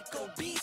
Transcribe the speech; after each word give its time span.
Nico 0.00 0.30
B. 0.34 0.59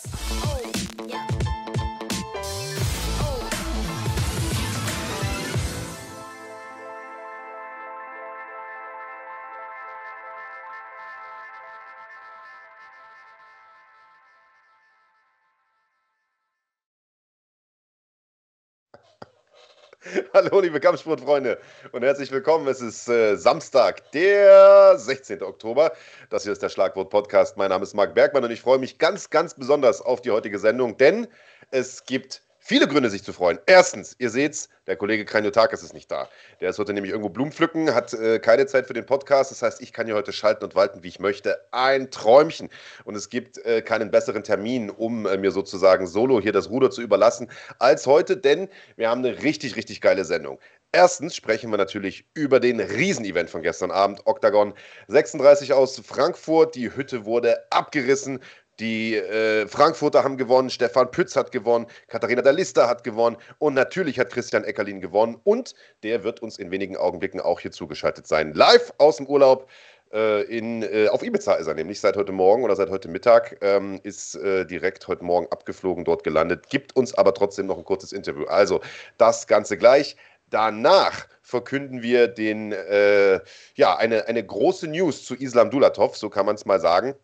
Hallo, 20.34 20.60
liebe 20.60 20.80
Kampfsportfreunde 20.80 21.60
und 21.92 22.04
herzlich 22.04 22.32
willkommen. 22.32 22.68
Es 22.68 22.82
ist 22.82 23.08
äh, 23.10 23.36
Samstag, 23.36 24.12
der 24.12 24.98
16. 24.98 25.42
Oktober. 25.44 25.92
Das 26.30 26.44
hier 26.44 26.52
ist 26.52 26.62
der 26.62 26.70
Schlagwort-Podcast. 26.70 27.58
Mein 27.58 27.70
Name 27.70 27.84
ist 27.84 27.94
Marc 27.94 28.14
Bergmann 28.14 28.44
und 28.44 28.52
ich 28.52 28.62
freue 28.62 28.78
mich 28.78 29.00
ganz, 29.00 29.30
ganz 29.30 29.54
besonders 29.54 30.02
auf 30.02 30.22
die 30.22 30.32
heutige 30.32 30.60
Sendung, 30.60 30.98
denn 30.98 31.28
es 31.72 32.06
gibt 32.06 32.44
viele 32.68 32.86
Gründe, 32.86 33.10
sich 33.10 33.24
zu 33.24 33.32
freuen. 33.32 33.60
Erstens, 33.66 34.14
ihr 34.20 34.30
seht's, 34.30 34.68
der 34.88 34.98
Kollege 34.98 35.24
Kranjotakis 35.24 35.84
ist 35.84 35.94
nicht 35.94 36.12
da. 36.12 36.28
Der 36.60 36.70
ist 36.70 36.78
heute 36.78 36.94
nämlich 36.94 37.12
irgendwo 37.12 37.30
Blumen 37.30 37.54
pflücken, 37.54 37.96
hat 37.96 38.14
äh, 38.14 38.40
keine 38.40 38.66
Zeit 38.66 38.88
für 38.88 38.94
den 38.94 39.06
Podcast. 39.06 39.52
Das 39.52 39.62
heißt, 39.62 39.82
ich 39.82 39.94
kann 39.94 40.06
hier 40.06 40.16
heute 40.16 40.34
schalten 40.34 40.66
und 40.66 40.76
walten, 40.76 41.02
wie 41.02 41.08
ich 41.08 41.22
möchte. 41.22 41.58
Ein 41.72 42.12
Träumchen. 42.12 42.70
Und 43.06 43.16
es 43.16 43.30
gibt 43.30 43.58
äh, 43.60 43.82
keinen 43.82 44.12
besseren 44.12 44.44
Termin, 44.44 44.90
um 44.90 45.26
äh, 45.26 45.38
mir 45.38 45.52
sozusagen 45.52 46.08
solo 46.08 46.42
hier 46.42 46.52
das 46.52 46.70
Ruder 46.70 46.92
zu 46.92 47.02
überlassen, 47.02 47.50
als 47.80 48.06
heute, 48.06 48.36
denn 48.36 48.68
wir 48.98 49.10
haben 49.10 49.24
eine 49.24 49.42
richtig, 49.44 49.78
richtig 49.78 50.02
geile 50.02 50.26
Sendung. 50.26 50.60
Erstens 50.92 51.36
sprechen 51.36 51.70
wir 51.72 51.78
natürlich 51.78 52.26
über 52.34 52.60
den 52.60 52.80
Riesenevent 52.82 53.50
von 53.50 53.62
gestern 53.62 53.92
Abend, 53.92 54.22
Octagon 54.26 54.74
36 55.08 55.72
aus 55.72 56.00
Frankfurt. 56.00 56.76
Die 56.76 56.94
Hütte 56.96 57.26
wurde 57.26 57.72
abgerissen. 57.72 58.40
Die 58.80 59.16
äh, 59.16 59.68
Frankfurter 59.68 60.24
haben 60.24 60.38
gewonnen, 60.38 60.70
Stefan 60.70 61.10
Pütz 61.10 61.36
hat 61.36 61.52
gewonnen, 61.52 61.88
Katharina 62.08 62.44
Dalista 62.44 62.88
hat 62.88 63.04
gewonnen 63.04 63.38
und 63.58 63.74
natürlich 63.74 64.20
hat 64.20 64.30
Christian 64.30 64.64
Eckerlin 64.64 65.02
gewonnen 65.02 65.40
und 65.44 65.74
der 66.04 66.24
wird 66.24 66.42
uns 66.42 66.60
in 66.60 66.70
wenigen 66.70 66.96
Augenblicken 66.96 67.42
auch 67.42 67.60
hier 67.60 67.72
zugeschaltet 67.72 68.28
sein. 68.28 68.54
Live 68.54 68.94
aus 69.00 69.18
dem 69.18 69.26
Urlaub. 69.28 69.68
Äh, 70.14 70.44
in, 70.44 70.84
äh, 70.84 71.10
auf 71.10 71.24
Ibiza 71.24 71.56
ist 71.56 71.68
er 71.68 71.74
nämlich 71.74 72.00
seit 72.00 72.16
heute 72.16 72.32
Morgen 72.32 72.64
oder 72.64 72.76
seit 72.76 72.90
heute 72.90 73.10
Mittag, 73.10 73.58
ähm, 73.62 74.00
ist 74.04 74.36
äh, 74.36 74.66
direkt 74.66 75.08
heute 75.08 75.24
Morgen 75.26 75.48
abgeflogen, 75.52 76.06
dort 76.06 76.24
gelandet, 76.24 76.70
gibt 76.70 76.96
uns 76.96 77.14
aber 77.14 77.34
trotzdem 77.34 77.66
noch 77.66 77.78
ein 77.78 77.84
kurzes 77.84 78.14
Interview. 78.14 78.46
Also 78.46 78.80
das 79.18 79.48
Ganze 79.48 79.78
gleich. 79.78 80.16
Danach 80.50 81.28
verkünden 81.42 82.02
wir 82.02 82.30
den, 82.30 82.72
äh, 82.72 83.42
ja, 83.76 83.98
eine, 83.98 84.28
eine 84.28 84.46
große 84.46 84.88
News 84.88 85.26
zu 85.26 85.36
Islam 85.36 85.72
Dulatov, 85.72 86.16
so 86.16 86.30
kann 86.30 86.46
man 86.46 86.56
es 86.56 86.66
mal 86.66 86.80
sagen. 86.80 87.16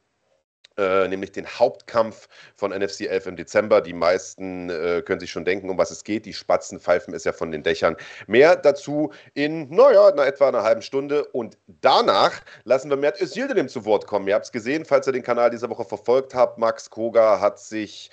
Äh, 0.75 1.07
nämlich 1.07 1.31
den 1.31 1.45
Hauptkampf 1.45 2.27
von 2.55 2.71
NFC 2.71 3.01
11 3.01 3.27
im 3.27 3.35
Dezember. 3.35 3.79
Die 3.79 3.93
meisten 3.93 4.71
äh, 4.71 5.03
können 5.05 5.19
sich 5.19 5.29
schon 5.29 5.45
denken, 5.45 5.69
um 5.69 5.77
was 5.77 5.91
es 5.91 6.03
geht. 6.03 6.25
Die 6.25 6.33
Spatzen 6.33 6.79
pfeifen 6.79 7.13
es 7.13 7.25
ja 7.25 7.31
von 7.31 7.51
den 7.51 7.61
Dächern. 7.61 7.95
Mehr 8.25 8.55
dazu 8.55 9.11
in, 9.35 9.69
naja, 9.69 10.11
na, 10.15 10.25
etwa 10.25 10.47
einer 10.47 10.63
halben 10.63 10.81
Stunde. 10.81 11.25
Und 11.25 11.59
danach 11.67 12.41
lassen 12.63 12.89
wir 12.89 12.97
Mert 12.97 13.21
Özildirim 13.21 13.67
zu 13.67 13.85
Wort 13.85 14.07
kommen. 14.07 14.27
Ihr 14.27 14.33
habt 14.33 14.45
es 14.45 14.51
gesehen, 14.51 14.83
falls 14.83 15.05
ihr 15.05 15.13
den 15.13 15.21
Kanal 15.21 15.51
dieser 15.51 15.69
Woche 15.69 15.85
verfolgt 15.85 16.33
habt. 16.33 16.57
Max 16.57 16.89
Koga 16.89 17.39
hat 17.39 17.59
sich 17.59 18.09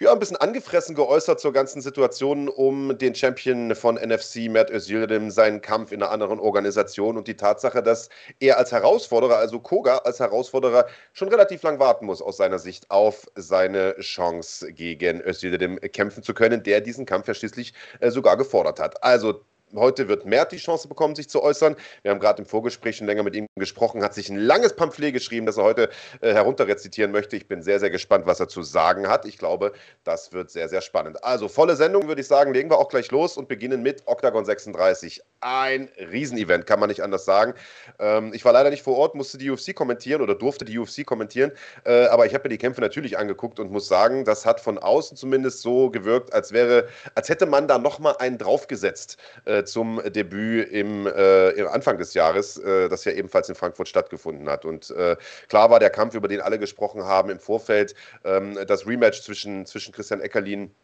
ja, 0.00 0.12
ein 0.12 0.18
bisschen 0.18 0.36
angefressen 0.36 0.94
geäußert 0.94 1.40
zur 1.40 1.52
ganzen 1.52 1.80
Situation 1.80 2.48
um 2.48 2.96
den 2.98 3.14
Champion 3.14 3.74
von 3.74 3.96
NFC, 3.96 4.48
Mert 4.50 4.70
Özildim, 4.70 5.30
seinen 5.30 5.60
Kampf 5.60 5.92
in 5.92 6.02
einer 6.02 6.10
anderen 6.10 6.40
Organisation 6.40 7.16
und 7.16 7.28
die 7.28 7.36
Tatsache, 7.36 7.82
dass 7.82 8.08
er 8.40 8.58
als 8.58 8.72
Herausforderer, 8.72 9.36
also 9.36 9.60
Koga 9.60 9.98
als 9.98 10.20
Herausforderer, 10.20 10.86
schon 11.12 11.28
relativ 11.28 11.62
lang 11.62 11.78
warten 11.78 12.06
muss 12.06 12.22
aus 12.22 12.36
seiner 12.36 12.58
Sicht 12.58 12.90
auf 12.90 13.26
seine 13.34 13.94
Chance 14.00 14.72
gegen 14.72 15.20
Özildim 15.20 15.78
kämpfen 15.92 16.22
zu 16.22 16.34
können, 16.34 16.62
der 16.62 16.80
diesen 16.80 17.06
Kampf 17.06 17.28
ja 17.28 17.34
schließlich 17.34 17.74
äh, 18.00 18.10
sogar 18.10 18.36
gefordert 18.36 18.80
hat. 18.80 19.02
Also 19.02 19.44
Heute 19.72 20.08
wird 20.08 20.24
Mert 20.24 20.52
die 20.52 20.58
Chance 20.58 20.86
bekommen, 20.86 21.16
sich 21.16 21.28
zu 21.28 21.42
äußern. 21.42 21.74
Wir 22.02 22.12
haben 22.12 22.20
gerade 22.20 22.42
im 22.42 22.46
Vorgespräch 22.46 22.96
schon 22.96 23.06
länger 23.06 23.22
mit 23.24 23.34
ihm 23.34 23.46
gesprochen, 23.56 24.04
hat 24.04 24.14
sich 24.14 24.28
ein 24.28 24.36
langes 24.36 24.76
Pamphlet 24.76 25.12
geschrieben, 25.12 25.46
das 25.46 25.56
er 25.56 25.64
heute 25.64 25.88
äh, 26.20 26.32
herunterrezitieren 26.32 27.10
möchte. 27.10 27.36
Ich 27.36 27.48
bin 27.48 27.62
sehr, 27.62 27.80
sehr 27.80 27.90
gespannt, 27.90 28.26
was 28.26 28.38
er 28.38 28.46
zu 28.46 28.62
sagen 28.62 29.08
hat. 29.08 29.24
Ich 29.24 29.36
glaube, 29.36 29.72
das 30.04 30.32
wird 30.32 30.50
sehr, 30.50 30.68
sehr 30.68 30.80
spannend. 30.80 31.24
Also 31.24 31.48
volle 31.48 31.74
Sendung, 31.74 32.06
würde 32.06 32.20
ich 32.20 32.28
sagen, 32.28 32.52
legen 32.52 32.70
wir 32.70 32.78
auch 32.78 32.88
gleich 32.88 33.10
los 33.10 33.36
und 33.36 33.48
beginnen 33.48 33.82
mit 33.82 34.02
Octagon 34.06 34.44
36. 34.44 35.22
Ein 35.40 35.88
Riesenevent, 35.98 36.66
kann 36.66 36.78
man 36.78 36.88
nicht 36.88 37.02
anders 37.02 37.24
sagen. 37.24 37.54
Ähm, 37.98 38.32
ich 38.32 38.44
war 38.44 38.52
leider 38.52 38.70
nicht 38.70 38.82
vor 38.82 38.96
Ort, 38.96 39.14
musste 39.16 39.38
die 39.38 39.50
UFC 39.50 39.74
kommentieren 39.74 40.22
oder 40.22 40.36
durfte 40.36 40.64
die 40.64 40.78
UFC 40.78 41.04
kommentieren, 41.04 41.50
äh, 41.84 42.06
aber 42.06 42.26
ich 42.26 42.34
habe 42.34 42.44
mir 42.44 42.50
die 42.50 42.58
Kämpfe 42.58 42.80
natürlich 42.80 43.18
angeguckt 43.18 43.58
und 43.58 43.72
muss 43.72 43.88
sagen, 43.88 44.24
das 44.24 44.46
hat 44.46 44.60
von 44.60 44.78
außen 44.78 45.16
zumindest 45.16 45.62
so 45.62 45.90
gewirkt, 45.90 46.32
als 46.32 46.52
wäre, 46.52 46.88
als 47.14 47.28
hätte 47.28 47.46
man 47.46 47.66
da 47.66 47.78
nochmal 47.78 48.16
einen 48.18 48.38
draufgesetzt. 48.38 49.18
Äh, 49.44 49.63
zum 49.64 50.00
Debüt 50.04 50.70
im, 50.70 51.06
äh, 51.06 51.50
im 51.50 51.68
Anfang 51.68 51.98
des 51.98 52.14
Jahres, 52.14 52.56
äh, 52.58 52.88
das 52.88 53.04
ja 53.04 53.12
ebenfalls 53.12 53.48
in 53.48 53.54
Frankfurt 53.54 53.88
stattgefunden 53.88 54.48
hat. 54.48 54.64
Und 54.64 54.90
äh, 54.90 55.16
klar 55.48 55.70
war 55.70 55.80
der 55.80 55.90
Kampf, 55.90 56.14
über 56.14 56.28
den 56.28 56.40
alle 56.40 56.58
gesprochen 56.58 57.04
haben 57.04 57.30
im 57.30 57.40
Vorfeld, 57.40 57.94
ähm, 58.24 58.58
das 58.66 58.86
Rematch 58.86 59.22
zwischen, 59.22 59.66
zwischen 59.66 59.92
Christian 59.92 60.20
Eckerlin 60.20 60.74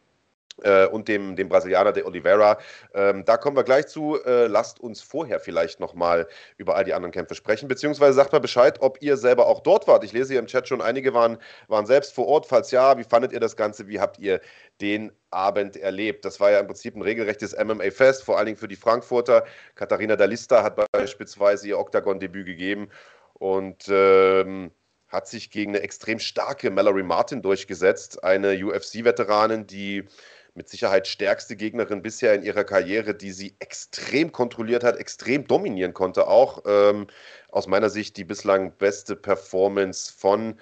äh, 0.63 0.87
und 0.87 1.09
dem, 1.09 1.37
dem 1.37 1.49
Brasilianer 1.49 1.93
de 1.93 2.05
Oliveira. 2.05 2.59
Ähm, 2.95 3.25
da 3.25 3.37
kommen 3.37 3.57
wir 3.57 3.65
gleich 3.65 3.87
zu. 3.87 4.23
Äh, 4.25 4.47
lasst 4.47 4.81
uns 4.81 5.03
vorher 5.03 5.41
vielleicht 5.41 5.81
nochmal 5.81 6.29
über 6.57 6.77
all 6.77 6.85
die 6.85 6.95
anderen 6.95 7.13
Kämpfe 7.13 7.35
sprechen, 7.35 7.69
beziehungsweise 7.69 8.15
sagt 8.15 8.33
mal 8.33 8.41
Bescheid, 8.41 8.81
ob 8.81 9.01
ihr 9.01 9.17
selber 9.17 9.47
auch 9.47 9.61
dort 9.61 9.87
wart. 9.87 10.05
Ich 10.05 10.13
lese 10.13 10.33
hier 10.33 10.41
im 10.41 10.47
Chat 10.47 10.69
schon, 10.69 10.81
einige 10.81 11.15
waren, 11.15 11.39
waren 11.69 11.87
selbst 11.87 12.15
vor 12.15 12.27
Ort. 12.27 12.47
Falls 12.47 12.71
ja, 12.71 12.99
wie 12.99 13.05
fandet 13.05 13.33
ihr 13.33 13.41
das 13.41 13.57
Ganze? 13.57 13.89
Wie 13.89 14.01
habt 14.01 14.19
ihr 14.19 14.41
den 14.81 15.13
Abend 15.31 15.77
erlebt? 15.77 16.25
Das 16.25 16.41
war 16.41 16.51
ja 16.51 16.61
im 16.61 16.67
Prinzip 16.67 16.97
ein 16.97 17.03
regelrechtes 17.03 17.57
MMA-Fest, 17.57 18.25
vor 18.25 18.37
allen 18.37 18.47
Dingen 18.47 18.59
für 18.59 18.69
die 18.69 18.77
Frankfurter. 18.77 19.45
Katharina 19.75 20.17
Dalista 20.17 20.63
hat 20.63 20.77
beispielsweise 20.93 21.69
ihr 21.69 21.79
Octagon-Debüt 21.79 22.47
gegeben 22.47 22.89
und 23.35 23.87
ähm, 23.89 24.71
hat 25.11 25.27
sich 25.27 25.51
gegen 25.51 25.73
eine 25.73 25.83
extrem 25.83 26.19
starke 26.19 26.71
Mallory 26.71 27.03
Martin 27.03 27.43
durchgesetzt, 27.43 28.23
eine 28.23 28.53
UFC-Veteranin, 28.65 29.67
die 29.67 30.07
mit 30.55 30.69
Sicherheit 30.69 31.07
stärkste 31.07 31.57
Gegnerin 31.57 32.03
bisher 32.03 32.35
in 32.35 32.43
ihrer 32.43 32.65
Karriere, 32.65 33.15
die 33.15 33.33
sie 33.33 33.55
extrem 33.59 34.33
kontrolliert 34.33 34.85
hat, 34.85 34.97
extrem 34.97 35.47
dominieren 35.47 35.95
konnte 35.95 36.27
auch. 36.29 36.63
Ähm, 36.67 37.07
aus 37.51 37.67
meiner 37.67 37.91
Sicht 37.91 38.17
die 38.17 38.25
bislang 38.25 38.73
beste 38.73 39.17
Performance 39.17 40.13
von 40.17 40.59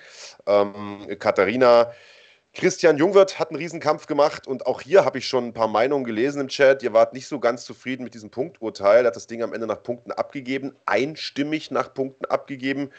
ähm, 0.47 1.07
Katharina. 1.19 1.93
Christian 2.55 2.97
Jungwirth 2.97 3.39
hat 3.39 3.51
einen 3.51 3.59
Riesenkampf 3.59 4.07
gemacht 4.07 4.47
und 4.47 4.67
auch 4.67 4.81
hier 4.81 5.05
habe 5.05 5.19
ich 5.19 5.29
schon 5.29 5.49
ein 5.49 5.53
paar 5.53 5.69
Meinungen 5.69 6.05
gelesen 6.05 6.41
im 6.41 6.49
Chat. 6.49 6.83
Ihr 6.83 6.93
wart 6.93 7.13
nicht 7.13 7.29
so 7.29 7.39
ganz 7.39 7.65
zufrieden 7.65 8.05
mit 8.05 8.15
diesem 8.15 8.31
Punkturteil. 8.31 9.05
Er 9.05 9.09
hat 9.09 9.17
das 9.17 9.27
Ding 9.27 9.43
am 9.43 9.53
Ende 9.53 9.67
nach 9.67 9.83
Punkten 9.83 10.13
abgegeben, 10.13 10.75
einstimmig 10.87 11.71
nach 11.71 11.93
Punkten 11.95 12.25
abgegeben 12.25 12.91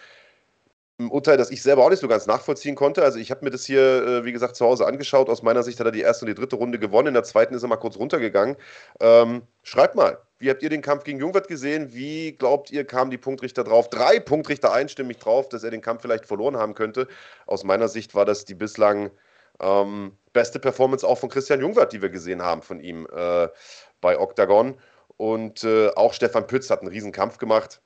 ein 0.99 1.09
Urteil, 1.09 1.37
das 1.37 1.49
ich 1.49 1.61
selber 1.61 1.85
auch 1.85 1.89
nicht 1.89 2.01
so 2.01 2.07
ganz 2.07 2.27
nachvollziehen 2.27 2.75
konnte. 2.75 3.03
Also 3.03 3.19
ich 3.19 3.31
habe 3.31 3.45
mir 3.45 3.51
das 3.51 3.65
hier, 3.65 4.05
äh, 4.05 4.25
wie 4.25 4.33
gesagt, 4.33 4.57
zu 4.57 4.65
Hause 4.65 4.85
angeschaut. 4.85 5.29
Aus 5.29 5.41
meiner 5.41 5.63
Sicht 5.63 5.79
hat 5.79 5.87
er 5.87 5.91
die 5.91 6.01
erste 6.01 6.25
und 6.25 6.27
die 6.27 6.35
dritte 6.35 6.57
Runde 6.57 6.77
gewonnen. 6.77 7.09
In 7.09 7.13
der 7.13 7.23
zweiten 7.23 7.53
ist 7.53 7.63
er 7.63 7.69
mal 7.69 7.77
kurz 7.77 7.95
runtergegangen. 7.97 8.57
Ähm, 8.99 9.43
schreibt 9.63 9.95
mal, 9.95 10.17
wie 10.39 10.49
habt 10.49 10.61
ihr 10.61 10.69
den 10.69 10.81
Kampf 10.81 11.05
gegen 11.05 11.19
Jungwirth 11.19 11.47
gesehen? 11.47 11.93
Wie 11.93 12.33
glaubt 12.33 12.69
ihr, 12.71 12.85
kamen 12.85 13.11
die 13.11 13.17
Punktrichter 13.17 13.63
drauf? 13.63 13.89
Drei 13.89 14.19
Punktrichter 14.19 14.73
einstimmig 14.73 15.19
drauf, 15.19 15.47
dass 15.47 15.63
er 15.63 15.71
den 15.71 15.81
Kampf 15.81 16.01
vielleicht 16.01 16.25
verloren 16.25 16.57
haben 16.57 16.75
könnte. 16.75 17.07
Aus 17.45 17.63
meiner 17.63 17.87
Sicht 17.87 18.13
war 18.13 18.25
das 18.25 18.43
die 18.43 18.55
bislang 18.55 19.09
ähm, 19.61 20.17
beste 20.33 20.59
Performance 20.59 21.07
auch 21.07 21.17
von 21.17 21.29
Christian 21.29 21.61
Jungwirth, 21.61 21.93
die 21.93 22.01
wir 22.01 22.09
gesehen 22.09 22.41
haben 22.41 22.61
von 22.61 22.81
ihm 22.81 23.07
äh, 23.15 23.47
bei 24.01 24.19
Octagon. 24.19 24.77
Und 25.15 25.63
äh, 25.63 25.89
auch 25.95 26.13
Stefan 26.13 26.47
Pütz 26.47 26.69
hat 26.69 26.81
einen 26.81 26.89
Riesenkampf 26.89 27.37
gemacht 27.37 27.81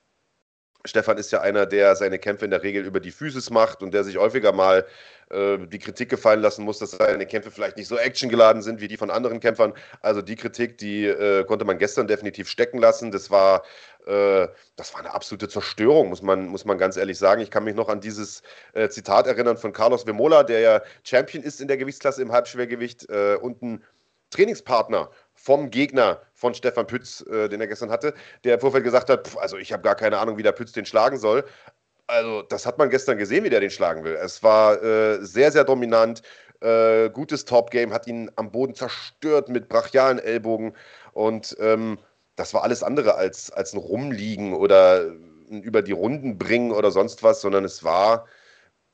Stefan 0.86 1.16
ist 1.16 1.32
ja 1.32 1.40
einer, 1.40 1.64
der 1.64 1.96
seine 1.96 2.18
Kämpfe 2.18 2.44
in 2.44 2.50
der 2.50 2.62
Regel 2.62 2.84
über 2.84 3.00
die 3.00 3.10
Physis 3.10 3.48
macht 3.50 3.82
und 3.82 3.94
der 3.94 4.04
sich 4.04 4.18
häufiger 4.18 4.52
mal 4.52 4.86
äh, 5.30 5.56
die 5.58 5.78
Kritik 5.78 6.10
gefallen 6.10 6.40
lassen 6.40 6.64
muss, 6.64 6.78
dass 6.78 6.90
seine 6.90 7.24
Kämpfe 7.26 7.50
vielleicht 7.50 7.78
nicht 7.78 7.88
so 7.88 7.96
actiongeladen 7.96 8.60
sind 8.60 8.82
wie 8.82 8.88
die 8.88 8.98
von 8.98 9.10
anderen 9.10 9.40
Kämpfern. 9.40 9.72
Also 10.02 10.20
die 10.20 10.36
Kritik, 10.36 10.76
die 10.76 11.06
äh, 11.06 11.44
konnte 11.44 11.64
man 11.64 11.78
gestern 11.78 12.06
definitiv 12.06 12.50
stecken 12.50 12.78
lassen. 12.78 13.10
Das 13.10 13.30
war, 13.30 13.62
äh, 14.06 14.46
das 14.76 14.92
war 14.92 15.00
eine 15.00 15.14
absolute 15.14 15.48
Zerstörung, 15.48 16.10
muss 16.10 16.20
man, 16.20 16.48
muss 16.48 16.66
man 16.66 16.76
ganz 16.76 16.98
ehrlich 16.98 17.18
sagen. 17.18 17.40
Ich 17.40 17.50
kann 17.50 17.64
mich 17.64 17.74
noch 17.74 17.88
an 17.88 18.02
dieses 18.02 18.42
äh, 18.74 18.90
Zitat 18.90 19.26
erinnern 19.26 19.56
von 19.56 19.72
Carlos 19.72 20.06
Vemola, 20.06 20.42
der 20.42 20.60
ja 20.60 20.82
Champion 21.02 21.42
ist 21.42 21.62
in 21.62 21.68
der 21.68 21.78
Gewichtsklasse 21.78 22.20
im 22.20 22.30
Halbschwergewicht 22.30 23.08
äh, 23.08 23.36
und 23.36 23.62
ein 23.62 23.82
Trainingspartner 24.30 25.10
vom 25.44 25.70
Gegner 25.70 26.22
von 26.32 26.54
Stefan 26.54 26.86
Pütz, 26.86 27.20
äh, 27.30 27.48
den 27.50 27.60
er 27.60 27.66
gestern 27.66 27.90
hatte, 27.90 28.14
der 28.44 28.54
im 28.54 28.60
Vorfeld 28.60 28.82
gesagt 28.82 29.10
hat, 29.10 29.28
pff, 29.28 29.36
also 29.36 29.58
ich 29.58 29.72
habe 29.74 29.82
gar 29.82 29.94
keine 29.94 30.18
Ahnung, 30.18 30.38
wie 30.38 30.42
der 30.42 30.52
Pütz 30.52 30.72
den 30.72 30.86
schlagen 30.86 31.18
soll. 31.18 31.44
Also 32.06 32.42
das 32.42 32.64
hat 32.64 32.78
man 32.78 32.88
gestern 32.88 33.18
gesehen, 33.18 33.44
wie 33.44 33.50
der 33.50 33.60
den 33.60 33.70
schlagen 33.70 34.04
will. 34.04 34.14
Es 34.14 34.42
war 34.42 34.82
äh, 34.82 35.22
sehr, 35.22 35.52
sehr 35.52 35.64
dominant, 35.64 36.22
äh, 36.60 37.10
gutes 37.10 37.44
Top-Game, 37.44 37.92
hat 37.92 38.06
ihn 38.06 38.30
am 38.36 38.50
Boden 38.52 38.74
zerstört 38.74 39.50
mit 39.50 39.68
brachialen 39.68 40.18
Ellbogen 40.18 40.74
und 41.12 41.54
ähm, 41.60 41.98
das 42.36 42.54
war 42.54 42.62
alles 42.62 42.82
andere 42.82 43.14
als, 43.14 43.50
als 43.50 43.74
ein 43.74 43.78
Rumliegen 43.78 44.54
oder 44.54 45.12
ein 45.50 45.62
über 45.62 45.82
die 45.82 45.92
Runden 45.92 46.38
bringen 46.38 46.72
oder 46.72 46.90
sonst 46.90 47.22
was, 47.22 47.42
sondern 47.42 47.64
es 47.64 47.84
war 47.84 48.26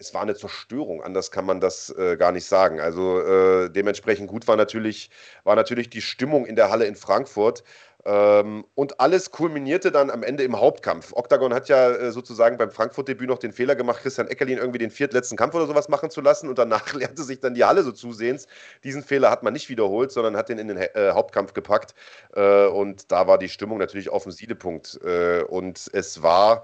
es 0.00 0.14
war 0.14 0.22
eine 0.22 0.34
Zerstörung, 0.34 1.02
anders 1.02 1.30
kann 1.30 1.44
man 1.44 1.60
das 1.60 1.90
äh, 1.90 2.16
gar 2.16 2.32
nicht 2.32 2.46
sagen. 2.46 2.80
Also 2.80 3.20
äh, 3.20 3.70
dementsprechend 3.70 4.28
gut 4.28 4.48
war 4.48 4.56
natürlich, 4.56 5.10
war 5.44 5.56
natürlich 5.56 5.90
die 5.90 6.00
Stimmung 6.00 6.46
in 6.46 6.56
der 6.56 6.70
Halle 6.70 6.86
in 6.86 6.96
Frankfurt. 6.96 7.62
Ähm, 8.06 8.64
und 8.74 8.98
alles 8.98 9.30
kulminierte 9.30 9.92
dann 9.92 10.10
am 10.10 10.22
Ende 10.22 10.42
im 10.42 10.58
Hauptkampf. 10.58 11.12
Octagon 11.12 11.52
hat 11.52 11.68
ja 11.68 11.90
äh, 11.90 12.12
sozusagen 12.12 12.56
beim 12.56 12.70
Frankfurt-Debüt 12.70 13.28
noch 13.28 13.38
den 13.38 13.52
Fehler 13.52 13.76
gemacht, 13.76 14.00
Christian 14.00 14.26
Eckerlin 14.26 14.56
irgendwie 14.56 14.78
den 14.78 14.90
viertletzten 14.90 15.36
Kampf 15.36 15.54
oder 15.54 15.66
sowas 15.66 15.90
machen 15.90 16.10
zu 16.10 16.22
lassen 16.22 16.48
und 16.48 16.56
danach 16.58 16.90
leerte 16.94 17.22
sich 17.22 17.40
dann 17.40 17.52
die 17.52 17.64
Halle 17.64 17.82
so 17.82 17.92
zusehends. 17.92 18.46
Diesen 18.84 19.02
Fehler 19.02 19.30
hat 19.30 19.42
man 19.42 19.52
nicht 19.52 19.68
wiederholt, 19.68 20.12
sondern 20.12 20.34
hat 20.34 20.48
den 20.48 20.58
in 20.58 20.68
den 20.68 20.78
äh, 20.78 21.10
Hauptkampf 21.12 21.52
gepackt 21.52 21.94
äh, 22.34 22.66
und 22.68 23.12
da 23.12 23.26
war 23.26 23.36
die 23.36 23.50
Stimmung 23.50 23.76
natürlich 23.76 24.08
auf 24.08 24.22
dem 24.22 24.32
Siedepunkt. 24.32 24.98
Äh, 25.04 25.42
und 25.42 25.90
es 25.92 26.22
war 26.22 26.62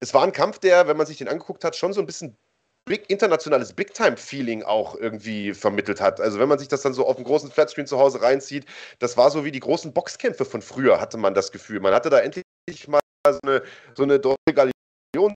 es 0.00 0.14
war 0.14 0.22
ein 0.22 0.32
Kampf, 0.32 0.58
der, 0.58 0.88
wenn 0.88 0.96
man 0.96 1.06
sich 1.06 1.18
den 1.18 1.28
angeguckt 1.28 1.64
hat, 1.64 1.76
schon 1.76 1.92
so 1.92 2.00
ein 2.00 2.06
bisschen 2.06 2.36
big, 2.84 3.10
internationales 3.10 3.72
Big-Time-Feeling 3.72 4.62
auch 4.62 4.94
irgendwie 4.96 5.52
vermittelt 5.52 6.00
hat. 6.00 6.20
Also 6.20 6.38
wenn 6.38 6.48
man 6.48 6.58
sich 6.58 6.68
das 6.68 6.82
dann 6.82 6.94
so 6.94 7.06
auf 7.06 7.16
dem 7.16 7.24
großen 7.24 7.50
Flatscreen 7.50 7.86
zu 7.86 7.98
Hause 7.98 8.22
reinzieht, 8.22 8.64
das 8.98 9.16
war 9.16 9.30
so 9.30 9.44
wie 9.44 9.52
die 9.52 9.60
großen 9.60 9.92
Boxkämpfe 9.92 10.44
von 10.44 10.62
früher, 10.62 11.00
hatte 11.00 11.18
man 11.18 11.34
das 11.34 11.52
Gefühl. 11.52 11.80
Man 11.80 11.94
hatte 11.94 12.10
da 12.10 12.20
endlich 12.20 12.44
mal 12.88 13.00
so 13.24 13.38
eine, 13.42 13.62
so 13.94 14.04
eine 14.04 14.18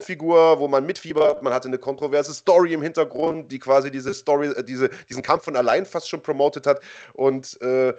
Figur, 0.00 0.58
wo 0.58 0.68
man 0.68 0.86
mitfiebert, 0.86 1.42
man 1.42 1.52
hatte 1.52 1.68
eine 1.68 1.78
kontroverse 1.78 2.32
Story 2.32 2.72
im 2.72 2.82
Hintergrund, 2.82 3.50
die 3.50 3.58
quasi 3.58 3.90
diese 3.90 4.14
Story, 4.14 4.48
äh, 4.48 4.62
diese, 4.62 4.90
diesen 5.08 5.22
Kampf 5.22 5.44
von 5.44 5.56
allein 5.56 5.86
fast 5.86 6.08
schon 6.08 6.22
promotet 6.22 6.66
hat. 6.66 6.80
Und 7.14 7.60
äh, 7.62 7.94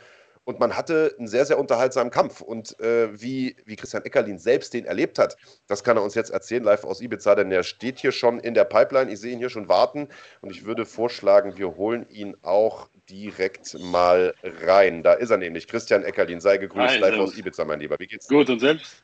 und 0.45 0.59
man 0.59 0.75
hatte 0.75 1.15
einen 1.17 1.27
sehr, 1.27 1.45
sehr 1.45 1.59
unterhaltsamen 1.59 2.11
Kampf. 2.11 2.41
Und 2.41 2.79
äh, 2.79 3.09
wie, 3.19 3.55
wie 3.65 3.75
Christian 3.75 4.03
Eckerlin 4.03 4.39
selbst 4.39 4.73
den 4.73 4.85
erlebt 4.85 5.19
hat, 5.19 5.37
das 5.67 5.83
kann 5.83 5.97
er 5.97 6.03
uns 6.03 6.15
jetzt 6.15 6.31
erzählen, 6.31 6.63
live 6.63 6.83
aus 6.83 7.01
Ibiza, 7.01 7.35
denn 7.35 7.51
er 7.51 7.63
steht 7.63 7.99
hier 7.99 8.11
schon 8.11 8.39
in 8.39 8.53
der 8.53 8.65
Pipeline. 8.65 9.11
Ich 9.11 9.19
sehe 9.19 9.31
ihn 9.31 9.39
hier 9.39 9.49
schon 9.49 9.69
warten 9.69 10.09
und 10.41 10.51
ich 10.51 10.65
würde 10.65 10.85
vorschlagen, 10.85 11.57
wir 11.57 11.75
holen 11.75 12.05
ihn 12.09 12.35
auch 12.41 12.89
direkt 13.09 13.77
mal 13.79 14.33
rein. 14.43 15.03
Da 15.03 15.13
ist 15.13 15.29
er 15.29 15.37
nämlich. 15.37 15.67
Christian 15.67 16.03
Eckerlin, 16.03 16.41
sei 16.41 16.57
gegrüßt, 16.57 16.95
Hi, 16.95 16.99
live 16.99 17.19
aus 17.19 17.37
Ibiza, 17.37 17.63
mein 17.65 17.79
Lieber. 17.79 17.95
Wie 17.99 18.07
geht's 18.07 18.27
dir? 18.27 18.37
Gut, 18.37 18.49
und 18.49 18.59
selbst? 18.59 19.03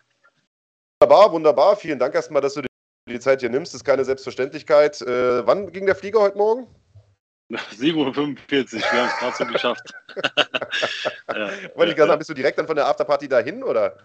Wunderbar, 1.01 1.31
wunderbar. 1.31 1.75
Vielen 1.77 1.99
Dank 1.99 2.13
erstmal, 2.15 2.41
dass 2.41 2.55
du 2.55 2.61
dir 2.61 2.67
die 3.07 3.19
Zeit 3.19 3.39
hier 3.39 3.49
nimmst. 3.49 3.73
Das 3.73 3.81
ist 3.81 3.85
keine 3.85 4.03
Selbstverständlichkeit. 4.03 5.01
Äh, 5.01 5.47
wann 5.47 5.71
ging 5.71 5.85
der 5.85 5.95
Flieger 5.95 6.19
heute 6.19 6.37
Morgen? 6.37 6.67
7.45 7.49 7.95
Uhr, 7.95 8.81
wir 8.81 8.91
haben 8.91 9.07
es 9.07 9.17
gerade 9.17 9.35
so 9.37 9.45
geschafft. 9.45 9.93
ja. 11.27 11.49
Wollte 11.75 11.91
ich 11.91 11.97
gerade 11.97 12.09
sagen, 12.09 12.19
bist 12.19 12.29
du 12.29 12.35
direkt 12.35 12.59
dann 12.59 12.67
von 12.67 12.75
der 12.75 12.87
Afterparty 12.87 13.27
dahin 13.27 13.63
oder? 13.63 13.97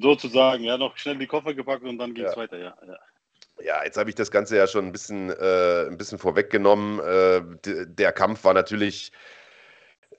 Sozusagen, 0.00 0.64
ja, 0.64 0.76
noch 0.76 0.96
schnell 0.96 1.16
die 1.16 1.26
Koffer 1.26 1.54
gepackt 1.54 1.84
und 1.84 1.98
dann 1.98 2.14
ging 2.14 2.24
es 2.24 2.32
ja. 2.32 2.36
weiter, 2.36 2.58
ja. 2.58 2.76
ja. 2.86 2.98
Ja, 3.60 3.84
jetzt 3.84 3.96
habe 3.96 4.08
ich 4.08 4.14
das 4.14 4.30
Ganze 4.30 4.56
ja 4.56 4.66
schon 4.66 4.86
ein 4.86 4.92
bisschen, 4.92 5.30
äh, 5.30 5.86
ein 5.86 5.98
bisschen 5.98 6.18
vorweggenommen. 6.18 7.00
Äh, 7.00 7.86
der 7.86 8.12
Kampf 8.12 8.44
war 8.44 8.54
natürlich 8.54 9.10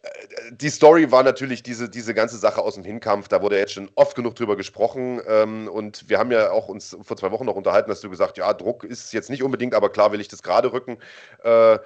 äh, 0.02 0.08
die 0.52 0.70
Story 0.70 1.12
war 1.12 1.24
natürlich 1.24 1.64
diese, 1.64 1.90
diese 1.90 2.14
ganze 2.14 2.38
Sache 2.38 2.62
aus 2.62 2.76
dem 2.76 2.84
Hinkampf. 2.84 3.28
Da 3.28 3.42
wurde 3.42 3.58
jetzt 3.58 3.74
schon 3.74 3.90
oft 3.96 4.16
genug 4.16 4.36
drüber 4.36 4.58
gesprochen. 4.58 5.22
Ähm, 5.26 5.70
und 5.70 6.10
wir 6.10 6.20
haben 6.20 6.32
ja 6.32 6.52
auch 6.52 6.68
uns 6.68 6.98
vor 7.02 7.16
zwei 7.16 7.32
Wochen 7.32 7.46
noch 7.46 7.56
unterhalten, 7.56 7.90
hast 7.92 8.04
du 8.04 8.10
gesagt, 8.10 8.38
ja, 8.38 8.54
Druck 8.54 8.84
ist 8.84 9.14
jetzt 9.14 9.30
nicht 9.30 9.44
unbedingt, 9.44 9.74
aber 9.74 9.90
klar 9.90 10.12
will 10.12 10.22
ich 10.22 10.28
das 10.28 10.44
gerade 10.44 10.74
rücken. 10.74 10.98
Äh, 11.44 11.80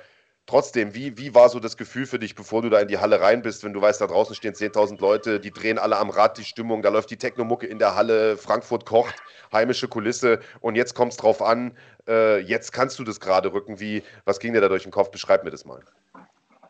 Trotzdem, 0.46 0.94
wie, 0.94 1.18
wie 1.18 1.34
war 1.34 1.48
so 1.48 1.62
das 1.62 1.78
Gefühl 1.78 2.06
für 2.06 2.20
dich, 2.20 2.36
bevor 2.36 2.62
du 2.62 2.70
da 2.70 2.82
in 2.82 2.90
die 2.90 2.98
Halle 2.98 3.22
rein 3.22 3.42
bist, 3.42 3.64
wenn 3.64 3.72
du 3.72 3.80
weißt, 3.80 4.02
da 4.02 4.08
draußen 4.08 4.36
stehen 4.36 4.54
10.000 4.54 5.00
Leute, 5.00 5.40
die 5.40 5.52
drehen 5.52 5.80
alle 5.80 5.98
am 5.98 6.10
Rad 6.10 6.38
die 6.38 6.44
Stimmung, 6.44 6.82
da 6.82 6.90
läuft 6.90 7.12
die 7.12 7.18
Technomucke 7.18 7.66
in 7.66 7.80
der 7.80 7.96
Halle, 7.96 8.36
Frankfurt 8.36 8.86
kocht, 8.86 9.16
heimische 9.54 9.88
Kulisse 9.88 10.42
und 10.60 10.76
jetzt 10.76 10.96
kommt 10.96 11.14
es 11.14 11.18
drauf 11.18 11.42
an, 11.42 11.78
äh, 12.10 12.40
jetzt 12.40 12.74
kannst 12.74 13.00
du 13.00 13.06
das 13.06 13.22
gerade 13.22 13.54
rücken. 13.54 13.80
Wie, 13.80 14.04
was 14.26 14.40
ging 14.40 14.52
dir 14.52 14.60
da 14.60 14.68
durch 14.68 14.84
den 14.84 14.92
Kopf? 14.92 15.12
Beschreib 15.12 15.46
mir 15.46 15.52
das 15.52 15.64
mal. 15.64 15.82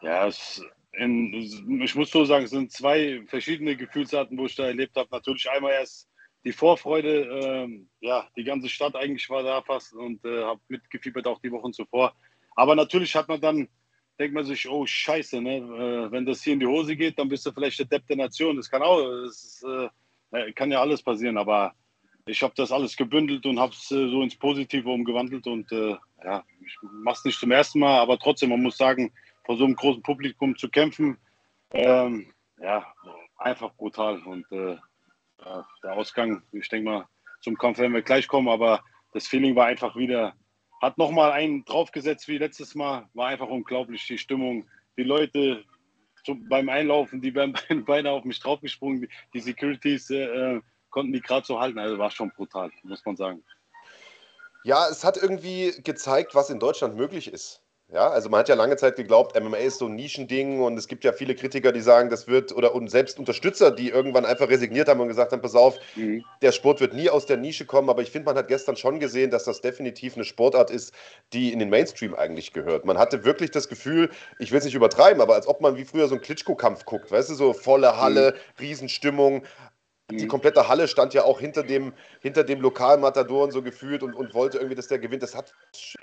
Ja, 0.04 0.28
es, 0.28 0.62
in, 0.92 1.34
ich 1.34 1.96
muss 1.96 2.12
so 2.12 2.26
sagen, 2.26 2.46
es 2.46 2.52
sind 2.52 2.72
zwei 2.72 3.24
verschiedene 3.26 3.76
Gefühlsarten, 3.76 4.38
wo 4.38 4.46
ich 4.46 4.56
da 4.56 4.66
erlebt 4.68 4.96
habe. 4.96 5.10
Natürlich 5.12 5.50
einmal 5.50 5.72
erst 5.72 6.08
die 6.46 6.52
Vorfreude, 6.52 7.68
äh, 7.68 7.86
ja, 8.02 8.28
die 8.38 8.44
ganze 8.44 8.70
Stadt 8.70 8.96
eigentlich 8.96 9.28
war 9.32 9.42
da 9.42 9.64
fast 9.64 9.94
und 9.94 10.24
äh, 10.26 10.44
habe 10.44 10.62
mitgefiebert 10.68 11.26
auch 11.26 11.40
die 11.40 11.52
Wochen 11.52 11.74
zuvor 11.74 12.14
aber 12.56 12.76
natürlich 12.76 13.16
hat 13.16 13.28
man 13.28 13.42
dann, 13.42 13.68
denkt 14.20 14.36
man 14.36 14.46
sich, 14.46 14.70
oh 14.70 14.86
Scheiße, 14.86 15.42
ne? 15.42 15.58
Äh, 15.58 16.12
wenn 16.12 16.26
das 16.26 16.44
hier 16.44 16.54
in 16.54 16.60
die 16.60 16.68
Hose 16.68 16.96
geht, 16.96 17.18
dann 17.18 17.30
bist 17.30 17.46
du 17.46 17.52
vielleicht 17.52 17.80
der 17.80 17.86
Depp 17.88 18.08
der 18.08 18.18
Nation. 18.18 18.58
Das 18.58 18.70
kann 18.70 18.82
auch, 18.82 19.02
das 19.24 19.64
äh, 20.32 20.52
kann 20.54 20.72
ja 20.72 20.82
alles 20.82 21.02
passieren, 21.02 21.38
aber 21.38 21.74
ich 22.26 22.42
habe 22.42 22.54
das 22.56 22.72
alles 22.72 22.96
gebündelt 22.96 23.46
und 23.46 23.60
habe 23.60 23.74
es 23.74 23.92
äh, 23.92 24.08
so 24.08 24.22
ins 24.22 24.36
Positive 24.36 24.90
umgewandelt 24.90 25.46
und 25.48 25.72
äh, 25.72 25.96
ja, 26.24 26.44
ich 26.66 26.78
mache 26.82 27.18
es 27.18 27.26
nicht 27.26 27.40
zum 27.40 27.52
ersten 27.52 27.80
Mal, 27.80 28.00
aber 28.00 28.18
trotzdem, 28.18 28.50
man 28.50 28.62
muss 28.62 28.78
sagen, 28.78 29.12
vor 29.46 29.58
so 29.58 29.66
einem 29.66 29.76
großen 29.76 30.02
Publikum 30.02 30.56
zu 30.56 30.70
kämpfen, 30.70 31.18
ähm, 31.72 32.32
ja, 32.62 32.86
einfach 33.38 33.74
brutal 33.74 34.22
und 34.24 34.50
äh, 34.52 34.78
der 35.84 35.94
Ausgang, 35.94 36.42
ich 36.54 36.70
denke 36.70 36.90
mal, 36.90 37.08
zum 37.42 37.58
Kampf 37.58 37.78
werden 37.80 37.94
wir 37.94 38.02
gleich 38.02 38.28
kommen, 38.28 38.48
aber 38.48 38.82
das 39.12 39.28
Feeling 39.28 39.56
war 39.56 39.66
einfach 39.66 39.96
wieder 39.98 40.34
hat 40.84 40.98
nochmal 40.98 41.32
einen 41.32 41.64
draufgesetzt 41.64 42.28
wie 42.28 42.38
letztes 42.38 42.76
Mal. 42.76 43.08
War 43.14 43.28
einfach 43.28 43.48
unglaublich, 43.48 44.06
die 44.06 44.18
Stimmung. 44.18 44.66
Die 44.98 45.04
Leute 45.04 45.64
zum, 46.26 46.48
beim 46.50 46.68
Einlaufen, 46.68 47.22
die 47.22 47.34
wären 47.34 47.54
beinahe 47.86 48.12
auf 48.12 48.26
mich 48.26 48.42
draufgesprungen. 48.42 49.02
Die, 49.02 49.10
die 49.34 49.40
Securities 49.40 50.10
äh, 50.10 50.60
konnten 50.90 51.14
die 51.14 51.22
gerade 51.22 51.46
so 51.46 51.58
halten. 51.58 51.80
Also 51.80 51.98
war 51.98 52.12
schon 52.12 52.32
brutal, 52.32 52.70
muss 52.84 53.04
man 53.06 53.16
sagen. 53.16 53.42
Ja, 54.66 54.90
es 54.90 55.06
hat 55.06 55.16
irgendwie 55.16 55.72
gezeigt, 55.84 56.36
was 56.36 56.50
in 56.50 56.60
Deutschland 56.60 56.98
möglich 56.98 57.32
ist. 57.32 57.63
Ja, 57.94 58.10
also 58.10 58.28
man 58.28 58.40
hat 58.40 58.50
ja 58.50 58.56
lange 58.56 58.76
Zeit 58.76 58.96
geglaubt, 58.96 59.40
MMA 59.40 59.58
ist 59.58 59.78
so 59.78 59.86
ein 59.86 59.94
Nischending 59.94 60.62
und 60.62 60.80
es 60.80 60.88
gibt 60.88 61.04
ja 61.04 61.14
viele 61.14 61.36
Kritiker, 61.36 61.72
die 61.72 61.80
sagen, 61.80 62.10
das 62.10 62.28
wird, 62.28 62.52
oder 62.52 62.74
und 62.74 62.90
selbst 62.90 63.20
Unterstützer, 63.20 63.70
die 63.70 63.90
irgendwann 63.90 64.26
einfach 64.26 64.50
resigniert 64.50 64.90
haben 64.90 65.00
und 65.00 65.10
gesagt 65.10 65.32
haben, 65.32 65.44
pass 65.44 65.54
auf, 65.54 65.78
mhm. 65.96 66.26
der 66.42 66.52
Sport 66.52 66.82
wird 66.82 66.96
nie 66.96 67.12
aus 67.12 67.28
der 67.28 67.38
Nische 67.38 67.66
kommen, 67.66 67.92
aber 67.92 68.02
ich 68.02 68.10
finde, 68.10 68.26
man 68.26 68.36
hat 68.36 68.48
gestern 68.48 68.78
schon 68.78 69.00
gesehen, 69.00 69.30
dass 69.30 69.44
das 69.44 69.62
definitiv 69.62 70.16
eine 70.16 70.26
Sportart 70.26 70.72
ist, 70.72 70.92
die 71.34 71.54
in 71.54 71.60
den 71.60 71.70
Mainstream 71.70 72.16
eigentlich 72.16 72.52
gehört. 72.52 72.84
Man 72.84 72.98
hatte 72.98 73.26
wirklich 73.26 73.52
das 73.52 73.70
Gefühl, 73.70 74.10
ich 74.40 74.52
will 74.52 74.58
es 74.58 74.66
nicht 74.66 74.74
übertreiben, 74.74 75.22
aber 75.22 75.36
als 75.36 75.46
ob 75.46 75.62
man 75.62 75.78
wie 75.78 75.86
früher 75.86 76.08
so 76.08 76.16
einen 76.16 76.24
Klitschko-Kampf 76.24 76.86
guckt, 76.86 77.12
weißt 77.12 77.30
du, 77.30 77.36
so 77.36 77.54
volle 77.54 77.98
Halle, 77.98 78.34
mhm. 78.34 78.60
Riesenstimmung, 78.60 79.44
die 80.12 80.26
mhm. 80.26 80.30
komplette 80.30 80.68
Halle 80.68 80.88
stand 80.88 81.14
ja 81.14 81.24
auch 81.24 81.40
hinter 81.40 81.64
dem, 81.64 81.94
hinter 82.22 82.44
dem 82.44 82.62
Lokalmatadoren 82.62 83.52
so 83.52 83.62
gefühlt 83.62 84.04
und, 84.04 84.14
und 84.14 84.34
wollte 84.34 84.58
irgendwie, 84.58 84.76
dass 84.76 84.88
der 84.88 85.00
gewinnt. 85.00 85.24
Das 85.24 85.36
hat 85.36 85.54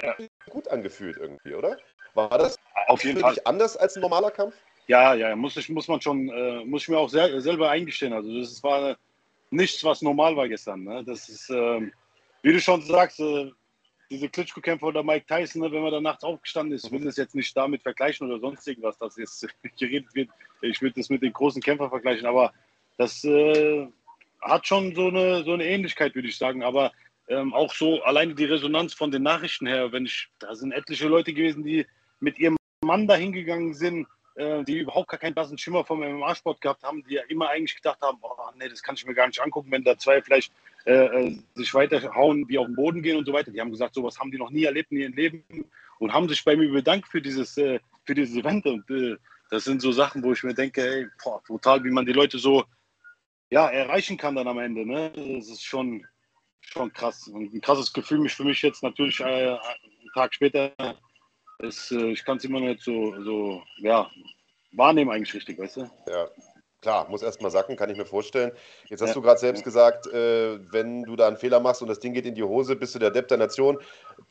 ja. 0.03 0.17
gut 0.49 0.69
angefühlt 0.69 1.17
irgendwie, 1.17 1.55
oder? 1.55 1.77
War 2.15 2.39
das 2.39 2.57
auf 2.89 3.05
jeden 3.05 3.21
Fall 3.21 3.37
anders 3.45 3.77
als 3.77 3.97
ein 3.97 4.01
normaler 4.01 4.31
Kampf? 4.31 4.55
Ja, 4.87 5.15
ja, 5.15 5.37
muss 5.37 5.57
ich, 5.57 5.69
muss 5.69 5.87
man 5.87 6.01
schon, 6.01 6.29
äh, 6.31 6.65
muss 6.65 6.83
ich 6.83 6.89
mir 6.89 6.99
auch 6.99 7.09
sehr, 7.09 7.41
selber 7.41 7.71
eingestehen. 7.71 8.13
Also 8.13 8.41
das 8.41 8.63
war 8.63 8.97
nichts, 9.51 9.85
was 9.85 10.03
normal 10.03 10.35
war 10.35 10.49
gestern. 10.49 10.83
Ne? 10.83 11.05
Das 11.05 11.29
ist, 11.29 11.51
äh, 11.51 11.81
wie 12.43 12.53
du 12.53 12.61
schon 12.61 12.83
sagst, 12.83 13.21
äh, 13.21 13.53
diese 14.11 14.29
Klitschko-Kämpfer 14.29 14.87
oder 14.87 15.05
Mike 15.05 15.27
Tyson, 15.27 15.63
ne, 15.63 15.71
wenn 15.71 15.83
man 15.83 15.93
da 15.93 16.01
nachts 16.01 16.25
aufgestanden 16.25 16.75
ist, 16.75 16.87
ich 16.87 16.91
will 16.91 17.05
das 17.05 17.17
jetzt 17.17 17.37
nicht 17.37 17.57
damit 17.57 17.83
vergleichen 17.83 18.29
oder 18.29 18.41
sonst 18.41 18.67
irgendwas, 18.67 18.99
dass 18.99 19.17
jetzt 19.17 19.47
geredet 19.79 20.13
wird. 20.15 20.31
Ich 20.63 20.83
würde 20.83 20.97
das 20.97 21.09
mit 21.09 21.23
den 21.23 21.33
großen 21.33 21.63
Kämpfern 21.63 21.91
vergleichen, 21.91 22.27
aber 22.27 22.53
das 22.99 23.23
äh, 23.25 23.87
hat 24.41 24.67
schon 24.67 24.95
so 24.95 25.09
eine, 25.09 25.45
so 25.45 25.53
eine 25.53 25.67
Ähnlichkeit, 25.67 26.15
würde 26.15 26.29
ich 26.29 26.39
sagen. 26.39 26.63
Aber 26.63 26.93
ähm, 27.29 27.55
auch 27.55 27.73
so 27.73 28.03
alleine 28.03 28.35
die 28.35 28.45
Resonanz 28.45 28.95
von 28.95 29.11
den 29.11 29.23
Nachrichten 29.23 29.67
her, 29.67 29.93
wenn 29.93 30.07
ich, 30.07 30.29
da 30.39 30.55
sind 30.55 30.73
etliche 30.73 31.09
Leute 31.09 31.33
gewesen, 31.33 31.65
die 31.65 31.87
mit 32.19 32.39
ihrem 32.39 32.57
Mann 32.85 33.07
dahin 33.07 33.33
gegangen 33.33 33.75
sind, 33.75 34.07
äh, 34.35 34.65
die 34.65 34.79
überhaupt 34.79 35.09
gar 35.09 35.19
keinen 35.19 35.35
blassen 35.35 35.59
Schimmer 35.59 35.85
vom 35.85 36.01
MMA-Sport 36.01 36.61
gehabt 36.61 36.83
haben, 36.83 37.05
die 37.09 37.15
ja 37.15 37.23
immer 37.29 37.49
eigentlich 37.51 37.77
gedacht 37.77 38.01
haben, 38.01 38.19
oh 38.23 38.35
nee, 38.59 38.69
das 38.69 38.83
kann 38.83 38.95
ich 38.95 39.07
mir 39.07 39.15
gar 39.15 39.27
nicht 39.27 39.41
angucken, 39.41 39.71
wenn 39.71 39.85
da 39.85 39.99
zwei 39.99 40.23
vielleicht 40.23 40.53
äh, 40.87 40.93
äh, 40.93 41.39
sich 41.55 41.75
weiterhauen, 41.75 42.49
wie 42.49 42.59
auf 42.59 42.67
den 42.67 42.77
Boden 42.77 43.03
gehen 43.03 43.19
und 43.19 43.27
so 43.27 43.33
weiter. 43.33 43.51
Die 43.51 43.61
haben 43.61 43.71
gesagt, 43.71 43.95
sowas 43.95 44.19
haben 44.19 44.31
die 44.31 44.39
noch 44.39 44.51
nie 44.51 44.65
erlebt 44.65 44.91
in 44.93 44.99
ihrem 44.99 45.13
Leben 45.13 45.45
und 45.99 46.13
haben 46.13 46.29
sich 46.29 46.45
bei 46.45 46.57
mir 46.57 46.71
bedankt 46.71 47.09
für 47.09 47.21
dieses, 47.21 47.57
äh, 47.59 47.81
für 48.05 48.15
dieses 48.15 48.35
Event. 48.35 48.65
Und 48.67 48.91
äh, 48.91 49.17
das 49.51 49.65
sind 49.65 49.83
so 49.83 49.93
Sachen, 49.93 50.23
wo 50.23 50.33
ich 50.33 50.43
mir 50.43 50.55
denke, 50.55 50.83
ey, 50.83 51.07
boah, 51.23 51.43
brutal, 51.47 51.85
wie 51.85 51.91
man 51.91 52.07
die 52.07 52.13
Leute 52.13 52.39
so 52.39 52.65
ja, 53.51 53.69
erreichen 53.69 54.17
kann 54.17 54.37
dann 54.37 54.49
am 54.49 54.59
Ende. 54.59 54.87
Ne? 54.87 55.11
Das 55.15 55.49
ist 55.49 55.65
schon, 55.65 56.07
schon 56.61 56.93
krass. 56.93 57.29
Und 57.29 57.53
ein 57.53 57.61
krasses 57.61 57.93
Gefühl 57.93 58.19
mich 58.19 58.35
für 58.35 58.45
mich 58.45 58.63
jetzt 58.63 58.83
natürlich 58.83 59.21
äh, 59.21 59.25
einen 59.25 59.59
Tag 60.15 60.35
später. 60.35 60.73
Ist, 61.59 61.91
äh, 61.93 62.13
ich 62.13 62.25
kann 62.25 62.39
es 62.39 62.45
immer 62.45 62.61
nicht 62.61 62.83
so, 62.83 63.23
so 63.23 63.63
ja, 63.79 64.09
wahrnehmen 64.73 65.11
eigentlich 65.11 65.35
richtig, 65.35 65.59
weißt 65.59 65.79
du? 65.79 65.91
Ja. 66.09 66.29
Klar, 66.81 67.07
muss 67.11 67.21
erst 67.21 67.43
mal 67.43 67.51
sacken, 67.51 67.77
kann 67.77 67.91
ich 67.91 67.99
mir 67.99 68.07
vorstellen. 68.07 68.53
Jetzt 68.89 69.03
hast 69.03 69.11
ja. 69.11 69.15
du 69.15 69.21
gerade 69.21 69.39
selbst 69.39 69.65
gesagt, 69.65 70.07
äh, 70.07 70.59
wenn 70.73 71.03
du 71.03 71.15
da 71.15 71.29
einen 71.29 71.37
Fehler 71.37 71.61
machst 71.61 71.83
und 71.83 71.89
das 71.89 72.01
Ding 72.01 72.15
geht 72.15 72.25
in 72.25 72.35
die 72.35 72.43
Hose, 72.43 72.75
bist 72.75 72.95
du 72.95 72.99
der 72.99 73.11
Depp 73.11 73.29
der 73.29 73.37
Nation. 73.37 73.79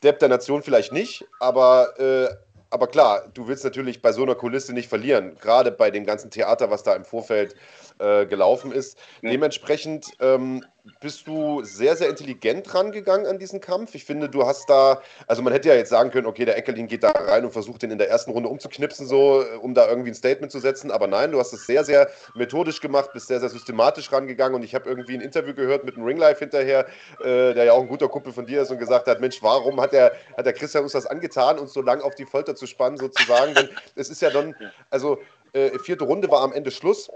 Depp 0.02 0.18
der 0.18 0.28
Nation 0.28 0.60
vielleicht 0.60 0.92
nicht, 0.92 1.24
aber 1.38 1.96
äh, 2.00 2.28
aber 2.70 2.86
klar, 2.86 3.28
du 3.34 3.48
willst 3.48 3.64
natürlich 3.64 4.00
bei 4.00 4.12
so 4.12 4.22
einer 4.22 4.36
Kulisse 4.36 4.72
nicht 4.72 4.88
verlieren, 4.88 5.36
gerade 5.40 5.72
bei 5.72 5.90
dem 5.90 6.06
ganzen 6.06 6.30
Theater, 6.30 6.70
was 6.70 6.84
da 6.84 6.94
im 6.94 7.04
Vorfeld 7.04 7.56
äh, 8.00 8.26
gelaufen 8.26 8.72
ist. 8.72 8.98
Ja. 9.20 9.30
Dementsprechend 9.30 10.06
ähm, 10.20 10.64
bist 11.00 11.26
du 11.26 11.62
sehr, 11.62 11.96
sehr 11.96 12.08
intelligent 12.08 12.74
rangegangen 12.74 13.26
an 13.26 13.38
diesen 13.38 13.60
Kampf. 13.60 13.94
Ich 13.94 14.04
finde, 14.04 14.28
du 14.28 14.46
hast 14.46 14.70
da, 14.70 15.02
also 15.26 15.42
man 15.42 15.52
hätte 15.52 15.68
ja 15.68 15.74
jetzt 15.74 15.90
sagen 15.90 16.10
können, 16.10 16.26
okay, 16.26 16.44
der 16.44 16.56
Eckerlin 16.56 16.86
geht 16.86 17.02
da 17.02 17.10
rein 17.10 17.44
und 17.44 17.52
versucht 17.52 17.82
den 17.82 17.90
in 17.90 17.98
der 17.98 18.08
ersten 18.08 18.30
Runde 18.30 18.48
umzuknipsen, 18.48 19.06
so, 19.06 19.44
um 19.60 19.74
da 19.74 19.88
irgendwie 19.88 20.10
ein 20.10 20.14
Statement 20.14 20.50
zu 20.50 20.60
setzen. 20.60 20.90
Aber 20.90 21.06
nein, 21.06 21.32
du 21.32 21.38
hast 21.38 21.52
es 21.52 21.66
sehr, 21.66 21.84
sehr 21.84 22.08
methodisch 22.34 22.80
gemacht, 22.80 23.10
bist 23.12 23.28
sehr, 23.28 23.40
sehr 23.40 23.50
systematisch 23.50 24.10
rangegangen. 24.10 24.54
Und 24.54 24.62
ich 24.62 24.74
habe 24.74 24.88
irgendwie 24.88 25.14
ein 25.14 25.20
Interview 25.20 25.54
gehört 25.54 25.84
mit 25.84 25.96
einem 25.96 26.06
Ringlife 26.06 26.40
hinterher, 26.40 26.86
äh, 27.20 27.52
der 27.54 27.64
ja 27.64 27.72
auch 27.72 27.82
ein 27.82 27.88
guter 27.88 28.08
Kumpel 28.08 28.32
von 28.32 28.46
dir 28.46 28.62
ist 28.62 28.70
und 28.70 28.78
gesagt 28.78 29.06
hat, 29.06 29.20
Mensch, 29.20 29.42
warum 29.42 29.80
hat 29.80 29.92
der, 29.92 30.12
hat 30.36 30.46
der 30.46 30.54
Christian 30.54 30.84
uns 30.84 30.92
das 30.92 31.06
angetan, 31.06 31.58
uns 31.58 31.72
so 31.74 31.82
lange 31.82 32.02
auf 32.02 32.14
die 32.14 32.24
Folter 32.24 32.54
zu 32.54 32.66
spannen, 32.66 32.96
sozusagen? 32.96 33.54
Denn 33.54 33.68
es 33.96 34.08
ist 34.08 34.22
ja 34.22 34.30
dann, 34.30 34.54
also 34.88 35.18
äh, 35.52 35.78
vierte 35.78 36.04
Runde 36.04 36.30
war 36.30 36.42
am 36.42 36.52
Ende 36.52 36.70
Schluss. 36.70 37.10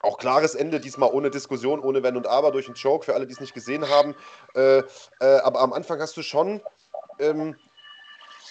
Auch 0.00 0.18
klares 0.18 0.54
Ende, 0.54 0.80
diesmal 0.80 1.10
ohne 1.10 1.30
Diskussion, 1.30 1.80
ohne 1.80 2.02
Wenn 2.02 2.16
und 2.16 2.26
Aber, 2.26 2.52
durch 2.52 2.66
einen 2.66 2.76
Joke, 2.76 3.04
für 3.04 3.14
alle, 3.14 3.26
die 3.26 3.32
es 3.32 3.40
nicht 3.40 3.54
gesehen 3.54 3.88
haben. 3.88 4.14
Äh, 4.54 4.78
äh, 4.78 4.84
aber 5.42 5.60
am 5.60 5.72
Anfang 5.72 6.00
hast 6.00 6.16
du 6.16 6.22
schon, 6.22 6.60
ähm, 7.18 7.56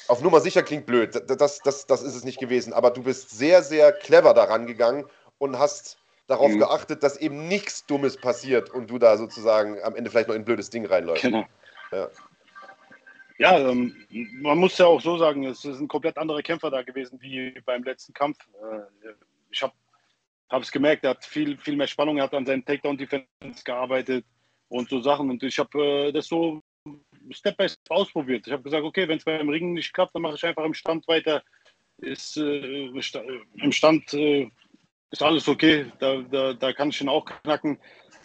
auf 0.08 0.22
Nummer 0.22 0.40
sicher 0.40 0.64
klingt 0.64 0.86
blöd, 0.86 1.22
das, 1.28 1.60
das, 1.60 1.86
das 1.86 2.02
ist 2.02 2.16
es 2.16 2.24
nicht 2.24 2.40
gewesen, 2.40 2.74
aber 2.74 2.92
du 2.92 3.04
bist 3.04 3.30
sehr, 3.30 3.62
sehr 3.62 3.92
clever 3.92 4.34
daran 4.34 4.68
gegangen 4.68 5.06
und 5.38 5.58
hast 5.60 5.98
darauf 6.28 6.52
mhm. 6.52 6.60
geachtet, 6.60 7.04
dass 7.04 7.18
eben 7.18 7.48
nichts 7.48 7.86
Dummes 7.86 8.18
passiert 8.18 8.70
und 8.70 8.90
du 8.90 8.98
da 8.98 9.18
sozusagen 9.18 9.82
am 9.84 9.96
Ende 9.96 10.10
vielleicht 10.10 10.28
noch 10.28 10.36
in 10.36 10.42
ein 10.42 10.46
blödes 10.46 10.70
Ding 10.70 10.86
reinläufst. 10.86 11.24
Genau. 11.24 11.46
Ja. 11.92 12.10
Ja, 13.40 13.60
ähm, 13.60 13.96
man 14.42 14.58
muss 14.58 14.78
ja 14.80 14.88
auch 14.88 15.00
so 15.00 15.18
sagen, 15.18 15.46
es 15.46 15.64
ein 15.64 15.88
komplett 15.88 16.18
anderer 16.18 16.42
Kämpfer 16.42 16.72
da 16.72 16.82
gewesen 16.82 17.20
wie 17.22 17.60
beim 17.66 17.84
letzten 17.84 18.14
Kampf. 18.14 18.38
Äh, 18.62 19.10
ich 19.52 19.62
habe 19.62 19.74
habe 20.50 20.64
es 20.64 20.72
gemerkt, 20.72 21.04
er 21.04 21.12
hat 21.12 21.26
viel, 21.26 21.58
viel 21.58 21.76
mehr 21.76 21.88
Spannung, 21.88 22.18
er 22.18 22.24
hat 22.24 22.34
an 22.34 22.46
seinem 22.46 22.64
Takedown-Defense 22.64 23.64
gearbeitet 23.64 24.26
und 24.70 24.90
so 24.90 25.02
Sachen. 25.02 25.30
Und 25.30 25.44
ich 25.44 25.58
habe 25.60 26.08
äh, 26.08 26.12
das 26.12 26.28
so 26.28 26.62
Step 27.32 27.58
by 27.58 27.68
Step 27.68 27.90
ausprobiert. 27.90 28.48
Ich 28.48 28.54
habe 28.54 28.64
gesagt, 28.64 28.84
okay, 28.84 29.08
wenn 29.08 29.18
es 29.18 29.26
beim 29.26 29.50
Ringen 29.50 29.74
nicht 29.74 29.94
klappt, 29.94 30.16
dann 30.16 30.22
mache 30.22 30.36
ich 30.36 30.46
einfach 30.46 30.64
im 30.64 30.74
Stand 30.74 31.08
weiter. 31.08 31.44
Ist, 31.98 32.38
äh, 32.38 32.86
Im 32.86 33.72
Stand 33.72 34.14
äh, 34.14 34.50
ist 35.12 35.24
alles 35.24 35.48
okay, 35.48 35.92
da, 36.00 36.22
da, 36.22 36.54
da 36.54 36.74
kann 36.74 36.90
ich 36.90 37.02
ihn 37.02 37.10
auch 37.10 37.26
knacken. 37.26 37.80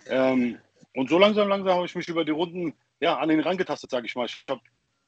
Ähm, 0.08 0.58
und 0.94 1.08
so 1.08 1.18
langsam, 1.18 1.48
langsam 1.48 1.74
habe 1.76 1.86
ich 1.86 1.94
mich 1.94 2.08
über 2.08 2.24
die 2.24 2.32
Runden 2.32 2.74
ja, 3.00 3.18
an 3.18 3.30
ihn 3.30 3.40
rangetastet, 3.40 3.90
sage 3.90 4.06
ich 4.06 4.14
mal. 4.14 4.26
Ich 4.26 4.44
habe 4.48 4.60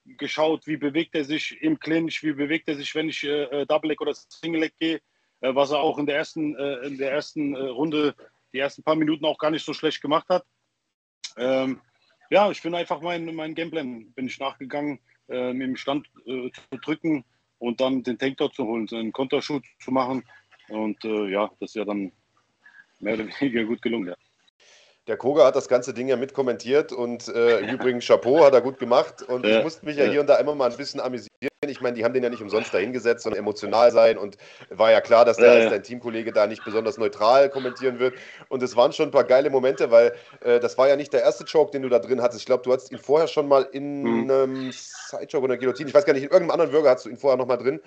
geschaut, 0.05 0.67
wie 0.67 0.77
bewegt 0.77 1.15
er 1.15 1.25
sich 1.25 1.61
im 1.63 1.79
Clinch, 1.79 2.23
wie 2.23 2.33
bewegt 2.33 2.69
er 2.69 2.77
sich, 2.77 2.95
wenn 2.95 3.09
ich 3.09 3.25
äh, 3.25 3.45
äh 3.45 3.67
Double 3.67 3.89
Leg 3.89 4.01
oder 4.01 4.15
Single 4.15 4.63
Leg 4.63 4.75
gehe. 4.79 5.01
Äh, 5.45 5.55
was 5.55 5.71
er 5.73 5.81
auch 5.81 5.99
in 5.99 6.07
der 6.07 6.17
ersten, 6.17 6.57
äh, 6.57 6.87
in 6.87 6.97
der 6.97 7.13
ersten 7.13 7.55
äh, 7.55 7.61
Runde, 7.61 8.15
die 8.55 8.59
ersten 8.59 8.83
paar 8.83 8.97
Minuten 8.97 9.27
auch 9.27 9.37
gar 9.37 9.51
nicht 9.51 9.65
so 9.65 9.75
schlecht 9.75 10.01
gemacht 10.01 10.27
hat. 10.31 10.43
Ähm, 11.37 11.83
ja, 12.31 12.51
ich 12.51 12.63
bin 12.63 12.75
einfach 12.75 13.03
mein, 13.03 13.35
mein 13.35 13.55
Gameplan, 13.55 14.11
bin 14.15 14.27
ich 14.27 14.39
nachgegangen, 14.39 15.01
äh, 15.29 15.53
mit 15.53 15.69
dem 15.69 15.77
Stand 15.77 16.07
äh, 16.25 16.51
zu 16.51 16.79
drücken 16.79 17.27
und 17.59 17.79
dann 17.83 18.03
den 18.03 18.19
Takedown 18.19 18.53
zu 18.53 18.65
holen, 18.65 18.89
einen 18.91 19.13
Kontershoot 19.13 19.65
zu 19.81 19.91
machen. 19.91 20.25
Und 20.71 21.05
äh, 21.05 21.29
ja, 21.29 21.51
das 21.61 21.71
ist 21.71 21.75
ja 21.75 21.85
dann 21.85 22.11
mehr 23.01 23.15
oder 23.15 23.27
weniger 23.41 23.65
gut 23.65 23.83
gelungen. 23.83 24.09
Ja. 24.09 24.17
Der 25.07 25.19
Koga 25.19 25.45
hat 25.45 25.55
das 25.55 25.69
ganze 25.69 25.93
Ding 25.93 26.09
ja 26.09 26.17
mitkommentiert 26.17 26.91
und 26.91 27.29
äh, 27.29 27.59
übrigens 27.71 28.07
Chapeau 28.07 28.43
hat 28.43 28.55
er 28.55 28.63
gut 28.63 28.79
gemacht. 28.79 29.21
Und 29.23 29.45
ich 29.45 29.63
musste 29.63 29.85
mich 29.85 29.99
ja 29.99 30.05
hier 30.05 30.21
und 30.21 30.29
da 30.29 30.37
immer 30.37 30.55
mal 30.55 30.71
ein 30.71 30.77
bisschen 30.79 30.99
amüsieren. 30.99 31.31
Ich 31.67 31.83
meine, 31.83 31.95
die 31.95 32.05
haben 32.05 32.15
den 32.15 32.23
ja 32.23 32.31
nicht 32.31 32.41
umsonst 32.41 32.73
dahingesetzt, 32.73 33.23
sondern 33.23 33.41
emotional 33.41 33.91
sein. 33.91 34.17
Und 34.17 34.39
war 34.71 34.91
ja 34.91 35.03
klar, 35.03 35.27
dass 35.27 35.37
der 35.37 35.53
als 35.53 35.71
dein 35.71 35.83
Teamkollege 35.83 36.33
da 36.33 36.47
nicht 36.47 36.65
besonders 36.65 36.97
neutral 36.97 37.51
kommentieren 37.51 37.99
wird. 37.99 38.15
Und 38.49 38.63
es 38.63 38.77
waren 38.77 38.93
schon 38.93 39.09
ein 39.09 39.13
paar 39.13 39.25
geile 39.25 39.51
Momente, 39.51 39.91
weil 39.91 40.15
äh, 40.41 40.59
das 40.59 40.79
war 40.79 40.89
ja 40.89 40.97
nicht 40.97 41.13
der 41.13 41.21
erste 41.21 41.45
Choke, 41.45 41.73
den 41.73 41.83
du 41.83 41.91
da 41.91 41.99
drin 41.99 42.23
hattest. 42.23 42.41
Ich 42.41 42.47
glaube, 42.47 42.63
du 42.63 42.73
hattest 42.73 42.91
ihn 42.91 42.99
vorher 42.99 43.29
schon 43.29 43.47
mal 43.47 43.69
in 43.73 44.03
mhm. 44.03 44.31
einem 44.31 44.73
Sidechoke 44.73 45.45
oder 45.45 45.59
Guillotine. 45.59 45.89
Ich 45.89 45.95
weiß 45.95 46.07
gar 46.07 46.15
nicht, 46.15 46.23
in 46.23 46.31
irgendeinem 46.31 46.61
anderen 46.61 46.73
Würger 46.73 46.91
hast 46.91 47.05
du 47.05 47.11
ihn 47.11 47.19
vorher 47.19 47.37
noch 47.37 47.47
mal 47.47 47.59
drin. 47.59 47.81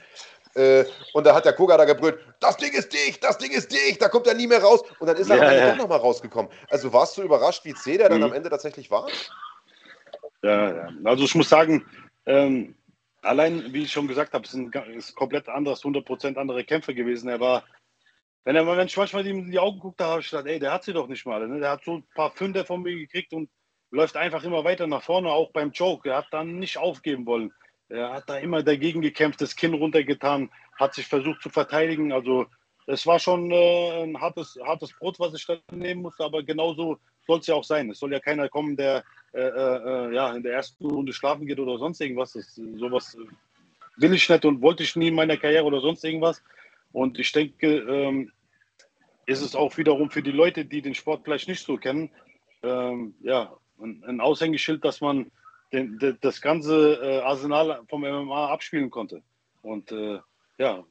Äh, 0.58 0.86
und 1.14 1.26
da 1.26 1.36
hat 1.36 1.46
der 1.46 1.54
Koga 1.54 1.78
da 1.78 1.86
gebrüllt, 1.86 2.20
das 2.40 2.58
Ding 2.58 2.74
ist 2.74 2.92
dicht, 2.92 3.24
das 3.24 3.38
Ding 3.38 3.52
ist 3.52 3.72
dicht, 3.72 4.02
da 4.02 4.10
kommt 4.10 4.26
er 4.26 4.34
nie 4.34 4.48
mehr 4.48 4.62
raus. 4.62 4.82
Und 5.00 5.08
dann 5.08 5.16
ist 5.16 5.30
er 5.30 5.38
ja, 5.38 5.54
ja. 5.54 5.70
doch 5.72 5.78
nochmal 5.78 6.00
rausgekommen. 6.00 6.52
Also 6.70 6.92
warst 6.92 7.16
du 7.18 7.22
überrascht, 7.22 7.64
wie 7.64 7.76
zäh 7.76 7.98
der 7.98 8.08
mhm. 8.10 8.14
dann 8.14 8.24
am 8.24 8.34
Ende 8.34 8.50
tatsächlich 8.50 8.90
war? 8.90 9.08
Ja, 10.42 10.76
ja. 10.76 10.90
Also 11.04 11.26
ich 11.26 11.36
muss 11.36 11.50
sagen, 11.50 11.86
ähm, 12.26 12.76
allein, 13.22 13.72
wie 13.72 13.84
ich 13.84 13.92
schon 13.92 14.08
gesagt 14.08 14.34
habe, 14.34 14.46
es 14.46 14.52
sind 14.52 14.76
ist 14.76 15.16
komplett 15.16 15.48
anderes, 15.48 15.84
100% 15.84 16.38
andere 16.38 16.64
Kämpfe 16.64 16.96
gewesen. 16.96 17.30
Er 17.30 17.40
war, 17.40 17.64
wenn, 18.44 18.56
er, 18.56 18.66
wenn 18.66 18.88
ich 18.88 18.98
manchmal 18.98 19.28
ihm 19.28 19.40
in 19.40 19.52
die 19.52 19.60
Augen 19.60 19.80
guckte, 19.80 20.06
habe 20.06 20.22
ich 20.22 20.30
gedacht, 20.32 20.48
ey, 20.48 20.58
der 20.58 20.74
hat 20.74 20.84
sie 20.84 20.94
doch 20.94 21.08
nicht 21.08 21.26
mal. 21.28 21.48
Ne? 21.48 21.60
Der 21.60 21.70
hat 21.70 21.84
so 21.84 21.98
ein 21.98 22.08
paar 22.16 22.32
Fünde 22.32 22.66
von 22.66 22.82
mir 22.82 22.96
gekriegt 22.96 23.32
und 23.32 23.48
läuft 23.92 24.18
einfach 24.18 24.44
immer 24.44 24.64
weiter 24.64 24.88
nach 24.88 25.04
vorne, 25.04 25.30
auch 25.30 25.52
beim 25.52 25.72
Joke. 25.72 26.10
Er 26.10 26.18
hat 26.18 26.28
dann 26.32 26.58
nicht 26.58 26.78
aufgeben 26.78 27.28
wollen. 27.28 27.54
Er 27.90 28.12
hat 28.12 28.30
da 28.30 28.38
immer 28.38 28.64
dagegen 28.64 29.02
gekämpft, 29.02 29.42
das 29.42 29.56
Kinn 29.56 29.74
runtergetan, 29.74 30.50
hat 30.76 30.94
sich 30.94 31.08
versucht 31.08 31.42
zu 31.42 31.50
verteidigen. 31.50 32.12
Also 32.12 32.46
es 32.86 33.06
war 33.06 33.20
schon 33.20 33.52
äh, 33.52 34.04
ein 34.04 34.20
hartes, 34.20 34.58
hartes 34.64 34.94
Brot, 34.94 35.20
was 35.20 35.34
ich 35.34 35.46
da 35.46 35.58
nehmen 35.72 36.02
musste, 36.02 36.24
aber 36.24 36.44
genauso 36.44 37.00
soll 37.26 37.40
es 37.40 37.48
ja 37.48 37.56
auch 37.56 37.64
sein. 37.64 37.90
Es 37.90 38.00
soll 38.00 38.12
ja 38.12 38.20
keiner 38.20 38.50
kommen, 38.50 38.76
der 38.76 39.04
äh, 39.34 39.42
äh, 39.42 40.16
ja, 40.16 40.34
in 40.36 40.44
der 40.44 40.54
ersten 40.54 40.86
Runde 40.86 41.14
schlafen 41.14 41.46
geht 41.46 41.60
oder 41.60 41.78
sonst 41.78 42.02
irgendwas. 42.02 42.34
Das, 42.34 42.56
sowas 42.56 43.18
will 43.98 44.14
ich 44.14 44.30
nicht 44.30 44.46
und 44.46 44.62
wollte 44.62 44.84
ich 44.84 44.96
nie 44.96 45.10
in 45.10 45.16
meiner 45.16 45.38
Karriere 45.38 45.66
oder 45.66 45.82
sonst 45.82 46.04
irgendwas. 46.04 46.42
Und 46.92 47.20
ich 47.20 47.32
denke, 47.32 47.80
ähm, 47.80 48.32
ist 49.26 49.42
es 49.42 49.56
auch 49.56 49.78
wiederum 49.78 50.10
für 50.10 50.24
die 50.24 50.32
Leute, 50.32 50.66
die 50.66 50.82
den 50.82 50.96
Sport 50.96 51.22
vielleicht 51.24 51.50
nicht 51.50 51.66
so 51.66 51.78
kennen, 51.78 52.10
ähm, 52.64 53.14
ja, 53.22 53.54
ein, 53.80 54.04
ein 54.08 54.22
Aushängeschild, 54.22 54.84
dass 54.84 55.02
man 55.02 55.30
den, 55.74 55.98
de, 56.00 56.16
das 56.22 56.42
ganze 56.42 56.94
äh, 57.02 57.20
Arsenal 57.20 57.82
vom 57.90 58.02
MMA 58.02 58.48
abspielen 58.48 58.90
konnte. 58.90 59.22
Und 59.62 59.92
äh, 59.92 60.20
ja, 60.58 60.84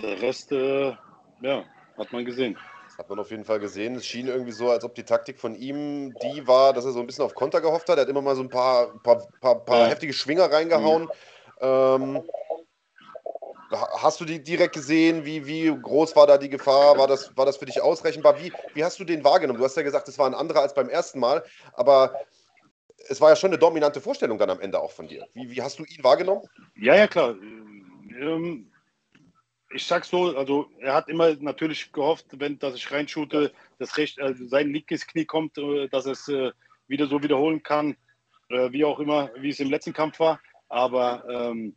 der 0.00 0.22
Rest, 0.22 0.52
äh, 0.52 0.94
ja, 1.42 1.64
hat 1.98 2.12
man 2.12 2.24
gesehen. 2.24 2.56
Hat 2.98 3.08
man 3.08 3.18
auf 3.18 3.30
jeden 3.30 3.44
Fall 3.44 3.60
gesehen. 3.60 3.94
Es 3.94 4.06
schien 4.06 4.26
irgendwie 4.26 4.52
so, 4.52 4.70
als 4.70 4.84
ob 4.84 4.94
die 4.94 5.04
Taktik 5.04 5.38
von 5.38 5.54
ihm 5.54 6.14
die 6.22 6.46
war, 6.46 6.72
dass 6.72 6.84
er 6.84 6.92
so 6.92 7.00
ein 7.00 7.06
bisschen 7.06 7.24
auf 7.24 7.34
Konter 7.34 7.60
gehofft 7.60 7.88
hat. 7.88 7.98
Er 7.98 8.02
hat 8.02 8.08
immer 8.08 8.22
mal 8.22 8.36
so 8.36 8.42
ein 8.42 8.48
paar, 8.48 8.98
paar, 9.02 9.26
paar, 9.40 9.64
paar 9.64 9.78
ja. 9.78 9.86
heftige 9.86 10.12
Schwinger 10.12 10.50
reingehauen. 10.50 11.04
Mhm. 11.04 11.08
Ähm, 11.60 12.22
hast 13.70 14.20
du 14.20 14.24
die 14.24 14.42
direkt 14.42 14.74
gesehen? 14.74 15.24
Wie, 15.24 15.46
wie 15.46 15.66
groß 15.66 16.16
war 16.16 16.26
da 16.26 16.38
die 16.38 16.48
Gefahr? 16.48 16.98
War 16.98 17.06
das, 17.06 17.36
war 17.36 17.46
das 17.46 17.56
für 17.56 17.66
dich 17.66 17.80
ausrechenbar? 17.80 18.38
Wie, 18.40 18.52
wie 18.74 18.84
hast 18.84 18.98
du 18.98 19.04
den 19.04 19.24
wahrgenommen? 19.24 19.58
Du 19.58 19.64
hast 19.64 19.76
ja 19.76 19.82
gesagt, 19.82 20.08
es 20.08 20.18
war 20.18 20.26
ein 20.26 20.34
anderer 20.34 20.60
als 20.60 20.74
beim 20.74 20.88
ersten 20.88 21.20
Mal, 21.20 21.44
aber 21.72 22.14
es 23.08 23.20
war 23.20 23.30
ja 23.30 23.36
schon 23.36 23.50
eine 23.50 23.58
dominante 23.58 24.00
Vorstellung 24.00 24.38
dann 24.38 24.50
am 24.50 24.60
Ende 24.60 24.80
auch 24.80 24.92
von 24.92 25.08
dir. 25.08 25.26
Wie, 25.34 25.50
wie 25.50 25.62
hast 25.62 25.78
du 25.78 25.84
ihn 25.84 26.02
wahrgenommen? 26.02 26.42
Ja, 26.76 26.94
ja, 26.94 27.06
klar. 27.06 27.34
Ähm, 28.20 28.70
ich 29.72 29.86
sag's 29.86 30.10
so, 30.10 30.36
also 30.36 30.68
er 30.80 30.94
hat 30.94 31.08
immer 31.08 31.34
natürlich 31.36 31.92
gehofft, 31.92 32.26
wenn 32.32 32.58
dass 32.58 32.74
ich 32.74 32.90
reinschute, 32.90 33.52
dass 33.78 33.96
recht, 33.96 34.18
äh, 34.18 34.34
sein 34.34 34.72
linkes 34.72 35.06
Knie 35.06 35.24
kommt, 35.24 35.56
äh, 35.58 35.88
dass 35.88 36.06
es 36.06 36.28
äh, 36.28 36.50
wieder 36.88 37.06
so 37.06 37.22
wiederholen 37.22 37.62
kann, 37.62 37.96
äh, 38.48 38.70
wie 38.72 38.84
auch 38.84 38.98
immer, 38.98 39.30
wie 39.36 39.50
es 39.50 39.60
im 39.60 39.70
letzten 39.70 39.92
Kampf 39.92 40.18
war. 40.18 40.40
Aber 40.68 41.24
ähm, 41.28 41.76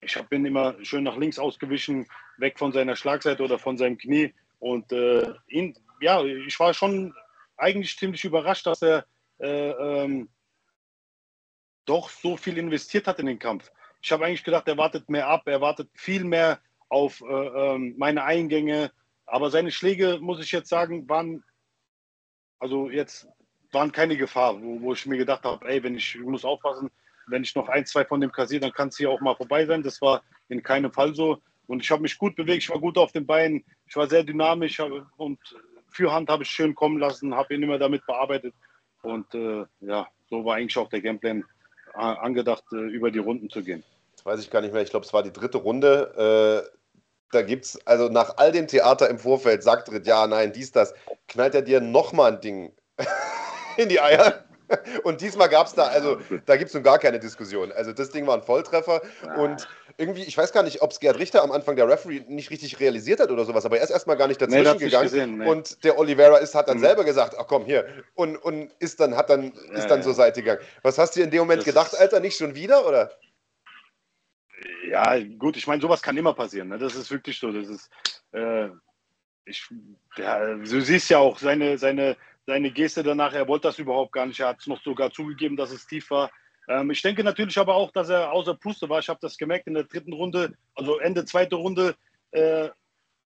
ich 0.00 0.20
bin 0.28 0.44
immer 0.44 0.74
schön 0.84 1.04
nach 1.04 1.16
links 1.16 1.38
ausgewichen, 1.38 2.06
weg 2.38 2.58
von 2.58 2.72
seiner 2.72 2.96
Schlagseite 2.96 3.42
oder 3.42 3.58
von 3.58 3.78
seinem 3.78 3.98
Knie. 3.98 4.34
Und 4.58 4.90
äh, 4.92 5.32
ihn, 5.48 5.76
ja, 6.00 6.22
ich 6.24 6.58
war 6.58 6.74
schon 6.74 7.14
eigentlich 7.56 7.96
ziemlich 7.96 8.24
überrascht, 8.24 8.66
dass 8.66 8.82
er 8.82 9.06
äh, 9.38 9.70
ähm, 9.70 10.28
doch 11.84 12.10
so 12.10 12.36
viel 12.36 12.58
investiert 12.58 13.06
hat 13.06 13.18
in 13.18 13.26
den 13.26 13.38
Kampf. 13.38 13.70
Ich 14.00 14.10
habe 14.12 14.24
eigentlich 14.24 14.44
gedacht, 14.44 14.68
er 14.68 14.78
wartet 14.78 15.08
mehr 15.08 15.28
ab, 15.28 15.42
er 15.46 15.60
wartet 15.60 15.88
viel 15.94 16.24
mehr 16.24 16.60
auf 16.88 17.20
äh, 17.22 17.24
ähm, 17.24 17.94
meine 17.98 18.24
Eingänge. 18.24 18.90
Aber 19.26 19.50
seine 19.50 19.70
Schläge, 19.70 20.18
muss 20.20 20.40
ich 20.40 20.52
jetzt 20.52 20.68
sagen, 20.68 21.08
waren 21.08 21.44
also 22.62 22.90
jetzt 22.90 23.26
waren 23.72 23.90
keine 23.90 24.16
Gefahr, 24.16 24.62
wo, 24.62 24.80
wo 24.80 24.92
ich 24.92 25.04
mir 25.06 25.18
gedacht 25.18 25.42
habe, 25.44 25.68
ey, 25.68 25.82
wenn 25.82 25.96
ich, 25.96 26.14
ich 26.14 26.20
muss 26.20 26.44
aufpassen, 26.44 26.90
wenn 27.26 27.42
ich 27.42 27.54
noch 27.56 27.68
ein, 27.68 27.86
zwei 27.86 28.04
von 28.04 28.20
dem 28.20 28.30
kassiere, 28.30 28.60
dann 28.60 28.72
kann 28.72 28.88
es 28.88 28.96
hier 28.96 29.10
auch 29.10 29.20
mal 29.20 29.34
vorbei 29.34 29.66
sein. 29.66 29.82
Das 29.82 30.00
war 30.00 30.22
in 30.48 30.62
keinem 30.62 30.92
Fall 30.92 31.12
so. 31.14 31.42
Und 31.66 31.82
ich 31.82 31.90
habe 31.90 32.02
mich 32.02 32.18
gut 32.18 32.36
bewegt, 32.36 32.62
ich 32.62 32.70
war 32.70 32.78
gut 32.78 32.98
auf 32.98 33.10
den 33.10 33.26
Beinen, 33.26 33.64
ich 33.86 33.96
war 33.96 34.08
sehr 34.08 34.22
dynamisch 34.22 34.78
und 35.16 35.38
für 35.88 36.12
Hand 36.12 36.28
habe 36.28 36.44
ich 36.44 36.50
schön 36.50 36.74
kommen 36.74 36.98
lassen, 36.98 37.34
habe 37.34 37.54
ihn 37.54 37.62
immer 37.62 37.78
damit 37.78 38.06
bearbeitet. 38.06 38.54
Und 39.02 39.34
äh, 39.34 39.64
ja, 39.80 40.06
so 40.30 40.44
war 40.44 40.56
eigentlich 40.56 40.78
auch 40.78 40.88
der 40.88 41.00
Gameplan 41.00 41.44
angedacht, 41.94 42.64
äh, 42.72 42.76
über 42.76 43.10
die 43.10 43.18
Runden 43.18 43.50
zu 43.50 43.62
gehen. 43.62 43.82
Das 44.16 44.24
weiß 44.24 44.40
ich 44.40 44.50
gar 44.50 44.60
nicht 44.60 44.72
mehr. 44.72 44.82
Ich 44.82 44.90
glaube, 44.90 45.06
es 45.06 45.12
war 45.12 45.22
die 45.22 45.32
dritte 45.32 45.58
Runde. 45.58 46.64
Äh, 46.70 46.78
da 47.32 47.40
es, 47.40 47.78
also 47.86 48.08
nach 48.08 48.36
all 48.36 48.52
dem 48.52 48.68
Theater 48.68 49.08
im 49.08 49.18
Vorfeld, 49.18 49.62
sagt 49.62 49.90
Ritt, 49.90 50.06
ja, 50.06 50.26
nein, 50.26 50.52
dies, 50.52 50.70
das, 50.70 50.94
knallt 51.28 51.54
er 51.54 51.62
dir 51.62 51.80
nochmal 51.80 52.32
ein 52.32 52.40
Ding 52.40 52.72
in 53.76 53.88
die 53.88 54.00
Eier. 54.00 54.44
und 55.04 55.20
diesmal 55.20 55.48
gab 55.48 55.66
es 55.66 55.74
da, 55.74 55.84
also 55.84 56.18
da 56.46 56.56
gibt 56.56 56.68
es 56.68 56.74
nun 56.74 56.82
gar 56.82 56.98
keine 56.98 57.18
Diskussion. 57.18 57.72
Also 57.72 57.92
das 57.92 58.10
Ding 58.10 58.26
war 58.26 58.36
ein 58.36 58.42
Volltreffer 58.42 59.02
und 59.36 59.68
irgendwie, 59.96 60.22
ich 60.22 60.36
weiß 60.36 60.52
gar 60.52 60.62
nicht, 60.62 60.82
ob 60.82 60.90
es 60.90 61.00
Gerd 61.00 61.18
Richter 61.18 61.42
am 61.42 61.52
Anfang 61.52 61.76
der 61.76 61.88
Referee 61.88 62.22
nicht 62.28 62.50
richtig 62.50 62.80
realisiert 62.80 63.20
hat 63.20 63.30
oder 63.30 63.44
sowas, 63.44 63.64
aber 63.64 63.78
er 63.78 63.84
ist 63.84 63.90
erstmal 63.90 64.16
gar 64.16 64.28
nicht 64.28 64.40
dazwischen 64.40 64.72
nee, 64.72 64.84
gegangen. 64.84 65.04
Gesehen, 65.04 65.38
nee. 65.38 65.46
Und 65.46 65.84
der 65.84 65.98
Oliveira 65.98 66.38
ist, 66.38 66.54
hat 66.54 66.68
dann 66.68 66.78
mhm. 66.78 66.82
selber 66.82 67.04
gesagt, 67.04 67.36
ach 67.38 67.46
komm, 67.46 67.64
hier, 67.64 67.86
und, 68.14 68.36
und 68.36 68.72
ist 68.78 69.00
dann, 69.00 69.16
hat 69.16 69.30
dann, 69.30 69.52
ja, 69.68 69.78
ist 69.78 69.88
dann 69.88 69.98
ja. 69.98 70.04
zur 70.04 70.14
Seite 70.14 70.42
gegangen. 70.42 70.60
Was 70.82 70.98
hast 70.98 71.16
du 71.16 71.22
in 71.22 71.30
dem 71.30 71.40
Moment 71.40 71.60
das 71.60 71.66
gedacht, 71.66 71.98
Alter, 71.98 72.20
nicht 72.20 72.36
schon 72.36 72.54
wieder, 72.54 72.86
oder? 72.86 73.10
Ja, 74.88 75.18
gut, 75.38 75.56
ich 75.56 75.66
meine, 75.66 75.80
sowas 75.80 76.02
kann 76.02 76.16
immer 76.16 76.34
passieren. 76.34 76.68
Ne? 76.68 76.78
Das 76.78 76.94
ist 76.94 77.10
wirklich 77.10 77.38
so. 77.38 77.50
Das 77.50 77.68
ist, 77.68 77.90
äh, 78.32 78.68
ich, 79.44 79.66
ja, 80.16 80.54
du 80.54 80.80
siehst 80.80 81.10
ja 81.10 81.18
auch 81.18 81.38
seine, 81.38 81.78
seine, 81.78 82.16
seine 82.52 82.70
Geste 82.70 83.02
danach, 83.02 83.32
er 83.32 83.48
wollte 83.48 83.68
das 83.68 83.78
überhaupt 83.78 84.12
gar 84.12 84.26
nicht. 84.26 84.40
Er 84.40 84.48
hat 84.48 84.60
es 84.60 84.66
noch 84.66 84.82
sogar 84.82 85.10
zugegeben, 85.10 85.56
dass 85.56 85.72
es 85.72 85.86
tief 85.86 86.10
war. 86.10 86.30
Ähm, 86.68 86.90
ich 86.90 87.00
denke 87.00 87.24
natürlich 87.24 87.58
aber 87.58 87.74
auch, 87.74 87.90
dass 87.92 88.10
er 88.10 88.30
außer 88.30 88.54
Puste 88.54 88.90
war. 88.90 88.98
Ich 88.98 89.08
habe 89.08 89.18
das 89.22 89.38
gemerkt 89.38 89.66
in 89.68 89.74
der 89.74 89.84
dritten 89.84 90.12
Runde, 90.12 90.54
also 90.74 90.98
Ende 90.98 91.24
zweite 91.24 91.56
Runde, 91.56 91.96
äh, 92.32 92.68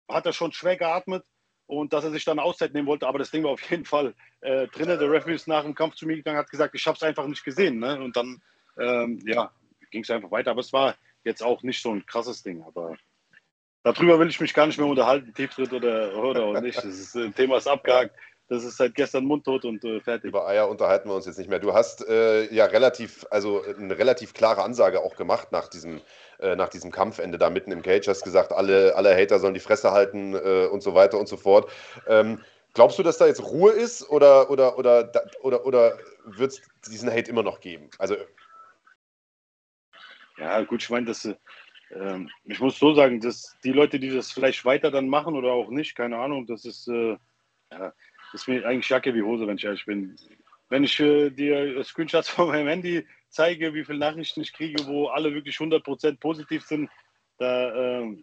hat 0.09 0.25
er 0.25 0.33
schon 0.33 0.51
schwer 0.51 0.77
geatmet 0.77 1.23
und 1.67 1.93
dass 1.93 2.03
er 2.03 2.09
sich 2.09 2.25
dann 2.25 2.39
Auszeit 2.39 2.73
nehmen 2.73 2.87
wollte. 2.87 3.05
Aber 3.05 3.19
das 3.19 3.29
Ding 3.29 3.43
war 3.43 3.51
auf 3.51 3.61
jeden 3.69 3.85
Fall 3.85 4.15
äh, 4.41 4.67
drin. 4.69 4.87
Der 4.87 5.11
Referee 5.11 5.35
ist 5.35 5.47
nach 5.47 5.61
dem 5.61 5.75
Kampf 5.75 5.93
zu 5.93 6.07
mir 6.07 6.15
gegangen, 6.15 6.39
hat 6.39 6.49
gesagt, 6.49 6.73
ich 6.73 6.87
habe 6.87 6.95
es 6.95 7.03
einfach 7.03 7.27
nicht 7.27 7.43
gesehen. 7.43 7.77
Ne? 7.77 8.01
Und 8.01 8.17
dann, 8.17 8.41
ähm, 8.79 9.19
ja, 9.27 9.51
ging 9.91 10.01
es 10.01 10.09
einfach 10.09 10.31
weiter. 10.31 10.49
Aber 10.49 10.61
es 10.61 10.73
war 10.73 10.95
jetzt 11.23 11.43
auch 11.43 11.61
nicht 11.61 11.83
so 11.83 11.91
ein 11.91 12.03
krasses 12.07 12.41
Ding. 12.41 12.63
Aber 12.63 12.97
darüber 13.83 14.17
will 14.17 14.29
ich 14.29 14.41
mich 14.41 14.55
gar 14.55 14.65
nicht 14.65 14.79
mehr 14.79 14.87
unterhalten, 14.87 15.35
Tieftritt 15.35 15.71
oder, 15.71 16.17
oder 16.17 16.45
auch 16.45 16.61
nicht. 16.61 16.79
Das 16.79 16.85
ist, 16.85 17.15
äh, 17.15 17.29
Thema 17.29 17.57
ist 17.57 17.67
abgehakt. 17.67 18.15
Das 18.53 18.63
ist 18.63 18.77
seit 18.77 18.93
gestern 18.93 19.25
mundtot 19.25 19.65
und 19.65 19.83
äh, 19.83 19.99
fertig. 19.99 20.29
Über 20.29 20.47
Eier 20.47 20.69
unterhalten 20.69 21.09
wir 21.09 21.15
uns 21.15 21.25
jetzt 21.25 21.39
nicht 21.39 21.49
mehr. 21.49 21.57
Du 21.57 21.73
hast 21.73 22.07
äh, 22.07 22.53
ja 22.53 22.65
relativ, 22.65 23.25
also 23.31 23.63
eine 23.63 23.97
relativ 23.97 24.35
klare 24.35 24.61
Ansage 24.61 25.01
auch 25.01 25.15
gemacht 25.15 25.51
nach 25.51 25.67
diesem, 25.67 26.01
äh, 26.39 26.55
nach 26.55 26.69
diesem 26.69 26.91
Kampfende 26.91 27.39
da 27.39 27.49
mitten 27.49 27.71
im 27.71 27.81
Cage. 27.81 28.07
Hast 28.07 28.23
gesagt, 28.23 28.51
alle, 28.51 28.95
alle 28.95 29.15
Hater 29.15 29.39
sollen 29.39 29.55
die 29.55 29.59
Fresse 29.59 29.91
halten 29.91 30.35
äh, 30.35 30.67
und 30.67 30.83
so 30.83 30.93
weiter 30.93 31.19
und 31.19 31.27
so 31.27 31.35
fort. 31.35 31.71
Ähm, 32.07 32.43
glaubst 32.75 32.99
du, 32.99 33.03
dass 33.03 33.17
da 33.17 33.25
jetzt 33.25 33.43
Ruhe 33.43 33.71
ist 33.71 34.07
oder, 34.07 34.51
oder, 34.51 34.77
oder, 34.77 35.11
oder, 35.41 35.65
oder 35.65 35.97
wird 36.25 36.51
es 36.51 36.61
diesen 36.91 37.09
Hate 37.09 37.31
immer 37.31 37.43
noch 37.43 37.59
geben? 37.59 37.89
Also 37.97 38.15
ja, 40.37 40.61
gut, 40.61 40.83
ich 40.83 40.89
meine, 40.91 41.07
dass 41.07 41.27
ähm, 41.95 42.29
ich 42.45 42.59
muss 42.59 42.77
so 42.77 42.93
sagen, 42.93 43.19
dass 43.19 43.57
die 43.63 43.71
Leute, 43.71 43.99
die 43.99 44.09
das 44.09 44.31
vielleicht 44.31 44.63
weiter 44.63 44.91
dann 44.91 45.07
machen 45.07 45.35
oder 45.35 45.53
auch 45.53 45.69
nicht, 45.69 45.95
keine 45.95 46.17
Ahnung, 46.17 46.45
das 46.45 46.65
ist, 46.65 46.87
äh, 46.87 47.17
ja, 47.71 47.93
ist 48.33 48.47
mir 48.47 48.65
eigentlich 48.65 48.89
Jacke 48.89 49.13
wie 49.13 49.21
Hose, 49.21 49.47
wenn 49.47 49.57
ich 49.57 49.63
ehrlich 49.63 49.85
bin. 49.85 50.15
Wenn 50.69 50.83
ich 50.83 50.99
äh, 50.99 51.29
dir 51.29 51.83
Screenshots 51.83 52.29
von 52.29 52.47
meinem 52.47 52.67
Handy 52.67 53.05
zeige, 53.29 53.73
wie 53.73 53.83
viele 53.83 53.99
Nachrichten 53.99 54.41
ich 54.41 54.53
kriege, 54.53 54.85
wo 54.85 55.07
alle 55.07 55.33
wirklich 55.33 55.57
100% 55.57 56.19
positiv 56.19 56.63
sind, 56.63 56.89
da 57.37 58.01
äh, 58.01 58.17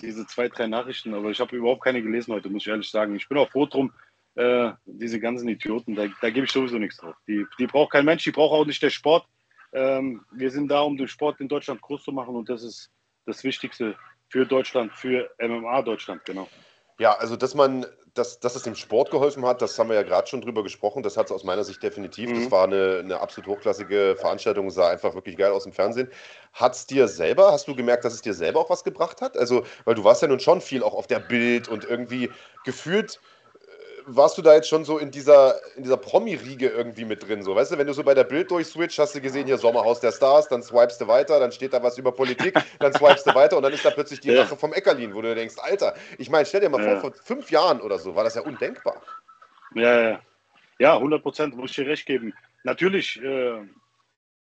diese 0.00 0.26
zwei, 0.26 0.48
drei 0.48 0.66
Nachrichten, 0.66 1.14
aber 1.14 1.30
ich 1.30 1.40
habe 1.40 1.56
überhaupt 1.56 1.84
keine 1.84 2.02
gelesen 2.02 2.34
heute, 2.34 2.48
muss 2.48 2.62
ich 2.62 2.68
ehrlich 2.68 2.90
sagen. 2.90 3.14
Ich 3.14 3.28
bin 3.28 3.38
auch 3.38 3.50
froh 3.50 3.66
drum, 3.66 3.92
äh, 4.34 4.72
diese 4.84 5.20
ganzen 5.20 5.48
Idioten, 5.48 5.94
da, 5.94 6.06
da 6.20 6.30
gebe 6.30 6.46
ich 6.46 6.52
sowieso 6.52 6.78
nichts 6.78 6.96
drauf. 6.96 7.14
Die, 7.28 7.46
die 7.58 7.66
braucht 7.66 7.92
kein 7.92 8.04
Mensch, 8.04 8.24
die 8.24 8.32
braucht 8.32 8.52
auch 8.52 8.66
nicht 8.66 8.82
der 8.82 8.90
Sport. 8.90 9.26
Ähm, 9.72 10.24
wir 10.32 10.50
sind 10.50 10.68
da, 10.68 10.80
um 10.80 10.96
den 10.96 11.08
Sport 11.08 11.40
in 11.40 11.48
Deutschland 11.48 11.80
groß 11.80 12.04
zu 12.04 12.12
machen 12.12 12.34
und 12.34 12.48
das 12.48 12.62
ist 12.62 12.90
das 13.26 13.42
Wichtigste 13.44 13.96
für 14.28 14.44
Deutschland, 14.44 14.92
für 14.92 15.30
MMA 15.38 15.82
Deutschland, 15.82 16.24
genau. 16.24 16.48
Ja, 16.98 17.16
also 17.16 17.34
dass 17.36 17.54
man, 17.54 17.86
dass, 18.14 18.38
dass 18.38 18.54
es 18.54 18.62
dem 18.62 18.76
Sport 18.76 19.10
geholfen 19.10 19.44
hat, 19.44 19.60
das 19.60 19.76
haben 19.78 19.88
wir 19.88 19.96
ja 19.96 20.04
gerade 20.04 20.28
schon 20.28 20.40
drüber 20.40 20.62
gesprochen. 20.62 21.02
Das 21.02 21.16
hat 21.16 21.26
es 21.26 21.32
aus 21.32 21.42
meiner 21.42 21.64
Sicht 21.64 21.82
definitiv. 21.82 22.30
Mhm. 22.30 22.34
Das 22.34 22.50
war 22.52 22.64
eine, 22.64 23.00
eine 23.02 23.20
absolut 23.20 23.48
hochklassige 23.48 24.16
Veranstaltung, 24.16 24.70
sah 24.70 24.88
einfach 24.88 25.14
wirklich 25.14 25.36
geil 25.36 25.50
aus 25.50 25.66
im 25.66 25.72
Fernsehen. 25.72 26.08
Hat 26.52 26.74
es 26.74 26.86
dir 26.86 27.08
selber, 27.08 27.50
hast 27.50 27.66
du 27.66 27.74
gemerkt, 27.74 28.04
dass 28.04 28.14
es 28.14 28.22
dir 28.22 28.34
selber 28.34 28.60
auch 28.60 28.70
was 28.70 28.84
gebracht 28.84 29.20
hat? 29.20 29.36
Also, 29.36 29.64
weil 29.84 29.96
du 29.96 30.04
warst 30.04 30.22
ja 30.22 30.28
nun 30.28 30.40
schon 30.40 30.60
viel 30.60 30.84
auch 30.84 30.94
auf 30.94 31.08
der 31.08 31.18
Bild 31.18 31.66
und 31.68 31.84
irgendwie 31.84 32.30
gefühlt 32.64 33.20
warst 34.06 34.38
du 34.38 34.42
da 34.42 34.54
jetzt 34.54 34.68
schon 34.68 34.84
so 34.84 34.98
in 34.98 35.10
dieser, 35.10 35.56
in 35.76 35.82
dieser 35.82 35.96
Promi-Riege 35.96 36.68
irgendwie 36.68 37.04
mit 37.04 37.26
drin? 37.26 37.42
So, 37.42 37.54
weißt 37.54 37.72
du, 37.72 37.78
wenn 37.78 37.86
du 37.86 37.92
so 37.92 38.02
bei 38.02 38.14
der 38.14 38.24
Bild 38.24 38.50
durchswitcht, 38.50 38.98
hast 38.98 39.14
du 39.14 39.20
gesehen, 39.20 39.46
hier 39.46 39.58
Sommerhaus 39.58 40.00
der 40.00 40.12
Stars, 40.12 40.48
dann 40.48 40.62
swipest 40.62 41.00
du 41.00 41.06
weiter, 41.06 41.40
dann 41.40 41.52
steht 41.52 41.72
da 41.72 41.82
was 41.82 41.98
über 41.98 42.12
Politik, 42.12 42.54
dann 42.78 42.92
swipest 42.92 43.26
du 43.26 43.34
weiter 43.34 43.56
und 43.56 43.62
dann 43.62 43.72
ist 43.72 43.84
da 43.84 43.90
plötzlich 43.90 44.20
die 44.20 44.34
Rache 44.34 44.56
vom 44.56 44.72
Eckerlin, 44.72 45.14
wo 45.14 45.22
du 45.22 45.34
denkst, 45.34 45.56
Alter, 45.58 45.94
ich 46.18 46.30
meine, 46.30 46.46
stell 46.46 46.60
dir 46.60 46.68
mal 46.68 46.82
ja. 46.84 47.00
vor, 47.00 47.12
vor 47.12 47.22
fünf 47.22 47.50
Jahren 47.50 47.80
oder 47.80 47.98
so 47.98 48.14
war 48.14 48.24
das 48.24 48.34
ja 48.34 48.42
undenkbar. 48.42 49.02
Ja, 49.74 50.00
ja. 50.00 50.20
Ja, 50.78 50.94
100 50.96 51.22
Prozent, 51.22 51.56
muss 51.56 51.70
ich 51.70 51.76
dir 51.76 51.86
recht 51.86 52.06
geben. 52.06 52.34
Natürlich, 52.64 53.22
äh, 53.22 53.60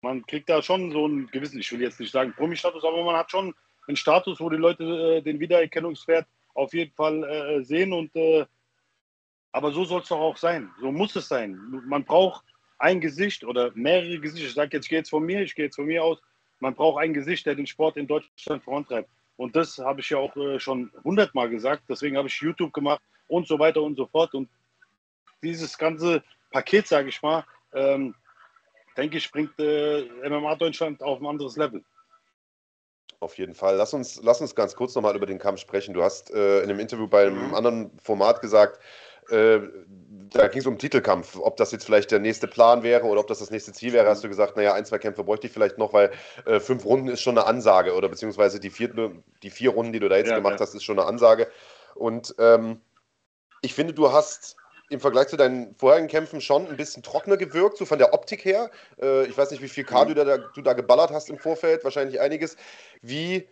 man 0.02 0.26
kriegt 0.26 0.50
da 0.50 0.62
schon 0.62 0.92
so 0.92 1.06
einen 1.06 1.28
gewissen, 1.28 1.60
ich 1.60 1.72
will 1.72 1.82
jetzt 1.82 2.00
nicht 2.00 2.12
sagen 2.12 2.34
Promi-Status, 2.36 2.84
aber 2.84 3.04
man 3.04 3.16
hat 3.16 3.32
schon 3.32 3.54
einen 3.88 3.98
Status, 3.98 4.40
wo 4.40 4.50
die 4.50 4.58
Leute 4.58 4.84
äh, 4.84 5.22
den 5.22 5.40
Wiedererkennungswert 5.40 6.28
auf 6.56 6.74
jeden 6.74 6.94
Fall 6.94 7.24
äh, 7.24 7.64
sehen 7.64 7.94
und 7.94 8.14
äh, 8.16 8.46
aber 9.52 9.72
so 9.72 9.86
soll 9.86 10.02
es 10.02 10.10
doch 10.10 10.20
auch 10.20 10.38
sein. 10.38 10.72
So 10.80 10.92
muss 10.92 11.16
es 11.16 11.28
sein. 11.28 11.60
Man 11.86 12.06
braucht 12.06 12.44
ein 12.78 13.02
Gesicht 13.02 13.44
oder 13.44 13.72
mehrere 13.76 14.20
Gesichter. 14.20 14.48
Ich 14.48 14.54
sage 14.54 14.78
jetzt, 14.78 14.86
ich 14.86 14.90
gehe 14.90 15.00
jetzt 15.00 15.10
von 15.10 15.26
mir, 15.26 15.42
ich 15.42 15.56
gehe 15.56 15.66
jetzt 15.66 15.76
von 15.76 15.86
mir 15.86 16.04
aus. 16.04 16.20
Man 16.60 16.76
braucht 16.76 17.02
ein 17.02 17.14
Gesicht, 17.14 17.46
der 17.46 17.56
den 17.56 17.68
Sport 17.68 17.98
in 17.98 18.08
Deutschland 18.08 18.64
vorantreibt. 18.64 19.10
Und 19.38 19.56
das 19.56 19.78
habe 19.78 20.02
ich 20.02 20.10
ja 20.10 20.18
auch 20.18 20.36
äh, 20.36 20.60
schon 20.60 20.92
hundertmal 21.04 21.50
gesagt. 21.50 21.84
Deswegen 21.90 22.18
habe 22.18 22.28
ich 22.28 22.42
YouTube 22.42 22.74
gemacht 22.74 23.02
und 23.28 23.48
so 23.48 23.58
weiter 23.58 23.82
und 23.82 23.96
so 23.96 24.06
fort. 24.06 24.34
Und 24.34 24.50
dieses 25.42 25.78
ganze 25.78 26.24
Paket, 26.52 26.88
sage 26.88 27.10
ich 27.10 27.22
mal, 27.22 27.46
ähm, 27.74 28.16
denke 28.98 29.18
ich, 29.18 29.32
bringt 29.32 29.58
äh, 29.60 30.04
MMA 30.28 30.56
Deutschland 30.56 31.02
auf 31.02 31.20
ein 31.20 31.26
anderes 31.26 31.56
Level. 31.56 31.84
Auf 33.22 33.38
jeden 33.38 33.54
Fall. 33.54 33.76
Lass 33.76 33.94
uns, 33.94 34.22
lass 34.24 34.40
uns 34.40 34.56
ganz 34.56 34.76
kurz 34.76 34.96
nochmal 34.96 35.16
über 35.16 35.26
den 35.26 35.40
Kampf 35.40 35.60
sprechen. 35.60 35.94
Du 35.94 36.04
hast 36.04 36.32
äh, 36.32 36.60
in 36.60 36.70
einem 36.70 36.80
Interview 36.80 37.08
bei 37.08 37.28
einem 37.28 37.50
mhm. 37.50 37.56
anderen 37.56 38.00
Format 38.00 38.42
gesagt, 38.42 38.80
äh, 39.32 39.62
da 40.32 40.48
ging 40.48 40.62
es 40.62 40.68
um 40.68 40.78
Titelkampf, 40.78 41.38
ob 41.40 41.58
das 41.58 41.72
jetzt 41.72 41.86
vielleicht 41.86 42.12
der 42.12 42.20
nächste 42.20 42.48
Plan 42.48 42.84
wäre 42.84 43.06
oder 43.06 43.22
ob 43.22 43.28
das 43.28 43.40
das 43.40 43.50
nächste 43.50 43.74
Ziel 43.74 43.94
wäre, 43.94 44.08
hast 44.08 44.24
du 44.24 44.30
gesagt, 44.30 44.58
naja, 44.58 44.74
ein, 44.74 44.86
zwei 44.86 44.98
Kämpfe 44.98 45.24
bräuchte 45.24 45.48
ich 45.48 45.54
vielleicht 45.54 45.78
noch, 45.78 45.94
weil 45.94 46.12
äh, 46.46 46.60
fünf 46.60 46.86
Runden 46.86 47.08
ist 47.08 47.22
schon 47.22 47.38
eine 47.38 47.48
Ansage 47.48 47.96
oder 47.96 48.10
beziehungsweise 48.10 48.60
die, 48.60 48.70
vier, 48.70 49.14
die 49.42 49.50
vier 49.50 49.72
Runden, 49.72 49.94
die 49.94 50.00
du 50.00 50.10
da 50.10 50.18
jetzt 50.18 50.30
ja, 50.30 50.36
gemacht 50.36 50.60
ja. 50.60 50.60
hast, 50.60 50.76
ist 50.76 50.84
schon 50.84 51.00
eine 51.00 51.08
Ansage. 51.08 51.48
Und 51.96 52.36
ähm, 52.38 52.82
ich 53.62 53.74
finde, 53.74 53.94
du 53.94 54.12
hast 54.12 54.56
im 54.90 55.00
Vergleich 55.00 55.28
zu 55.28 55.38
deinen 55.38 55.76
vorherigen 55.76 56.08
Kämpfen 56.08 56.42
schon 56.42 56.68
ein 56.68 56.78
bisschen 56.78 57.04
trockener 57.04 57.38
gewirkt, 57.38 57.78
so 57.78 57.86
von 57.86 58.00
der 58.00 58.14
Optik 58.14 58.44
her. 58.46 58.72
Äh, 59.02 59.26
ich 59.26 59.38
weiß 59.38 59.52
nicht, 59.52 59.62
wie 59.62 59.70
viel 59.70 59.84
Cardio 59.84 60.16
mhm. 60.16 60.28
da, 60.28 60.38
du 60.38 60.62
da 60.62 60.74
geballert 60.74 61.12
hast 61.12 61.30
im 61.30 61.38
Vorfeld, 61.38 61.84
wahrscheinlich 61.84 62.20
einiges. 62.20 62.56
Wie, 63.02 63.48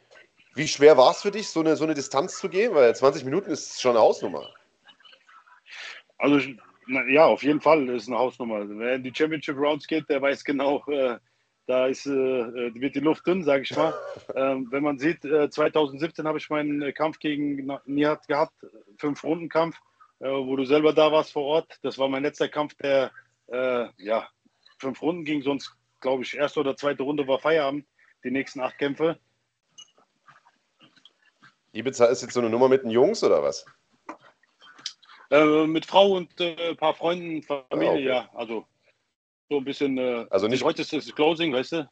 wie 0.55 0.67
schwer 0.67 0.97
war 0.97 1.11
es 1.11 1.21
für 1.21 1.31
dich, 1.31 1.49
so 1.49 1.59
eine, 1.59 1.75
so 1.75 1.83
eine 1.83 1.93
Distanz 1.93 2.39
zu 2.39 2.49
gehen? 2.49 2.73
Weil 2.73 2.95
20 2.95 3.23
Minuten 3.23 3.51
ist 3.51 3.81
schon 3.81 3.91
eine 3.91 3.99
Hausnummer. 3.99 4.47
Also 6.17 6.39
ja, 7.09 7.25
auf 7.25 7.43
jeden 7.43 7.61
Fall 7.61 7.89
ist 7.89 8.07
eine 8.07 8.17
Hausnummer. 8.17 8.67
Wer 8.67 8.95
in 8.95 9.03
die 9.03 9.13
Championship 9.13 9.57
Rounds 9.57 9.87
geht, 9.87 10.09
der 10.09 10.21
weiß 10.21 10.43
genau, 10.43 10.83
äh, 10.87 11.17
da 11.65 11.87
ist, 11.87 12.05
äh, 12.05 12.11
äh 12.11 12.73
wird 12.75 12.95
die 12.95 13.01
Luft 13.01 13.27
dünn, 13.27 13.43
sage 13.43 13.63
ich 13.63 13.75
mal. 13.75 13.93
ähm, 14.35 14.67
wenn 14.71 14.83
man 14.83 14.97
sieht, 14.97 15.25
äh, 15.25 15.49
2017 15.49 16.25
habe 16.25 16.37
ich 16.37 16.49
meinen 16.49 16.93
Kampf 16.93 17.19
gegen 17.19 17.69
Nihat 17.85 18.27
gehabt, 18.27 18.53
fünf 18.97 19.23
Runden 19.23 19.49
Kampf, 19.49 19.77
äh, 20.19 20.29
wo 20.29 20.55
du 20.55 20.65
selber 20.65 20.93
da 20.93 21.11
warst 21.11 21.33
vor 21.33 21.43
Ort. 21.43 21.77
Das 21.81 21.97
war 21.97 22.07
mein 22.07 22.23
letzter 22.23 22.47
Kampf, 22.47 22.75
der 22.75 23.11
äh, 23.47 23.87
ja 23.97 24.27
fünf 24.79 25.01
Runden 25.01 25.25
ging. 25.25 25.41
Sonst 25.41 25.75
glaube 25.99 26.23
ich 26.23 26.37
erste 26.37 26.61
oder 26.61 26.77
zweite 26.77 27.03
Runde 27.03 27.27
war 27.27 27.39
Feierabend. 27.39 27.85
Die 28.23 28.31
nächsten 28.31 28.61
acht 28.61 28.77
Kämpfe. 28.77 29.19
Ibiza 31.73 32.05
ist 32.05 32.23
jetzt 32.23 32.33
so 32.33 32.39
eine 32.39 32.49
Nummer 32.49 32.69
mit 32.69 32.83
den 32.83 32.89
Jungs 32.89 33.23
oder 33.23 33.43
was? 33.43 33.65
Äh, 35.29 35.67
mit 35.67 35.85
Frau 35.85 36.13
und 36.13 36.39
äh, 36.39 36.55
ein 36.69 36.77
paar 36.77 36.93
Freunden, 36.93 37.43
Familie, 37.43 37.89
ah, 37.89 37.93
okay. 37.93 38.05
ja. 38.05 38.29
Also 38.33 38.65
so 39.49 39.57
ein 39.57 39.65
bisschen. 39.65 39.97
Äh, 39.97 40.25
also 40.29 40.47
nicht, 40.47 40.63
heute 40.63 40.81
ist 40.81 40.93
das 40.93 41.13
Closing, 41.13 41.53
weißt 41.53 41.73
du? 41.73 41.89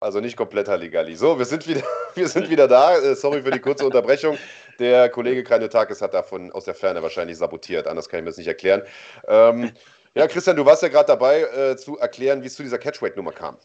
Also 0.00 0.20
nicht 0.20 0.36
komplett 0.36 0.68
Halligalli. 0.68 1.16
So, 1.16 1.38
wir 1.38 1.44
sind 1.44 1.66
wieder, 1.66 1.82
wir 2.14 2.28
sind 2.28 2.48
wieder 2.48 2.68
da. 2.68 2.96
Äh, 2.96 3.16
sorry 3.16 3.42
für 3.42 3.50
die 3.50 3.58
kurze 3.58 3.84
Unterbrechung. 3.84 4.38
Der 4.78 5.08
Kollege 5.10 5.42
Kranjotakis 5.42 6.00
hat 6.00 6.14
davon 6.14 6.52
aus 6.52 6.64
der 6.64 6.74
Ferne 6.74 7.02
wahrscheinlich 7.02 7.36
sabotiert. 7.36 7.86
Anders 7.88 8.08
kann 8.08 8.18
ich 8.18 8.24
mir 8.24 8.30
das 8.30 8.38
nicht 8.38 8.46
erklären. 8.46 8.82
Ähm, 9.26 9.72
ja, 10.14 10.26
Christian, 10.28 10.56
du 10.56 10.64
warst 10.64 10.82
ja 10.82 10.88
gerade 10.88 11.06
dabei 11.08 11.42
äh, 11.42 11.76
zu 11.76 11.98
erklären, 11.98 12.42
wie 12.42 12.46
es 12.46 12.54
zu 12.54 12.62
dieser 12.62 12.78
Catchweight-Nummer 12.78 13.32
kam. 13.32 13.56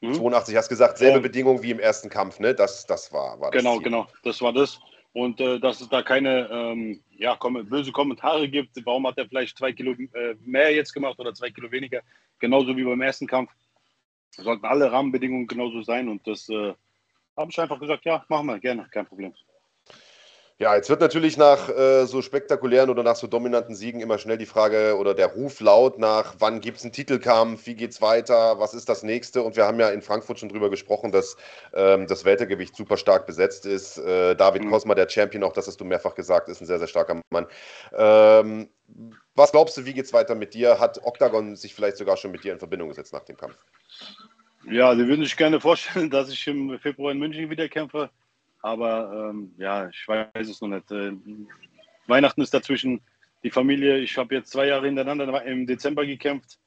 Mhm. 0.00 0.14
82, 0.14 0.56
hast 0.56 0.68
gesagt, 0.68 0.98
selbe 0.98 1.16
ja. 1.16 1.22
Bedingung 1.22 1.62
wie 1.62 1.70
im 1.70 1.80
ersten 1.80 2.10
Kampf, 2.10 2.40
ne? 2.40 2.54
Das, 2.54 2.84
das 2.86 3.12
war, 3.12 3.40
war 3.40 3.50
das 3.50 3.60
Genau, 3.60 3.74
Ziel. 3.74 3.84
genau. 3.84 4.06
Das 4.24 4.42
war 4.42 4.52
das 4.52 4.78
und 5.16 5.40
äh, 5.40 5.58
dass 5.58 5.80
es 5.80 5.88
da 5.88 6.02
keine 6.02 6.46
ähm, 6.52 7.02
ja, 7.16 7.36
kom 7.36 7.54
böse 7.66 7.90
Kommentare 7.90 8.46
gibt. 8.50 8.76
Warum 8.84 9.06
hat 9.06 9.16
er 9.16 9.26
vielleicht 9.26 9.56
zwei 9.56 9.72
Kilo 9.72 9.92
äh, 9.92 10.34
mehr 10.44 10.74
jetzt 10.74 10.92
gemacht 10.92 11.18
oder 11.18 11.32
zwei 11.32 11.48
Kilo 11.50 11.72
weniger? 11.72 12.02
Genauso 12.38 12.76
wie 12.76 12.84
beim 12.84 13.00
ersten 13.00 13.26
Kampf. 13.26 13.50
Sollten 14.32 14.66
alle 14.66 14.92
Rahmenbedingungen 14.92 15.46
genauso 15.46 15.80
sein 15.80 16.10
und 16.10 16.26
das 16.26 16.46
äh, 16.50 16.74
habe 17.34 17.50
ich 17.50 17.58
einfach 17.58 17.80
gesagt, 17.80 18.04
ja, 18.04 18.26
machen 18.28 18.46
wir 18.48 18.58
gerne, 18.58 18.86
kein 18.90 19.06
Problem. 19.06 19.32
Ja, 20.58 20.74
jetzt 20.74 20.88
wird 20.88 21.02
natürlich 21.02 21.36
nach 21.36 21.68
äh, 21.68 22.06
so 22.06 22.22
spektakulären 22.22 22.88
oder 22.88 23.02
nach 23.02 23.16
so 23.16 23.26
dominanten 23.26 23.74
Siegen 23.74 24.00
immer 24.00 24.16
schnell 24.16 24.38
die 24.38 24.46
Frage 24.46 24.96
oder 24.96 25.12
der 25.12 25.26
Ruf 25.26 25.60
laut 25.60 25.98
nach, 25.98 26.36
wann 26.38 26.62
gibt 26.62 26.78
es 26.78 26.84
einen 26.84 26.94
Titelkampf, 26.94 27.66
wie 27.66 27.74
geht 27.74 27.90
es 27.90 28.00
weiter, 28.00 28.58
was 28.58 28.72
ist 28.72 28.88
das 28.88 29.02
nächste? 29.02 29.42
Und 29.42 29.56
wir 29.56 29.66
haben 29.66 29.78
ja 29.78 29.90
in 29.90 30.00
Frankfurt 30.00 30.38
schon 30.38 30.48
drüber 30.48 30.70
gesprochen, 30.70 31.12
dass 31.12 31.36
ähm, 31.74 32.06
das 32.06 32.24
Weltergewicht 32.24 32.74
super 32.74 32.96
stark 32.96 33.26
besetzt 33.26 33.66
ist. 33.66 33.98
Äh, 33.98 34.34
David 34.34 34.64
mhm. 34.64 34.70
Kosma, 34.70 34.94
der 34.94 35.10
Champion, 35.10 35.44
auch 35.44 35.52
das 35.52 35.66
hast 35.66 35.78
du 35.78 35.84
mehrfach 35.84 36.14
gesagt, 36.14 36.48
ist 36.48 36.62
ein 36.62 36.66
sehr, 36.66 36.78
sehr 36.78 36.88
starker 36.88 37.20
Mann. 37.28 37.46
Ähm, 37.94 38.70
was 39.34 39.52
glaubst 39.52 39.76
du, 39.76 39.84
wie 39.84 39.92
geht 39.92 40.06
es 40.06 40.14
weiter 40.14 40.34
mit 40.34 40.54
dir? 40.54 40.80
Hat 40.80 41.04
Octagon 41.04 41.56
sich 41.56 41.74
vielleicht 41.74 41.98
sogar 41.98 42.16
schon 42.16 42.30
mit 42.30 42.44
dir 42.44 42.54
in 42.54 42.58
Verbindung 42.58 42.88
gesetzt 42.88 43.12
nach 43.12 43.24
dem 43.24 43.36
Kampf? 43.36 43.58
Ja, 44.70 44.96
sie 44.96 45.06
würden 45.06 45.22
sich 45.22 45.36
gerne 45.36 45.60
vorstellen, 45.60 46.08
dass 46.10 46.30
ich 46.30 46.46
im 46.46 46.78
Februar 46.78 47.12
in 47.12 47.18
München 47.18 47.50
wieder 47.50 47.68
kämpfe. 47.68 48.08
Aber 48.66 49.30
ähm, 49.30 49.54
ja, 49.58 49.88
ich 49.88 50.08
weiß 50.08 50.48
es 50.48 50.60
noch 50.60 50.66
nicht. 50.66 50.90
Äh, 50.90 51.12
Weihnachten 52.08 52.42
ist 52.42 52.52
dazwischen, 52.52 53.00
die 53.44 53.50
Familie. 53.50 53.98
Ich 53.98 54.18
habe 54.18 54.34
jetzt 54.34 54.50
zwei 54.50 54.66
Jahre 54.66 54.86
hintereinander 54.86 55.44
im 55.44 55.68
Dezember 55.68 56.04
gekämpft. 56.04 56.58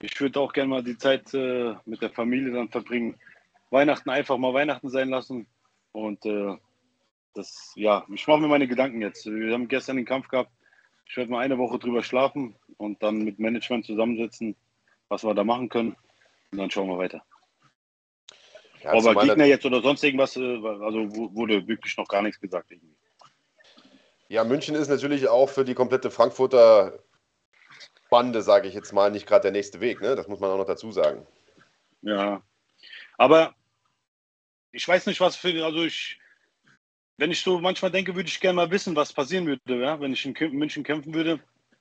Ich 0.00 0.18
würde 0.22 0.40
auch 0.40 0.54
gerne 0.54 0.70
mal 0.70 0.82
die 0.82 0.96
Zeit 0.96 1.34
äh, 1.34 1.74
mit 1.84 2.00
der 2.00 2.08
Familie 2.08 2.50
dann 2.50 2.70
verbringen. 2.70 3.20
Weihnachten 3.68 4.08
einfach 4.08 4.38
mal 4.38 4.54
Weihnachten 4.54 4.88
sein 4.88 5.10
lassen. 5.10 5.46
Und 5.92 6.24
äh, 6.24 6.56
das, 7.34 7.74
ja, 7.76 8.06
ich 8.14 8.26
mache 8.26 8.40
mir 8.40 8.48
meine 8.48 8.66
Gedanken 8.66 9.02
jetzt. 9.02 9.26
Wir 9.26 9.52
haben 9.52 9.68
gestern 9.68 9.96
den 9.96 10.06
Kampf 10.06 10.28
gehabt. 10.28 10.50
Ich 11.04 11.14
werde 11.18 11.30
mal 11.30 11.40
eine 11.40 11.58
Woche 11.58 11.78
drüber 11.78 12.02
schlafen 12.02 12.56
und 12.78 13.02
dann 13.02 13.22
mit 13.22 13.38
Management 13.38 13.84
zusammensetzen, 13.84 14.56
was 15.10 15.24
wir 15.24 15.34
da 15.34 15.44
machen 15.44 15.68
können. 15.68 15.94
Und 16.52 16.58
dann 16.58 16.70
schauen 16.70 16.88
wir 16.88 16.96
weiter. 16.96 17.22
Ja, 18.84 18.92
Aber 18.92 19.14
Gegner 19.14 19.46
jetzt 19.46 19.64
oder 19.64 19.80
sonst 19.80 20.04
irgendwas, 20.04 20.36
äh, 20.36 20.40
also 20.40 21.08
wurde 21.34 21.66
wirklich 21.66 21.96
noch 21.96 22.06
gar 22.06 22.20
nichts 22.20 22.38
gesagt. 22.38 22.70
Irgendwie. 22.70 22.94
Ja, 24.28 24.44
München 24.44 24.74
ist 24.74 24.88
natürlich 24.88 25.26
auch 25.28 25.48
für 25.48 25.64
die 25.64 25.74
komplette 25.74 26.10
Frankfurter 26.10 26.98
Bande, 28.10 28.42
sage 28.42 28.68
ich 28.68 28.74
jetzt 28.74 28.92
mal, 28.92 29.10
nicht 29.10 29.26
gerade 29.26 29.42
der 29.42 29.52
nächste 29.52 29.80
Weg. 29.80 30.02
Ne? 30.02 30.14
Das 30.16 30.28
muss 30.28 30.38
man 30.38 30.50
auch 30.50 30.58
noch 30.58 30.66
dazu 30.66 30.92
sagen. 30.92 31.26
Ja, 32.02 32.42
aber 33.16 33.54
ich 34.70 34.86
weiß 34.86 35.06
nicht, 35.06 35.20
was 35.20 35.34
für, 35.34 35.64
also 35.64 35.82
ich, 35.84 36.20
wenn 37.16 37.30
ich 37.30 37.40
so 37.40 37.58
manchmal 37.60 37.90
denke, 37.90 38.14
würde 38.14 38.28
ich 38.28 38.40
gerne 38.40 38.56
mal 38.56 38.70
wissen, 38.70 38.94
was 38.96 39.14
passieren 39.14 39.46
würde, 39.46 39.80
ja? 39.80 39.98
wenn 39.98 40.12
ich 40.12 40.26
in 40.26 40.34
München 40.52 40.84
kämpfen 40.84 41.14
würde, 41.14 41.40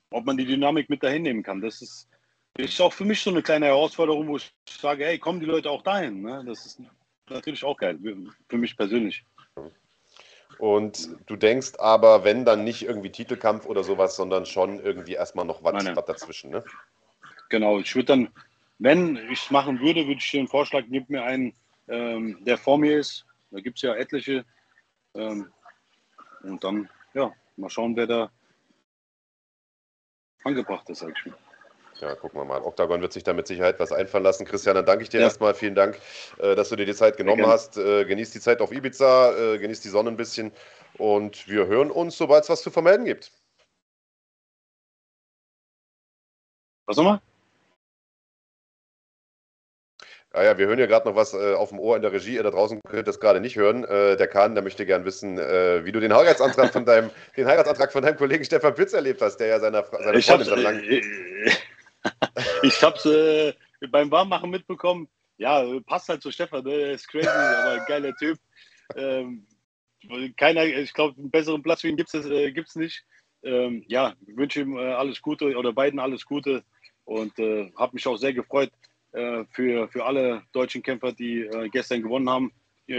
ob 0.10 0.26
man 0.26 0.38
die 0.38 0.46
Dynamik 0.46 0.90
mit 0.90 1.04
dahin 1.04 1.24
nehmen 1.24 1.44
kann. 1.44 1.60
Das 1.60 1.82
ist, 1.82 2.08
ist 2.58 2.82
auch 2.82 2.94
für 2.94 3.06
mich 3.06 3.22
so 3.22 3.30
eine 3.30 3.42
kleine 3.42 3.68
Herausforderung, 3.68 4.28
wo 4.28 4.38
ich 4.38 4.54
sage, 4.70 5.06
hey, 5.06 5.18
kommen 5.18 5.40
die 5.40 5.46
Leute 5.46 5.70
auch 5.70 5.82
dahin? 5.82 6.22
Ne? 6.22 6.44
Das 6.46 6.66
ist 6.66 6.82
natürlich 7.30 7.64
auch 7.64 7.78
geil, 7.78 7.98
für 8.48 8.58
mich 8.58 8.78
persönlich. 8.78 9.26
Und 10.60 11.10
du 11.26 11.36
denkst 11.36 11.74
aber, 11.80 12.24
wenn 12.24 12.46
dann 12.46 12.64
nicht 12.64 12.84
irgendwie 12.84 13.12
Titelkampf 13.12 13.66
oder 13.66 13.84
sowas, 13.84 14.16
sondern 14.16 14.46
schon 14.46 14.80
irgendwie 14.80 15.14
erstmal 15.14 15.46
noch 15.46 15.64
was, 15.64 15.86
was 15.96 16.06
dazwischen, 16.06 16.52
ne? 16.52 16.64
Genau, 17.50 17.80
ich 17.80 17.94
würde 17.96 18.06
dann, 18.06 18.30
wenn 18.80 19.18
ich 19.32 19.44
es 19.44 19.52
machen 19.52 19.80
würde, 19.80 20.08
würde 20.08 20.20
ich 20.20 20.32
dir 20.32 20.40
einen 20.40 20.48
Vorschlag, 20.48 20.84
gib 20.90 21.10
mir 21.10 21.24
einen, 21.24 21.54
ähm, 21.88 22.44
der 22.46 22.58
vor 22.58 22.78
mir 22.78 23.00
ist. 23.00 23.26
Da 23.52 23.60
gibt 23.60 23.78
es 23.78 23.82
ja 23.82 23.96
etliche. 23.96 24.46
Ähm, 25.16 25.52
und 26.44 26.64
dann, 26.64 26.90
ja, 27.14 27.32
mal 27.58 27.70
schauen, 27.70 27.96
wer 27.96 28.08
da 28.08 28.32
angebracht 30.44 30.90
ist, 30.90 31.00
sag 31.00 31.14
ich 31.18 31.26
mal. 31.26 31.38
Ja, 32.00 32.16
gucken 32.16 32.40
wir 32.40 32.46
mal. 32.46 32.62
Octagon 32.62 33.02
wird 33.02 33.14
sich 33.14 33.24
da 33.24 33.34
mit 33.34 33.48
Sicherheit 33.48 33.80
was 33.80 33.92
einfallen 33.92 34.24
lassen. 34.24 34.46
Christian, 34.46 34.76
dann 34.76 34.86
danke 34.86 35.04
ich 35.04 35.10
dir 35.10 35.20
ja. 35.20 35.28
erstmal. 35.28 35.54
Vielen 35.54 35.76
Dank, 35.76 36.00
äh, 36.40 36.56
dass 36.56 36.70
du 36.70 36.76
dir 36.76 36.86
die 36.86 36.96
Zeit 36.96 37.18
genommen 37.18 37.46
hast. 37.46 37.78
Äh, 37.78 38.06
genieß 38.06 38.32
die 38.32 38.40
Zeit 38.40 38.62
auf 38.62 38.72
Ibiza, 38.72 39.34
äh, 39.38 39.58
genieß 39.60 39.82
die 39.82 39.90
Sonne 39.90 40.10
ein 40.10 40.18
bisschen 40.18 40.52
und 40.98 41.48
wir 41.48 41.68
hören 41.68 41.92
uns, 41.92 42.18
sobald 42.18 42.44
es 42.44 42.50
was 42.50 42.62
zu 42.62 42.72
vermelden 42.72 43.06
gibt. 43.06 43.32
Was 46.86 46.98
nochmal? 46.98 47.22
Ah 50.36 50.44
ja, 50.44 50.58
wir 50.58 50.66
hören 50.66 50.80
ja 50.80 50.88
gerade 50.88 51.08
noch 51.08 51.16
was 51.16 51.36
äh, 51.36 51.54
auf 51.54 51.70
dem 51.70 51.80
Ohr 51.80 51.96
in 51.96 52.02
der 52.02 52.12
Regie. 52.12 52.34
Ihr 52.36 52.44
da 52.44 52.50
draußen 52.50 52.82
könnt 52.90 53.08
das 53.08 53.20
gerade 53.20 53.40
nicht 53.40 53.56
hören. 53.56 53.84
Äh, 53.84 54.18
der 54.18 54.28
Kahn, 54.28 54.56
der 54.56 54.64
möchte 54.64 54.84
gern 54.84 55.06
wissen, 55.06 55.38
äh, 55.38 55.86
wie 55.86 55.92
du 55.92 56.00
den 56.00 56.12
Heiratsantrag 56.12 56.74
von 56.74 56.86
deinem, 56.86 57.12
den 57.38 57.46
Heiratsantrag 57.46 57.92
von 57.92 58.02
deinem 58.02 58.18
Kollegen 58.18 58.44
Stefan 58.44 58.74
Pitz 58.74 58.94
erlebt 58.94 59.22
hast, 59.22 59.38
der 59.38 59.48
ja 59.48 59.60
seiner, 59.60 59.86
seiner 59.86 60.22
Freundin 60.22 60.48
schon 60.48 60.62
lange. 60.62 60.82
ich 62.64 62.82
hab's 62.82 63.06
äh, 63.06 63.54
beim 63.90 64.12
Warmmachen 64.12 64.50
mitbekommen. 64.50 65.08
Ja, 65.38 65.66
passt 65.86 66.10
halt 66.10 66.22
zu 66.22 66.32
Stefan, 66.32 66.64
ne? 66.64 66.92
ist 66.92 67.08
crazy, 67.08 67.28
aber 67.28 67.84
geiler 67.86 68.16
Typ. 68.16 68.38
Ähm, 68.96 69.46
keiner, 70.38 70.66
ich 70.66 70.94
glaube, 70.94 71.18
einen 71.18 71.32
besseren 71.32 71.64
Platz 71.64 71.82
für 71.82 71.90
ihn 71.90 71.98
gibt 71.98 72.14
es 72.14 72.26
äh, 72.26 72.80
nicht. 72.80 73.04
Ähm, 73.44 73.84
ja, 73.88 74.14
ich 74.26 74.38
wünsche 74.38 74.62
ihm 74.62 74.78
äh, 74.78 74.94
alles 74.94 75.22
Gute 75.22 75.56
oder 75.58 75.74
beiden 75.74 76.00
alles 76.00 76.26
Gute 76.26 76.64
und 77.04 77.38
äh, 77.40 77.72
habe 77.76 77.96
mich 77.96 78.08
auch 78.08 78.18
sehr 78.18 78.34
gefreut 78.34 78.72
äh, 79.12 79.44
für, 79.52 79.88
für 79.90 80.06
alle 80.06 80.44
deutschen 80.54 80.82
Kämpfer, 80.82 81.12
die 81.12 81.42
äh, 81.42 81.70
gestern 81.70 82.02
gewonnen 82.02 82.30
haben. 82.30 82.54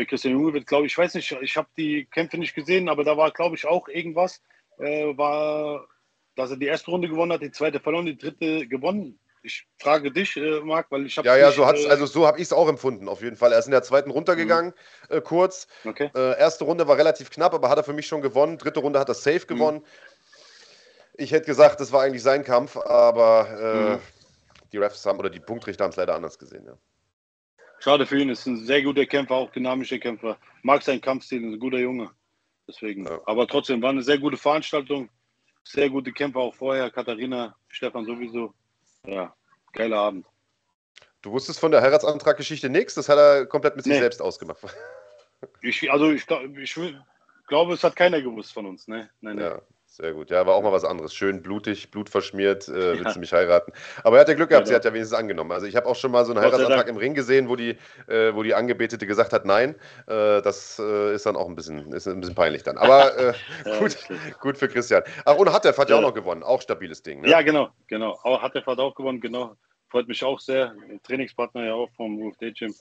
Christian 0.08 0.32
Junge 0.32 0.54
wird, 0.54 0.66
glaube 0.66 0.86
ich, 0.86 0.92
ich 0.92 0.98
weiß 0.98 1.14
nicht, 1.14 1.30
ich 1.42 1.56
habe 1.58 1.68
die 1.76 2.06
Kämpfe 2.06 2.38
nicht 2.38 2.54
gesehen, 2.54 2.88
aber 2.88 3.04
da 3.04 3.18
war, 3.18 3.30
glaube 3.30 3.56
ich, 3.56 3.66
auch 3.66 3.86
irgendwas. 3.88 4.42
Äh, 4.78 5.16
war 5.16 5.86
dass 6.36 6.50
er 6.50 6.56
die 6.56 6.66
erste 6.66 6.90
Runde 6.90 7.08
gewonnen 7.08 7.32
hat, 7.32 7.42
die 7.42 7.50
zweite 7.50 7.80
verloren, 7.80 8.06
die 8.06 8.16
dritte 8.18 8.66
gewonnen. 8.66 9.18
Ich 9.42 9.66
frage 9.78 10.10
dich, 10.10 10.36
äh, 10.38 10.60
Marc, 10.60 10.90
weil 10.90 11.04
ich 11.04 11.18
habe. 11.18 11.28
Ja, 11.28 11.36
ja, 11.36 11.52
so 11.52 11.66
hat's, 11.66 11.84
äh, 11.84 11.88
also 11.88 12.06
so 12.06 12.26
habe 12.26 12.38
ich 12.38 12.44
es 12.44 12.52
auch 12.52 12.66
empfunden, 12.66 13.08
auf 13.08 13.20
jeden 13.20 13.36
Fall. 13.36 13.52
Er 13.52 13.58
ist 13.58 13.66
in 13.66 13.72
der 13.72 13.82
zweiten 13.82 14.10
runtergegangen, 14.10 14.72
mhm. 15.10 15.16
äh, 15.16 15.20
kurz. 15.20 15.68
Okay. 15.84 16.10
Äh, 16.14 16.38
erste 16.38 16.64
Runde 16.64 16.88
war 16.88 16.96
relativ 16.96 17.30
knapp, 17.30 17.52
aber 17.52 17.68
hat 17.68 17.76
er 17.76 17.84
für 17.84 17.92
mich 17.92 18.06
schon 18.06 18.22
gewonnen. 18.22 18.56
Dritte 18.56 18.80
Runde 18.80 18.98
hat 18.98 19.08
er 19.08 19.14
safe 19.14 19.40
mhm. 19.40 19.46
gewonnen. 19.46 19.78
Mhm. 19.78 19.84
Ich 21.16 21.30
hätte 21.30 21.46
gesagt, 21.46 21.78
das 21.80 21.92
war 21.92 22.02
eigentlich 22.02 22.22
sein 22.22 22.42
Kampf, 22.42 22.76
aber 22.76 23.48
äh, 23.60 23.90
mhm. 23.92 23.98
die 24.72 24.78
Refs 24.78 25.04
haben 25.04 25.18
oder 25.18 25.30
die 25.30 25.40
Punktrichter 25.40 25.84
haben 25.84 25.90
es 25.90 25.96
leider 25.96 26.14
anders 26.14 26.38
gesehen, 26.38 26.64
ja. 26.66 26.76
Schade 27.80 28.06
für 28.06 28.18
ihn, 28.18 28.30
ist 28.30 28.46
ein 28.46 28.64
sehr 28.64 28.82
guter 28.82 29.04
Kämpfer, 29.04 29.34
auch 29.34 29.50
dynamischer 29.50 29.98
Kämpfer. 29.98 30.38
Mag 30.62 30.82
seinen 30.82 31.02
Kampfstil, 31.02 31.44
ist 31.44 31.52
ein 31.52 31.60
guter 31.60 31.78
Junge. 31.78 32.10
Deswegen. 32.66 33.04
Ja. 33.04 33.20
Aber 33.26 33.46
trotzdem 33.46 33.82
war 33.82 33.90
eine 33.90 34.02
sehr 34.02 34.16
gute 34.16 34.38
Veranstaltung 34.38 35.10
sehr 35.64 35.90
gute 35.90 36.12
Kämpfer 36.12 36.40
auch 36.40 36.54
vorher. 36.54 36.90
Katharina, 36.90 37.56
Stefan 37.68 38.04
sowieso. 38.04 38.54
Ja, 39.06 39.34
geiler 39.72 39.98
Abend. 39.98 40.26
Du 41.22 41.32
wusstest 41.32 41.58
von 41.58 41.72
der 41.72 41.80
Heiratsantraggeschichte 41.80 42.68
nichts? 42.68 42.94
Das 42.94 43.08
hat 43.08 43.18
er 43.18 43.46
komplett 43.46 43.76
mit 43.76 43.84
sich 43.84 43.94
nee. 43.94 43.98
selbst 43.98 44.20
ausgemacht. 44.20 44.58
Ich, 45.62 45.90
also 45.90 46.10
ich, 46.10 46.26
ich, 46.56 46.78
glaube, 47.46 47.74
es 47.74 47.84
hat 47.84 47.96
keiner 47.96 48.20
gewusst 48.20 48.52
von 48.52 48.66
uns. 48.66 48.88
Ne? 48.88 49.10
Nein, 49.20 49.36
nein. 49.36 49.44
Ja, 49.44 49.62
sehr 49.96 50.12
gut. 50.12 50.30
Ja, 50.30 50.44
war 50.44 50.54
auch 50.54 50.62
mal 50.62 50.72
was 50.72 50.84
anderes. 50.84 51.14
Schön 51.14 51.40
blutig, 51.40 51.92
blutverschmiert, 51.92 52.68
äh, 52.68 52.72
willst 52.94 53.04
ja. 53.04 53.12
du 53.12 53.20
mich 53.20 53.32
heiraten. 53.32 53.72
Aber 54.02 54.16
er 54.16 54.22
hat 54.22 54.28
ja 54.28 54.34
Glück 54.34 54.48
gehabt, 54.48 54.66
ja, 54.66 54.70
sie 54.70 54.74
hat 54.74 54.84
ja 54.84 54.92
wenigstens 54.92 55.16
angenommen. 55.16 55.52
Also 55.52 55.66
ich 55.66 55.76
habe 55.76 55.86
auch 55.86 55.94
schon 55.94 56.10
mal 56.10 56.24
so 56.24 56.32
einen 56.32 56.40
Heiratsantrag 56.40 56.88
im 56.88 56.96
Ring 56.96 57.14
gesehen, 57.14 57.48
wo 57.48 57.54
die, 57.54 57.78
äh, 58.08 58.34
wo 58.34 58.42
die 58.42 58.54
Angebetete 58.54 59.06
gesagt 59.06 59.32
hat, 59.32 59.44
nein. 59.44 59.76
Äh, 60.08 60.42
das 60.42 60.80
äh, 60.80 61.14
ist 61.14 61.26
dann 61.26 61.36
auch 61.36 61.48
ein 61.48 61.54
bisschen, 61.54 61.92
ist 61.92 62.08
ein 62.08 62.18
bisschen 62.18 62.34
peinlich 62.34 62.64
dann. 62.64 62.76
Aber 62.76 63.16
äh, 63.16 63.34
gut, 63.78 63.96
gut 64.40 64.58
für 64.58 64.66
Christian. 64.66 65.04
Ach, 65.24 65.36
und 65.36 65.52
Hatef 65.52 65.78
hat 65.78 65.90
ja 65.90 65.96
auch 65.96 66.02
noch 66.02 66.14
gewonnen. 66.14 66.42
Auch 66.42 66.60
stabiles 66.60 67.00
Ding. 67.00 67.20
Ne? 67.20 67.28
Ja, 67.28 67.42
genau, 67.42 67.70
genau. 67.86 68.18
Auch 68.24 68.42
Hatef 68.42 68.66
hat 68.66 68.80
auch 68.80 68.96
gewonnen, 68.96 69.20
genau. 69.20 69.54
Freut 69.90 70.08
mich 70.08 70.24
auch 70.24 70.40
sehr. 70.40 70.74
Trainingspartner 71.04 71.66
ja 71.66 71.74
auch 71.74 71.90
vom 71.96 72.20
UFD 72.20 72.50
Gym. 72.50 72.74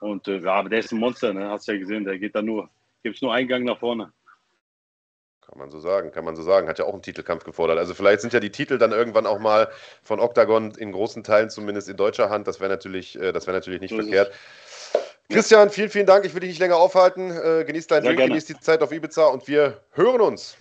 Und 0.00 0.28
äh, 0.28 0.40
ja, 0.40 0.52
aber 0.52 0.68
der 0.68 0.80
ist 0.80 0.92
ein 0.92 0.98
Monster, 0.98 1.32
ne? 1.32 1.48
Hast 1.48 1.66
du 1.68 1.72
ja 1.72 1.78
gesehen, 1.78 2.04
der 2.04 2.18
geht 2.18 2.34
da 2.34 2.42
nur, 2.42 2.68
gibt 3.02 3.16
es 3.16 3.22
nur 3.22 3.32
einen 3.32 3.48
Gang 3.48 3.64
nach 3.64 3.78
vorne. 3.78 4.12
Kann 5.48 5.58
man 5.58 5.70
so 5.70 5.78
sagen, 5.78 6.10
kann 6.10 6.24
man 6.24 6.36
so 6.36 6.42
sagen. 6.42 6.68
Hat 6.68 6.78
ja 6.78 6.84
auch 6.84 6.92
einen 6.92 7.02
Titelkampf 7.02 7.44
gefordert. 7.44 7.78
Also 7.78 7.94
vielleicht 7.94 8.20
sind 8.20 8.32
ja 8.32 8.40
die 8.40 8.50
Titel 8.50 8.78
dann 8.78 8.92
irgendwann 8.92 9.26
auch 9.26 9.38
mal 9.38 9.70
von 10.02 10.20
Octagon 10.20 10.72
in 10.72 10.92
großen 10.92 11.22
Teilen 11.22 11.50
zumindest 11.50 11.88
in 11.88 11.96
deutscher 11.96 12.30
Hand. 12.30 12.48
Das 12.48 12.60
wäre 12.60 12.70
natürlich, 12.70 13.18
äh, 13.20 13.32
das 13.32 13.46
natürlich 13.46 13.80
nicht 13.80 13.90
so 13.90 13.96
verkehrt. 13.96 14.32
Christian, 15.30 15.70
vielen, 15.70 15.90
vielen 15.90 16.06
Dank. 16.06 16.24
Ich 16.24 16.34
will 16.34 16.40
dich 16.40 16.50
nicht 16.50 16.60
länger 16.60 16.76
aufhalten. 16.76 17.30
Äh, 17.30 17.64
genieß 17.64 17.86
deinen 17.86 18.04
Drink, 18.04 18.18
genieß 18.18 18.44
die 18.46 18.58
Zeit 18.60 18.82
auf 18.82 18.92
Ibiza 18.92 19.26
und 19.26 19.48
wir 19.48 19.80
hören 19.92 20.20
uns. 20.20 20.56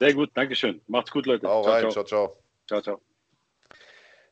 Sehr 0.00 0.14
gut, 0.14 0.30
Dankeschön. 0.34 0.80
Macht's 0.86 1.10
gut, 1.10 1.26
Leute. 1.26 1.48
Hau 1.48 1.62
rein, 1.62 1.90
ciao, 1.90 2.04
ciao. 2.04 2.36
Ciao, 2.66 2.80
ciao. 2.80 3.00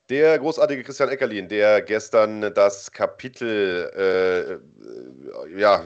Der 0.08 0.38
großartige 0.38 0.84
Christian 0.84 1.08
Eckerlin, 1.08 1.48
der 1.48 1.82
gestern 1.82 2.54
das 2.54 2.92
Kapitel, 2.92 3.90
äh, 3.96 5.58
ja, 5.58 5.84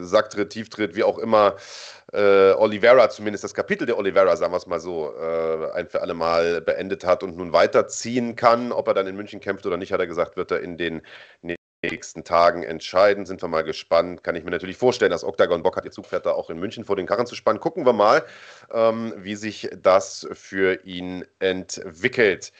Sacktritt, 0.00 0.50
Tieftritt, 0.50 0.94
wie 0.94 1.02
auch 1.02 1.18
immer, 1.18 1.56
äh, 2.12 2.52
Oliveira, 2.52 3.10
zumindest 3.10 3.44
das 3.44 3.54
Kapitel 3.54 3.86
der 3.86 3.98
Oliveira, 3.98 4.36
sagen 4.36 4.52
wir 4.52 4.56
es 4.56 4.66
mal 4.66 4.80
so, 4.80 5.12
äh, 5.14 5.72
ein 5.72 5.88
für 5.88 6.00
alle 6.00 6.14
Mal 6.14 6.60
beendet 6.60 7.04
hat 7.04 7.22
und 7.22 7.36
nun 7.36 7.52
weiterziehen 7.52 8.36
kann. 8.36 8.72
Ob 8.72 8.88
er 8.88 8.94
dann 8.94 9.06
in 9.06 9.16
München 9.16 9.40
kämpft 9.40 9.66
oder 9.66 9.76
nicht, 9.76 9.92
hat 9.92 10.00
er 10.00 10.06
gesagt, 10.06 10.36
wird 10.36 10.50
er 10.50 10.60
in 10.60 10.78
den 10.78 11.02
nächsten 11.82 12.24
Tagen 12.24 12.62
entscheiden. 12.62 13.26
Sind 13.26 13.42
wir 13.42 13.48
mal 13.48 13.62
gespannt. 13.62 14.24
Kann 14.24 14.36
ich 14.36 14.44
mir 14.44 14.50
natürlich 14.50 14.76
vorstellen, 14.76 15.10
dass 15.10 15.24
Octagon 15.24 15.62
Bock 15.62 15.76
hat, 15.76 15.84
ihr 15.84 15.90
Zugpferd 15.90 16.26
da 16.26 16.32
auch 16.32 16.50
in 16.50 16.58
München 16.58 16.84
vor 16.84 16.96
den 16.96 17.06
Karren 17.06 17.26
zu 17.26 17.34
spannen. 17.34 17.60
Gucken 17.60 17.86
wir 17.86 17.92
mal, 17.92 18.24
ähm, 18.72 19.12
wie 19.16 19.36
sich 19.36 19.68
das 19.80 20.26
für 20.32 20.84
ihn 20.84 21.24
entwickelt. 21.38 22.52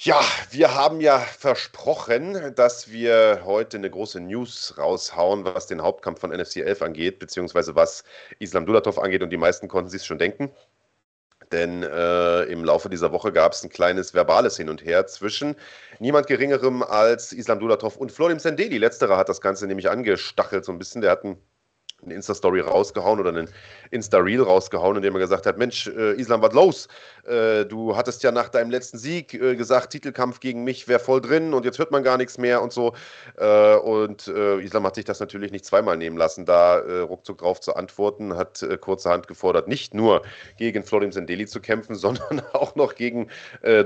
Ja, 0.00 0.20
wir 0.50 0.76
haben 0.76 1.00
ja 1.00 1.18
versprochen, 1.18 2.54
dass 2.54 2.88
wir 2.92 3.42
heute 3.44 3.78
eine 3.78 3.90
große 3.90 4.20
News 4.20 4.74
raushauen, 4.78 5.44
was 5.44 5.66
den 5.66 5.82
Hauptkampf 5.82 6.20
von 6.20 6.30
NFC 6.30 6.58
11 6.58 6.82
angeht, 6.82 7.18
beziehungsweise 7.18 7.74
was 7.74 8.04
Islam 8.38 8.64
Dulatov 8.64 9.00
angeht. 9.00 9.24
Und 9.24 9.30
die 9.30 9.36
meisten 9.36 9.66
konnten 9.66 9.90
sich 9.90 10.04
schon 10.04 10.18
denken. 10.18 10.52
Denn 11.50 11.82
äh, 11.82 12.44
im 12.44 12.64
Laufe 12.64 12.88
dieser 12.88 13.10
Woche 13.10 13.32
gab 13.32 13.54
es 13.54 13.64
ein 13.64 13.70
kleines 13.70 14.14
verbales 14.14 14.56
Hin 14.56 14.68
und 14.68 14.84
Her 14.84 15.08
zwischen 15.08 15.56
niemand 15.98 16.28
Geringerem 16.28 16.84
als 16.84 17.32
Islam 17.32 17.58
Dulatov 17.58 17.96
und 17.96 18.12
Florim 18.12 18.38
Sendeli. 18.38 18.78
Letzterer 18.78 19.16
hat 19.16 19.28
das 19.28 19.40
Ganze 19.40 19.66
nämlich 19.66 19.90
angestachelt 19.90 20.64
so 20.64 20.70
ein 20.70 20.78
bisschen. 20.78 21.00
Der 21.00 21.10
hat 21.10 21.24
ein 21.24 21.42
eine 22.04 22.14
Insta-Story 22.14 22.60
rausgehauen 22.60 23.18
oder 23.18 23.30
einen 23.30 23.48
Insta-Reel 23.90 24.42
rausgehauen, 24.42 24.96
in 24.96 25.02
dem 25.02 25.14
er 25.14 25.20
gesagt 25.20 25.46
hat, 25.46 25.58
Mensch, 25.58 25.88
äh, 25.88 26.14
Islam, 26.14 26.42
was 26.42 26.54
los? 26.54 26.88
Äh, 27.26 27.64
du 27.64 27.96
hattest 27.96 28.22
ja 28.22 28.30
nach 28.30 28.48
deinem 28.48 28.70
letzten 28.70 28.98
Sieg 28.98 29.34
äh, 29.34 29.56
gesagt, 29.56 29.90
Titelkampf 29.90 30.38
gegen 30.38 30.62
mich 30.62 30.86
wäre 30.86 31.00
voll 31.00 31.20
drin 31.20 31.54
und 31.54 31.64
jetzt 31.64 31.78
hört 31.78 31.90
man 31.90 32.04
gar 32.04 32.16
nichts 32.16 32.38
mehr 32.38 32.62
und 32.62 32.72
so. 32.72 32.94
Äh, 33.36 33.74
und 33.76 34.28
äh, 34.28 34.60
Islam 34.60 34.84
hat 34.84 34.94
sich 34.94 35.04
das 35.04 35.18
natürlich 35.18 35.50
nicht 35.50 35.64
zweimal 35.64 35.96
nehmen 35.96 36.16
lassen, 36.16 36.46
da 36.46 36.78
äh, 36.78 37.00
ruckzuck 37.00 37.38
drauf 37.38 37.60
zu 37.60 37.74
antworten, 37.74 38.36
hat 38.36 38.64
kurzerhand 38.80 39.26
gefordert, 39.26 39.66
nicht 39.66 39.92
nur 39.92 40.22
gegen 40.56 40.84
Florim 40.84 41.10
Sendeli 41.10 41.46
zu 41.46 41.60
kämpfen, 41.60 41.94
sondern 41.96 42.40
auch 42.52 42.74
noch 42.76 42.94
gegen 42.94 43.28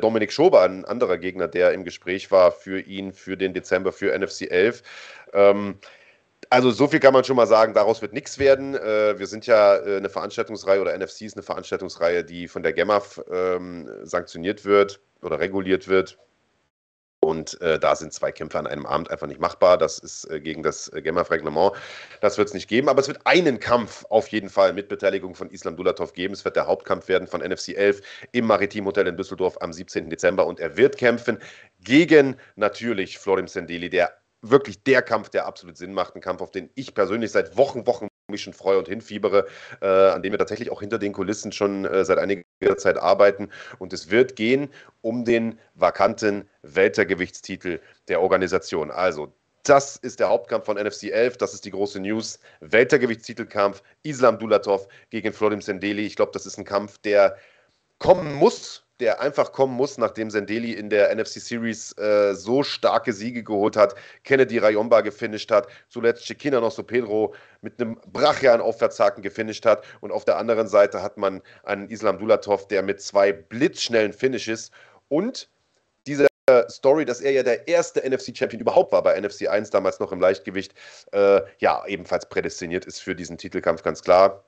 Dominik 0.01 0.33
Schober, 0.33 0.63
ein 0.63 0.85
anderer 0.85 1.19
Gegner, 1.19 1.49
der 1.49 1.73
im 1.73 1.85
Gespräch 1.85 2.31
war 2.31 2.53
für 2.53 2.81
ihn, 2.81 3.13
für 3.13 3.37
den 3.37 3.55
Dezember, 3.55 3.93
für 3.93 4.17
NFC 4.17 4.51
11. 4.51 4.83
Ähm, 5.33 5.79
also 6.53 6.71
so 6.71 6.87
viel 6.87 7.01
kann 7.01 7.15
man 7.15 7.25
schon 7.25 7.37
mal 7.37 7.47
sagen, 7.47 7.73
daraus 7.73 8.03
wird 8.03 8.13
nichts 8.13 8.39
werden. 8.39 8.75
Äh, 8.75 9.19
wir 9.19 9.27
sind 9.27 9.47
ja 9.47 9.77
äh, 9.77 9.97
eine 9.97 10.11
Veranstaltungsreihe 10.11 10.81
oder 10.83 10.97
NFC 10.97 11.23
ist 11.23 11.35
eine 11.35 11.43
Veranstaltungsreihe, 11.43 12.25
die 12.25 12.47
von 12.47 12.63
der 12.63 12.75
GEMAF 12.75 13.23
ähm, 13.33 13.89
sanktioniert 14.03 14.67
wird 14.67 15.01
oder 15.23 15.41
reguliert 15.41 15.89
wird. 15.89 16.19
Und 17.21 17.59
äh, 17.63 17.79
da 17.79 17.97
sind 17.97 18.13
zwei 18.13 18.33
Kämpfe 18.33 18.59
an 18.59 18.67
einem 18.67 18.85
Abend 18.85 19.11
einfach 19.11 19.29
nicht 19.29 19.41
machbar. 19.41 19.79
Das 19.79 19.99
ist 19.99 20.25
äh, 20.25 20.41
gegen 20.41 20.63
das 20.63 20.89
äh, 20.89 21.01
GEMAF-Reglement. 21.01 21.73
Das 22.21 22.37
wird 22.37 22.49
es 22.49 22.55
nicht 22.55 22.69
geben. 22.69 22.89
Aber 22.91 23.01
es 23.01 23.09
wird 23.09 23.21
einen 23.25 23.59
Kampf 23.59 24.05
auf 24.11 24.29
jeden 24.29 24.51
Fall 24.51 24.75
mit 24.75 24.89
Beteiligung 24.89 25.35
von 25.35 25.49
Islam 25.49 25.77
Dulatov 25.77 26.13
geben. 26.13 26.35
Es 26.35 26.45
wird 26.45 26.57
der 26.57 26.67
Hauptkampf 26.67 27.09
werden 27.09 27.29
von 27.29 27.41
NFC 27.41 27.71
11 27.71 28.03
im 28.33 28.47
Maritim 28.47 28.85
Hotel 28.85 29.07
in 29.07 29.17
Düsseldorf 29.17 29.57
am 29.63 29.73
17. 29.73 30.11
Dezember. 30.11 30.47
Und 30.47 30.61
er 30.61 30.77
wird 30.77 30.99
kämpfen 30.99 31.39
gegen 31.81 32.37
natürlich 32.57 33.19
Florim 33.19 33.47
Sendeli, 33.47 33.89
der 33.89 34.22
wirklich 34.43 34.83
der 34.83 35.03
Kampf, 35.03 35.31
der 35.31 35.47
absolut 35.47 35.77
Sinn 35.77 35.95
macht. 35.95 36.15
Ein 36.15 36.21
Kampf, 36.21 36.43
auf 36.43 36.51
den 36.51 36.69
ich 36.75 36.95
persönlich 36.95 37.31
seit 37.31 37.57
Wochen, 37.57 37.87
Wochen 37.87 38.09
mich 38.29 38.43
schon 38.43 38.53
freue 38.53 38.79
und 38.79 38.89
hinfiebere, 38.89 39.47
äh, 39.81 39.87
an 39.87 40.23
dem 40.23 40.33
wir 40.33 40.39
tatsächlich 40.39 40.71
auch 40.71 40.81
hinter 40.81 40.99
den 40.99 41.13
Kulissen 41.13 41.53
schon 41.53 41.85
äh, 41.85 42.05
seit 42.05 42.19
einiger 42.19 42.43
Zeit 42.77 42.97
arbeiten. 42.97 43.51
Und 43.79 43.93
es 43.93 44.11
wird 44.11 44.37
gehen 44.37 44.71
um 45.01 45.25
den 45.25 45.59
vakanten 45.75 46.49
Weltergewichtstitel 46.63 47.81
der 48.09 48.21
Organisation. 48.21 48.91
Also 48.91 49.33
das 49.65 49.97
ist 49.97 50.19
der 50.19 50.29
Hauptkampf 50.29 50.67
von 50.67 50.77
NFC 50.77 51.05
11. 51.05 51.37
Das 51.37 51.55
ist 51.55 51.65
die 51.65 51.71
große 51.71 52.01
News. 52.01 52.41
Weltergewichtstitelkampf 52.61 53.83
Islam 54.03 54.39
Dulatov 54.39 54.89
gegen 55.11 55.33
Florim 55.33 55.61
Sendeli. 55.61 56.05
Ich 56.05 56.17
glaube, 56.17 56.33
das 56.33 56.47
ist 56.47 56.59
ein 56.59 56.65
Kampf, 56.65 56.99
der 56.99 57.37
kommen 57.99 58.33
muss 58.35 58.85
der 59.01 59.21
einfach 59.21 59.53
kommen 59.53 59.75
muss, 59.75 59.99
nachdem 59.99 60.31
Sendeli 60.31 60.73
in 60.73 60.91
der 60.91 61.15
NFC 61.15 61.41
Series 61.41 61.97
äh, 61.99 62.35
so 62.35 62.63
starke 62.63 63.13
Siege 63.13 63.43
geholt 63.43 63.77
hat, 63.77 63.95
Kennedy 64.25 64.59
Rayomba 64.59 65.01
gefinisht 65.01 65.51
hat, 65.51 65.67
zuletzt 65.89 66.25
Chiquina 66.25 66.61
noch 66.61 66.77
Pedro 66.87 67.35
mit 67.61 67.81
einem 67.81 67.99
brachialen 68.13 68.61
Aufwärtshaken 68.61 69.23
gefinisht 69.23 69.67
hat 69.67 69.85
und 70.01 70.13
auf 70.13 70.25
der 70.25 70.37
anderen 70.37 70.69
Seite 70.69 71.03
hat 71.03 71.17
man 71.17 71.43
einen 71.65 71.89
Islam 71.89 72.19
Dulatov, 72.19 72.69
der 72.69 72.83
mit 72.83 73.01
zwei 73.01 73.33
blitzschnellen 73.33 74.13
Finishes 74.13 74.71
und 75.09 75.49
diese 76.07 76.27
Story, 76.69 77.05
dass 77.05 77.21
er 77.21 77.33
ja 77.33 77.43
der 77.43 77.69
erste 77.69 78.01
NFC-Champion 78.09 78.61
überhaupt 78.61 78.93
war 78.93 79.03
bei 79.03 79.19
NFC 79.19 79.49
1, 79.49 79.71
damals 79.71 80.01
noch 80.01 80.13
im 80.13 80.21
Leichtgewicht, 80.21 80.75
äh, 81.13 81.41
ja, 81.59 81.87
ebenfalls 81.87 82.29
prädestiniert 82.29 82.85
ist 82.85 82.99
für 82.99 83.15
diesen 83.15 83.39
Titelkampf, 83.39 83.83
ganz 83.83 84.03
klar. 84.03 84.45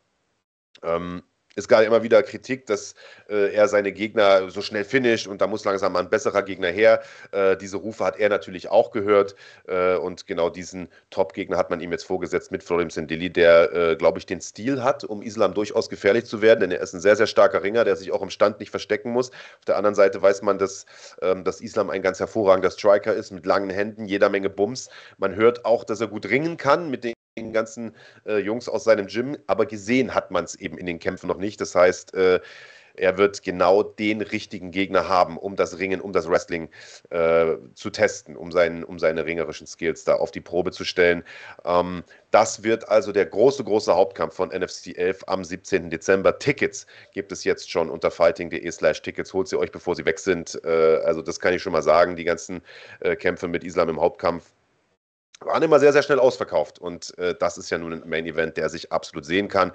Ähm, 0.83 1.23
es 1.57 1.69
gab 1.69 1.83
immer 1.83 2.03
wieder 2.03 2.23
Kritik, 2.23 2.67
dass 2.67 2.95
äh, 3.29 3.55
er 3.55 3.69
seine 3.69 3.93
Gegner 3.93 4.51
so 4.51 4.61
schnell 4.61 4.85
finisht 4.85 5.27
und 5.27 5.41
da 5.41 5.47
muss 5.47 5.65
langsam 5.65 5.93
mal 5.93 6.01
ein 6.01 6.11
besserer 6.11 6.43
Gegner 6.43 6.69
her. 6.69 7.03
Äh, 7.33 7.57
diese 7.57 7.77
Rufe 7.77 8.05
hat 8.05 8.19
er 8.19 8.29
natürlich 8.29 8.69
auch 8.69 8.91
gehört 8.91 9.35
äh, 9.67 9.97
und 9.97 10.27
genau 10.27 10.51
diesen 10.51 10.89
Top-Gegner 11.11 11.57
hat 11.57 11.71
man 11.71 11.81
ihm 11.81 11.93
jetzt 11.93 12.05
vorgesetzt 12.05 12.51
mit 12.51 12.63
Florim 12.63 12.91
Sendili, 12.91 13.31
der, 13.31 13.73
äh, 13.73 13.97
glaube 13.97 14.19
ich, 14.19 14.27
den 14.27 14.41
Stil 14.41 14.83
hat, 14.83 15.05
um 15.05 15.23
Islam 15.23 15.55
durchaus 15.55 15.89
gefährlich 15.89 16.25
zu 16.25 16.43
werden, 16.43 16.61
denn 16.61 16.71
er 16.71 16.81
ist 16.81 16.95
ein 16.95 17.01
sehr, 17.01 17.17
sehr 17.17 17.27
starker 17.27 17.63
Ringer, 17.63 17.85
der 17.85 17.97
sich 17.97 18.13
auch 18.13 18.23
im 18.23 18.31
Stand 18.31 18.61
nicht 18.61 18.71
verstecken 18.71 19.11
muss. 19.11 19.31
Auf 19.31 19.65
der 19.67 19.77
anderen 19.77 19.95
Seite 19.95 20.21
weiß 20.21 20.43
man, 20.43 20.59
dass, 20.59 20.87
ähm, 21.23 21.45
dass 21.45 21.61
Islam 21.61 21.91
ein 21.91 22.03
ganz 22.03 22.19
hervorragender 22.21 22.71
Striker 22.71 23.15
ist 23.15 23.31
mit 23.31 23.47
langen 23.47 23.71
Händen, 23.71 24.07
jeder 24.07 24.29
Menge 24.29 24.51
Bums. 24.51 24.89
Man 25.19 25.35
hört 25.35 25.65
auch, 25.65 25.85
dass 25.85 26.01
er 26.01 26.09
gut 26.09 26.27
ringen 26.27 26.57
kann 26.57 26.91
mit 26.91 27.05
den 27.05 27.15
den 27.37 27.53
ganzen 27.53 27.95
äh, 28.27 28.39
Jungs 28.39 28.69
aus 28.69 28.85
seinem 28.85 29.07
Gym, 29.07 29.37
aber 29.47 29.67
gesehen 29.67 30.15
hat 30.15 30.31
man 30.31 30.45
es 30.45 30.55
eben 30.55 30.79
in 30.79 30.87
den 30.87 30.99
Kämpfen 30.99 31.27
noch 31.27 31.39
nicht. 31.39 31.61
Das 31.61 31.75
heißt, 31.75 32.15
äh, 32.15 32.41
er 32.97 33.19
wird 33.19 33.43
genau 33.43 33.83
den 33.83 34.21
richtigen 34.21 34.71
Gegner 34.71 35.09
haben, 35.09 35.37
um 35.37 35.57
das 35.57 35.81
Ringen, 35.81 36.01
um 36.01 36.13
das 36.13 36.29
Wrestling 36.31 36.69
äh, 37.11 37.57
zu 37.75 37.91
testen, 37.91 38.37
um, 38.37 38.53
seinen, 38.53 38.85
um 38.85 39.01
seine 39.01 39.25
ringerischen 39.27 39.67
Skills 39.67 40.05
da 40.05 40.15
auf 40.15 40.31
die 40.31 40.41
Probe 40.41 40.71
zu 40.71 40.85
stellen. 40.85 41.25
Ähm, 41.65 42.05
das 42.31 42.63
wird 42.63 42.89
also 42.89 43.11
der 43.11 43.27
große, 43.27 43.65
große 43.65 43.93
Hauptkampf 43.93 44.37
von 44.37 44.51
NFC 44.51 44.97
11 44.97 45.25
am 45.27 45.43
17. 45.43 45.91
Dezember. 45.91 46.39
Tickets 46.39 46.87
gibt 47.13 47.33
es 47.33 47.43
jetzt 47.43 47.69
schon 47.69 47.91
unter 47.91 48.13
fighting.de 48.13 48.71
slash 48.71 49.03
Tickets. 49.03 49.35
Holt 49.35 49.49
sie 49.49 49.59
euch, 49.59 49.73
bevor 49.73 49.97
sie 49.97 50.05
weg 50.05 50.21
sind. 50.21 50.61
Äh, 50.65 51.01
also 51.05 51.21
das 51.21 51.41
kann 51.41 51.53
ich 51.53 51.63
schon 51.63 51.73
mal 51.73 51.83
sagen. 51.83 52.15
Die 52.15 52.25
ganzen 52.25 52.63
äh, 53.01 53.17
Kämpfe 53.17 53.49
mit 53.49 53.65
Islam 53.65 53.89
im 53.89 54.01
Hauptkampf 54.01 54.53
waren 55.41 55.63
immer 55.63 55.79
sehr, 55.79 55.93
sehr 55.93 56.03
schnell 56.03 56.19
ausverkauft. 56.19 56.79
Und 56.79 57.17
äh, 57.19 57.35
das 57.39 57.59
ist 57.59 57.71
ja 57.71 57.79
nun 57.79 57.93
ein 57.93 58.09
Main 58.09 58.27
Event, 58.27 58.57
der 58.57 58.69
sich 58.69 58.93
absolut 58.93 59.25
sehen 59.25 59.49
kann. 59.49 59.73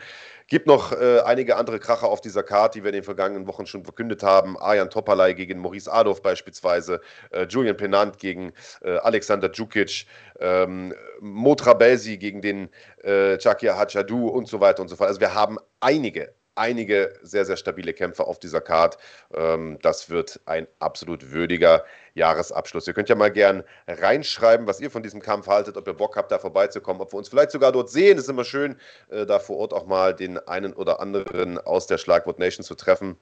Gibt 0.48 0.68
noch 0.68 0.92
äh, 0.92 1.20
einige 1.22 1.58
andere 1.58 1.80
Kracher 1.80 2.08
auf 2.08 2.22
dieser 2.22 2.44
Karte, 2.44 2.80
die 2.80 2.84
wir 2.84 2.90
in 2.90 2.96
den 2.96 3.04
vergangenen 3.04 3.48
Wochen 3.48 3.66
schon 3.66 3.84
verkündet 3.84 4.24
haben. 4.24 4.58
Arjan 4.58 4.90
Topalay 4.90 5.34
gegen 5.34 5.60
Maurice 5.60 5.92
Adolf 5.92 6.22
beispielsweise, 6.22 7.02
äh, 7.32 7.46
Julian 7.48 7.78
Penant 7.78 8.18
gegen 8.18 8.54
äh, 8.82 8.98
Alexander 8.98 9.50
Djukic, 9.50 10.06
ähm, 10.40 10.94
Motra 11.20 11.74
Belsi 11.74 12.18
gegen 12.18 12.42
den 12.42 12.70
äh, 13.04 13.38
Chakia 13.38 13.78
Hachadu 13.78 14.28
und 14.30 14.48
so 14.48 14.60
weiter 14.60 14.82
und 14.82 14.88
so 14.88 14.96
fort. 14.96 15.10
Also 15.10 15.22
wir 15.22 15.34
haben 15.34 15.58
einige, 15.82 16.34
einige 16.60 17.14
sehr, 17.24 17.46
sehr 17.46 17.58
stabile 17.58 17.94
Kämpfer 17.94 18.28
auf 18.28 18.38
dieser 18.38 18.62
Card. 18.62 18.98
Ähm, 19.34 19.80
das 19.82 20.10
wird 20.10 20.40
ein 20.46 20.68
absolut 20.80 21.32
würdiger 21.32 21.84
Jahresabschluss. 22.14 22.88
Ihr 22.88 22.94
könnt 22.94 23.10
ja 23.10 23.16
mal 23.16 23.32
gern 23.32 23.64
reinschreiben, 23.88 24.68
was 24.68 24.80
ihr 24.80 24.92
von 24.92 25.02
diesem 25.02 25.22
Kampf 25.22 25.48
haltet, 25.48 25.78
ob 25.78 25.88
ihr 25.88 25.94
Bock 25.94 26.18
habt, 26.18 26.32
da 26.32 26.38
vorbeizukommen, 26.38 27.02
ob 27.02 27.14
wir 27.14 27.18
uns 27.18 27.30
vielleicht 27.30 27.52
sogar 27.52 27.72
dort 27.72 27.90
sehen. 27.90 28.18
Es 28.18 28.26
ist 28.26 28.30
immer 28.30 28.46
schön, 28.46 28.76
äh, 29.10 29.26
da 29.26 29.40
vor 29.40 29.58
Ort 29.58 29.74
auch 29.74 29.88
mal 29.88 30.14
den 30.14 30.38
einen 30.38 30.74
oder 30.74 31.00
anderen 31.00 31.58
aus 31.58 31.88
der 31.88 31.98
Schlagwort 31.98 32.38
Nation 32.38 32.64
zu 32.64 32.76
treffen. 32.76 33.18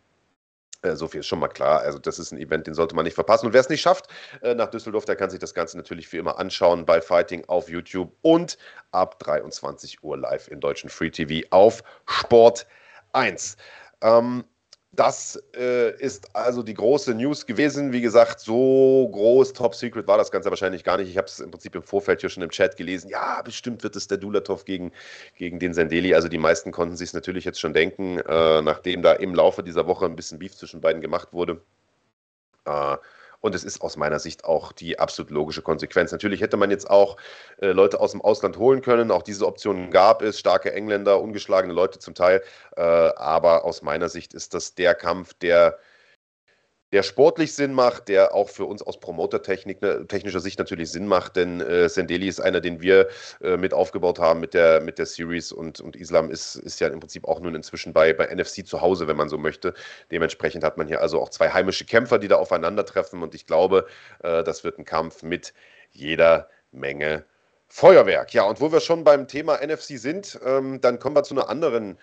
Äh, 0.82 0.96
so 0.96 1.08
viel 1.08 1.22
ist 1.22 1.28
schon 1.28 1.40
mal 1.40 1.48
klar. 1.48 1.82
Also, 1.82 2.00
das 2.00 2.20
ist 2.20 2.32
ein 2.32 2.40
Event, 2.40 2.68
den 2.68 2.74
sollte 2.74 2.96
man 2.96 3.06
nicht 3.06 3.16
verpassen. 3.16 3.48
Und 3.48 3.54
wer 3.54 3.62
es 3.62 3.70
nicht 3.70 3.82
schafft, 3.82 4.08
äh, 4.42 4.54
nach 4.56 4.70
Düsseldorf, 4.70 5.06
der 5.06 5.16
kann 5.16 5.30
sich 5.30 5.40
das 5.40 5.54
Ganze 5.54 5.78
natürlich 5.78 6.12
wie 6.12 6.18
immer 6.18 6.40
anschauen 6.40 6.86
bei 6.86 7.02
Fighting 7.02 7.46
auf 7.48 7.70
YouTube 7.70 8.12
und 8.22 8.58
ab 8.92 9.20
23 9.20 10.04
Uhr 10.04 10.18
live 10.18 10.48
in 10.48 10.60
deutschen 10.60 10.90
Free 10.90 11.10
TV 11.10 11.48
auf 11.52 11.84
Sport 12.06 12.68
1. 13.18 13.58
Ähm, 14.02 14.44
das 14.94 15.40
äh, 15.56 15.96
ist 16.00 16.36
also 16.36 16.64
die 16.64 16.74
große 16.74 17.14
News 17.14 17.46
gewesen. 17.46 17.92
Wie 17.92 18.02
gesagt, 18.02 18.40
so 18.40 19.08
groß, 19.12 19.54
top 19.54 19.76
secret 19.76 20.08
war 20.08 20.18
das 20.18 20.32
Ganze 20.32 20.50
wahrscheinlich 20.50 20.84
gar 20.84 20.98
nicht. 20.98 21.10
Ich 21.10 21.18
habe 21.18 21.28
es 21.28 21.40
im 21.40 21.52
Prinzip 21.52 21.76
im 21.76 21.84
Vorfeld 21.84 22.22
hier 22.22 22.32
schon 22.32 22.42
im 22.42 22.50
Chat 22.50 22.78
gelesen. 22.78 23.10
Ja, 23.10 23.42
bestimmt 23.44 23.84
wird 23.84 23.96
es 23.96 24.08
der 24.08 24.18
Dulatov 24.18 24.66
gegen, 24.66 24.92
gegen 25.36 25.60
den 25.60 25.76
Sendeli. 25.76 26.16
Also 26.16 26.30
die 26.30 26.40
meisten 26.40 26.72
konnten 26.72 26.96
sich 26.96 27.10
es 27.10 27.14
natürlich 27.14 27.46
jetzt 27.46 27.60
schon 27.60 27.74
denken, 27.74 28.20
äh, 28.20 28.62
nachdem 28.64 29.04
da 29.04 29.14
im 29.14 29.36
Laufe 29.36 29.62
dieser 29.62 29.86
Woche 29.86 30.06
ein 30.06 30.16
bisschen 30.16 30.40
Beef 30.40 30.56
zwischen 30.56 30.82
beiden 30.82 31.02
gemacht 31.02 31.32
wurde. 31.32 31.62
Äh, 32.66 32.98
und 33.48 33.56
es 33.56 33.64
ist 33.64 33.82
aus 33.82 33.98
meiner 33.98 34.20
Sicht 34.20 34.46
auch 34.46 34.72
die 34.72 35.00
absolut 35.00 35.32
logische 35.32 35.62
Konsequenz. 35.62 36.12
Natürlich 36.12 36.42
hätte 36.42 36.58
man 36.58 36.70
jetzt 36.70 36.90
auch 36.90 37.18
äh, 37.62 37.68
Leute 37.68 38.00
aus 38.00 38.12
dem 38.12 38.22
Ausland 38.22 38.58
holen 38.58 38.82
können. 38.82 39.10
Auch 39.10 39.24
diese 39.24 39.48
Optionen 39.48 39.90
gab 39.90 40.22
es. 40.22 40.38
Starke 40.38 40.74
Engländer, 40.74 41.22
ungeschlagene 41.22 41.74
Leute 41.74 41.98
zum 41.98 42.14
Teil. 42.14 42.44
Äh, 42.76 42.82
aber 42.82 43.66
aus 43.66 43.82
meiner 43.82 44.10
Sicht 44.10 44.34
ist 44.34 44.54
das 44.54 44.76
der 44.76 44.94
Kampf, 44.94 45.34
der 45.36 45.80
der 46.94 47.04
sportlich 47.04 47.54
Sinn 47.54 47.74
macht, 47.74 48.08
der 48.08 48.34
auch 48.34 48.50
für 48.50 48.66
uns 48.66 48.82
aus 48.82 49.00
Promoter-technischer 49.00 50.40
Sicht 50.40 50.58
natürlich 50.58 50.90
Sinn 50.92 51.06
macht, 51.06 51.36
denn 51.36 51.60
äh, 51.60 51.90
Sendeli 51.90 52.28
ist 52.28 52.40
einer, 52.40 52.62
den 52.62 52.82
wir 52.82 53.10
äh, 53.42 53.58
mit 53.58 53.74
aufgebaut 53.74 54.20
haben 54.20 54.40
mit 54.40 54.54
der, 54.54 54.80
mit 54.82 54.98
der 54.98 55.06
Series 55.06 55.52
und, 55.52 55.82
und 55.82 55.96
Islam 55.98 56.32
ist, 56.32 56.56
ist 56.56 56.80
ja 56.80 56.88
im 56.88 57.00
Prinzip 57.00 57.28
auch 57.28 57.42
nun 57.42 57.56
inzwischen 57.56 57.92
bei, 57.92 58.14
bei 58.14 58.34
NFC 58.34 58.66
zu 58.66 58.80
Hause, 58.80 59.08
wenn 59.08 59.18
man 59.18 59.28
so 59.28 59.38
möchte. 59.38 59.74
Dementsprechend 60.12 60.64
hat 60.64 60.78
man 60.78 60.88
hier 60.88 61.02
also 61.02 61.22
auch 61.22 61.30
zwei 61.30 61.50
heimische 61.50 61.86
Kämpfer, 61.86 62.20
die 62.20 62.30
da 62.30 62.38
aufeinandertreffen 62.38 63.22
und 63.22 63.36
ich 63.36 63.46
glaube, 63.46 63.86
äh, 64.24 64.44
das 64.44 64.64
wird 64.64 64.80
ein 64.80 64.86
Kampf 64.86 65.24
mit 65.24 65.54
jeder 65.92 66.50
Menge 66.72 67.26
Feuerwerk. 67.68 68.34
Ja, 68.34 68.44
und 68.44 68.62
wo 68.62 68.72
wir 68.72 68.80
schon 68.80 69.04
beim 69.04 69.28
Thema 69.28 69.58
NFC 69.58 70.00
sind, 70.00 70.40
ähm, 70.46 70.80
dann 70.80 71.00
kommen 71.00 71.18
wir 71.18 71.24
zu 71.24 71.34
einer 71.34 71.50
anderen 71.50 71.96
äh, 71.96 71.98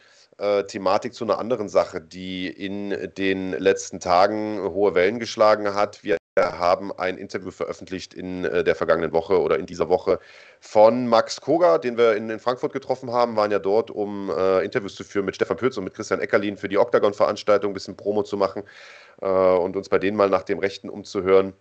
Thematik 0.67 1.15
zu 1.15 1.25
einer 1.25 1.39
anderen 1.39 1.69
Sache, 1.69 2.01
die 2.01 2.49
in 2.49 2.91
den 3.17 3.53
letzten 3.53 4.01
Tagen 4.01 4.61
hohe 4.63 4.95
Wellen 4.95 5.19
geschlagen 5.19 5.75
hat. 5.75 6.03
Wir 6.03 6.17
haben 6.37 6.93
ein 6.93 7.17
Interview 7.17 7.51
veröffentlicht 7.51 8.13
in 8.13 8.45
äh, 8.45 8.65
der 8.65 8.75
vergangenen 8.75 9.13
Woche 9.13 9.41
oder 9.41 9.59
in 9.59 9.67
dieser 9.67 9.89
Woche 9.89 10.19
von 10.61 11.07
Max 11.07 11.41
Koga, 11.41 11.79
den 11.79 11.97
wir 11.97 12.17
in, 12.17 12.29
in 12.29 12.41
Frankfurt 12.41 12.73
getroffen 12.73 13.13
haben, 13.13 13.37
waren 13.37 13.53
ja 13.53 13.61
dort, 13.61 13.91
um 13.91 14.31
äh, 14.31 14.65
Interviews 14.65 14.97
zu 14.97 15.05
führen 15.05 15.27
mit 15.27 15.37
Stefan 15.37 15.57
Pütz 15.57 15.77
und 15.77 15.85
mit 15.85 15.95
Christian 15.95 16.21
Eckerlin 16.21 16.57
für 16.57 16.69
die 16.69 16.79
Octagon-Veranstaltung, 16.79 17.71
ein 17.71 17.75
bisschen 17.75 17.97
Promo 17.97 18.25
zu 18.25 18.37
machen 18.37 18.65
äh, 19.23 19.27
und 19.27 19.77
uns 19.77 19.89
bei 19.89 19.99
denen 19.99 20.17
mal 20.17 20.29
nach 20.29 20.43
dem 20.43 20.59
Rechten 20.59 20.91
umzuhören. 20.91 21.53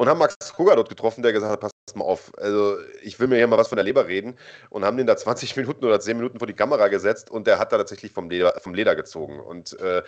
Und 0.00 0.08
haben 0.08 0.16
Max 0.16 0.34
Koga 0.54 0.76
dort 0.76 0.88
getroffen, 0.88 1.22
der 1.22 1.34
gesagt 1.34 1.52
hat, 1.52 1.60
pass 1.60 1.72
mal 1.94 2.06
auf, 2.06 2.32
also 2.38 2.78
ich 3.02 3.20
will 3.20 3.28
mir 3.28 3.36
hier 3.36 3.46
mal 3.46 3.58
was 3.58 3.68
von 3.68 3.76
der 3.76 3.84
Leber 3.84 4.06
reden 4.06 4.34
und 4.70 4.82
haben 4.82 4.96
den 4.96 5.06
da 5.06 5.14
20 5.14 5.56
Minuten 5.56 5.84
oder 5.84 6.00
10 6.00 6.16
Minuten 6.16 6.38
vor 6.38 6.46
die 6.46 6.54
Kamera 6.54 6.88
gesetzt 6.88 7.30
und 7.30 7.46
der 7.46 7.58
hat 7.58 7.70
da 7.70 7.76
tatsächlich 7.76 8.10
vom 8.10 8.30
Leder, 8.30 8.58
vom 8.62 8.72
Leder 8.72 8.96
gezogen 8.96 9.38
und 9.40 9.78
äh, 9.78 10.00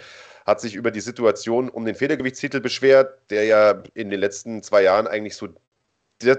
hat 0.46 0.62
sich 0.62 0.76
über 0.76 0.92
die 0.92 1.02
Situation 1.02 1.68
um 1.68 1.84
den 1.84 1.94
Federgewichtstitel 1.94 2.60
beschwert, 2.60 3.18
der 3.28 3.44
ja 3.44 3.82
in 3.92 4.08
den 4.08 4.18
letzten 4.18 4.62
zwei 4.62 4.82
Jahren 4.82 5.06
eigentlich 5.06 5.36
so 5.36 5.48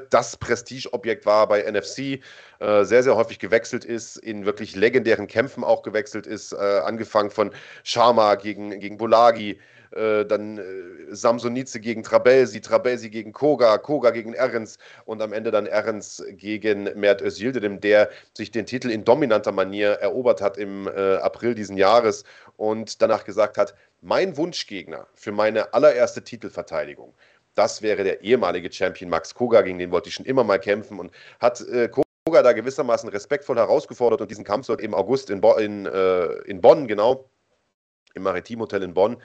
das 0.09 0.37
Prestigeobjekt 0.37 1.27
war 1.27 1.47
bei 1.47 1.61
NFC, 1.61 2.23
äh, 2.59 2.83
sehr, 2.85 3.03
sehr 3.03 3.15
häufig 3.15 3.37
gewechselt 3.37 3.85
ist, 3.85 4.17
in 4.17 4.47
wirklich 4.47 4.75
legendären 4.75 5.27
Kämpfen 5.27 5.63
auch 5.63 5.83
gewechselt 5.83 6.25
ist, 6.25 6.53
äh, 6.53 6.55
angefangen 6.55 7.29
von 7.29 7.51
Sharma 7.83 8.33
gegen, 8.33 8.79
gegen 8.79 8.97
Bolagi, 8.97 9.59
äh, 9.95 10.25
dann 10.25 10.57
äh, 10.57 10.63
Samsonice 11.15 11.79
gegen 11.79 12.03
Trabelsi, 12.03 12.61
Trabelsi 12.61 13.09
gegen 13.09 13.31
Koga, 13.31 13.77
Koga 13.77 14.11
gegen 14.11 14.33
Ehrens 14.33 14.77
und 15.05 15.21
am 15.21 15.33
Ende 15.33 15.51
dann 15.51 15.65
Ehrens 15.65 16.23
gegen 16.31 16.89
Mert 16.95 17.21
Özildirim, 17.21 17.79
der 17.79 18.09
sich 18.33 18.51
den 18.51 18.65
Titel 18.65 18.89
in 18.89 19.03
dominanter 19.03 19.51
Manier 19.51 19.91
erobert 19.93 20.41
hat 20.41 20.57
im 20.57 20.87
äh, 20.87 21.15
April 21.15 21.55
diesen 21.55 21.77
Jahres 21.77 22.23
und 22.57 23.01
danach 23.01 23.23
gesagt 23.23 23.57
hat, 23.57 23.75
mein 24.01 24.35
Wunschgegner 24.37 25.07
für 25.13 25.31
meine 25.31 25.73
allererste 25.73 26.23
Titelverteidigung, 26.23 27.13
das 27.55 27.81
wäre 27.81 28.03
der 28.03 28.21
ehemalige 28.21 28.71
Champion 28.71 29.09
Max 29.09 29.33
Koga, 29.33 29.61
gegen 29.61 29.79
den 29.79 29.91
wollte 29.91 30.09
ich 30.09 30.15
schon 30.15 30.25
immer 30.25 30.43
mal 30.43 30.59
kämpfen 30.59 30.99
und 30.99 31.11
hat 31.39 31.61
äh, 31.61 31.87
Koga 31.87 32.41
da 32.41 32.53
gewissermaßen 32.53 33.09
respektvoll 33.09 33.57
herausgefordert 33.57 34.21
und 34.21 34.31
diesen 34.31 34.43
Kampf 34.43 34.65
sollte 34.65 34.83
im 34.83 34.93
August 34.93 35.29
in, 35.29 35.41
Bo 35.41 35.55
in, 35.55 35.85
äh, 35.85 36.25
in 36.45 36.61
Bonn, 36.61 36.87
genau, 36.87 37.29
im 38.13 38.23
Maritimhotel 38.23 38.83
in 38.83 38.93
Bonn, 38.93 39.17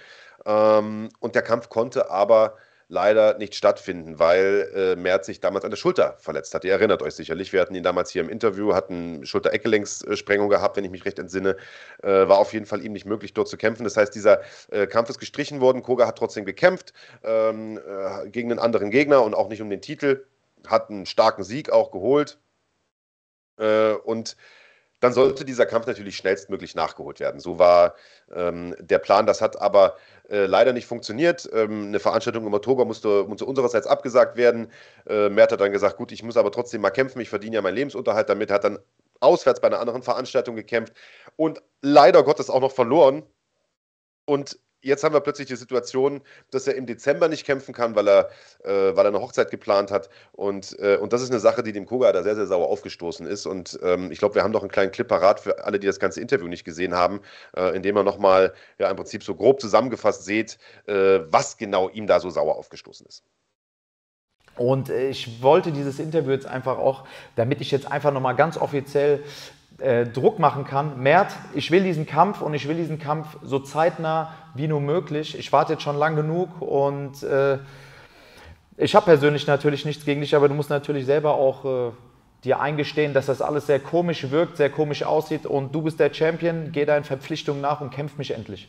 ähm, 0.47 1.09
und 1.21 1.35
der 1.35 1.43
Kampf 1.43 1.69
konnte 1.69 2.11
aber 2.11 2.57
leider 2.89 3.37
nicht 3.37 3.55
stattfinden, 3.55 4.19
weil 4.19 4.71
äh, 4.75 4.97
Merz 4.97 5.27
sich 5.27 5.41
damals 5.41 5.65
an 5.65 5.71
der 5.71 5.77
Schulter 5.77 6.17
verletzt 6.19 6.55
hat. 6.55 6.65
Ihr 6.65 6.73
erinnert 6.73 7.03
euch 7.03 7.15
sicherlich, 7.15 7.53
wir 7.53 7.61
hatten 7.61 7.75
ihn 7.75 7.83
damals 7.83 8.11
hier 8.11 8.23
im 8.23 8.31
Interview, 8.31 8.75
hatten 8.75 9.27
Schulter-Eckgelenkssprengung 9.27 10.49
gehabt, 10.49 10.77
wenn 10.77 10.85
ich 10.85 10.91
mich 10.91 11.05
recht 11.05 11.19
entsinne. 11.19 11.57
Äh, 12.03 12.29
war 12.29 12.39
auf 12.39 12.55
jeden 12.55 12.65
Fall 12.65 12.83
ihm 12.83 12.93
nicht 12.93 13.05
möglich, 13.05 13.35
dort 13.35 13.49
zu 13.49 13.59
kämpfen. 13.59 13.85
Das 13.85 13.97
heißt, 13.99 14.15
dieser 14.15 14.41
äh, 14.71 14.87
Kampf 14.87 15.11
ist 15.11 15.19
gestrichen 15.19 15.61
worden. 15.61 15.83
Koga 15.83 16.07
hat 16.07 16.17
trotzdem 16.17 16.47
gekämpft 16.47 16.95
ähm, 17.23 17.79
äh, 17.79 18.31
gegen 18.31 18.51
einen 18.51 18.59
anderen 18.59 18.91
Gegner 18.91 19.23
und 19.23 19.35
auch 19.35 19.49
nicht 19.49 19.61
um 19.61 19.69
den 19.69 19.83
Titel. 19.83 20.25
Hat 20.67 20.89
einen 20.89 21.05
starken 21.05 21.45
Sieg 21.45 21.71
auch 21.71 21.91
geholt. 21.91 22.39
Äh, 23.59 23.93
und 23.93 24.37
dann 25.01 25.13
sollte 25.13 25.45
dieser 25.45 25.67
Kampf 25.67 25.87
natürlich 25.87 26.17
schnellstmöglich 26.17 26.75
nachgeholt 26.75 27.21
werden. 27.21 27.41
So 27.41 27.59
war 27.59 27.95
ähm, 28.35 28.75
der 28.81 28.99
Plan. 28.99 29.27
Das 29.27 29.41
hat 29.41 29.61
aber 29.61 29.97
äh, 30.29 30.47
leider 30.47 30.73
nicht 30.73 30.87
funktioniert. 30.87 31.49
Ähm, 31.53 31.87
eine 31.89 32.01
Veranstaltung 32.01 32.47
im 32.47 32.55
Oktober 32.55 32.85
musste, 32.85 33.25
musste 33.25 33.47
unsererseits 33.47 33.87
abgesagt 33.87 34.37
werden. 34.37 34.73
Äh, 35.09 35.29
Mert 35.29 35.53
hat 35.53 35.61
dann 35.61 35.73
gesagt, 35.73 35.97
gut, 35.97 36.11
ich 36.13 36.23
muss 36.23 36.37
aber 36.37 36.51
trotzdem 36.51 36.81
mal 36.81 36.91
kämpfen, 36.91 37.21
ich 37.21 37.29
verdiene 37.29 37.57
ja 37.57 37.63
meinen 37.63 37.77
Lebensunterhalt 37.77 38.29
damit, 38.29 38.51
hat 38.51 38.65
dann 38.65 38.79
auswärts 39.21 39.61
bei 39.61 39.69
einer 39.69 39.81
anderen 39.81 40.03
Veranstaltung 40.03 40.57
gekämpft 40.57 40.93
und 41.37 41.63
leider 41.83 42.23
Gottes 42.23 42.51
auch 42.51 42.61
noch 42.61 42.73
verloren. 42.73 43.23
Und 44.25 44.59
jetzt 44.83 45.05
haben 45.05 45.15
wir 45.15 45.21
plötzlich 45.21 45.49
die 45.49 45.57
Situation, 45.57 46.21
dass 46.51 46.67
er 46.67 46.75
im 46.75 46.87
Dezember 46.87 47.29
nicht 47.29 47.45
kämpfen 47.45 47.75
kann, 47.75 47.95
weil 47.95 48.09
er, 48.09 48.31
äh, 48.65 48.97
weil 48.97 49.05
er 49.05 49.09
eine 49.09 49.21
Hochzeit 49.21 49.51
geplant 49.51 49.91
hat. 49.91 50.09
Und, 50.33 50.79
äh, 50.79 50.97
und 50.97 51.13
das 51.13 51.23
ist 51.23 51.31
eine 51.31 51.41
Sache, 51.41 51.63
die 51.63 51.73
dem 51.73 51.87
Koga 51.87 52.13
da 52.13 52.23
sehr, 52.23 52.37
sehr 52.37 52.47
sauer 52.47 52.69
aufgestoßen 52.69 53.27
ist. 53.27 53.47
Und 53.47 53.79
ähm, 53.83 54.11
ich 54.11 54.19
glaube, 54.19 54.35
wir 54.37 54.43
haben 54.43 54.53
noch 54.53 54.63
einen 54.63 54.71
kleinen 54.71 54.93
Clip 54.93 55.09
parat 55.09 55.41
für 55.41 55.65
alle, 55.65 55.79
die 55.79 55.87
das 55.87 56.01
ganze 56.01 56.21
Interview 56.21 56.49
nicht 56.49 56.65
gesehen 56.65 56.95
haben, 56.95 57.21
äh, 57.57 57.75
in 57.75 57.83
dem 57.83 57.97
er 57.97 58.05
nochmal 58.05 58.55
ja, 58.79 58.91
im 58.91 58.97
Prinzip 58.97 59.23
so 59.23 59.35
grob 59.35 59.61
zusammengefasst 59.61 60.25
seht, 60.25 60.59
äh, 60.87 61.21
was 61.31 61.57
genau 61.57 61.89
ihm 61.89 62.07
da 62.07 62.21
so 62.21 62.31
sauer 62.31 62.57
aufgestoßen 62.57 63.07
ist. 63.07 63.25
Und 64.59 64.91
äh, 64.91 65.09
ich 65.09 65.43
wollte 65.43 65.73
dieses 65.73 65.99
Interview 65.99 66.33
jetzt 66.33 66.47
einfach 66.47 66.79
auch, 66.79 67.07
damit 67.37 67.61
ich 67.61 67.71
jetzt 67.71 67.91
einfach 67.91 68.13
nochmal 68.13 68.35
ganz 68.35 68.57
offiziell 68.57 69.23
äh, 69.79 70.07
Druck 70.07 70.39
machen 70.39 70.65
kann. 70.65 71.01
Mert, 71.03 71.33
ich 71.55 71.71
will 71.71 71.83
diesen 71.83 72.07
Kampf 72.07 72.41
und 72.41 72.55
ich 72.55 72.67
will 72.69 72.77
diesen 72.77 72.99
Kampf 72.99 73.37
so 73.43 73.59
zeitnah 73.59 74.35
wie 74.55 74.69
nur 74.69 74.81
möglich. 74.81 75.39
Ich 75.39 75.53
warte 75.53 75.75
jetzt 75.75 75.83
schon 75.83 75.97
lang 75.97 76.17
genug 76.17 76.61
und 76.61 77.23
äh, 77.23 77.59
ich 78.77 78.95
habe 78.95 79.07
persönlich 79.07 79.47
natürlich 79.47 79.85
nichts 79.85 80.05
gegen 80.05 80.21
dich, 80.21 80.35
aber 80.35 80.49
du 80.49 80.55
musst 80.55 80.71
natürlich 80.71 81.07
selber 81.07 81.35
auch 81.35 81.65
äh, 81.65 81.93
dir 82.45 82.61
eingestehen, 82.61 83.15
dass 83.15 83.27
das 83.27 83.43
alles 83.43 83.67
sehr 83.67 83.81
komisch 83.81 84.31
wirkt, 84.31 84.57
sehr 84.57 84.71
komisch 84.71 85.03
aussieht 85.03 85.47
und 85.47 85.75
du 85.75 85.83
bist 85.83 85.99
der 85.99 86.13
Champion, 86.13 86.71
geh 86.73 86.85
deinen 86.85 87.05
Verpflichtungen 87.05 87.61
nach 87.61 87.81
und 87.81 87.91
kämpf 87.91 88.19
mich 88.19 88.31
endlich. 88.31 88.69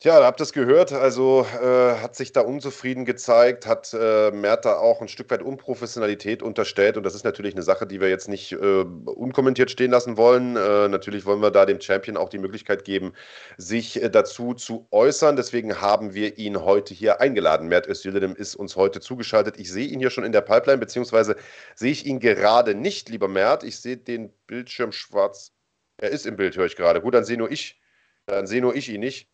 Tja, 0.00 0.18
da 0.20 0.26
habt 0.26 0.38
ihr 0.40 0.44
es 0.44 0.52
gehört. 0.52 0.92
Also 0.92 1.46
äh, 1.62 1.94
hat 2.02 2.14
sich 2.14 2.32
da 2.32 2.42
unzufrieden 2.42 3.06
gezeigt, 3.06 3.66
hat 3.66 3.94
äh, 3.94 4.30
Merta 4.32 4.76
auch 4.76 5.00
ein 5.00 5.08
Stück 5.08 5.30
weit 5.30 5.40
Unprofessionalität 5.40 6.42
unterstellt. 6.42 6.98
Und 6.98 7.04
das 7.04 7.14
ist 7.14 7.24
natürlich 7.24 7.54
eine 7.54 7.62
Sache, 7.62 7.86
die 7.86 8.00
wir 8.02 8.10
jetzt 8.10 8.28
nicht 8.28 8.52
äh, 8.52 8.56
unkommentiert 8.56 9.70
stehen 9.70 9.90
lassen 9.90 10.18
wollen. 10.18 10.56
Äh, 10.56 10.88
natürlich 10.88 11.24
wollen 11.24 11.40
wir 11.40 11.50
da 11.50 11.64
dem 11.64 11.80
Champion 11.80 12.18
auch 12.18 12.28
die 12.28 12.38
Möglichkeit 12.38 12.84
geben, 12.84 13.14
sich 13.56 14.02
äh, 14.02 14.10
dazu 14.10 14.52
zu 14.52 14.86
äußern. 14.90 15.36
Deswegen 15.36 15.80
haben 15.80 16.12
wir 16.12 16.36
ihn 16.36 16.60
heute 16.60 16.92
hier 16.92 17.22
eingeladen. 17.22 17.68
Mert 17.68 17.86
Özildirim 17.88 18.34
ist 18.36 18.56
uns 18.56 18.76
heute 18.76 19.00
zugeschaltet. 19.00 19.58
Ich 19.58 19.72
sehe 19.72 19.86
ihn 19.86 20.00
hier 20.00 20.10
schon 20.10 20.24
in 20.24 20.32
der 20.32 20.42
Pipeline, 20.42 20.78
beziehungsweise 20.78 21.36
sehe 21.76 21.92
ich 21.92 22.04
ihn 22.04 22.20
gerade 22.20 22.74
nicht, 22.74 23.08
lieber 23.08 23.28
Mert. 23.28 23.62
Ich 23.64 23.80
sehe 23.80 23.96
den 23.96 24.34
Bildschirm 24.46 24.92
schwarz. 24.92 25.52
Er 25.96 26.10
ist 26.10 26.26
im 26.26 26.36
Bild, 26.36 26.56
höre 26.58 26.66
ich 26.66 26.76
gerade. 26.76 27.00
Gut, 27.00 27.14
dann 27.14 27.24
sehe 27.24 27.38
nur 27.38 27.50
ich. 27.50 27.80
Dann 28.26 28.46
sehe 28.46 28.60
nur 28.60 28.74
ich 28.74 28.90
ihn 28.90 29.00
nicht. 29.00 29.33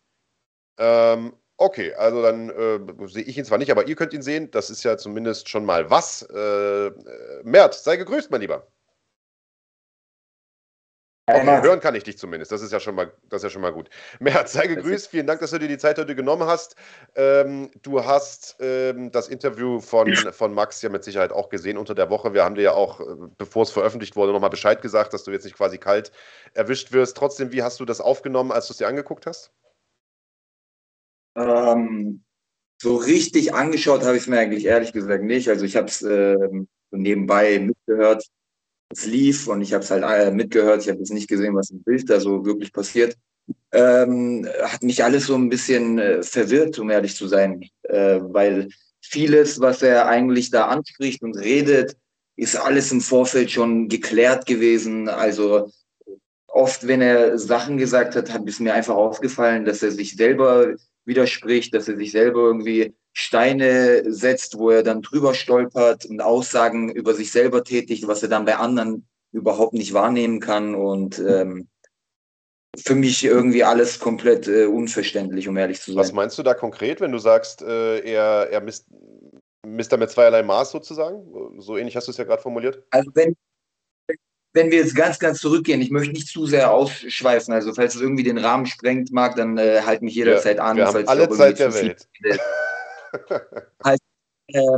Ähm, 0.77 1.33
okay, 1.57 1.93
also 1.93 2.21
dann 2.21 2.49
äh, 2.49 3.07
sehe 3.07 3.23
ich 3.23 3.37
ihn 3.37 3.45
zwar 3.45 3.57
nicht, 3.57 3.71
aber 3.71 3.87
ihr 3.87 3.95
könnt 3.95 4.13
ihn 4.13 4.21
sehen. 4.21 4.51
Das 4.51 4.69
ist 4.69 4.83
ja 4.83 4.97
zumindest 4.97 5.49
schon 5.49 5.65
mal 5.65 5.89
was. 5.89 6.23
Äh, 6.23 6.87
äh 6.87 6.91
Mert, 7.43 7.73
sei 7.73 7.97
gegrüßt, 7.97 8.31
mein 8.31 8.41
Lieber. 8.41 8.67
Okay, 11.27 11.61
hören 11.61 11.79
kann 11.79 11.95
ich 11.95 12.03
dich 12.03 12.17
zumindest. 12.17 12.51
Das 12.51 12.61
ist 12.61 12.71
ja 12.71 12.79
schon 12.79 12.95
mal, 12.95 13.11
das 13.29 13.39
ist 13.39 13.43
ja 13.43 13.49
schon 13.51 13.61
mal 13.61 13.71
gut. 13.71 13.89
Mert, 14.19 14.49
sei 14.49 14.67
gegrüßt. 14.67 15.07
Vielen 15.07 15.27
Dank, 15.27 15.39
dass 15.39 15.51
du 15.51 15.59
dir 15.59 15.67
die 15.67 15.77
Zeit 15.77 15.97
heute 15.97 16.15
genommen 16.15 16.47
hast. 16.47 16.75
Ähm, 17.15 17.69
du 17.81 18.03
hast 18.03 18.57
ähm, 18.59 19.11
das 19.11 19.27
Interview 19.27 19.79
von, 19.79 20.13
von 20.15 20.53
Max 20.53 20.81
ja 20.81 20.89
mit 20.89 21.03
Sicherheit 21.03 21.31
auch 21.31 21.49
gesehen 21.49 21.77
unter 21.77 21.95
der 21.95 22.09
Woche. 22.09 22.33
Wir 22.33 22.43
haben 22.43 22.55
dir 22.55 22.63
ja 22.63 22.73
auch, 22.73 22.99
äh, 22.99 23.03
bevor 23.37 23.63
es 23.63 23.71
veröffentlicht 23.71 24.15
wurde, 24.15 24.33
nochmal 24.33 24.49
Bescheid 24.49 24.81
gesagt, 24.81 25.13
dass 25.13 25.23
du 25.23 25.31
jetzt 25.31 25.43
nicht 25.43 25.55
quasi 25.55 25.77
kalt 25.77 26.11
erwischt 26.53 26.91
wirst. 26.91 27.15
Trotzdem, 27.17 27.51
wie 27.51 27.63
hast 27.63 27.79
du 27.79 27.85
das 27.85 28.01
aufgenommen, 28.01 28.51
als 28.51 28.67
du 28.67 28.73
es 28.73 28.77
dir 28.77 28.87
angeguckt 28.87 29.25
hast? 29.25 29.51
Ähm, 31.35 32.23
so 32.81 32.95
richtig 32.95 33.53
angeschaut 33.53 34.03
habe 34.03 34.17
ich 34.17 34.23
es 34.23 34.27
mir 34.27 34.39
eigentlich 34.39 34.65
ehrlich 34.65 34.91
gesagt 34.91 35.23
nicht. 35.23 35.49
Also 35.49 35.65
ich 35.65 35.75
habe 35.75 35.87
es 35.87 36.01
äh, 36.01 36.37
nebenbei 36.91 37.59
mitgehört. 37.59 38.25
Es 38.89 39.05
lief 39.05 39.47
und 39.47 39.61
ich 39.61 39.73
habe 39.73 39.83
es 39.83 39.91
halt 39.91 40.03
äh, 40.03 40.31
mitgehört. 40.31 40.81
Ich 40.81 40.89
habe 40.89 40.99
jetzt 40.99 41.13
nicht 41.13 41.29
gesehen, 41.29 41.55
was 41.55 41.69
im 41.69 41.83
Bild 41.83 42.09
da 42.09 42.19
so 42.19 42.45
wirklich 42.45 42.73
passiert. 42.73 43.15
Ähm, 43.71 44.47
hat 44.63 44.83
mich 44.83 45.03
alles 45.03 45.27
so 45.27 45.35
ein 45.35 45.49
bisschen 45.49 45.99
äh, 45.99 46.23
verwirrt, 46.23 46.77
um 46.79 46.89
ehrlich 46.89 47.15
zu 47.15 47.27
sein, 47.27 47.69
äh, 47.83 48.19
weil 48.21 48.69
vieles, 49.01 49.59
was 49.59 49.81
er 49.81 50.07
eigentlich 50.07 50.51
da 50.51 50.65
anspricht 50.65 51.21
und 51.21 51.37
redet, 51.37 51.95
ist 52.35 52.55
alles 52.55 52.91
im 52.91 53.01
Vorfeld 53.01 53.51
schon 53.51 53.87
geklärt 53.87 54.45
gewesen. 54.45 55.07
Also 55.07 55.69
oft, 56.47 56.87
wenn 56.87 57.01
er 57.01 57.37
Sachen 57.37 57.77
gesagt 57.77 58.15
hat, 58.15 58.33
hat 58.33 58.47
es 58.47 58.59
mir 58.59 58.73
einfach 58.73 58.95
aufgefallen, 58.95 59.65
dass 59.65 59.83
er 59.83 59.91
sich 59.91 60.15
selber 60.15 60.75
widerspricht, 61.05 61.73
dass 61.73 61.87
er 61.87 61.97
sich 61.97 62.11
selber 62.11 62.41
irgendwie 62.41 62.93
Steine 63.13 64.11
setzt, 64.11 64.57
wo 64.57 64.69
er 64.69 64.83
dann 64.83 65.01
drüber 65.01 65.33
stolpert 65.33 66.05
und 66.05 66.21
Aussagen 66.21 66.89
über 66.91 67.13
sich 67.13 67.31
selber 67.31 67.63
tätigt, 67.63 68.07
was 68.07 68.23
er 68.23 68.29
dann 68.29 68.45
bei 68.45 68.55
anderen 68.55 69.05
überhaupt 69.31 69.73
nicht 69.73 69.93
wahrnehmen 69.93 70.39
kann. 70.39 70.75
Und 70.75 71.19
ähm, 71.19 71.67
für 72.77 72.95
mich 72.95 73.23
irgendwie 73.23 73.63
alles 73.63 73.99
komplett 73.99 74.47
äh, 74.47 74.65
unverständlich, 74.65 75.47
um 75.47 75.57
ehrlich 75.57 75.81
zu 75.81 75.91
sein. 75.91 75.99
Was 75.99 76.13
meinst 76.13 76.37
du 76.37 76.43
da 76.43 76.53
konkret, 76.53 77.01
wenn 77.01 77.11
du 77.11 77.19
sagst, 77.19 77.61
äh, 77.61 77.99
er, 77.99 78.49
er 78.49 78.61
misst, 78.61 78.87
misst 79.67 79.91
da 79.91 79.97
mit 79.97 80.09
zweierlei 80.09 80.43
Maß 80.43 80.71
sozusagen? 80.71 81.59
So 81.59 81.77
ähnlich 81.77 81.95
hast 81.97 82.07
du 82.07 82.11
es 82.11 82.17
ja 82.17 82.23
gerade 82.23 82.41
formuliert. 82.41 82.83
Also 82.91 83.11
wenn, 83.13 83.35
wenn 84.53 84.71
wir 84.71 84.79
jetzt 84.79 84.95
ganz, 84.95 85.19
ganz 85.19 85.39
zurückgehen, 85.39 85.81
ich 85.81 85.91
möchte 85.91 86.13
nicht 86.13 86.27
zu 86.27 86.45
sehr 86.45 86.71
ausschweifen, 86.71 87.53
also 87.53 87.73
falls 87.73 87.95
es 87.95 88.01
irgendwie 88.01 88.23
den 88.23 88.37
Rahmen 88.37 88.65
sprengt 88.65 89.11
mag, 89.11 89.35
dann 89.35 89.57
äh, 89.57 89.81
halt 89.85 90.01
mich 90.01 90.15
jederzeit 90.15 90.57
ja, 90.57 90.63
an. 90.63 90.77
Wir 90.77 90.87
haben 90.87 91.07
alle 91.07 91.29
Zeit 91.29 91.59
der 91.59 91.73
Welt. 91.73 92.07
halt, 93.83 93.99
äh, 94.47 94.77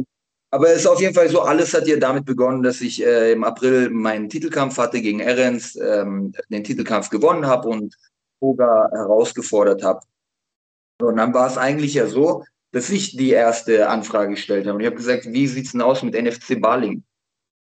aber 0.52 0.70
es 0.70 0.82
ist 0.82 0.88
auf 0.88 1.02
jeden 1.02 1.16
Fall 1.16 1.30
so, 1.30 1.42
alles 1.42 1.74
hat 1.74 1.88
ja 1.88 1.98
damit 1.98 2.26
begonnen, 2.26 2.62
dass 2.62 2.82
ich 2.82 3.04
äh, 3.04 3.32
im 3.32 3.44
April 3.44 3.90
meinen 3.90 4.30
Titelkampf 4.30 4.78
hatte 4.78 5.02
gegen 5.02 5.20
Ehrens, 5.20 5.76
ähm, 5.76 6.34
den 6.50 6.64
Titelkampf 6.64 7.10
gewonnen 7.10 7.48
habe 7.48 7.70
und 7.70 7.96
Koga 8.40 8.90
herausgefordert 8.92 9.84
habe. 9.84 10.02
Und 11.02 11.18
dann 11.18 11.34
war 11.34 11.48
es 11.48 11.58
eigentlich 11.58 11.96
ja 11.96 12.06
so, 12.06 12.44
dass 12.72 12.92
ich 12.92 13.18
die 13.18 13.32
erste 13.32 13.90
Anfrage 13.90 14.32
gestellt 14.32 14.68
habe. 14.68 14.76
Und 14.76 14.82
ich 14.82 14.88
habe 14.88 14.96
gesagt, 14.96 15.26
wie 15.26 15.48
sieht's 15.48 15.72
denn 15.72 15.82
aus 15.82 16.04
mit 16.04 16.14
NFC 16.14 16.62
Baling? 16.62 17.04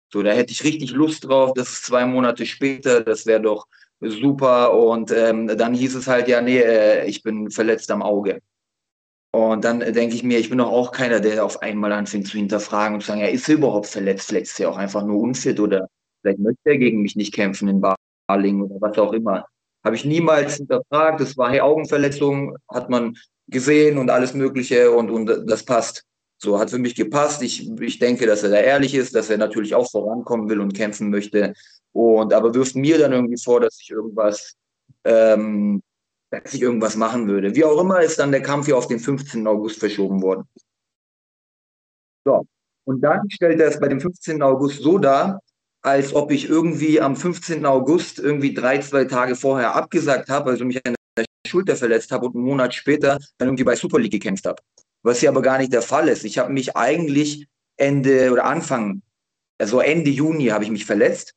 So, 0.10 0.24
da 0.24 0.32
hätte 0.32 0.52
ich 0.52 0.64
richtig 0.64 0.92
Lust 0.92 1.28
drauf. 1.28 1.54
Das 1.56 1.70
ist 1.70 1.86
zwei 1.86 2.06
Monate 2.06 2.46
später. 2.46 3.02
Das 3.02 3.26
wäre 3.26 3.42
doch 3.42 3.68
super. 4.00 4.74
Und 4.74 5.12
ähm, 5.12 5.48
dann 5.48 5.74
hieß 5.74 5.96
es 5.96 6.08
halt, 6.08 6.28
ja, 6.28 6.42
nee, 6.42 6.60
äh, 6.60 7.06
ich 7.08 7.24
bin 7.24 7.52
verletzt 7.52 7.92
am 7.92 8.02
Auge. 8.02 8.42
Und 9.32 9.66
dann 9.66 9.80
denke 9.80 10.16
ich 10.16 10.24
mir, 10.24 10.40
ich 10.40 10.50
bin 10.50 10.58
doch 10.58 10.72
auch 10.72 10.92
keiner, 10.92 11.20
der 11.20 11.44
auf 11.44 11.62
einmal 11.62 11.92
anfängt 11.92 12.28
zu 12.28 12.38
hinterfragen 12.38 12.96
und 12.96 13.02
zu 13.02 13.08
sagen, 13.08 13.22
ja, 13.22 13.28
ist 13.28 13.48
er 13.50 13.56
überhaupt 13.56 13.88
verletzt? 13.88 14.30
Vielleicht 14.30 14.48
ist 14.48 14.60
er 14.60 14.70
auch 14.70 14.78
einfach 14.78 15.04
nur 15.04 15.20
unfit 15.20 15.60
oder 15.60 15.90
vielleicht 16.22 16.40
möchte 16.40 16.62
er 16.64 16.78
gegen 16.78 17.02
mich 17.02 17.16
nicht 17.16 17.34
kämpfen 17.34 17.68
in 17.68 17.82
Baling 18.28 18.62
oder 18.62 18.76
was 18.80 18.98
auch 18.98 19.14
immer. 19.14 19.46
Habe 19.84 19.96
ich 19.96 20.06
niemals 20.06 20.56
hinterfragt. 20.58 21.22
Das 21.22 21.38
war, 21.38 21.52
hey, 21.52 21.62
Augenverletzung, 21.62 22.58
hat 22.70 22.90
man 22.90 23.16
gesehen 23.48 23.98
und 23.98 24.10
alles 24.10 24.34
Mögliche 24.34 24.92
und, 24.92 25.10
und 25.10 25.28
das 25.28 25.64
passt. 25.64 26.04
So 26.40 26.60
hat 26.60 26.70
für 26.70 26.78
mich 26.78 26.96
gepasst. 26.96 27.42
Ich, 27.42 27.70
ich 27.82 28.00
denke, 28.00 28.28
dass 28.28 28.44
er 28.44 28.50
da 28.50 28.58
ehrlich 28.58 28.94
ist, 28.94 29.16
dass 29.16 29.30
er 29.30 29.38
natürlich 29.38 29.74
auch 29.74 29.90
vorankommen 29.90 30.50
will 30.50 30.60
und 30.60 30.74
kämpfen 30.76 31.10
möchte. 31.10 31.54
Und 31.94 32.34
aber 32.34 32.54
wirft 32.54 32.76
mir 32.76 33.00
dann 33.00 33.12
irgendwie 33.12 33.42
vor, 33.44 33.60
dass 33.60 33.80
ich 33.82 33.90
irgendwas, 33.90 34.56
ähm, 35.04 35.82
dass 36.30 36.54
ich 36.54 36.62
irgendwas 36.62 36.96
machen 36.96 37.28
würde. 37.28 37.56
Wie 37.56 37.66
auch 37.66 37.80
immer 37.82 38.02
ist 38.02 38.20
dann 38.20 38.32
der 38.32 38.44
Kampf 38.44 38.68
hier 38.68 38.78
auf 38.78 38.88
den 38.88 39.00
15. 39.00 39.48
August 39.48 39.80
verschoben 39.80 40.22
worden. 40.22 40.44
So. 42.24 42.46
Und 42.86 43.02
dann 43.02 43.30
stellt 43.30 43.60
er 43.60 43.70
es 43.70 43.80
bei 43.80 43.88
dem 43.88 44.00
15. 44.00 44.42
August 44.42 44.82
so 44.82 44.98
dar, 44.98 45.42
als 45.82 46.14
ob 46.14 46.32
ich 46.32 46.48
irgendwie 46.48 47.02
am 47.02 47.16
15. 47.16 47.66
August 47.66 48.20
irgendwie 48.20 48.54
drei, 48.54 48.80
zwei 48.80 49.06
Tage 49.06 49.36
vorher 49.36 49.76
abgesagt 49.76 50.30
habe, 50.30 50.52
also 50.52 50.66
mich 50.66 50.86
an 50.86 50.96
der 51.18 51.26
Schulter 51.48 51.76
verletzt 51.76 52.12
habe 52.12 52.28
und 52.28 52.36
einen 52.36 52.46
Monat 52.46 52.74
später 52.74 53.18
dann 53.38 53.48
irgendwie 53.50 53.64
bei 53.64 53.76
Super 53.76 54.00
League 54.00 54.12
gekämpft 54.12 54.46
habe. 54.46 54.62
Was 55.08 55.20
hier 55.20 55.30
aber 55.30 55.42
gar 55.42 55.58
nicht 55.58 55.72
der 55.72 55.82
Fall 55.82 56.10
ist. 56.10 56.26
Ich 56.26 56.38
habe 56.38 56.52
mich 56.52 56.76
eigentlich 56.76 57.48
Ende 57.78 58.32
oder 58.32 58.46
Anfang, 58.46 59.02
also 59.58 59.80
Ende 59.80 60.10
Juni 60.10 60.48
habe 60.48 60.66
ich 60.66 60.70
mich 60.70 60.86
verletzt 60.86 61.34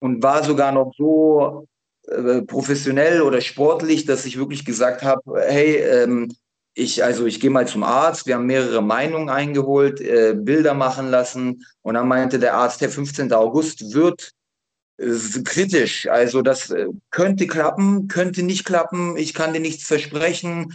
und 0.00 0.22
war 0.22 0.44
sogar 0.44 0.70
noch 0.70 0.92
so 0.96 1.66
äh, 2.08 2.42
professionell 2.42 3.22
oder 3.22 3.40
sportlich, 3.40 4.04
dass 4.04 4.26
ich 4.26 4.38
wirklich 4.38 4.66
gesagt 4.66 5.02
habe, 5.02 5.40
hey, 5.40 5.76
ähm, 5.76 6.30
ich, 6.74 7.02
also 7.02 7.24
ich 7.24 7.40
gehe 7.40 7.50
mal 7.50 7.66
zum 7.66 7.84
Arzt, 7.84 8.26
wir 8.26 8.34
haben 8.34 8.46
mehrere 8.46 8.82
Meinungen 8.82 9.30
eingeholt, 9.30 10.02
äh, 10.02 10.34
Bilder 10.36 10.74
machen 10.74 11.08
lassen 11.08 11.64
und 11.82 11.94
dann 11.94 12.06
meinte 12.06 12.38
der 12.38 12.54
Arzt, 12.54 12.82
der 12.82 12.90
15. 12.90 13.32
August 13.32 13.94
wird 13.94 14.32
äh, 14.98 15.14
kritisch. 15.44 16.06
Also 16.08 16.42
das 16.42 16.68
äh, 16.70 16.88
könnte 17.10 17.46
klappen, 17.46 18.08
könnte 18.08 18.42
nicht 18.42 18.64
klappen, 18.66 19.16
ich 19.16 19.32
kann 19.32 19.54
dir 19.54 19.60
nichts 19.60 19.84
versprechen. 19.84 20.74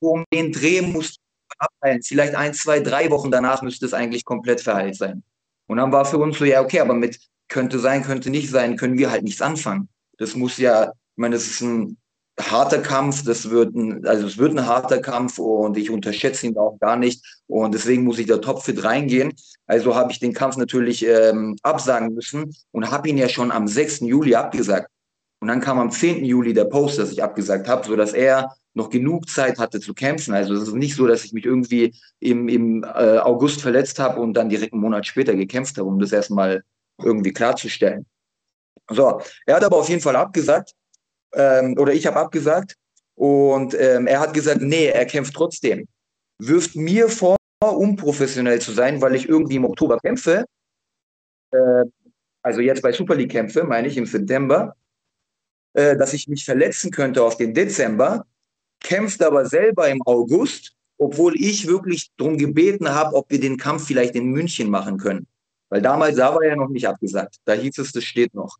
Um 0.00 0.24
den 0.32 0.52
Dreh 0.52 0.82
musst 0.82 1.16
du 1.16 1.20
abheilen. 1.58 2.02
Vielleicht 2.02 2.34
ein, 2.34 2.54
zwei, 2.54 2.80
drei 2.80 3.10
Wochen 3.10 3.30
danach 3.30 3.62
müsste 3.62 3.86
es 3.86 3.94
eigentlich 3.94 4.24
komplett 4.24 4.60
verheilt 4.60 4.96
sein. 4.96 5.22
Und 5.66 5.78
dann 5.78 5.92
war 5.92 6.04
für 6.04 6.18
uns 6.18 6.38
so, 6.38 6.44
ja, 6.44 6.60
okay, 6.60 6.80
aber 6.80 6.94
mit 6.94 7.18
könnte 7.48 7.78
sein, 7.78 8.02
könnte 8.02 8.30
nicht 8.30 8.50
sein, 8.50 8.76
können 8.76 8.98
wir 8.98 9.10
halt 9.10 9.22
nichts 9.22 9.42
anfangen. 9.42 9.88
Das 10.18 10.34
muss 10.34 10.58
ja, 10.58 10.84
ich 10.84 10.90
meine, 11.16 11.34
das 11.34 11.46
ist 11.46 11.60
ein 11.60 11.96
harter 12.38 12.80
Kampf, 12.80 13.24
das 13.24 13.48
wird 13.50 13.74
ein, 13.74 14.04
also 14.06 14.26
es 14.26 14.36
wird 14.36 14.52
ein 14.52 14.66
harter 14.66 15.00
Kampf 15.00 15.38
und 15.38 15.76
ich 15.76 15.90
unterschätze 15.90 16.46
ihn 16.46 16.58
auch 16.58 16.78
gar 16.80 16.96
nicht 16.96 17.24
und 17.46 17.72
deswegen 17.72 18.04
muss 18.04 18.18
ich 18.18 18.26
da 18.26 18.38
topfit 18.38 18.84
reingehen. 18.84 19.32
Also 19.66 19.94
habe 19.94 20.12
ich 20.12 20.18
den 20.18 20.34
Kampf 20.34 20.56
natürlich 20.56 21.04
ähm, 21.06 21.56
absagen 21.62 22.14
müssen 22.14 22.54
und 22.72 22.90
habe 22.90 23.08
ihn 23.08 23.16
ja 23.18 23.28
schon 23.28 23.50
am 23.50 23.66
6. 23.66 24.00
Juli 24.00 24.34
abgesagt. 24.34 24.90
Und 25.40 25.48
dann 25.48 25.60
kam 25.60 25.78
am 25.78 25.90
10. 25.90 26.24
Juli 26.24 26.52
der 26.52 26.64
Post, 26.64 26.98
dass 26.98 27.12
ich 27.12 27.22
abgesagt 27.22 27.68
habe, 27.68 27.86
so 27.86 27.94
dass 27.94 28.12
er 28.12 28.54
noch 28.74 28.90
genug 28.90 29.28
Zeit 29.28 29.58
hatte 29.58 29.80
zu 29.80 29.94
kämpfen. 29.94 30.34
Also 30.34 30.54
es 30.54 30.68
ist 30.68 30.74
nicht 30.74 30.94
so, 30.94 31.06
dass 31.06 31.24
ich 31.24 31.32
mich 31.32 31.44
irgendwie 31.44 31.94
im, 32.20 32.48
im 32.48 32.84
äh, 32.84 33.18
August 33.18 33.60
verletzt 33.60 33.98
habe 33.98 34.20
und 34.20 34.34
dann 34.34 34.48
direkt 34.48 34.72
einen 34.72 34.82
Monat 34.82 35.06
später 35.06 35.34
gekämpft 35.34 35.78
habe, 35.78 35.88
um 35.88 35.98
das 35.98 36.12
erstmal 36.12 36.62
irgendwie 37.02 37.32
klarzustellen. 37.32 38.06
So, 38.90 39.20
er 39.46 39.56
hat 39.56 39.64
aber 39.64 39.78
auf 39.78 39.88
jeden 39.88 40.00
Fall 40.00 40.16
abgesagt 40.16 40.72
ähm, 41.34 41.76
oder 41.78 41.92
ich 41.92 42.06
habe 42.06 42.16
abgesagt 42.16 42.76
und 43.14 43.74
ähm, 43.78 44.06
er 44.06 44.20
hat 44.20 44.34
gesagt, 44.34 44.60
nee, 44.60 44.86
er 44.86 45.06
kämpft 45.06 45.34
trotzdem. 45.34 45.88
Wirft 46.38 46.76
mir 46.76 47.08
vor, 47.08 47.36
unprofessionell 47.64 48.60
zu 48.60 48.72
sein, 48.72 49.00
weil 49.00 49.14
ich 49.14 49.28
irgendwie 49.28 49.56
im 49.56 49.64
Oktober 49.64 49.98
kämpfe, 49.98 50.44
äh, 51.52 51.84
also 52.42 52.60
jetzt 52.60 52.82
bei 52.82 52.92
Super 52.92 53.14
League 53.14 53.32
kämpfe, 53.32 53.64
meine 53.64 53.88
ich 53.88 53.96
im 53.96 54.06
September, 54.06 54.76
äh, 55.76 55.94
dass 55.94 56.14
ich 56.14 56.26
mich 56.26 56.44
verletzen 56.44 56.90
könnte 56.90 57.22
auf 57.22 57.36
den 57.36 57.52
Dezember, 57.52 58.24
kämpft 58.80 59.22
aber 59.22 59.44
selber 59.44 59.88
im 59.90 60.00
August, 60.06 60.72
obwohl 60.96 61.36
ich 61.36 61.66
wirklich 61.66 62.08
darum 62.16 62.38
gebeten 62.38 62.88
habe, 62.88 63.14
ob 63.14 63.30
wir 63.30 63.38
den 63.38 63.58
Kampf 63.58 63.86
vielleicht 63.86 64.14
in 64.14 64.30
München 64.30 64.70
machen 64.70 64.96
können. 64.96 65.26
Weil 65.68 65.82
damals, 65.82 66.16
da 66.16 66.34
war 66.34 66.42
er 66.42 66.56
noch 66.56 66.70
nicht 66.70 66.88
abgesagt. 66.88 67.36
Da 67.44 67.52
hieß 67.52 67.76
es, 67.78 67.92
das 67.92 68.04
steht 68.04 68.32
noch. 68.34 68.56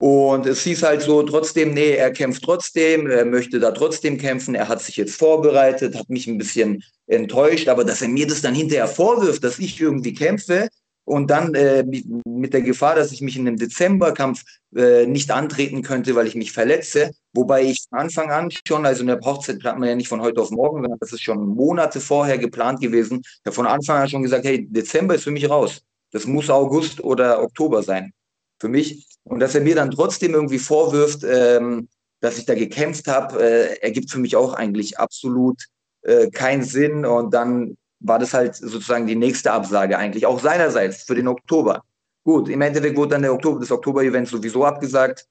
Und 0.00 0.46
es 0.46 0.62
hieß 0.64 0.82
halt 0.82 1.00
so 1.00 1.22
trotzdem, 1.22 1.72
nee, 1.72 1.92
er 1.92 2.12
kämpft 2.12 2.44
trotzdem, 2.44 3.08
er 3.08 3.24
möchte 3.24 3.58
da 3.58 3.70
trotzdem 3.70 4.18
kämpfen, 4.18 4.54
er 4.54 4.68
hat 4.68 4.82
sich 4.82 4.96
jetzt 4.96 5.16
vorbereitet, 5.16 5.96
hat 5.96 6.10
mich 6.10 6.26
ein 6.26 6.36
bisschen 6.36 6.84
enttäuscht, 7.06 7.68
aber 7.68 7.84
dass 7.84 8.02
er 8.02 8.08
mir 8.08 8.26
das 8.26 8.42
dann 8.42 8.54
hinterher 8.54 8.86
vorwirft, 8.86 9.42
dass 9.42 9.58
ich 9.58 9.80
irgendwie 9.80 10.12
kämpfe 10.12 10.68
und 11.08 11.30
dann 11.30 11.54
äh, 11.54 11.84
mit 12.26 12.52
der 12.52 12.60
Gefahr, 12.60 12.94
dass 12.94 13.12
ich 13.12 13.22
mich 13.22 13.36
in 13.36 13.48
einem 13.48 13.56
Dezemberkampf 13.56 14.44
äh, 14.76 15.06
nicht 15.06 15.30
antreten 15.30 15.82
könnte, 15.82 16.14
weil 16.14 16.26
ich 16.26 16.34
mich 16.34 16.52
verletze, 16.52 17.12
wobei 17.32 17.62
ich 17.62 17.86
von 17.88 18.00
Anfang 18.00 18.30
an 18.30 18.50
schon, 18.66 18.84
also 18.84 19.02
eine 19.02 19.18
Hochzeit 19.20 19.58
plant 19.58 19.78
man 19.78 19.88
ja 19.88 19.94
nicht 19.94 20.08
von 20.08 20.20
heute 20.20 20.42
auf 20.42 20.50
morgen, 20.50 20.82
sondern 20.82 20.98
das 21.00 21.14
ist 21.14 21.22
schon 21.22 21.48
Monate 21.48 22.00
vorher 22.00 22.36
geplant 22.36 22.80
gewesen. 22.80 23.22
Ich 23.46 23.54
von 23.54 23.66
Anfang 23.66 24.02
an 24.02 24.08
schon 24.08 24.22
gesagt, 24.22 24.44
hey, 24.44 24.66
Dezember 24.68 25.14
ist 25.14 25.24
für 25.24 25.30
mich 25.30 25.48
raus. 25.48 25.80
Das 26.12 26.26
muss 26.26 26.50
August 26.50 27.02
oder 27.02 27.42
Oktober 27.42 27.82
sein 27.82 28.12
für 28.60 28.68
mich. 28.68 29.06
Und 29.24 29.40
dass 29.40 29.54
er 29.54 29.62
mir 29.62 29.74
dann 29.74 29.90
trotzdem 29.90 30.34
irgendwie 30.34 30.58
vorwirft, 30.58 31.24
ähm, 31.24 31.88
dass 32.20 32.36
ich 32.36 32.44
da 32.44 32.54
gekämpft 32.54 33.08
habe, 33.08 33.42
äh, 33.42 33.80
ergibt 33.80 34.10
für 34.10 34.18
mich 34.18 34.36
auch 34.36 34.52
eigentlich 34.52 34.98
absolut 34.98 35.62
äh, 36.02 36.28
keinen 36.30 36.64
Sinn. 36.64 37.06
Und 37.06 37.32
dann 37.32 37.78
war 38.00 38.18
das 38.18 38.34
halt 38.34 38.54
sozusagen 38.54 39.06
die 39.06 39.16
nächste 39.16 39.52
Absage 39.52 39.98
eigentlich, 39.98 40.26
auch 40.26 40.40
seinerseits 40.40 41.02
für 41.02 41.14
den 41.14 41.28
Oktober. 41.28 41.82
Gut, 42.24 42.48
im 42.48 42.60
Endeffekt 42.60 42.96
wurde 42.96 43.10
dann 43.10 43.22
der 43.22 43.32
Oktober, 43.32 43.60
das 43.60 43.70
Oktober-Event 43.70 44.28
sowieso 44.28 44.64
abgesagt. 44.64 45.26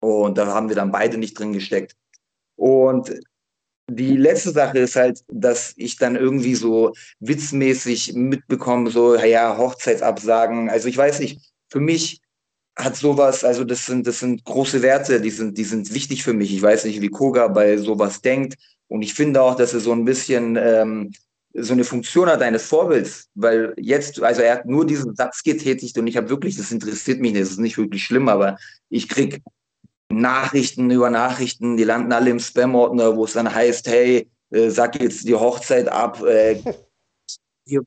Und 0.00 0.38
da 0.38 0.46
haben 0.46 0.68
wir 0.68 0.76
dann 0.76 0.92
beide 0.92 1.18
nicht 1.18 1.38
drin 1.38 1.52
gesteckt. 1.52 1.94
Und 2.56 3.12
die 3.90 4.16
letzte 4.16 4.50
Sache 4.50 4.78
ist 4.78 4.96
halt, 4.96 5.22
dass 5.28 5.72
ich 5.76 5.96
dann 5.96 6.16
irgendwie 6.16 6.54
so 6.54 6.92
witzmäßig 7.20 8.14
mitbekomme, 8.14 8.90
so, 8.90 9.16
ja, 9.16 9.56
Hochzeitsabsagen. 9.56 10.68
Also 10.68 10.88
ich 10.88 10.96
weiß 10.96 11.20
nicht, 11.20 11.40
für 11.68 11.80
mich 11.80 12.20
hat 12.76 12.96
sowas, 12.96 13.44
also 13.44 13.64
das 13.64 13.86
sind, 13.86 14.06
das 14.06 14.20
sind 14.20 14.44
große 14.44 14.82
Werte, 14.82 15.20
die 15.20 15.30
sind, 15.30 15.58
die 15.58 15.64
sind 15.64 15.92
wichtig 15.92 16.22
für 16.22 16.32
mich. 16.32 16.52
Ich 16.54 16.62
weiß 16.62 16.84
nicht, 16.84 17.00
wie 17.00 17.08
Koga 17.08 17.48
bei 17.48 17.76
sowas 17.76 18.20
denkt. 18.20 18.56
Und 18.88 19.02
ich 19.02 19.14
finde 19.14 19.42
auch, 19.42 19.56
dass 19.56 19.74
er 19.74 19.80
so 19.80 19.92
ein 19.92 20.04
bisschen 20.04 20.56
ähm, 20.56 21.12
so 21.54 21.72
eine 21.72 21.84
Funktion 21.84 22.28
hat 22.28 22.42
eines 22.42 22.66
Vorbilds, 22.66 23.28
weil 23.34 23.74
jetzt, 23.78 24.22
also 24.22 24.42
er 24.42 24.54
hat 24.54 24.66
nur 24.66 24.86
diesen 24.86 25.14
Satz 25.14 25.42
getätigt 25.42 25.96
und 25.98 26.06
ich 26.06 26.16
habe 26.16 26.28
wirklich, 26.28 26.56
das 26.56 26.72
interessiert 26.72 27.20
mich 27.20 27.32
nicht, 27.32 27.42
das 27.42 27.52
ist 27.52 27.60
nicht 27.60 27.78
wirklich 27.78 28.04
schlimm, 28.04 28.28
aber 28.28 28.58
ich 28.90 29.08
krieg 29.08 29.40
Nachrichten 30.10 30.90
über 30.90 31.10
Nachrichten, 31.10 31.76
die 31.76 31.84
landen 31.84 32.12
alle 32.12 32.30
im 32.30 32.40
Spam-Ordner, 32.40 33.16
wo 33.16 33.24
es 33.24 33.34
dann 33.34 33.52
heißt, 33.52 33.88
hey, 33.88 34.28
äh, 34.50 34.70
sag 34.70 35.00
jetzt 35.00 35.26
die 35.26 35.34
Hochzeit 35.34 35.88
ab, 35.88 36.22
äh, 36.22 36.60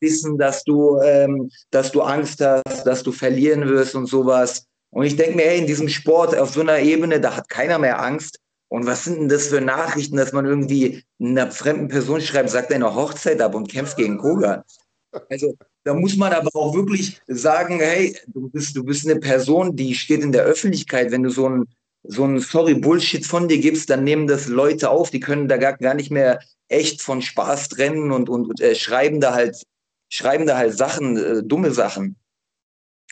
wissen, 0.00 0.38
dass 0.38 0.64
du, 0.64 1.00
ähm, 1.00 1.50
dass 1.70 1.92
du 1.92 2.02
Angst 2.02 2.40
hast, 2.40 2.84
dass 2.84 3.02
du 3.02 3.12
verlieren 3.12 3.68
wirst 3.68 3.94
und 3.94 4.06
sowas. 4.06 4.66
Und 4.90 5.04
ich 5.04 5.16
denke 5.16 5.36
mir, 5.36 5.44
hey, 5.44 5.58
in 5.58 5.66
diesem 5.66 5.88
Sport 5.88 6.36
auf 6.36 6.50
so 6.50 6.60
einer 6.60 6.78
Ebene, 6.78 7.20
da 7.20 7.36
hat 7.36 7.48
keiner 7.48 7.78
mehr 7.78 8.02
Angst. 8.02 8.40
Und 8.68 8.86
was 8.86 9.04
sind 9.04 9.20
denn 9.20 9.28
das 9.28 9.48
für 9.48 9.60
Nachrichten, 9.60 10.16
dass 10.16 10.32
man 10.32 10.44
irgendwie 10.44 11.04
einer 11.20 11.50
fremden 11.50 11.88
Person 11.88 12.20
schreibt, 12.20 12.50
sagt 12.50 12.70
deine 12.70 12.94
Hochzeit 12.94 13.40
ab 13.40 13.54
und 13.54 13.70
kämpft 13.70 13.96
gegen 13.96 14.18
Koga? 14.18 14.64
Also 15.30 15.54
da 15.84 15.94
muss 15.94 16.16
man 16.16 16.32
aber 16.32 16.50
auch 16.54 16.74
wirklich 16.74 17.20
sagen, 17.28 17.78
hey, 17.78 18.16
du 18.26 18.48
bist, 18.50 18.76
du 18.76 18.84
bist 18.84 19.08
eine 19.08 19.20
Person, 19.20 19.76
die 19.76 19.94
steht 19.94 20.22
in 20.22 20.32
der 20.32 20.42
Öffentlichkeit. 20.42 21.12
Wenn 21.12 21.22
du 21.22 21.30
so 21.30 21.48
ein, 21.48 21.64
so 22.02 22.24
ein 22.24 22.40
sorry 22.40 22.74
Bullshit 22.74 23.24
von 23.24 23.48
dir 23.48 23.58
gibst, 23.58 23.88
dann 23.88 24.04
nehmen 24.04 24.26
das 24.26 24.48
Leute 24.48 24.90
auf, 24.90 25.10
die 25.10 25.20
können 25.20 25.48
da 25.48 25.56
gar, 25.56 25.76
gar 25.76 25.94
nicht 25.94 26.10
mehr 26.10 26.40
echt 26.68 27.02
von 27.02 27.22
Spaß 27.22 27.68
trennen 27.68 28.10
und, 28.10 28.28
und 28.28 28.60
äh, 28.60 28.74
schreiben 28.74 29.20
da 29.20 29.32
halt 29.32 29.62
schreiben 30.08 30.46
da 30.46 30.56
halt 30.56 30.76
Sachen, 30.76 31.16
äh, 31.16 31.42
dumme 31.42 31.70
Sachen. 31.72 32.16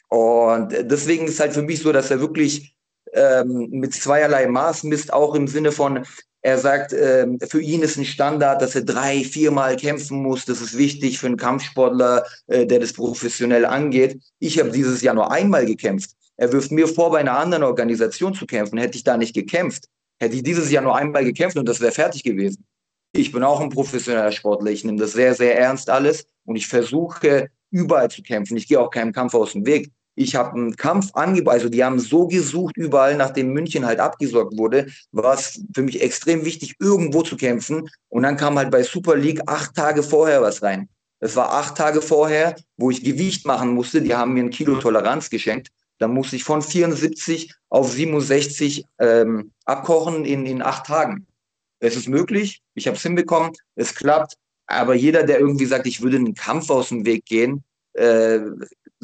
Und 0.09 0.71
deswegen 0.71 1.27
ist 1.27 1.41
halt 1.41 1.53
für 1.53 1.63
mich 1.63 1.81
so, 1.81 1.93
dass 1.93 2.11
er 2.11 2.21
wirklich 2.21 2.77
ähm, 3.15 3.69
mit 3.71 3.95
zweierlei 3.95 4.47
Maß 4.47 4.85
misst, 4.85 5.13
auch 5.13 5.35
im 5.35 5.49
Sinne 5.49 5.73
von, 5.73 6.05
er 6.45 6.59
sagt, 6.59 6.93
ähm, 6.93 7.39
für 7.41 7.63
ihn 7.63 7.81
ist 7.81 7.97
ein 7.97 8.05
Standard, 8.05 8.61
dass 8.61 8.75
er 8.75 8.83
drei, 8.83 9.25
viermal 9.25 9.77
kämpfen 9.77 10.23
muss. 10.23 10.45
Das 10.45 10.61
ist 10.61 10.77
wichtig 10.77 11.19
für 11.19 11.27
einen 11.27 11.39
Kampfsportler, 11.39 12.23
äh, 12.49 12.67
der 12.67 12.81
das 12.81 12.93
professionell 12.93 13.65
angeht. 13.65 14.21
Ich 14.41 14.59
habe 14.59 14.71
dieses 14.71 15.01
Jahr 15.01 15.15
nur 15.15 15.31
einmal 15.31 15.65
gekämpft. 15.65 16.11
Er 16.37 16.53
wirft 16.53 16.71
mir 16.71 16.87
vor, 16.87 17.11
bei 17.11 17.21
einer 17.21 17.39
anderen 17.39 17.63
Organisation 17.63 18.35
zu 18.35 18.45
kämpfen. 18.45 18.77
Hätte 18.77 18.99
ich 18.99 19.05
da 19.05 19.17
nicht 19.17 19.35
gekämpft, 19.35 19.87
hätte 20.19 20.37
ich 20.37 20.43
dieses 20.43 20.71
Jahr 20.71 20.83
nur 20.83 20.95
einmal 20.95 21.25
gekämpft 21.25 21.57
und 21.57 21.67
das 21.67 21.81
wäre 21.81 21.93
fertig 21.93 22.23
gewesen. 22.25 22.67
Ich 23.13 23.33
bin 23.33 23.43
auch 23.43 23.61
ein 23.61 23.71
professioneller 23.71 24.33
Sportler. 24.33 24.71
Ich 24.71 24.85
nehme 24.85 24.99
das 24.99 25.13
sehr, 25.13 25.35
sehr 25.35 25.59
ernst 25.59 25.89
alles 25.89 26.27
und 26.45 26.57
ich 26.57 26.67
versuche 26.67 27.49
überall 27.71 28.11
zu 28.11 28.23
kämpfen. 28.23 28.59
Ich 28.59 28.69
gehe 28.69 28.81
auch 28.81 28.91
keinem 28.91 29.13
Kampf 29.13 29.33
aus 29.35 29.53
dem 29.53 29.65
Weg. 29.65 29.91
Ich 30.15 30.37
habe 30.37 30.53
einen 30.53 30.77
Kampf 30.77 31.11
angeboten, 31.15 31.55
also 31.55 31.69
die 31.69 31.83
haben 31.83 31.99
so 31.99 32.27
gesucht 32.29 32.77
überall, 32.77 33.17
nachdem 33.17 33.53
München 33.53 33.85
halt 33.85 33.99
abgesorgt 33.99 34.57
wurde, 34.57 34.87
war 35.13 35.35
es 35.35 35.61
für 35.75 35.83
mich 35.83 36.01
extrem 36.01 36.45
wichtig, 36.45 36.77
irgendwo 36.79 37.23
zu 37.23 37.37
kämpfen. 37.37 37.89
Und 38.09 38.23
dann 38.23 38.37
kam 38.37 38.57
halt 38.57 38.71
bei 38.71 38.83
Super 38.83 39.17
League 39.17 39.41
acht 39.47 39.75
Tage 39.75 40.03
vorher 40.03 40.41
was 40.43 40.63
rein. 40.63 40.89
Das 41.21 41.37
war 41.37 41.53
acht 41.53 41.77
Tage 41.77 42.03
vorher, 42.03 42.55
wo 42.77 42.91
ich 42.91 43.03
Gewicht 43.03 43.47
machen 43.47 43.71
musste. 43.71 44.03
Die 44.03 44.15
haben 44.15 44.35
mir 44.35 44.45
ein 44.45 44.51
Kilo 44.51 44.77
Toleranz 44.77 45.31
geschenkt. 45.31 45.69
Da 45.99 46.09
musste 46.09 46.37
ich 46.37 46.45
von 46.45 46.61
74 46.61 47.53
auf 47.71 47.91
67 47.91 48.85
ähm, 48.99 49.53
abkochen 49.65 50.25
in, 50.25 50.47
in 50.47 50.63
acht 50.63 50.87
Tagen. 50.87 51.27
Es 51.79 51.97
ist 51.97 52.09
möglich, 52.09 52.63
ich 52.75 52.87
habe 52.87 52.97
es 52.97 53.03
hinbekommen, 53.03 53.53
es 53.75 53.95
klappt. 53.95 54.35
Aber 54.67 54.95
jeder, 54.95 55.25
der 55.25 55.39
irgendwie 55.39 55.67
sagt, 55.67 55.87
ich 55.87 56.03
würde 56.03 56.17
einen 56.17 56.35
Kampf 56.35 56.71
aus 56.71 56.89
dem 56.89 57.05
Weg 57.05 57.27
gehen, 57.27 57.65
äh, 57.93 58.41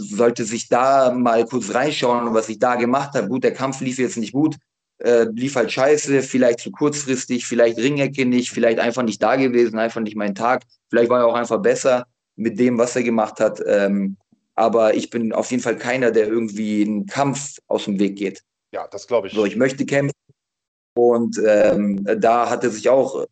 sollte 0.01 0.45
sich 0.45 0.69
da 0.69 1.13
mal 1.13 1.45
kurz 1.45 1.75
reinschauen, 1.75 2.35
was 2.35 2.49
ich 2.49 2.59
da 2.59 2.77
gemacht 2.77 3.15
habe. 3.15 3.29
Gut, 3.29 3.45
der 3.45 3.55
Kampf 3.55 3.81
lief 3.81 3.99
jetzt 3.99 4.17
nicht 4.17 4.33
gut, 4.33 4.57
äh, 4.99 5.27
lief 5.33 5.57
halt 5.57 5.71
scheiße, 5.71 6.23
vielleicht 6.23 6.61
zu 6.61 6.71
kurzfristig, 6.71 7.47
vielleicht 7.47 7.79
Ringecke 7.79 8.27
nicht, 8.27 8.51
vielleicht 8.51 8.79
einfach 8.79 9.03
nicht 9.03 9.23
da 9.23 9.37
gewesen, 9.37 9.79
einfach 9.79 10.01
nicht 10.01 10.17
mein 10.17 10.35
Tag. 10.35 10.63
Vielleicht 10.89 11.11
war 11.11 11.21
er 11.21 11.27
auch 11.27 11.35
einfach 11.35 11.61
besser 11.61 12.07
mit 12.37 12.59
dem, 12.59 12.79
was 12.79 12.97
er 12.97 13.03
gemacht 13.03 13.41
hat. 13.41 13.63
Ähm, 13.67 14.17
aber 14.55 14.95
ich 14.95 15.11
bin 15.11 15.33
auf 15.33 15.51
jeden 15.51 15.63
Fall 15.63 15.77
keiner, 15.77 16.11
der 16.11 16.27
irgendwie 16.27 16.83
einen 16.85 17.07
Kampf 17.07 17.59
aus 17.67 17.85
dem 17.85 17.99
Weg 17.99 18.17
geht. 18.17 18.43
Ja, 18.73 18.87
das 18.89 19.07
glaube 19.07 19.29
ich. 19.29 19.35
So, 19.35 19.45
ich 19.45 19.57
möchte 19.57 19.87
kämpfen. 19.87 20.15
Und 20.95 21.41
ähm, 21.47 22.05
da 22.19 22.51
hat 22.51 22.65
er 22.65 22.71
sich 22.71 22.89
auch, 22.89 23.27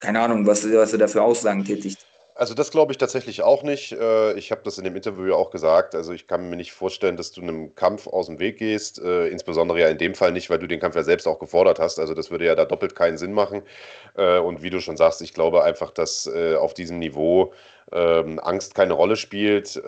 keine 0.00 0.20
Ahnung, 0.20 0.46
was, 0.46 0.64
was 0.64 0.92
er 0.92 0.98
da 0.98 1.08
für 1.08 1.22
Aussagen 1.22 1.64
tätigt. 1.64 2.04
Also 2.40 2.54
das 2.54 2.70
glaube 2.70 2.90
ich 2.90 2.96
tatsächlich 2.96 3.42
auch 3.42 3.62
nicht. 3.62 3.92
Äh, 3.92 4.32
ich 4.32 4.50
habe 4.50 4.62
das 4.64 4.78
in 4.78 4.84
dem 4.84 4.96
Interview 4.96 5.34
auch 5.34 5.50
gesagt. 5.50 5.94
Also 5.94 6.14
ich 6.14 6.26
kann 6.26 6.48
mir 6.48 6.56
nicht 6.56 6.72
vorstellen, 6.72 7.18
dass 7.18 7.32
du 7.32 7.42
einem 7.42 7.74
Kampf 7.74 8.06
aus 8.06 8.28
dem 8.28 8.38
Weg 8.38 8.56
gehst. 8.56 8.98
Äh, 8.98 9.28
insbesondere 9.28 9.78
ja 9.78 9.88
in 9.88 9.98
dem 9.98 10.14
Fall 10.14 10.32
nicht, 10.32 10.48
weil 10.48 10.58
du 10.58 10.66
den 10.66 10.80
Kampf 10.80 10.96
ja 10.96 11.02
selbst 11.02 11.28
auch 11.28 11.38
gefordert 11.38 11.78
hast. 11.78 11.98
Also 11.98 12.14
das 12.14 12.30
würde 12.30 12.46
ja 12.46 12.54
da 12.54 12.64
doppelt 12.64 12.94
keinen 12.94 13.18
Sinn 13.18 13.34
machen. 13.34 13.60
Äh, 14.16 14.38
und 14.38 14.62
wie 14.62 14.70
du 14.70 14.80
schon 14.80 14.96
sagst, 14.96 15.20
ich 15.20 15.34
glaube 15.34 15.64
einfach, 15.64 15.90
dass 15.90 16.26
auf 16.26 16.72
diesem 16.72 16.98
Niveau 16.98 17.52
ähm, 17.92 18.38
Angst 18.38 18.74
keine 18.74 18.94
Rolle 18.94 19.16
spielt. 19.16 19.78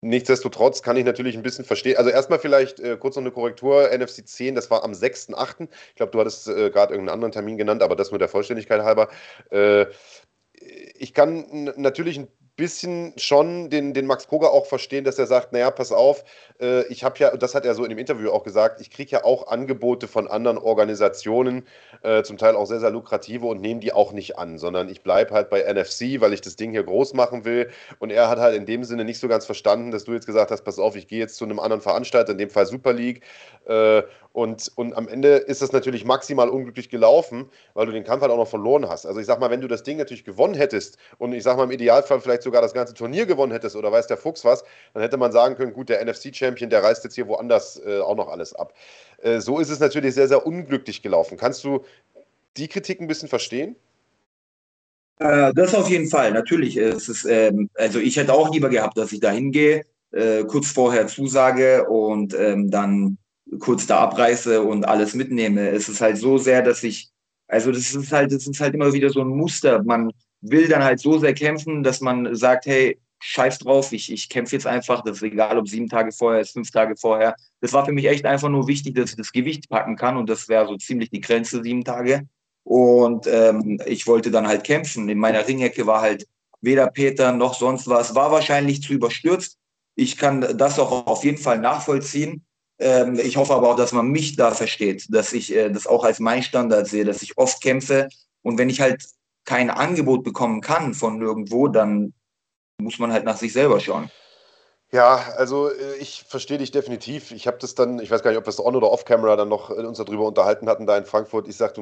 Nichtsdestotrotz 0.00 0.82
kann 0.82 0.96
ich 0.96 1.04
natürlich 1.04 1.36
ein 1.36 1.42
bisschen 1.42 1.64
verstehen. 1.64 1.96
Also 1.96 2.10
erstmal 2.10 2.38
vielleicht 2.38 2.78
äh, 2.78 2.96
kurz 2.96 3.16
noch 3.16 3.22
eine 3.22 3.32
Korrektur. 3.32 3.90
NFC 3.90 4.26
10, 4.26 4.54
das 4.54 4.70
war 4.70 4.84
am 4.84 4.92
6.8. 4.92 5.68
Ich 5.88 5.94
glaube, 5.96 6.12
du 6.12 6.20
hattest 6.20 6.46
äh, 6.46 6.70
gerade 6.70 6.94
irgendeinen 6.94 7.14
anderen 7.14 7.32
Termin 7.32 7.58
genannt, 7.58 7.82
aber 7.82 7.96
das 7.96 8.12
nur 8.12 8.20
der 8.20 8.28
Vollständigkeit 8.28 8.82
halber. 8.82 9.08
Äh, 9.50 9.86
ich 10.98 11.14
kann 11.14 11.72
natürlich 11.76 12.18
ein 12.18 12.28
bisschen 12.58 13.12
schon 13.16 13.70
den, 13.70 13.94
den 13.94 14.04
Max 14.04 14.26
Koga 14.26 14.48
auch 14.48 14.66
verstehen, 14.66 15.04
dass 15.04 15.18
er 15.18 15.26
sagt, 15.26 15.52
naja, 15.52 15.70
pass 15.70 15.92
auf, 15.92 16.24
äh, 16.60 16.84
ich 16.88 17.04
habe 17.04 17.16
ja, 17.20 17.34
das 17.36 17.54
hat 17.54 17.64
er 17.64 17.74
so 17.74 17.84
in 17.84 17.90
dem 17.90 17.98
Interview 17.98 18.30
auch 18.30 18.42
gesagt, 18.42 18.80
ich 18.80 18.90
kriege 18.90 19.12
ja 19.12 19.24
auch 19.24 19.46
Angebote 19.46 20.08
von 20.08 20.26
anderen 20.26 20.58
Organisationen, 20.58 21.66
äh, 22.02 22.24
zum 22.24 22.36
Teil 22.36 22.56
auch 22.56 22.66
sehr, 22.66 22.80
sehr 22.80 22.90
lukrative 22.90 23.46
und 23.46 23.60
nehme 23.60 23.78
die 23.78 23.92
auch 23.92 24.12
nicht 24.12 24.38
an, 24.38 24.58
sondern 24.58 24.88
ich 24.88 25.02
bleibe 25.02 25.34
halt 25.34 25.50
bei 25.50 25.62
NFC, 25.72 26.20
weil 26.20 26.32
ich 26.32 26.40
das 26.40 26.56
Ding 26.56 26.72
hier 26.72 26.82
groß 26.82 27.14
machen 27.14 27.44
will. 27.44 27.70
Und 28.00 28.10
er 28.10 28.28
hat 28.28 28.38
halt 28.40 28.56
in 28.56 28.66
dem 28.66 28.82
Sinne 28.82 29.04
nicht 29.04 29.20
so 29.20 29.28
ganz 29.28 29.46
verstanden, 29.46 29.92
dass 29.92 30.02
du 30.04 30.12
jetzt 30.12 30.26
gesagt 30.26 30.50
hast, 30.50 30.62
pass 30.62 30.80
auf, 30.80 30.96
ich 30.96 31.06
gehe 31.06 31.20
jetzt 31.20 31.36
zu 31.36 31.44
einem 31.44 31.60
anderen 31.60 31.80
Veranstalter, 31.80 32.32
in 32.32 32.38
dem 32.38 32.50
Fall 32.50 32.66
Super 32.66 32.92
League, 32.92 33.22
äh, 33.66 34.02
und, 34.32 34.70
und 34.76 34.94
am 34.94 35.08
Ende 35.08 35.36
ist 35.36 35.62
das 35.62 35.72
natürlich 35.72 36.04
maximal 36.04 36.48
unglücklich 36.48 36.90
gelaufen, 36.90 37.50
weil 37.74 37.86
du 37.86 37.92
den 37.92 38.04
Kampf 38.04 38.22
halt 38.22 38.30
auch 38.30 38.36
noch 38.36 38.48
verloren 38.48 38.88
hast. 38.88 39.06
Also 39.06 39.20
ich 39.20 39.26
sag 39.26 39.40
mal, 39.40 39.50
wenn 39.50 39.60
du 39.60 39.68
das 39.68 39.82
Ding 39.82 39.96
natürlich 39.96 40.24
gewonnen 40.24 40.54
hättest 40.54 40.98
und 41.18 41.32
ich 41.32 41.42
sag 41.42 41.56
mal 41.56 41.64
im 41.64 41.70
Idealfall 41.70 42.20
vielleicht 42.20 42.42
sogar 42.42 42.62
das 42.62 42.74
ganze 42.74 42.94
Turnier 42.94 43.26
gewonnen 43.26 43.52
hättest 43.52 43.74
oder 43.74 43.90
weiß 43.90 44.06
der 44.06 44.16
Fuchs 44.16 44.44
was, 44.44 44.64
dann 44.94 45.02
hätte 45.02 45.16
man 45.16 45.32
sagen 45.32 45.56
können, 45.56 45.72
gut, 45.72 45.88
der 45.88 46.04
NFC-Champion, 46.04 46.70
der 46.70 46.82
reißt 46.82 47.04
jetzt 47.04 47.14
hier 47.14 47.26
woanders 47.26 47.80
äh, 47.84 48.00
auch 48.00 48.16
noch 48.16 48.28
alles 48.28 48.54
ab. 48.54 48.74
Äh, 49.22 49.40
so 49.40 49.58
ist 49.58 49.70
es 49.70 49.80
natürlich 49.80 50.14
sehr, 50.14 50.28
sehr 50.28 50.46
unglücklich 50.46 51.02
gelaufen. 51.02 51.36
Kannst 51.36 51.64
du 51.64 51.84
die 52.56 52.68
Kritik 52.68 53.00
ein 53.00 53.08
bisschen 53.08 53.28
verstehen? 53.28 53.76
Äh, 55.20 55.52
das 55.54 55.74
auf 55.74 55.88
jeden 55.88 56.08
Fall, 56.08 56.32
natürlich. 56.32 56.76
Es 56.76 57.08
ist, 57.08 57.24
ähm, 57.24 57.70
also 57.74 57.98
ich 57.98 58.16
hätte 58.16 58.34
auch 58.34 58.52
lieber 58.52 58.68
gehabt, 58.68 58.96
dass 58.98 59.12
ich 59.12 59.20
da 59.20 59.30
hingehe, 59.30 59.84
äh, 60.12 60.44
kurz 60.44 60.70
vorher 60.70 61.06
zusage 61.06 61.88
und 61.88 62.34
ähm, 62.34 62.70
dann 62.70 63.18
kurz 63.58 63.86
da 63.86 64.00
abreiße 64.00 64.62
und 64.62 64.86
alles 64.86 65.14
mitnehme. 65.14 65.68
Es 65.70 65.88
ist 65.88 66.00
halt 66.00 66.18
so 66.18 66.38
sehr, 66.38 66.62
dass 66.62 66.82
ich, 66.82 67.10
also 67.46 67.72
das 67.72 67.94
ist 67.94 68.12
halt, 68.12 68.32
das 68.32 68.46
ist 68.46 68.60
halt 68.60 68.74
immer 68.74 68.92
wieder 68.92 69.10
so 69.10 69.20
ein 69.20 69.28
Muster. 69.28 69.82
Man 69.82 70.12
will 70.40 70.68
dann 70.68 70.84
halt 70.84 71.00
so 71.00 71.18
sehr 71.18 71.34
kämpfen, 71.34 71.82
dass 71.82 72.00
man 72.00 72.34
sagt, 72.34 72.66
hey, 72.66 72.98
scheiß 73.20 73.58
drauf, 73.58 73.92
ich, 73.92 74.12
ich 74.12 74.28
kämpfe 74.28 74.56
jetzt 74.56 74.66
einfach, 74.66 75.02
das 75.02 75.16
ist 75.16 75.22
egal, 75.22 75.58
ob 75.58 75.68
sieben 75.68 75.88
Tage 75.88 76.12
vorher 76.12 76.40
ist, 76.40 76.52
fünf 76.52 76.70
Tage 76.70 76.96
vorher. 76.96 77.34
Das 77.60 77.72
war 77.72 77.84
für 77.84 77.92
mich 77.92 78.06
echt 78.06 78.24
einfach 78.24 78.48
nur 78.48 78.68
wichtig, 78.68 78.94
dass 78.94 79.10
ich 79.10 79.16
das 79.16 79.32
Gewicht 79.32 79.68
packen 79.68 79.96
kann 79.96 80.16
und 80.16 80.28
das 80.28 80.48
wäre 80.48 80.66
so 80.66 80.76
ziemlich 80.76 81.10
die 81.10 81.20
Grenze, 81.20 81.62
sieben 81.62 81.84
Tage. 81.84 82.28
Und 82.64 83.26
ähm, 83.26 83.80
ich 83.86 84.06
wollte 84.06 84.30
dann 84.30 84.46
halt 84.46 84.62
kämpfen. 84.64 85.08
In 85.08 85.18
meiner 85.18 85.48
Ringecke 85.48 85.86
war 85.86 86.02
halt 86.02 86.26
weder 86.60 86.88
Peter 86.88 87.32
noch 87.32 87.54
sonst 87.54 87.88
was, 87.88 88.14
war 88.14 88.30
wahrscheinlich 88.30 88.82
zu 88.82 88.92
überstürzt. 88.92 89.56
Ich 89.94 90.16
kann 90.16 90.56
das 90.56 90.78
auch 90.78 91.06
auf 91.06 91.24
jeden 91.24 91.38
Fall 91.38 91.58
nachvollziehen. 91.58 92.44
Ähm, 92.78 93.18
ich 93.18 93.36
hoffe 93.36 93.54
aber 93.54 93.70
auch, 93.70 93.76
dass 93.76 93.92
man 93.92 94.08
mich 94.08 94.36
da 94.36 94.52
versteht, 94.52 95.06
dass 95.10 95.32
ich 95.32 95.54
äh, 95.54 95.68
das 95.70 95.86
auch 95.86 96.04
als 96.04 96.20
mein 96.20 96.42
Standard 96.42 96.86
sehe, 96.86 97.04
dass 97.04 97.22
ich 97.22 97.36
oft 97.36 97.60
kämpfe. 97.60 98.08
Und 98.42 98.58
wenn 98.58 98.70
ich 98.70 98.80
halt 98.80 99.04
kein 99.44 99.70
Angebot 99.70 100.24
bekommen 100.24 100.60
kann 100.60 100.94
von 100.94 101.20
irgendwo, 101.20 101.68
dann 101.68 102.12
muss 102.80 102.98
man 102.98 103.12
halt 103.12 103.24
nach 103.24 103.36
sich 103.36 103.52
selber 103.52 103.80
schauen. 103.80 104.10
Ja, 104.90 105.34
also 105.36 105.68
äh, 105.68 105.96
ich 106.00 106.24
verstehe 106.28 106.58
dich 106.58 106.70
definitiv. 106.70 107.32
Ich 107.32 107.46
habe 107.46 107.58
das 107.58 107.74
dann, 107.74 107.98
ich 107.98 108.10
weiß 108.10 108.22
gar 108.22 108.30
nicht, 108.30 108.38
ob 108.38 108.46
wir 108.46 108.50
es 108.50 108.64
on 108.64 108.76
oder 108.76 108.90
off 108.90 109.04
Camera 109.04 109.36
dann 109.36 109.48
noch 109.48 109.70
äh, 109.70 109.74
uns 109.74 109.98
darüber 109.98 110.26
unterhalten 110.26 110.68
hatten 110.68 110.86
da 110.86 110.96
in 110.96 111.04
Frankfurt. 111.04 111.48
Ich 111.48 111.56
sagte, 111.56 111.80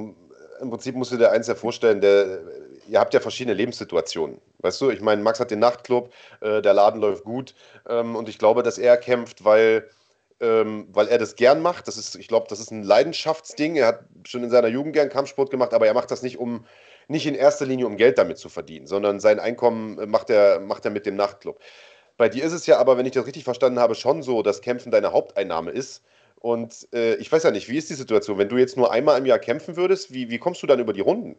im 0.61 0.71
Prinzip 0.71 0.97
musst 0.97 1.13
du 1.13 1.17
dir 1.17 1.31
eins 1.31 1.47
ja 1.47 1.55
vorstellen, 1.55 2.01
der, 2.01 2.41
ihr 2.89 2.99
habt 2.99 3.15
ja 3.15 3.21
verschiedene 3.21 3.55
Lebenssituationen. 3.55 4.41
Weißt 4.59 4.81
du, 4.81 4.91
ich 4.91 5.01
meine, 5.01 5.23
Max 5.23 5.39
hat 5.39 5.51
den 5.51 5.61
Nachtclub, 5.61 6.13
äh, 6.41 6.63
der 6.63 6.75
Laden 6.75 7.01
läuft 7.01 7.25
gut 7.25 7.55
ähm, 7.89 8.17
und 8.17 8.29
ich 8.29 8.39
glaube, 8.39 8.63
dass 8.63 8.79
er 8.79 8.97
kämpft, 8.97 9.45
weil 9.45 9.89
ähm, 10.41 10.89
weil 10.91 11.09
er 11.09 11.19
das 11.19 11.37
gern 11.37 11.63
macht. 11.63 11.89
Das 11.89 11.97
ist, 11.97 12.15
ich 12.17 12.29
glaube, 12.29 12.47
das 12.49 12.61
ist 12.61 12.71
ein 12.71 12.83
Leidenschaftsding. 12.83 13.77
Er 13.77 13.87
hat 13.87 14.01
schon 14.27 14.45
in 14.45 14.51
seiner 14.51 14.69
Jugend 14.69 14.93
gern 14.93 15.09
Kampfsport 15.09 15.51
gemacht, 15.51 15.75
aber 15.75 15.87
er 15.87 15.95
macht 15.95 16.11
das 16.11 16.23
nicht, 16.23 16.39
um 16.39 16.65
nicht 17.09 17.27
in 17.27 17.35
erster 17.35 17.67
Linie 17.67 17.87
um 17.87 17.97
Geld 17.97 18.19
damit 18.19 18.39
zu 18.39 18.49
verdienen, 18.49 18.87
sondern 18.87 19.21
sein 19.21 19.39
Einkommen 19.39 20.11
macht 20.11 20.31
er, 20.31 20.61
macht 20.61 20.85
er 20.85 20.91
mit 20.91 21.07
dem 21.07 21.17
Nachtclub. 21.17 21.61
Bei 22.17 22.29
dir 22.29 22.45
ist 22.45 22.53
es 22.53 22.67
ja 22.67 22.79
aber, 22.79 22.97
wenn 22.97 23.07
ich 23.07 23.13
das 23.13 23.27
richtig 23.27 23.45
verstanden 23.45 23.79
habe, 23.79 23.95
schon 23.95 24.23
so, 24.23 24.43
dass 24.43 24.63
Kämpfen 24.63 24.91
deine 24.91 25.13
Haupteinnahme 25.13 25.71
ist. 25.71 26.03
Und 26.37 26.89
äh, 26.93 27.17
ich 27.17 27.31
weiß 27.31 27.43
ja 27.43 27.51
nicht, 27.51 27.69
wie 27.69 27.77
ist 27.77 27.91
die 27.91 27.95
Situation? 27.95 28.39
Wenn 28.39 28.49
du 28.49 28.57
jetzt 28.57 28.77
nur 28.77 28.93
einmal 28.93 29.19
im 29.19 29.27
Jahr 29.27 29.39
kämpfen 29.39 29.77
würdest, 29.77 30.13
wie, 30.13 30.31
wie 30.31 30.39
kommst 30.39 30.63
du 30.63 30.67
dann 30.67 30.81
über 30.81 30.93
die 30.93 31.01
Runden? 31.01 31.37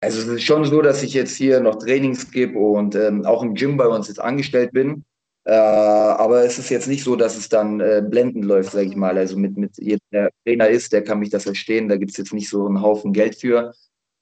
Also 0.00 0.20
es 0.20 0.28
ist 0.28 0.42
schon 0.42 0.64
so, 0.64 0.80
dass 0.80 1.02
ich 1.02 1.12
jetzt 1.14 1.36
hier 1.36 1.60
noch 1.60 1.76
Trainings 1.76 2.30
gebe 2.30 2.58
und 2.58 2.94
ähm, 2.94 3.24
auch 3.24 3.42
im 3.42 3.54
Gym 3.54 3.76
bei 3.76 3.86
uns 3.86 4.08
jetzt 4.08 4.20
angestellt 4.20 4.72
bin. 4.72 5.04
Äh, 5.44 5.52
aber 5.54 6.44
es 6.44 6.58
ist 6.58 6.68
jetzt 6.70 6.88
nicht 6.88 7.04
so, 7.04 7.16
dass 7.16 7.36
es 7.36 7.48
dann 7.48 7.80
äh, 7.80 8.02
blendend 8.06 8.44
läuft, 8.44 8.72
sage 8.72 8.86
ich 8.86 8.96
mal. 8.96 9.16
Also 9.16 9.36
mit, 9.38 9.56
mit 9.56 9.78
jedem, 9.78 10.00
der 10.12 10.30
Trainer 10.44 10.68
ist, 10.68 10.92
der 10.92 11.02
kann 11.04 11.18
mich 11.18 11.30
das 11.30 11.44
verstehen. 11.44 11.88
Da 11.88 11.96
gibt 11.96 12.10
es 12.10 12.16
jetzt 12.16 12.32
nicht 12.32 12.48
so 12.48 12.66
einen 12.66 12.82
Haufen 12.82 13.12
Geld 13.12 13.36
für. 13.36 13.72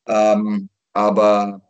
Ähm, 0.06 0.68
aber 0.92 1.62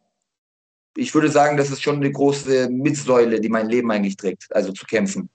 ich 0.96 1.14
würde 1.14 1.30
sagen, 1.30 1.56
das 1.56 1.70
ist 1.70 1.82
schon 1.82 1.96
eine 1.96 2.10
große 2.10 2.68
Mitsäule, 2.70 3.40
die 3.40 3.48
mein 3.48 3.68
Leben 3.68 3.90
eigentlich 3.90 4.16
trägt, 4.16 4.46
also 4.54 4.72
zu 4.72 4.86
kämpfen. 4.86 5.30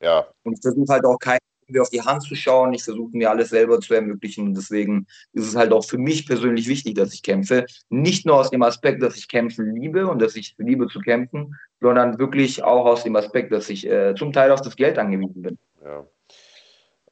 Ja. 0.00 0.26
Und 0.44 0.54
ich 0.54 0.60
versuche 0.62 0.92
halt 0.92 1.04
auch 1.04 1.18
keinen 1.18 1.38
irgendwie 1.68 1.80
auf 1.80 1.90
die 1.90 2.02
Hand 2.02 2.22
zu 2.22 2.34
schauen. 2.34 2.72
Ich 2.72 2.84
versuche 2.84 3.16
mir 3.16 3.30
alles 3.30 3.50
selber 3.50 3.80
zu 3.80 3.94
ermöglichen. 3.94 4.48
Und 4.48 4.54
deswegen 4.54 5.06
ist 5.32 5.46
es 5.46 5.54
halt 5.54 5.72
auch 5.72 5.84
für 5.84 5.98
mich 5.98 6.26
persönlich 6.26 6.68
wichtig, 6.68 6.94
dass 6.94 7.12
ich 7.12 7.22
kämpfe. 7.22 7.66
Nicht 7.90 8.26
nur 8.26 8.36
aus 8.36 8.50
dem 8.50 8.62
Aspekt, 8.62 9.02
dass 9.02 9.16
ich 9.16 9.28
kämpfen 9.28 9.74
liebe 9.76 10.06
und 10.06 10.20
dass 10.20 10.34
ich 10.36 10.54
liebe 10.58 10.88
zu 10.88 11.00
kämpfen, 11.00 11.54
sondern 11.80 12.18
wirklich 12.18 12.62
auch 12.62 12.86
aus 12.86 13.04
dem 13.04 13.16
Aspekt, 13.16 13.52
dass 13.52 13.68
ich 13.68 13.86
äh, 13.86 14.14
zum 14.16 14.32
Teil 14.32 14.50
auf 14.50 14.62
das 14.62 14.76
Geld 14.76 14.98
angewiesen 14.98 15.42
bin. 15.42 15.58
Ja. 15.84 16.06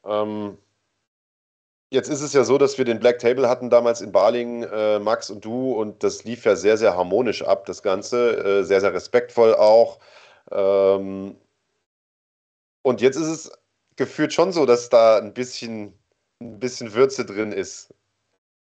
Ähm, 0.05 0.57
jetzt 1.91 2.09
ist 2.09 2.23
es 2.23 2.33
ja 2.33 2.45
so, 2.45 2.59
dass 2.59 2.79
wir 2.79 2.85
den 2.85 2.99
Black 2.99 3.19
Table 3.19 3.49
hatten 3.49 3.71
damals 3.71 4.01
in 4.01 4.13
Balingen, 4.13 4.63
äh, 4.65 4.99
Max 4.99 5.31
und 5.31 5.45
du, 5.45 5.73
und 5.73 6.03
das 6.03 6.25
lief 6.25 6.45
ja 6.45 6.57
sehr, 6.57 6.79
sehr 6.79 6.97
harmonisch 6.97 7.43
ab, 7.43 7.67
das 7.67 7.83
Ganze, 7.83 8.61
äh, 8.61 8.65
sehr, 8.65 8.81
sehr 8.81 8.95
respektvoll 8.95 9.55
auch. 9.55 9.99
Ähm, 10.51 11.37
und 12.83 13.01
jetzt 13.01 13.17
ist 13.17 13.27
es 13.27 13.53
gefühlt 13.97 14.33
schon 14.33 14.53
so, 14.53 14.67
dass 14.67 14.89
da 14.89 15.19
ein 15.19 15.35
bisschen, 15.35 15.93
ein 16.41 16.59
bisschen 16.59 16.95
Würze 16.95 17.25
drin 17.25 17.53
ist. 17.53 17.95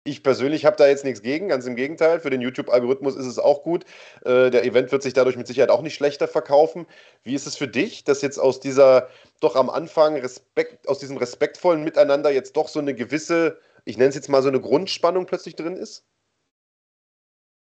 Ich 0.06 0.22
persönlich 0.22 0.66
habe 0.66 0.76
da 0.76 0.88
jetzt 0.88 1.06
nichts 1.06 1.22
gegen, 1.22 1.48
ganz 1.48 1.66
im 1.66 1.76
Gegenteil. 1.76 2.20
Für 2.20 2.30
den 2.30 2.42
YouTube-Algorithmus 2.42 3.16
ist 3.16 3.26
es 3.26 3.40
auch 3.40 3.64
gut. 3.64 3.86
Äh, 4.26 4.50
der 4.52 4.66
Event 4.66 4.92
wird 4.92 5.02
sich 5.02 5.14
dadurch 5.14 5.38
mit 5.38 5.48
Sicherheit 5.48 5.70
auch 5.70 5.82
nicht 5.82 5.96
schlechter 5.96 6.28
verkaufen. 6.28 6.86
Wie 7.24 7.36
ist 7.36 7.48
es 7.48 7.56
für 7.56 7.70
dich, 7.70 8.04
dass 8.04 8.22
jetzt 8.22 8.38
aus 8.38 8.60
dieser 8.60 9.08
doch 9.40 9.56
am 9.56 9.70
Anfang 9.70 10.18
Respekt, 10.18 10.90
aus 10.90 11.00
diesem 11.00 11.18
respektvollen 11.18 11.84
Miteinander 11.84 12.32
jetzt 12.32 12.58
doch 12.58 12.68
so 12.68 12.80
eine 12.80 12.94
gewisse 12.94 13.58
ich 13.86 13.98
nenne 13.98 14.10
es 14.10 14.16
jetzt 14.16 14.30
mal 14.30 14.42
so 14.42 14.48
eine 14.48 14.62
Grundspannung 14.62 15.26
plötzlich 15.26 15.56
drin 15.56 15.76
ist? 15.76 16.06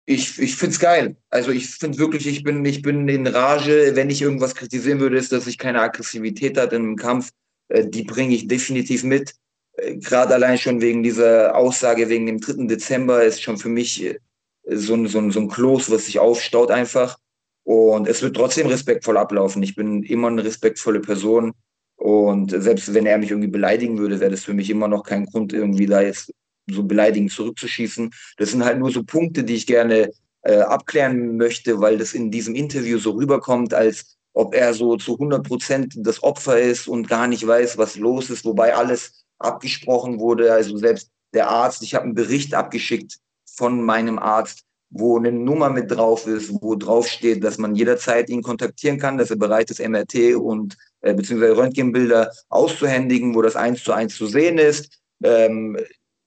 Ich, 0.06 0.40
ich 0.40 0.56
finde 0.56 0.74
es 0.74 0.80
geil. 0.80 1.16
Also 1.30 1.52
ich 1.52 1.68
finde 1.68 2.00
wirklich, 2.00 2.26
ich 2.26 2.44
bin, 2.44 2.66
ich 2.66 2.82
bin 2.82 3.08
in 3.08 3.28
Rage. 3.28 3.92
Wenn 3.96 4.10
ich 4.10 4.22
irgendwas 4.22 4.56
kritisieren 4.56 5.00
würde, 5.00 5.18
ist, 5.18 5.32
dass 5.32 5.46
ich 5.46 5.60
keine 5.60 5.82
Aggressivität 5.82 6.58
hatte 6.58 6.78
im 6.78 6.96
Kampf. 6.96 7.30
Äh, 7.70 7.88
die 7.88 8.04
bringe 8.04 8.36
ich 8.36 8.48
definitiv 8.48 9.04
mit. 9.04 9.34
Äh, 9.74 9.96
Gerade 9.98 10.34
allein 10.34 10.58
schon 10.58 10.82
wegen 10.82 11.04
dieser 11.04 11.56
Aussage, 11.56 12.10
wegen 12.10 12.26
dem 12.26 12.40
3. 12.40 12.68
Dezember, 12.68 13.24
ist 13.24 13.42
schon 13.42 13.58
für 13.58 13.70
mich 13.70 14.04
äh, 14.04 14.20
so 14.66 14.96
ein, 14.96 15.08
so 15.08 15.20
ein, 15.20 15.32
so 15.32 15.40
ein 15.40 15.48
Kloß, 15.48 15.90
was 15.90 16.06
sich 16.06 16.20
aufstaut 16.20 16.72
einfach. 16.72 17.18
Und 17.64 18.08
es 18.08 18.22
wird 18.22 18.36
trotzdem 18.36 18.68
respektvoll 18.68 19.18
ablaufen. 19.18 19.64
Ich 19.64 19.76
bin 19.76 20.04
immer 20.04 20.28
eine 20.28 20.44
respektvolle 20.44 21.00
Person. 21.00 21.54
Und 21.96 22.52
selbst 22.52 22.94
wenn 22.94 23.06
er 23.06 23.18
mich 23.18 23.32
irgendwie 23.32 23.50
beleidigen 23.50 23.98
würde, 23.98 24.20
wäre 24.20 24.32
das 24.32 24.44
für 24.44 24.54
mich 24.54 24.70
immer 24.70 24.88
noch 24.88 25.04
kein 25.04 25.26
Grund, 25.26 25.54
irgendwie 25.54 25.86
da 25.86 26.02
jetzt 26.02 26.34
so 26.68 26.84
beleidigend 26.84 27.32
zurückzuschießen. 27.32 28.12
Das 28.38 28.52
sind 28.52 28.64
halt 28.64 28.80
nur 28.80 28.92
so 28.92 29.04
Punkte, 29.04 29.44
die 29.44 29.56
ich 29.56 29.68
gerne 29.68 30.12
äh, 30.44 30.60
abklären 30.60 31.36
möchte, 31.38 31.82
weil 31.82 31.98
das 31.98 32.14
in 32.14 32.32
diesem 32.32 32.56
Interview 32.56 32.98
so 33.00 33.12
rüberkommt, 33.12 33.74
als 33.74 34.18
ob 34.40 34.56
er 34.56 34.74
so 34.74 34.96
zu 34.96 35.16
100 35.16 35.46
Prozent 35.46 35.94
das 35.98 36.24
Opfer 36.24 36.62
ist 36.62 36.88
und 36.88 37.10
gar 37.10 37.28
nicht 37.28 37.46
weiß, 37.46 37.78
was 37.78 37.98
los 37.98 38.30
ist, 38.30 38.46
wobei 38.46 38.74
alles 38.74 39.26
abgesprochen 39.38 40.18
wurde. 40.18 40.54
Also 40.54 40.78
selbst 40.78 41.10
der 41.34 41.50
Arzt, 41.50 41.84
ich 41.84 41.94
habe 41.94 42.06
einen 42.06 42.14
Bericht 42.16 42.54
abgeschickt 42.54 43.18
von 43.58 43.84
meinem 43.84 44.18
Arzt, 44.18 44.62
wo 44.92 45.18
eine 45.18 45.34
Nummer 45.34 45.70
mit 45.70 45.92
drauf 45.92 46.26
ist, 46.26 46.54
wo 46.62 46.76
drauf 46.76 47.10
steht, 47.10 47.44
dass 47.44 47.58
man 47.58 47.76
jederzeit 47.76 48.30
ihn 48.30 48.42
kontaktieren 48.42 48.98
kann, 48.98 49.18
dass 49.18 49.30
er 49.30 49.36
bereit 49.36 49.72
ist, 49.72 49.86
MRT 49.86 50.36
und 50.36 50.78
äh, 51.02 51.14
beziehungsweise 51.14 51.58
Röntgenbilder 51.58 52.32
auszuhändigen, 52.48 53.36
wo 53.36 53.42
das 53.42 53.58
eins 53.58 53.84
zu 53.84 53.92
eins 53.92 54.16
zu 54.16 54.26
sehen 54.26 54.58
ist. 54.58 55.02
Ähm, 55.22 55.78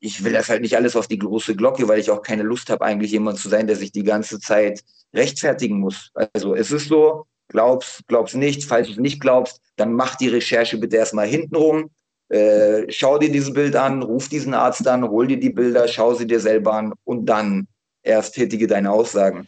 ich 0.00 0.22
will 0.22 0.34
das 0.34 0.50
halt 0.50 0.60
nicht 0.60 0.76
alles 0.76 0.96
auf 0.96 1.08
die 1.08 1.18
große 1.18 1.56
Glocke, 1.56 1.88
weil 1.88 1.98
ich 1.98 2.10
auch 2.10 2.20
keine 2.20 2.42
Lust 2.42 2.68
habe, 2.68 2.84
eigentlich 2.84 3.12
jemand 3.12 3.38
zu 3.38 3.48
sein, 3.48 3.66
der 3.66 3.76
sich 3.76 3.90
die 3.90 4.04
ganze 4.04 4.38
Zeit 4.38 4.84
rechtfertigen 5.14 5.80
muss. 5.80 6.10
Also 6.14 6.54
es 6.54 6.70
ist 6.72 6.88
so, 6.88 7.24
glaubst, 7.52 8.06
glaubst 8.08 8.34
nicht, 8.34 8.64
falls 8.64 8.88
du 8.88 8.94
es 8.94 8.98
nicht 8.98 9.20
glaubst, 9.20 9.60
dann 9.76 9.92
mach 9.92 10.16
die 10.16 10.28
Recherche 10.28 10.78
bitte 10.78 10.96
erstmal 10.96 11.26
hintenrum. 11.26 11.90
Äh, 12.28 12.90
schau 12.90 13.18
dir 13.18 13.30
dieses 13.30 13.52
Bild 13.52 13.76
an, 13.76 14.02
ruf 14.02 14.28
diesen 14.28 14.54
Arzt 14.54 14.86
an, 14.88 15.08
hol 15.08 15.26
dir 15.26 15.38
die 15.38 15.50
Bilder, 15.50 15.86
schau 15.86 16.14
sie 16.14 16.26
dir 16.26 16.40
selber 16.40 16.72
an 16.74 16.94
und 17.04 17.26
dann 17.26 17.68
erst 18.02 18.34
tätige 18.34 18.66
deine 18.66 18.90
Aussagen. 18.90 19.46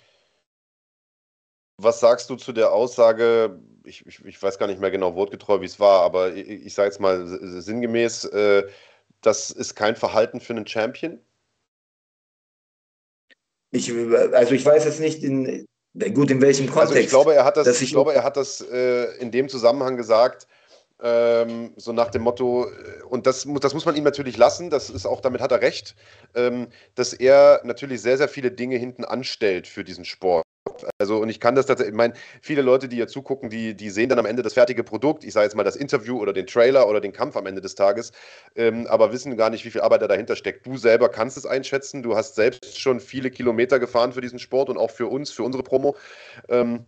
Was 1.78 2.00
sagst 2.00 2.30
du 2.30 2.36
zu 2.36 2.52
der 2.52 2.72
Aussage, 2.72 3.59
ich, 3.84 4.07
ich, 4.07 4.24
ich 4.24 4.40
weiß 4.40 4.59
gar 4.59 4.66
nicht 4.66 4.80
mehr 4.80 4.90
genau 4.90 5.14
wortgetreu, 5.14 5.61
wie 5.61 5.66
es 5.66 5.80
war, 5.80 6.02
aber 6.02 6.34
ich, 6.34 6.48
ich 6.48 6.74
sage 6.74 6.88
jetzt 6.88 7.00
mal 7.00 7.26
sinngemäß, 7.26 8.26
äh, 8.26 8.64
das 9.22 9.50
ist 9.50 9.74
kein 9.74 9.96
Verhalten 9.96 10.40
für 10.40 10.52
einen 10.52 10.66
Champion? 10.66 11.18
Ich, 13.70 13.90
also 13.90 14.55
ich 14.55 14.64
weiß 14.64 14.84
jetzt 14.84 15.00
nicht, 15.00 15.24
in, 15.24 15.66
gut, 16.12 16.30
in 16.30 16.40
welchem 16.40 16.66
Kontext. 16.66 16.92
Also 16.92 17.01
ich 17.01 17.09
glaube, 17.09 17.34
er 17.34 17.45
hat 17.45 17.57
das, 17.57 17.80
ich 17.80 17.90
glaube, 17.90 18.14
er 18.14 18.24
hat 18.24 18.36
das 18.36 18.61
äh, 18.61 19.16
in 19.18 19.30
dem 19.30 19.49
Zusammenhang 19.49 19.97
gesagt, 19.97 20.47
ähm, 21.03 21.72
so 21.76 21.92
nach 21.92 22.11
dem 22.11 22.22
Motto, 22.22 22.66
äh, 22.66 23.03
und 23.09 23.26
das, 23.26 23.47
das 23.61 23.74
muss 23.74 23.84
man 23.84 23.97
ihm 23.97 24.05
natürlich 24.05 24.36
lassen, 24.36 24.70
das 24.70 24.90
ist 24.90 25.07
auch, 25.07 25.20
damit 25.20 25.40
hat 25.40 25.53
er 25.53 25.61
recht, 25.61 25.95
ähm, 26.34 26.68
dass 26.95 27.12
er 27.12 27.61
natürlich 27.64 28.01
sehr, 28.01 28.16
sehr 28.16 28.28
viele 28.28 28.51
Dinge 28.51 28.76
hinten 28.76 29.05
anstellt 29.05 29.66
für 29.66 29.84
diesen 29.84 30.05
Sport. 30.05 30.45
Also, 30.98 31.18
und 31.18 31.28
ich 31.28 31.40
kann 31.40 31.54
das 31.54 31.66
tatsächlich, 31.66 31.92
ich 31.92 31.96
meine, 31.96 32.14
viele 32.40 32.62
Leute, 32.62 32.88
die 32.88 32.96
hier 32.96 33.08
zugucken, 33.08 33.50
die, 33.50 33.74
die 33.74 33.90
sehen 33.90 34.08
dann 34.08 34.18
am 34.18 34.26
Ende 34.26 34.42
das 34.42 34.54
fertige 34.54 34.84
Produkt, 34.84 35.24
ich 35.24 35.32
sage 35.32 35.44
jetzt 35.44 35.54
mal 35.54 35.64
das 35.64 35.76
Interview 35.76 36.20
oder 36.20 36.32
den 36.32 36.46
Trailer 36.46 36.88
oder 36.88 37.00
den 37.00 37.12
Kampf 37.12 37.36
am 37.36 37.46
Ende 37.46 37.60
des 37.60 37.74
Tages, 37.74 38.12
ähm, 38.56 38.86
aber 38.86 39.12
wissen 39.12 39.36
gar 39.36 39.50
nicht, 39.50 39.64
wie 39.64 39.70
viel 39.70 39.80
Arbeit 39.80 40.02
da 40.02 40.08
dahinter 40.08 40.36
steckt. 40.36 40.66
Du 40.66 40.76
selber 40.76 41.08
kannst 41.08 41.36
es 41.36 41.46
einschätzen, 41.46 42.02
du 42.02 42.16
hast 42.16 42.34
selbst 42.34 42.80
schon 42.80 43.00
viele 43.00 43.30
Kilometer 43.30 43.78
gefahren 43.78 44.12
für 44.12 44.20
diesen 44.20 44.38
Sport 44.38 44.70
und 44.70 44.78
auch 44.78 44.90
für 44.90 45.06
uns, 45.06 45.30
für 45.30 45.42
unsere 45.42 45.62
Promo. 45.62 45.96
Ähm, 46.48 46.86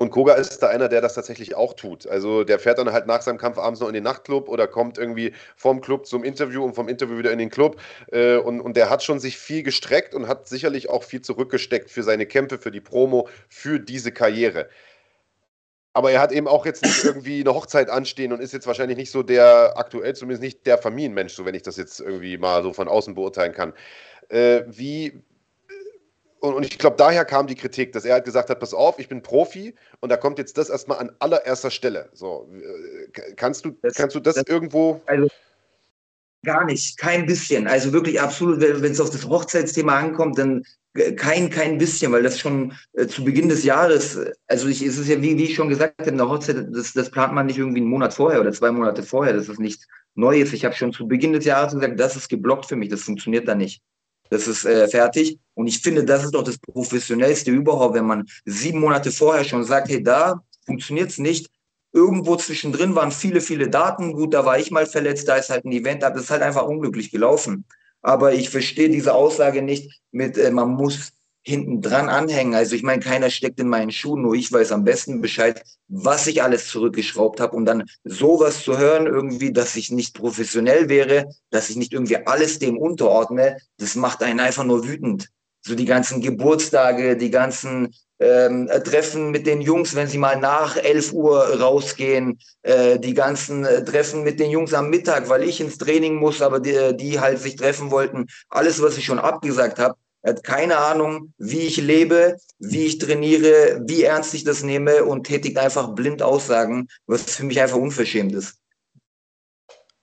und 0.00 0.08
Koga 0.08 0.32
ist 0.32 0.60
da 0.60 0.68
einer, 0.68 0.88
der 0.88 1.02
das 1.02 1.12
tatsächlich 1.12 1.54
auch 1.56 1.74
tut. 1.74 2.06
Also 2.06 2.42
der 2.42 2.58
fährt 2.58 2.78
dann 2.78 2.90
halt 2.90 3.06
nach 3.06 3.20
seinem 3.20 3.36
Kampf 3.36 3.58
abends 3.58 3.80
noch 3.80 3.88
in 3.88 3.92
den 3.92 4.02
Nachtclub 4.02 4.48
oder 4.48 4.66
kommt 4.66 4.96
irgendwie 4.96 5.34
vom 5.56 5.82
Club 5.82 6.06
zum 6.06 6.24
Interview 6.24 6.64
und 6.64 6.72
vom 6.72 6.88
Interview 6.88 7.18
wieder 7.18 7.30
in 7.32 7.38
den 7.38 7.50
Club. 7.50 7.78
Äh, 8.10 8.36
und, 8.36 8.62
und 8.62 8.78
der 8.78 8.88
hat 8.88 9.02
schon 9.02 9.20
sich 9.20 9.36
viel 9.36 9.62
gestreckt 9.62 10.14
und 10.14 10.26
hat 10.26 10.48
sicherlich 10.48 10.88
auch 10.88 11.04
viel 11.04 11.20
zurückgesteckt 11.20 11.90
für 11.90 12.02
seine 12.02 12.24
Kämpfe, 12.24 12.56
für 12.56 12.70
die 12.70 12.80
Promo, 12.80 13.28
für 13.50 13.78
diese 13.78 14.10
Karriere. 14.10 14.70
Aber 15.92 16.10
er 16.12 16.22
hat 16.22 16.32
eben 16.32 16.48
auch 16.48 16.64
jetzt 16.64 16.82
nicht 16.82 17.04
irgendwie 17.04 17.40
eine 17.40 17.52
Hochzeit 17.52 17.90
anstehen 17.90 18.32
und 18.32 18.40
ist 18.40 18.54
jetzt 18.54 18.66
wahrscheinlich 18.66 18.96
nicht 18.96 19.10
so 19.10 19.22
der, 19.22 19.74
aktuell 19.76 20.16
zumindest 20.16 20.42
nicht 20.42 20.66
der 20.66 20.78
Familienmensch, 20.78 21.34
so 21.34 21.44
wenn 21.44 21.54
ich 21.54 21.62
das 21.62 21.76
jetzt 21.76 22.00
irgendwie 22.00 22.38
mal 22.38 22.62
so 22.62 22.72
von 22.72 22.88
außen 22.88 23.14
beurteilen 23.14 23.52
kann. 23.52 23.74
Äh, 24.30 24.62
wie, 24.66 25.22
und, 26.40 26.54
und 26.54 26.64
ich 26.64 26.78
glaube, 26.78 26.96
daher 26.96 27.24
kam 27.24 27.46
die 27.46 27.54
Kritik, 27.54 27.92
dass 27.92 28.04
er 28.04 28.14
halt 28.14 28.24
gesagt 28.24 28.50
hat, 28.50 28.60
pass 28.60 28.74
auf, 28.74 28.98
ich 28.98 29.08
bin 29.08 29.22
Profi 29.22 29.74
und 30.00 30.10
da 30.10 30.16
kommt 30.16 30.38
jetzt 30.38 30.56
das 30.58 30.70
erstmal 30.70 30.98
an 30.98 31.12
allererster 31.18 31.70
Stelle. 31.70 32.08
So, 32.12 32.50
äh, 32.52 33.34
kannst 33.36 33.64
du 33.64 33.76
das, 33.82 33.94
kannst 33.94 34.16
du 34.16 34.20
das, 34.20 34.36
das 34.36 34.44
irgendwo... 34.46 35.00
Also 35.06 35.28
gar 36.42 36.64
nicht, 36.64 36.96
kein 36.96 37.26
bisschen. 37.26 37.66
Also 37.66 37.92
wirklich 37.92 38.20
absolut, 38.20 38.60
wenn 38.60 38.92
es 38.92 39.00
auf 39.00 39.10
das 39.10 39.28
Hochzeitsthema 39.28 39.98
ankommt, 39.98 40.38
dann 40.38 40.64
äh, 40.94 41.12
kein, 41.12 41.50
kein 41.50 41.76
bisschen, 41.76 42.12
weil 42.12 42.22
das 42.22 42.38
schon 42.38 42.72
äh, 42.94 43.06
zu 43.06 43.22
Beginn 43.22 43.50
des 43.50 43.62
Jahres, 43.62 44.18
also 44.46 44.68
ich, 44.68 44.80
es 44.80 44.96
ist 44.96 45.08
ja, 45.08 45.20
wie, 45.20 45.36
wie 45.36 45.44
ich 45.44 45.54
schon 45.54 45.68
gesagt 45.68 45.94
habe, 46.00 46.10
eine 46.10 46.28
Hochzeit, 46.28 46.66
das, 46.70 46.94
das 46.94 47.10
plant 47.10 47.34
man 47.34 47.46
nicht 47.46 47.58
irgendwie 47.58 47.80
einen 47.80 47.90
Monat 47.90 48.14
vorher 48.14 48.40
oder 48.40 48.52
zwei 48.52 48.70
Monate 48.70 49.02
vorher, 49.02 49.34
das 49.34 49.50
ist 49.50 49.60
nichts 49.60 49.86
Neues. 50.14 50.54
Ich 50.54 50.64
habe 50.64 50.74
schon 50.74 50.92
zu 50.92 51.06
Beginn 51.06 51.34
des 51.34 51.44
Jahres 51.44 51.74
gesagt, 51.74 52.00
das 52.00 52.16
ist 52.16 52.30
geblockt 52.30 52.66
für 52.66 52.76
mich, 52.76 52.88
das 52.88 53.02
funktioniert 53.02 53.46
da 53.46 53.54
nicht 53.54 53.82
das 54.30 54.48
ist 54.48 54.64
äh, 54.64 54.88
fertig. 54.88 55.38
Und 55.54 55.66
ich 55.66 55.80
finde, 55.80 56.04
das 56.04 56.24
ist 56.24 56.34
doch 56.34 56.42
das 56.42 56.58
Professionellste 56.58 57.50
überhaupt, 57.50 57.94
wenn 57.94 58.06
man 58.06 58.26
sieben 58.44 58.80
Monate 58.80 59.10
vorher 59.10 59.44
schon 59.44 59.64
sagt, 59.64 59.88
hey, 59.90 60.02
da 60.02 60.42
funktioniert 60.64 61.10
es 61.10 61.18
nicht. 61.18 61.50
Irgendwo 61.92 62.36
zwischendrin 62.36 62.94
waren 62.94 63.10
viele, 63.10 63.40
viele 63.40 63.68
Daten. 63.68 64.12
Gut, 64.12 64.32
da 64.32 64.44
war 64.44 64.58
ich 64.58 64.70
mal 64.70 64.86
verletzt, 64.86 65.28
da 65.28 65.36
ist 65.36 65.50
halt 65.50 65.64
ein 65.64 65.72
Event, 65.72 66.04
aber 66.04 66.14
das 66.14 66.24
ist 66.24 66.30
halt 66.30 66.42
einfach 66.42 66.64
unglücklich 66.64 67.10
gelaufen. 67.10 67.64
Aber 68.02 68.32
ich 68.32 68.48
verstehe 68.48 68.88
diese 68.88 69.12
Aussage 69.12 69.60
nicht 69.60 70.00
mit, 70.12 70.38
äh, 70.38 70.50
man 70.50 70.70
muss 70.70 71.12
hinten 71.42 71.80
dran 71.80 72.08
anhängen. 72.08 72.54
Also 72.54 72.76
ich 72.76 72.82
meine, 72.82 73.02
keiner 73.02 73.30
steckt 73.30 73.60
in 73.60 73.68
meinen 73.68 73.90
Schuhen, 73.90 74.22
nur 74.22 74.34
ich 74.34 74.52
weiß 74.52 74.72
am 74.72 74.84
besten 74.84 75.20
Bescheid, 75.20 75.62
was 75.88 76.26
ich 76.26 76.42
alles 76.42 76.68
zurückgeschraubt 76.68 77.40
habe 77.40 77.56
und 77.56 77.64
dann 77.66 77.84
sowas 78.04 78.62
zu 78.62 78.78
hören 78.78 79.06
irgendwie, 79.06 79.52
dass 79.52 79.76
ich 79.76 79.90
nicht 79.90 80.14
professionell 80.14 80.88
wäre, 80.88 81.30
dass 81.50 81.70
ich 81.70 81.76
nicht 81.76 81.92
irgendwie 81.92 82.26
alles 82.26 82.58
dem 82.58 82.76
unterordne, 82.78 83.56
das 83.78 83.94
macht 83.94 84.22
einen 84.22 84.40
einfach 84.40 84.64
nur 84.64 84.86
wütend. 84.86 85.28
So 85.62 85.74
die 85.74 85.84
ganzen 85.84 86.22
Geburtstage, 86.22 87.16
die 87.16 87.30
ganzen 87.30 87.94
ähm, 88.18 88.68
Treffen 88.84 89.30
mit 89.30 89.46
den 89.46 89.62
Jungs, 89.62 89.94
wenn 89.94 90.06
sie 90.06 90.18
mal 90.18 90.38
nach 90.38 90.76
11 90.76 91.12
Uhr 91.12 91.60
rausgehen, 91.60 92.38
äh, 92.62 92.98
die 92.98 93.14
ganzen 93.14 93.64
äh, 93.64 93.82
Treffen 93.84 94.22
mit 94.22 94.38
den 94.40 94.50
Jungs 94.50 94.74
am 94.74 94.90
Mittag, 94.90 95.28
weil 95.28 95.42
ich 95.42 95.60
ins 95.60 95.78
Training 95.78 96.16
muss, 96.16 96.42
aber 96.42 96.60
die, 96.60 96.96
die 96.96 97.18
halt 97.18 97.38
sich 97.38 97.56
treffen 97.56 97.90
wollten, 97.90 98.26
alles, 98.50 98.80
was 98.82 98.98
ich 98.98 99.06
schon 99.06 99.18
abgesagt 99.18 99.78
habe, 99.78 99.96
er 100.22 100.34
hat 100.34 100.44
keine 100.44 100.76
Ahnung, 100.76 101.32
wie 101.38 101.60
ich 101.60 101.78
lebe, 101.78 102.36
wie 102.58 102.86
ich 102.86 102.98
trainiere, 102.98 103.80
wie 103.86 104.04
ernst 104.04 104.34
ich 104.34 104.44
das 104.44 104.62
nehme 104.62 105.04
und 105.04 105.24
tätigt 105.24 105.56
einfach 105.56 105.94
blind 105.94 106.22
Aussagen, 106.22 106.88
was 107.06 107.22
für 107.22 107.44
mich 107.44 107.60
einfach 107.60 107.78
unverschämt 107.78 108.34
ist. 108.34 108.58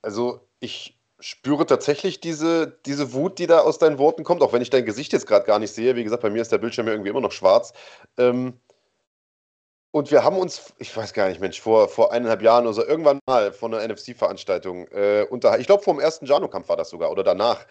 Also 0.01 0.47
ich 0.59 0.97
spüre 1.19 1.65
tatsächlich 1.65 2.19
diese, 2.19 2.79
diese 2.85 3.13
Wut, 3.13 3.39
die 3.39 3.47
da 3.47 3.59
aus 3.59 3.79
deinen 3.79 3.97
Worten 3.97 4.23
kommt, 4.23 4.41
auch 4.41 4.53
wenn 4.53 4.61
ich 4.61 4.69
dein 4.69 4.85
Gesicht 4.85 5.13
jetzt 5.13 5.27
gerade 5.27 5.45
gar 5.45 5.59
nicht 5.59 5.73
sehe. 5.73 5.95
Wie 5.95 6.03
gesagt, 6.03 6.21
bei 6.21 6.29
mir 6.29 6.41
ist 6.41 6.51
der 6.51 6.59
Bildschirm 6.59 6.87
ja 6.87 6.93
irgendwie 6.93 7.09
immer 7.09 7.21
noch 7.21 7.31
schwarz. 7.31 7.73
Ähm, 8.17 8.59
und 9.91 10.11
wir 10.11 10.23
haben 10.23 10.37
uns, 10.37 10.73
ich 10.77 10.95
weiß 10.95 11.13
gar 11.13 11.27
nicht, 11.29 11.41
Mensch, 11.41 11.59
vor, 11.59 11.89
vor 11.89 12.11
eineinhalb 12.11 12.41
Jahren 12.41 12.65
oder 12.65 12.73
so, 12.73 12.85
irgendwann 12.85 13.19
mal 13.25 13.51
von 13.51 13.73
einer 13.73 13.87
NFC-Veranstaltung 13.87 14.87
äh, 14.89 15.25
unterhalten. 15.29 15.61
Ich 15.61 15.67
glaube, 15.67 15.83
vor 15.83 15.95
dem 15.95 15.99
ersten 15.99 16.25
Jano-Kampf 16.25 16.69
war 16.69 16.77
das 16.77 16.89
sogar 16.89 17.11
oder 17.11 17.23
danach. 17.23 17.65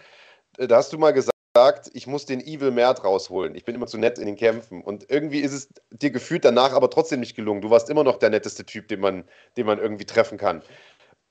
Äh, 0.59 0.67
da 0.67 0.77
hast 0.77 0.93
du 0.93 0.99
mal 0.99 1.13
gesagt, 1.13 1.36
sagt, 1.57 1.91
ich 1.95 2.07
muss 2.07 2.27
den 2.27 2.43
Evil 2.43 2.71
Mert 2.71 3.03
rausholen. 3.03 3.55
Ich 3.55 3.65
bin 3.65 3.75
immer 3.75 3.87
zu 3.87 3.97
nett 3.97 4.19
in 4.19 4.27
den 4.27 4.37
Kämpfen. 4.37 4.83
Und 4.83 5.11
irgendwie 5.11 5.41
ist 5.41 5.55
es 5.55 5.69
dir 5.91 6.11
gefühlt 6.11 6.45
danach 6.45 6.75
aber 6.75 6.91
trotzdem 6.91 7.21
nicht 7.21 7.35
gelungen. 7.35 7.63
Du 7.63 7.71
warst 7.71 7.89
immer 7.89 8.05
noch 8.05 8.19
der 8.19 8.29
netteste 8.29 8.67
Typ, 8.67 8.89
den 8.89 9.01
man, 9.01 9.25
den 9.57 9.65
man 9.65 9.79
irgendwie 9.79 10.05
treffen 10.05 10.37
kann. 10.37 10.61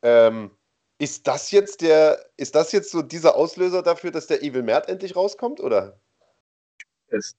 Ähm, 0.02 0.50
ist 0.98 1.28
das 1.28 1.52
jetzt 1.52 1.82
der, 1.82 2.26
ist 2.38 2.56
das 2.56 2.72
jetzt 2.72 2.90
so 2.90 3.04
dieser 3.04 3.36
Auslöser 3.36 3.84
dafür, 3.84 4.10
dass 4.10 4.26
der 4.26 4.42
Evil 4.42 4.64
Mert 4.64 4.90
endlich 4.90 5.16
rauskommt, 5.16 5.60
oder? 5.60 6.00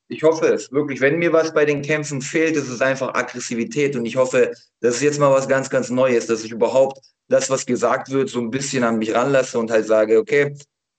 Ich 0.06 0.22
hoffe 0.22 0.46
es. 0.46 0.70
Wirklich, 0.70 1.00
wenn 1.00 1.18
mir 1.18 1.32
was 1.32 1.52
bei 1.52 1.64
den 1.64 1.82
Kämpfen 1.82 2.22
fehlt, 2.22 2.54
ist 2.54 2.68
es 2.68 2.80
einfach 2.80 3.14
Aggressivität. 3.14 3.96
Und 3.96 4.06
ich 4.06 4.14
hoffe, 4.14 4.52
das 4.78 4.94
ist 4.94 5.02
jetzt 5.02 5.18
mal 5.18 5.32
was 5.32 5.48
ganz, 5.48 5.68
ganz 5.70 5.90
Neues, 5.90 6.28
dass 6.28 6.44
ich 6.44 6.52
überhaupt 6.52 7.00
das, 7.26 7.50
was 7.50 7.66
gesagt 7.66 8.10
wird, 8.10 8.28
so 8.28 8.38
ein 8.38 8.50
bisschen 8.50 8.84
an 8.84 8.98
mich 8.98 9.12
ranlasse 9.12 9.58
und 9.58 9.72
halt 9.72 9.86
sage, 9.86 10.18
okay, 10.18 10.54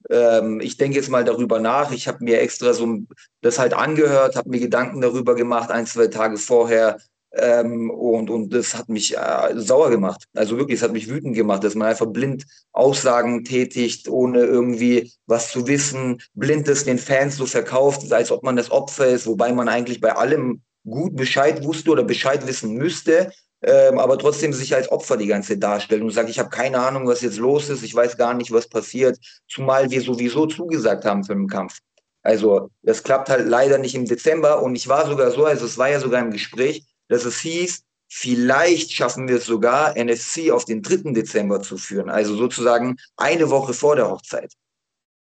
ähm, 0.09 0.59
ich 0.61 0.77
denke 0.77 0.97
jetzt 0.97 1.09
mal 1.09 1.23
darüber 1.23 1.59
nach. 1.59 1.91
Ich 1.91 2.07
habe 2.07 2.23
mir 2.23 2.41
extra 2.41 2.73
so 2.73 2.99
das 3.41 3.59
halt 3.59 3.73
angehört, 3.73 4.35
habe 4.35 4.49
mir 4.49 4.59
Gedanken 4.59 5.01
darüber 5.01 5.35
gemacht, 5.35 5.71
ein, 5.71 5.85
zwei 5.85 6.07
Tage 6.07 6.37
vorher, 6.37 6.97
Ähm, 7.33 7.91
und, 7.91 8.29
und 8.29 8.53
das 8.53 8.73
hat 8.73 8.87
mich 8.89 9.15
äh, 9.15 9.53
sauer 9.55 9.89
gemacht. 9.89 10.23
Also 10.33 10.57
wirklich, 10.57 10.77
es 10.77 10.83
hat 10.83 10.93
mich 10.93 11.09
wütend 11.09 11.35
gemacht, 11.35 11.61
dass 11.63 11.75
man 11.75 11.89
einfach 11.89 12.07
blind 12.07 12.45
Aussagen 12.71 13.43
tätigt, 13.43 14.07
ohne 14.07 14.39
irgendwie 14.39 15.11
was 15.27 15.51
zu 15.51 15.67
wissen, 15.67 16.21
blind 16.33 16.67
es 16.69 16.85
den 16.85 16.97
Fans 16.97 17.35
so 17.35 17.45
verkauft, 17.45 18.11
als 18.13 18.31
ob 18.31 18.43
man 18.43 18.55
das 18.55 18.71
Opfer 18.71 19.07
ist, 19.07 19.27
wobei 19.27 19.51
man 19.51 19.67
eigentlich 19.67 19.99
bei 19.99 20.15
allem 20.15 20.61
gut 20.85 21.15
Bescheid 21.15 21.63
wusste 21.65 21.91
oder 21.91 22.03
Bescheid 22.05 22.47
wissen 22.47 22.75
müsste, 22.75 23.29
ähm, 23.61 23.97
aber 23.99 24.17
trotzdem 24.17 24.53
sich 24.53 24.75
als 24.75 24.91
Opfer 24.91 25.17
die 25.17 25.27
ganze 25.27 25.53
Zeit 25.53 25.63
darstellt 25.63 26.01
und 26.01 26.11
sagt, 26.11 26.29
ich 26.29 26.39
habe 26.39 26.49
keine 26.49 26.79
Ahnung, 26.79 27.07
was 27.07 27.21
jetzt 27.21 27.37
los 27.37 27.69
ist, 27.69 27.83
ich 27.83 27.95
weiß 27.95 28.17
gar 28.17 28.33
nicht, 28.33 28.51
was 28.51 28.67
passiert, 28.67 29.17
zumal 29.47 29.89
wir 29.89 30.01
sowieso 30.01 30.45
zugesagt 30.45 31.05
haben 31.05 31.23
für 31.23 31.33
den 31.33 31.47
Kampf. 31.47 31.79
Also 32.21 32.69
das 32.83 33.03
klappt 33.03 33.29
halt 33.29 33.47
leider 33.47 33.77
nicht 33.77 33.95
im 33.95 34.05
Dezember 34.05 34.61
und 34.61 34.75
ich 34.75 34.87
war 34.87 35.07
sogar 35.07 35.31
so, 35.31 35.45
also 35.45 35.65
es 35.65 35.77
war 35.77 35.89
ja 35.89 35.99
sogar 35.99 36.21
im 36.21 36.31
Gespräch, 36.31 36.83
dass 37.07 37.25
es 37.25 37.39
hieß, 37.39 37.83
vielleicht 38.09 38.91
schaffen 38.91 39.27
wir 39.27 39.37
es 39.37 39.45
sogar, 39.45 39.95
NFC 39.97 40.51
auf 40.51 40.65
den 40.65 40.81
3. 40.81 41.13
Dezember 41.13 41.61
zu 41.61 41.77
führen, 41.77 42.09
also 42.09 42.35
sozusagen 42.35 42.97
eine 43.15 43.49
Woche 43.49 43.73
vor 43.73 43.95
der 43.95 44.09
Hochzeit. 44.09 44.53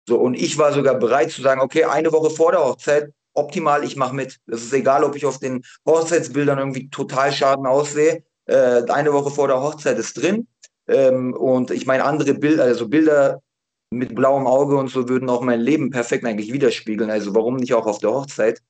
So, 0.09 0.19
und 0.19 0.35
ich 0.35 0.59
war 0.59 0.73
sogar 0.73 0.95
bereit 0.95 1.31
zu 1.31 1.43
sagen, 1.43 1.61
okay, 1.61 1.85
eine 1.85 2.13
Woche 2.13 2.31
vor 2.31 2.53
der 2.53 2.65
Hochzeit, 2.65 3.13
optimal, 3.35 3.85
ich 3.85 3.97
mache 3.97 4.15
mit. 4.15 4.41
Es 4.47 4.63
ist 4.63 4.73
egal, 4.73 5.05
ob 5.05 5.17
ich 5.17 5.27
auf 5.27 5.39
den 5.39 5.63
Hochzeitsbildern 5.87 6.59
irgendwie 6.59 6.89
total 6.91 7.33
schaden 7.33 7.67
aussehe. 7.67 8.25
Äh, 8.47 8.83
eine 8.89 9.13
Woche 9.13 9.31
vor 9.31 9.49
der 9.49 9.61
Hochzeit 9.61 9.99
ist 9.99 10.15
drin. 10.15 10.47
Ähm, 10.87 11.35
und 11.35 11.71
ich 11.71 11.87
meine, 11.87 12.05
andere 12.05 12.35
Bilder, 12.35 12.65
also 12.65 12.89
Bilder 12.89 13.43
mit 13.91 14.15
blauem 14.15 14.47
Auge 14.47 14.77
und 14.77 14.89
so 14.89 15.09
würden 15.09 15.31
auch 15.31 15.41
mein 15.41 15.61
Leben 15.61 15.91
perfekt 15.91 16.25
eigentlich 16.25 16.53
widerspiegeln. 16.53 17.11
Also 17.11 17.35
warum 17.35 17.57
nicht 17.57 17.75
auch 17.75 17.87
auf 17.87 17.99
der 17.99 18.11
Hochzeit? 18.11 18.61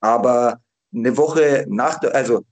Aber 0.00 0.60
eine 0.94 1.16
Woche 1.16 1.66
nach 1.68 2.00
der, 2.00 2.14
also 2.14 2.42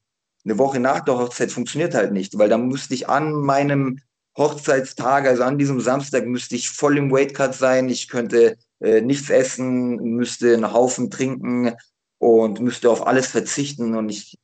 eine 0.44 0.58
Woche 0.58 0.80
nach 0.80 1.00
der 1.00 1.18
Hochzeit 1.18 1.50
funktioniert 1.50 1.94
halt 1.94 2.12
nicht, 2.12 2.38
weil 2.38 2.48
dann 2.48 2.68
müsste 2.68 2.94
ich 2.94 3.08
an 3.08 3.32
meinem 3.32 4.00
Hochzeitstag, 4.36 5.26
also 5.26 5.42
an 5.42 5.58
diesem 5.58 5.80
Samstag, 5.80 6.26
müsste 6.26 6.56
ich 6.56 6.70
voll 6.70 6.98
im 6.98 7.10
Weightcut 7.10 7.54
sein. 7.54 7.88
Ich 7.88 8.08
könnte 8.08 8.56
äh, 8.80 9.00
nichts 9.00 9.30
essen, 9.30 9.96
müsste 9.96 10.54
einen 10.54 10.72
Haufen 10.72 11.10
trinken 11.10 11.74
und 12.18 12.60
müsste 12.60 12.90
auf 12.90 13.06
alles 13.06 13.26
verzichten. 13.26 13.96
Und 13.96 14.08
ich 14.08 14.38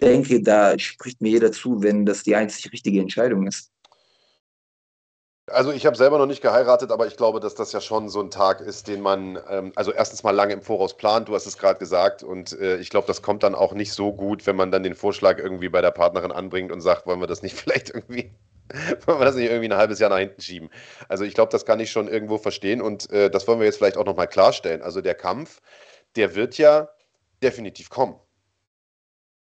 denke, 0.00 0.42
da 0.42 0.78
spricht 0.78 1.20
mir 1.20 1.30
jeder 1.30 1.52
zu, 1.52 1.82
wenn 1.82 2.06
das 2.06 2.22
die 2.22 2.36
einzig 2.36 2.72
richtige 2.72 3.00
Entscheidung 3.00 3.46
ist. 3.46 3.72
Also 5.50 5.72
ich 5.72 5.86
habe 5.86 5.96
selber 5.96 6.18
noch 6.18 6.26
nicht 6.26 6.40
geheiratet, 6.40 6.92
aber 6.92 7.06
ich 7.08 7.16
glaube, 7.16 7.40
dass 7.40 7.54
das 7.54 7.72
ja 7.72 7.80
schon 7.80 8.08
so 8.08 8.20
ein 8.20 8.30
Tag 8.30 8.60
ist, 8.60 8.86
den 8.86 9.00
man 9.00 9.38
ähm, 9.48 9.72
also 9.74 9.92
erstens 9.92 10.22
mal 10.22 10.30
lange 10.30 10.52
im 10.52 10.62
Voraus 10.62 10.96
plant, 10.96 11.28
du 11.28 11.34
hast 11.34 11.46
es 11.46 11.58
gerade 11.58 11.80
gesagt, 11.80 12.22
und 12.22 12.52
äh, 12.58 12.76
ich 12.76 12.90
glaube, 12.90 13.08
das 13.08 13.22
kommt 13.22 13.42
dann 13.42 13.56
auch 13.56 13.74
nicht 13.74 13.92
so 13.92 14.12
gut, 14.12 14.46
wenn 14.46 14.54
man 14.54 14.70
dann 14.70 14.84
den 14.84 14.94
Vorschlag 14.94 15.38
irgendwie 15.38 15.68
bei 15.68 15.82
der 15.82 15.90
Partnerin 15.90 16.30
anbringt 16.30 16.70
und 16.70 16.80
sagt, 16.80 17.06
wollen 17.06 17.20
wir 17.20 17.26
das 17.26 17.42
nicht 17.42 17.56
vielleicht 17.60 17.90
irgendwie, 17.90 18.30
wollen 19.06 19.20
wir 19.20 19.24
das 19.24 19.34
nicht 19.34 19.50
irgendwie 19.50 19.70
ein 19.70 19.76
halbes 19.76 19.98
Jahr 19.98 20.10
nach 20.10 20.18
hinten 20.18 20.40
schieben. 20.40 20.70
Also 21.08 21.24
ich 21.24 21.34
glaube, 21.34 21.50
das 21.50 21.64
kann 21.64 21.80
ich 21.80 21.90
schon 21.90 22.08
irgendwo 22.08 22.38
verstehen 22.38 22.80
und 22.80 23.10
äh, 23.10 23.30
das 23.30 23.46
wollen 23.46 23.58
wir 23.58 23.66
jetzt 23.66 23.76
vielleicht 23.76 23.96
auch 23.96 24.06
nochmal 24.06 24.28
klarstellen. 24.28 24.82
Also 24.82 25.00
der 25.00 25.14
Kampf, 25.14 25.60
der 26.16 26.34
wird 26.34 26.58
ja 26.58 26.88
definitiv 27.42 27.90
kommen. 27.90 28.16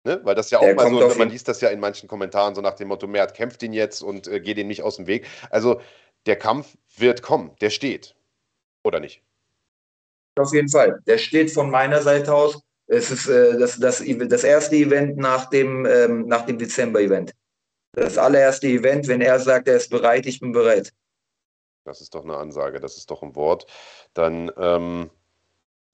Ne? 0.06 0.20
Weil 0.24 0.36
das 0.36 0.52
ja 0.52 0.60
auch 0.60 0.64
der 0.64 0.76
mal 0.76 0.90
so, 0.90 1.18
man 1.18 1.30
liest 1.30 1.48
das 1.48 1.62
ja 1.62 1.70
in 1.70 1.80
manchen 1.80 2.10
Kommentaren 2.10 2.56
so 2.56 2.62
nach 2.62 2.74
dem 2.74 2.90
Motto, 2.90 3.08
Mert 3.08 3.34
kämpft 3.34 3.64
ihn 3.64 3.74
jetzt 3.74 4.02
und 4.02 4.28
äh, 4.28 4.42
geht 4.42 4.58
ihn 4.58 4.68
nicht 4.68 4.82
aus 4.82 4.98
dem 4.98 5.08
Weg. 5.08 5.28
Also 5.50 5.80
der 6.26 6.36
Kampf 6.36 6.78
wird 6.98 7.22
kommen, 7.22 7.52
der 7.62 7.70
steht. 7.70 8.16
Oder 8.84 9.00
nicht? 9.00 9.24
Auf 10.36 10.54
jeden 10.54 10.70
Fall. 10.70 11.02
Der 11.08 11.18
steht 11.18 11.52
von 11.52 11.70
meiner 11.70 12.02
Seite 12.02 12.34
aus. 12.34 12.62
Es 12.88 13.12
ist 13.12 13.28
äh, 13.28 13.58
das, 13.58 13.80
das, 13.80 14.04
das 14.28 14.44
erste 14.44 14.76
Event 14.76 15.18
nach 15.18 15.50
dem, 15.50 15.86
ähm, 15.86 16.28
nach 16.28 16.46
dem 16.46 16.58
Dezember-Event. 16.58 17.34
Das 17.94 18.18
allererste 18.18 18.68
Event, 18.68 19.08
wenn 19.08 19.22
er 19.22 19.40
sagt, 19.40 19.68
er 19.68 19.76
ist 19.76 19.90
bereit, 19.90 20.26
ich 20.26 20.40
bin 20.40 20.52
bereit. 20.52 20.92
Das 21.86 22.02
ist 22.02 22.16
doch 22.16 22.24
eine 22.24 22.38
Ansage, 22.38 22.80
das 22.80 22.98
ist 22.98 23.12
doch 23.12 23.22
ein 23.22 23.36
Wort. 23.36 23.68
Dann, 24.14 24.52
ähm, 24.58 25.10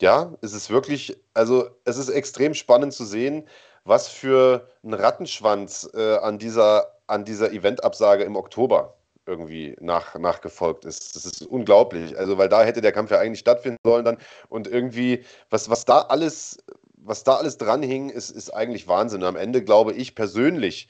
ja, 0.01 0.33
es 0.41 0.53
ist 0.53 0.69
wirklich, 0.69 1.19
also 1.33 1.69
es 1.83 1.97
ist 1.97 2.09
extrem 2.09 2.53
spannend 2.53 2.93
zu 2.93 3.03
sehen, 3.05 3.47
was 3.83 4.07
für 4.07 4.69
ein 4.83 4.93
Rattenschwanz 4.93 5.89
äh, 5.93 6.17
an 6.17 6.37
dieser, 6.37 6.95
an 7.07 7.25
dieser 7.25 7.51
Eventabsage 7.51 8.23
im 8.23 8.35
Oktober 8.35 8.95
irgendwie 9.25 9.75
nach, 9.79 10.15
nachgefolgt 10.15 10.85
ist. 10.85 11.15
Das 11.15 11.25
ist 11.25 11.41
unglaublich. 11.41 12.17
Also, 12.17 12.37
weil 12.37 12.49
da 12.49 12.63
hätte 12.63 12.81
der 12.81 12.91
Kampf 12.91 13.11
ja 13.11 13.19
eigentlich 13.19 13.39
stattfinden 13.39 13.79
sollen 13.83 14.05
dann. 14.05 14.17
Und 14.47 14.67
irgendwie, 14.67 15.23
was, 15.49 15.69
was 15.69 15.85
da 15.85 16.01
alles, 16.01 16.57
was 16.95 17.23
da 17.23 17.35
alles 17.35 17.57
dran 17.57 17.83
hing, 17.83 18.09
ist, 18.09 18.29
ist 18.29 18.51
eigentlich 18.51 18.87
Wahnsinn. 18.87 19.21
Und 19.21 19.27
am 19.27 19.35
Ende 19.35 19.63
glaube 19.63 19.93
ich 19.93 20.15
persönlich, 20.15 20.87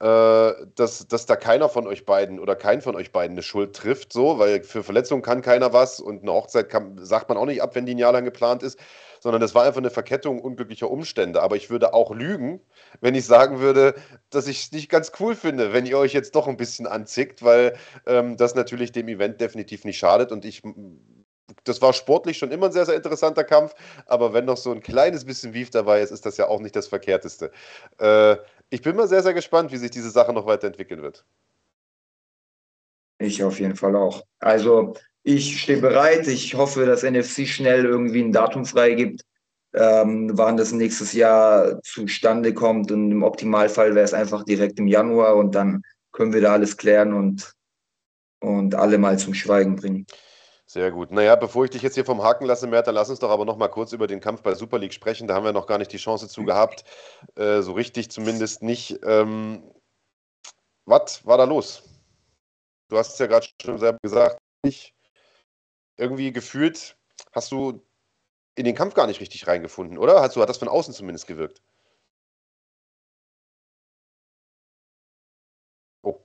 dass, 0.00 1.08
dass 1.08 1.26
da 1.26 1.34
keiner 1.34 1.68
von 1.68 1.88
euch 1.88 2.06
beiden 2.06 2.38
oder 2.38 2.54
kein 2.54 2.82
von 2.82 2.94
euch 2.94 3.10
beiden 3.10 3.34
eine 3.34 3.42
Schuld 3.42 3.74
trifft, 3.74 4.12
so, 4.12 4.38
weil 4.38 4.62
für 4.62 4.84
Verletzungen 4.84 5.22
kann 5.22 5.42
keiner 5.42 5.72
was 5.72 5.98
und 5.98 6.22
eine 6.22 6.32
Hochzeit 6.32 6.68
kann, 6.68 7.04
sagt 7.04 7.28
man 7.28 7.36
auch 7.36 7.46
nicht 7.46 7.62
ab, 7.62 7.74
wenn 7.74 7.84
die 7.84 7.94
ein 7.94 7.98
Jahr 7.98 8.12
lang 8.12 8.24
geplant 8.24 8.62
ist, 8.62 8.78
sondern 9.20 9.40
das 9.40 9.54
war 9.54 9.64
einfach 9.64 9.78
eine 9.80 9.90
Verkettung 9.90 10.40
unglücklicher 10.40 10.90
Umstände. 10.90 11.42
Aber 11.42 11.56
ich 11.56 11.70
würde 11.70 11.94
auch 11.94 12.12
lügen, 12.12 12.60
wenn 13.00 13.14
ich 13.14 13.26
sagen 13.26 13.58
würde, 13.58 13.94
dass 14.30 14.46
ich 14.46 14.60
es 14.60 14.72
nicht 14.72 14.88
ganz 14.88 15.12
cool 15.20 15.34
finde, 15.34 15.72
wenn 15.72 15.86
ihr 15.86 15.98
euch 15.98 16.12
jetzt 16.12 16.34
doch 16.34 16.46
ein 16.48 16.56
bisschen 16.56 16.86
anzickt, 16.86 17.42
weil 17.42 17.76
ähm, 18.06 18.36
das 18.36 18.54
natürlich 18.54 18.92
dem 18.92 19.08
Event 19.08 19.40
definitiv 19.40 19.84
nicht 19.84 19.98
schadet 19.98 20.32
und 20.32 20.44
ich 20.44 20.62
das 21.64 21.80
war 21.80 21.92
sportlich 21.92 22.38
schon 22.38 22.50
immer 22.50 22.66
ein 22.66 22.72
sehr, 22.72 22.86
sehr 22.86 22.96
interessanter 22.96 23.44
Kampf, 23.44 23.74
aber 24.06 24.32
wenn 24.32 24.44
noch 24.44 24.56
so 24.56 24.72
ein 24.72 24.80
kleines 24.80 25.24
bisschen 25.24 25.54
Wief 25.54 25.70
dabei 25.70 26.02
ist, 26.02 26.10
ist 26.10 26.26
das 26.26 26.36
ja 26.36 26.46
auch 26.48 26.60
nicht 26.60 26.76
das 26.76 26.88
Verkehrteste. 26.88 27.50
Äh, 27.98 28.36
ich 28.70 28.82
bin 28.82 28.96
mal 28.96 29.08
sehr, 29.08 29.22
sehr 29.22 29.34
gespannt, 29.34 29.72
wie 29.72 29.78
sich 29.78 29.90
diese 29.90 30.10
Sache 30.10 30.32
noch 30.32 30.46
weiterentwickeln 30.46 31.02
wird. 31.02 31.24
Ich 33.18 33.42
auf 33.42 33.58
jeden 33.58 33.76
Fall 33.76 33.96
auch. 33.96 34.22
Also 34.38 34.94
ich 35.22 35.60
stehe 35.60 35.80
bereit. 35.80 36.26
Ich 36.28 36.54
hoffe, 36.54 36.86
dass 36.86 37.02
NFC 37.02 37.46
schnell 37.46 37.84
irgendwie 37.84 38.22
ein 38.22 38.32
Datum 38.32 38.64
freigibt, 38.64 39.22
ähm, 39.74 40.30
wann 40.34 40.56
das 40.56 40.72
nächstes 40.72 41.12
Jahr 41.12 41.82
zustande 41.82 42.54
kommt. 42.54 42.92
Und 42.92 43.10
im 43.10 43.22
Optimalfall 43.22 43.94
wäre 43.94 44.04
es 44.04 44.14
einfach 44.14 44.44
direkt 44.44 44.78
im 44.78 44.86
Januar 44.86 45.36
und 45.36 45.54
dann 45.54 45.82
können 46.12 46.32
wir 46.32 46.40
da 46.40 46.52
alles 46.52 46.76
klären 46.76 47.12
und, 47.12 47.52
und 48.40 48.74
alle 48.74 48.98
mal 48.98 49.18
zum 49.18 49.34
Schweigen 49.34 49.76
bringen. 49.76 50.06
Sehr 50.70 50.90
gut. 50.90 51.10
Naja, 51.10 51.34
bevor 51.34 51.64
ich 51.64 51.70
dich 51.70 51.80
jetzt 51.80 51.94
hier 51.94 52.04
vom 52.04 52.22
Haken 52.22 52.44
lasse, 52.44 52.66
Merta, 52.66 52.90
lass 52.90 53.08
uns 53.08 53.20
doch 53.20 53.30
aber 53.30 53.46
noch 53.46 53.56
mal 53.56 53.68
kurz 53.68 53.92
über 53.92 54.06
den 54.06 54.20
Kampf 54.20 54.42
bei 54.42 54.54
Super 54.54 54.78
League 54.78 54.92
sprechen. 54.92 55.26
Da 55.26 55.34
haben 55.34 55.44
wir 55.44 55.54
noch 55.54 55.66
gar 55.66 55.78
nicht 55.78 55.90
die 55.92 55.96
Chance 55.96 56.28
zu 56.28 56.44
gehabt. 56.44 56.84
Äh, 57.36 57.62
so 57.62 57.72
richtig 57.72 58.10
zumindest 58.10 58.62
nicht. 58.62 59.00
Ähm, 59.02 59.62
was 60.84 61.24
war 61.26 61.38
da 61.38 61.44
los? 61.44 61.82
Du 62.88 62.98
hast 62.98 63.14
es 63.14 63.18
ja 63.18 63.26
gerade 63.26 63.46
schon 63.62 63.78
selber 63.78 63.98
gesagt. 64.02 64.38
Ich, 64.62 64.94
irgendwie 65.96 66.32
gefühlt 66.32 66.98
hast 67.32 67.50
du 67.52 67.82
in 68.56 68.64
den 68.66 68.74
Kampf 68.74 68.94
gar 68.94 69.06
nicht 69.06 69.20
richtig 69.20 69.46
reingefunden, 69.46 69.98
oder? 69.98 70.20
Hast 70.20 70.36
du, 70.36 70.42
hat 70.42 70.50
das 70.50 70.58
von 70.58 70.68
außen 70.68 70.92
zumindest 70.94 71.26
gewirkt? 71.26 71.62
Oh. 76.02 76.18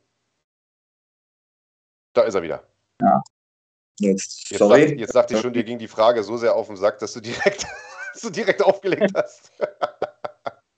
Da 2.13 2.23
ist 2.23 2.35
er 2.35 2.41
wieder. 2.43 2.67
Ja. 3.01 3.23
Jetzt, 3.99 4.49
jetzt, 4.49 4.59
sorry. 4.59 4.87
Sagt, 4.87 4.99
jetzt 4.99 5.13
sagte 5.13 5.33
ich 5.35 5.41
schon, 5.41 5.53
dir 5.53 5.63
ging 5.63 5.79
die 5.79 5.87
Frage 5.87 6.23
so 6.23 6.37
sehr 6.37 6.55
auf 6.55 6.67
den 6.67 6.77
Sack, 6.77 6.99
dass 6.99 7.13
du 7.13 7.21
direkt, 7.21 7.65
dass 8.13 8.21
du 8.21 8.29
direkt 8.29 8.63
aufgelegt 8.63 9.11
hast. 9.15 9.51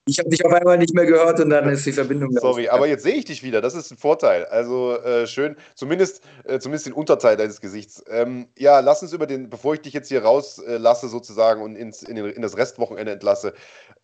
Ich 0.08 0.20
habe 0.20 0.28
dich 0.28 0.44
auf 0.44 0.52
einmal 0.52 0.78
nicht 0.78 0.94
mehr 0.94 1.04
gehört 1.04 1.40
und 1.40 1.50
dann 1.50 1.68
ist 1.68 1.84
die 1.84 1.92
Verbindung. 1.92 2.30
Sorry, 2.30 2.68
aber 2.68 2.86
jetzt 2.86 3.02
sehe 3.02 3.14
ich 3.14 3.24
dich 3.24 3.42
wieder. 3.42 3.60
Das 3.60 3.74
ist 3.74 3.90
ein 3.90 3.96
Vorteil. 3.96 4.44
Also 4.44 4.96
äh, 5.00 5.26
schön, 5.26 5.56
zumindest, 5.74 6.22
äh, 6.44 6.60
zumindest 6.60 6.86
den 6.86 6.92
Unterteil 6.92 7.36
deines 7.36 7.60
Gesichts. 7.60 8.04
Ähm, 8.08 8.46
ja, 8.56 8.78
lass 8.78 9.02
uns 9.02 9.12
über 9.12 9.26
den, 9.26 9.50
bevor 9.50 9.74
ich 9.74 9.80
dich 9.80 9.92
jetzt 9.92 10.06
hier 10.06 10.22
rauslasse 10.22 11.06
äh, 11.06 11.08
sozusagen 11.08 11.60
und 11.60 11.74
ins, 11.74 12.04
in, 12.04 12.14
den, 12.14 12.26
in, 12.26 12.42
das 12.42 12.56
Restwochenende 12.56 13.10
entlasse, 13.10 13.52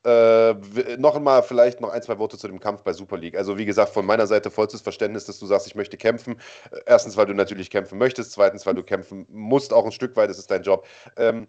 äh, 0.05 0.55
noch 0.98 1.14
einmal 1.14 1.44
vielleicht 1.44 1.80
noch 1.80 1.90
ein, 1.90 2.03
zwei 2.03 2.18
Worte 2.18 2.36
zu 2.36 2.48
dem 2.48 2.59
Kampf 2.59 2.82
bei 2.82 2.92
Super 2.92 3.16
League. 3.16 3.36
Also 3.36 3.57
wie 3.57 3.64
gesagt, 3.64 3.92
von 3.92 4.05
meiner 4.05 4.26
Seite 4.26 4.50
vollstes 4.50 4.80
Verständnis, 4.80 5.26
dass 5.26 5.38
du 5.38 5.46
sagst, 5.46 5.68
ich 5.68 5.76
möchte 5.76 5.96
kämpfen. 5.96 6.34
Erstens, 6.84 7.16
weil 7.16 7.26
du 7.26 7.34
natürlich 7.34 7.70
kämpfen 7.70 7.98
möchtest. 7.98 8.32
Zweitens, 8.32 8.66
weil 8.66 8.74
du 8.74 8.82
kämpfen 8.82 9.24
musst, 9.30 9.72
auch 9.72 9.84
ein 9.84 9.92
Stück 9.92 10.16
weit. 10.16 10.30
Das 10.30 10.38
ist 10.40 10.50
dein 10.50 10.64
Job. 10.64 10.84
Ähm, 11.16 11.46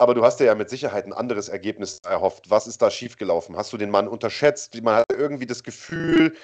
aber 0.00 0.14
du 0.14 0.24
hast 0.24 0.40
ja 0.40 0.54
mit 0.54 0.70
Sicherheit 0.70 1.04
ein 1.04 1.12
anderes 1.12 1.50
Ergebnis 1.50 1.98
erhofft. 1.98 2.48
Was 2.48 2.66
ist 2.66 2.80
da 2.80 2.90
schiefgelaufen? 2.90 3.56
Hast 3.56 3.70
du 3.74 3.76
den 3.76 3.90
Mann 3.90 4.08
unterschätzt? 4.08 4.82
Man 4.82 4.96
hat 4.96 5.04
irgendwie 5.12 5.44
das 5.44 5.62
Gefühl, 5.62 6.34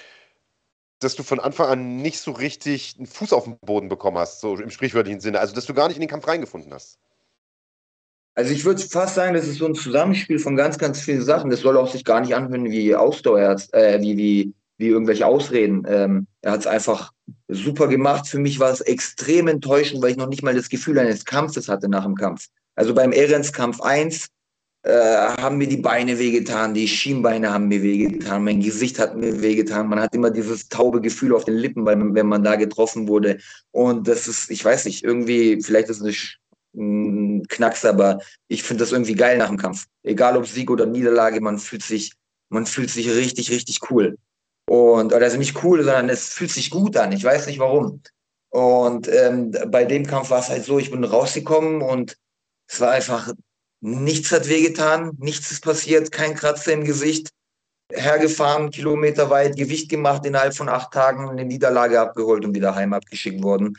dass 0.99 1.15
du 1.15 1.23
von 1.23 1.39
Anfang 1.39 1.67
an 1.67 1.97
nicht 1.97 2.19
so 2.19 2.31
richtig 2.31 2.95
einen 2.97 3.07
Fuß 3.07 3.33
auf 3.33 3.45
den 3.45 3.57
Boden 3.65 3.89
bekommen 3.89 4.19
hast, 4.19 4.41
so 4.41 4.57
im 4.57 4.69
sprichwörtlichen 4.69 5.21
Sinne. 5.21 5.39
Also, 5.39 5.55
dass 5.55 5.65
du 5.65 5.73
gar 5.73 5.87
nicht 5.87 5.97
in 5.97 6.01
den 6.01 6.09
Kampf 6.09 6.27
reingefunden 6.27 6.71
hast. 6.71 6.99
Also 8.35 8.53
ich 8.53 8.63
würde 8.63 8.79
fast 8.79 9.15
sagen, 9.15 9.33
das 9.33 9.47
ist 9.47 9.57
so 9.57 9.65
ein 9.65 9.73
Zusammenspiel 9.73 10.37
von 10.37 10.55
ganz, 10.55 10.77
ganz 10.77 11.01
vielen 11.01 11.23
Sachen. 11.23 11.49
Das 11.49 11.61
soll 11.61 11.77
auch 11.77 11.91
sich 11.91 12.05
gar 12.05 12.21
nicht 12.21 12.35
anhören 12.35 12.65
wie 12.65 12.95
Ausdauer, 12.95 13.55
äh, 13.71 13.99
wie, 13.99 14.17
wie, 14.17 14.53
wie 14.77 14.87
irgendwelche 14.89 15.25
Ausreden. 15.25 15.83
Ähm, 15.87 16.27
er 16.41 16.51
hat 16.51 16.59
es 16.59 16.67
einfach 16.67 17.11
super 17.47 17.87
gemacht. 17.87 18.27
Für 18.27 18.37
mich 18.37 18.59
war 18.59 18.69
es 18.69 18.81
extrem 18.81 19.47
enttäuschend, 19.47 20.03
weil 20.03 20.11
ich 20.11 20.17
noch 20.17 20.29
nicht 20.29 20.43
mal 20.43 20.53
das 20.53 20.69
Gefühl 20.69 20.99
eines 20.99 21.25
Kampfes 21.25 21.67
hatte 21.67 21.89
nach 21.89 22.03
dem 22.03 22.13
Kampf. 22.13 22.49
Also 22.77 22.93
beim 22.93 23.11
Ehrens 23.11 23.51
Kampf 23.51 23.81
1 23.81 24.27
äh, 24.83 24.91
haben 24.91 25.57
mir 25.57 25.67
die 25.67 25.77
Beine 25.77 26.19
wehgetan, 26.19 26.75
die 26.75 26.87
Schienbeine 26.87 27.51
haben 27.51 27.67
mir 27.67 27.81
wehgetan, 27.81 28.43
mein 28.43 28.61
Gesicht 28.61 28.99
hat 28.99 29.17
mir 29.17 29.41
wehgetan. 29.41 29.89
Man 29.89 29.99
hat 29.99 30.13
immer 30.13 30.29
dieses 30.29 30.69
taube 30.69 31.01
Gefühl 31.01 31.33
auf 31.33 31.43
den 31.43 31.55
Lippen, 31.55 31.85
weil, 31.85 31.97
wenn 32.13 32.27
man 32.27 32.43
da 32.43 32.55
getroffen 32.55 33.07
wurde. 33.07 33.39
Und 33.71 34.07
das 34.07 34.27
ist, 34.27 34.51
ich 34.51 34.63
weiß 34.63 34.85
nicht, 34.85 35.03
irgendwie, 35.03 35.59
vielleicht 35.61 35.89
ist 35.89 36.01
es 36.01 36.37
ein 36.75 37.43
Knacks, 37.49 37.83
aber 37.83 38.19
ich 38.47 38.61
finde 38.61 38.83
das 38.83 38.91
irgendwie 38.91 39.15
geil 39.15 39.39
nach 39.39 39.49
dem 39.49 39.57
Kampf. 39.57 39.87
Egal 40.03 40.37
ob 40.37 40.45
Sieg 40.45 40.69
oder 40.69 40.85
Niederlage, 40.85 41.41
man 41.41 41.57
fühlt 41.57 41.83
sich, 41.83 42.13
man 42.49 42.67
fühlt 42.67 42.91
sich 42.91 43.09
richtig, 43.09 43.49
richtig 43.49 43.79
cool. 43.89 44.17
Und, 44.69 45.13
also 45.13 45.37
nicht 45.37 45.63
cool, 45.63 45.83
sondern 45.83 46.09
es 46.09 46.29
fühlt 46.29 46.51
sich 46.51 46.69
gut 46.69 46.95
an. 46.95 47.11
Ich 47.11 47.23
weiß 47.23 47.47
nicht 47.47 47.57
warum. 47.57 48.01
Und 48.49 49.07
ähm, 49.07 49.51
bei 49.67 49.85
dem 49.85 50.05
Kampf 50.05 50.29
war 50.29 50.39
es 50.39 50.49
halt 50.49 50.63
so, 50.63 50.77
ich 50.77 50.91
bin 50.91 51.03
rausgekommen 51.03 51.81
und 51.81 52.15
es 52.67 52.79
war 52.79 52.91
einfach, 52.91 53.33
nichts 53.81 54.31
hat 54.31 54.47
wehgetan, 54.47 55.13
nichts 55.19 55.51
ist 55.51 55.63
passiert, 55.63 56.11
kein 56.11 56.35
Kratzer 56.35 56.73
im 56.73 56.83
Gesicht, 56.83 57.29
hergefahren, 57.91 58.69
kilometerweit, 58.69 59.55
Gewicht 59.55 59.89
gemacht, 59.89 60.25
innerhalb 60.25 60.55
von 60.55 60.69
acht 60.69 60.91
Tagen 60.91 61.29
eine 61.29 61.45
Niederlage 61.45 61.99
abgeholt 61.99 62.43
und 62.43 62.53
wieder 62.53 62.75
heim 62.75 62.93
abgeschickt 62.93 63.41
worden. 63.43 63.77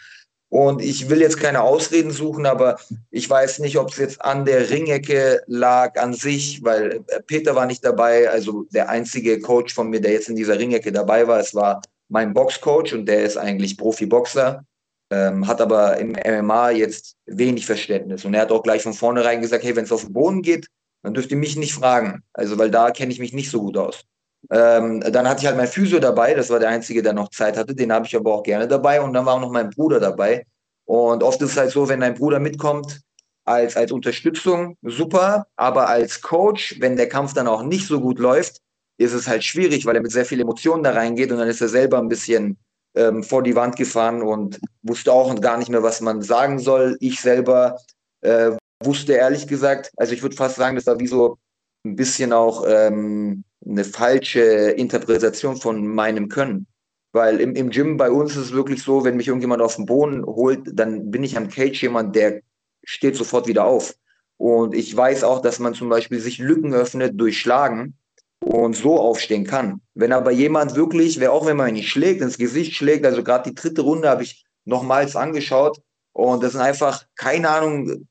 Und 0.50 0.80
ich 0.80 1.10
will 1.10 1.20
jetzt 1.20 1.38
keine 1.38 1.60
Ausreden 1.60 2.10
suchen, 2.10 2.46
aber 2.46 2.78
ich 3.10 3.28
weiß 3.28 3.58
nicht, 3.58 3.76
ob 3.76 3.90
es 3.90 3.98
jetzt 3.98 4.22
an 4.22 4.46
der 4.46 4.70
Ringecke 4.70 5.42
lag 5.46 6.00
an 6.00 6.14
sich, 6.14 6.64
weil 6.64 7.04
äh, 7.08 7.20
Peter 7.26 7.54
war 7.54 7.66
nicht 7.66 7.84
dabei, 7.84 8.30
also 8.30 8.64
der 8.72 8.88
einzige 8.88 9.40
Coach 9.40 9.74
von 9.74 9.90
mir, 9.90 10.00
der 10.00 10.12
jetzt 10.12 10.30
in 10.30 10.36
dieser 10.36 10.58
Ringecke 10.58 10.90
dabei 10.90 11.28
war. 11.28 11.38
Es 11.38 11.54
war 11.54 11.82
mein 12.08 12.32
Boxcoach 12.32 12.94
und 12.94 13.04
der 13.04 13.24
ist 13.24 13.36
eigentlich 13.36 13.76
Profiboxer, 13.76 14.64
ähm, 15.10 15.46
hat 15.46 15.60
aber 15.60 15.96
im 15.98 16.12
MMA 16.12 16.70
jetzt 16.70 17.16
wenig 17.26 17.66
Verständnis. 17.66 18.24
Und 18.24 18.34
er 18.34 18.42
hat 18.42 18.52
auch 18.52 18.62
gleich 18.62 18.82
von 18.82 18.94
vornherein 18.94 19.40
gesagt, 19.40 19.64
hey, 19.64 19.74
wenn 19.74 19.84
es 19.84 19.92
auf 19.92 20.04
den 20.04 20.12
Boden 20.12 20.42
geht, 20.42 20.68
dann 21.02 21.14
dürft 21.14 21.30
ihr 21.30 21.36
mich 21.36 21.56
nicht 21.56 21.74
fragen. 21.74 22.22
Also, 22.32 22.58
weil 22.58 22.70
da 22.70 22.90
kenne 22.90 23.12
ich 23.12 23.18
mich 23.18 23.32
nicht 23.32 23.50
so 23.50 23.60
gut 23.60 23.76
aus. 23.76 24.04
Ähm, 24.50 25.00
dann 25.00 25.28
hatte 25.28 25.40
ich 25.40 25.46
halt 25.46 25.56
mein 25.56 25.66
Physio 25.66 25.98
dabei, 25.98 26.34
das 26.34 26.48
war 26.50 26.60
der 26.60 26.68
Einzige, 26.68 27.02
der 27.02 27.12
noch 27.12 27.28
Zeit 27.30 27.56
hatte, 27.56 27.74
den 27.74 27.92
habe 27.92 28.06
ich 28.06 28.14
aber 28.16 28.32
auch 28.32 28.42
gerne 28.42 28.68
dabei 28.68 29.00
und 29.00 29.12
dann 29.12 29.26
war 29.26 29.34
auch 29.34 29.40
noch 29.40 29.50
mein 29.50 29.70
Bruder 29.70 29.98
dabei. 30.00 30.46
Und 30.84 31.22
oft 31.22 31.42
ist 31.42 31.52
es 31.52 31.56
halt 31.56 31.70
so, 31.70 31.88
wenn 31.88 32.00
dein 32.00 32.14
Bruder 32.14 32.38
mitkommt, 32.38 33.00
als, 33.44 33.76
als 33.76 33.92
Unterstützung 33.92 34.76
super, 34.82 35.46
aber 35.56 35.88
als 35.88 36.20
Coach, 36.20 36.76
wenn 36.80 36.96
der 36.96 37.08
Kampf 37.08 37.34
dann 37.34 37.48
auch 37.48 37.62
nicht 37.62 37.86
so 37.86 38.00
gut 38.00 38.18
läuft, 38.18 38.58
ist 38.98 39.12
es 39.12 39.26
halt 39.26 39.44
schwierig, 39.44 39.86
weil 39.86 39.96
er 39.96 40.02
mit 40.02 40.12
sehr 40.12 40.24
viel 40.24 40.40
Emotionen 40.40 40.82
da 40.82 40.92
reingeht 40.92 41.32
und 41.32 41.38
dann 41.38 41.48
ist 41.48 41.60
er 41.60 41.68
selber 41.68 41.98
ein 41.98 42.08
bisschen 42.08 42.58
ähm, 42.98 43.22
vor 43.22 43.42
die 43.42 43.54
Wand 43.54 43.76
gefahren 43.76 44.22
und 44.22 44.60
wusste 44.82 45.12
auch 45.12 45.34
gar 45.40 45.56
nicht 45.56 45.70
mehr, 45.70 45.82
was 45.82 46.00
man 46.00 46.20
sagen 46.22 46.58
soll. 46.58 46.96
Ich 47.00 47.20
selber 47.20 47.78
äh, 48.22 48.50
wusste 48.82 49.12
ehrlich 49.12 49.46
gesagt, 49.46 49.92
also 49.96 50.12
ich 50.12 50.22
würde 50.22 50.36
fast 50.36 50.56
sagen, 50.56 50.76
das 50.76 50.86
war 50.86 50.98
wie 50.98 51.06
so 51.06 51.38
ein 51.84 51.96
bisschen 51.96 52.32
auch 52.32 52.64
ähm, 52.66 53.44
eine 53.64 53.84
falsche 53.84 54.40
Interpretation 54.42 55.56
von 55.56 55.86
meinem 55.86 56.28
Können. 56.28 56.66
Weil 57.12 57.40
im, 57.40 57.54
im 57.54 57.70
Gym 57.70 57.96
bei 57.96 58.10
uns 58.10 58.32
ist 58.32 58.46
es 58.46 58.52
wirklich 58.52 58.82
so, 58.82 59.04
wenn 59.04 59.16
mich 59.16 59.28
irgendjemand 59.28 59.62
auf 59.62 59.76
den 59.76 59.86
Boden 59.86 60.24
holt, 60.24 60.60
dann 60.72 61.10
bin 61.10 61.24
ich 61.24 61.36
am 61.36 61.48
Cage 61.48 61.82
jemand, 61.82 62.14
der 62.14 62.40
steht 62.84 63.16
sofort 63.16 63.46
wieder 63.46 63.64
auf. 63.64 63.94
Und 64.36 64.74
ich 64.74 64.94
weiß 64.94 65.24
auch, 65.24 65.40
dass 65.42 65.58
man 65.58 65.74
zum 65.74 65.88
Beispiel 65.88 66.20
sich 66.20 66.38
Lücken 66.38 66.74
öffnet 66.74 67.18
durch 67.18 67.38
Schlagen 67.38 67.97
und 68.44 68.76
so 68.76 68.98
aufstehen 68.98 69.44
kann. 69.44 69.80
Wenn 69.94 70.12
aber 70.12 70.30
jemand 70.30 70.74
wirklich, 70.74 71.20
wer 71.20 71.32
auch 71.32 71.46
wenn 71.46 71.56
man 71.56 71.68
ihn 71.68 71.74
nicht 71.74 71.90
schlägt, 71.90 72.20
ins 72.20 72.38
Gesicht 72.38 72.74
schlägt, 72.74 73.04
also 73.04 73.22
gerade 73.22 73.50
die 73.50 73.54
dritte 73.54 73.82
Runde 73.82 74.08
habe 74.08 74.22
ich 74.22 74.44
nochmals 74.64 75.16
angeschaut 75.16 75.80
und 76.12 76.42
das 76.42 76.52
sind 76.52 76.60
einfach, 76.60 77.04
keine 77.16 77.48
Ahnung, 77.48 78.06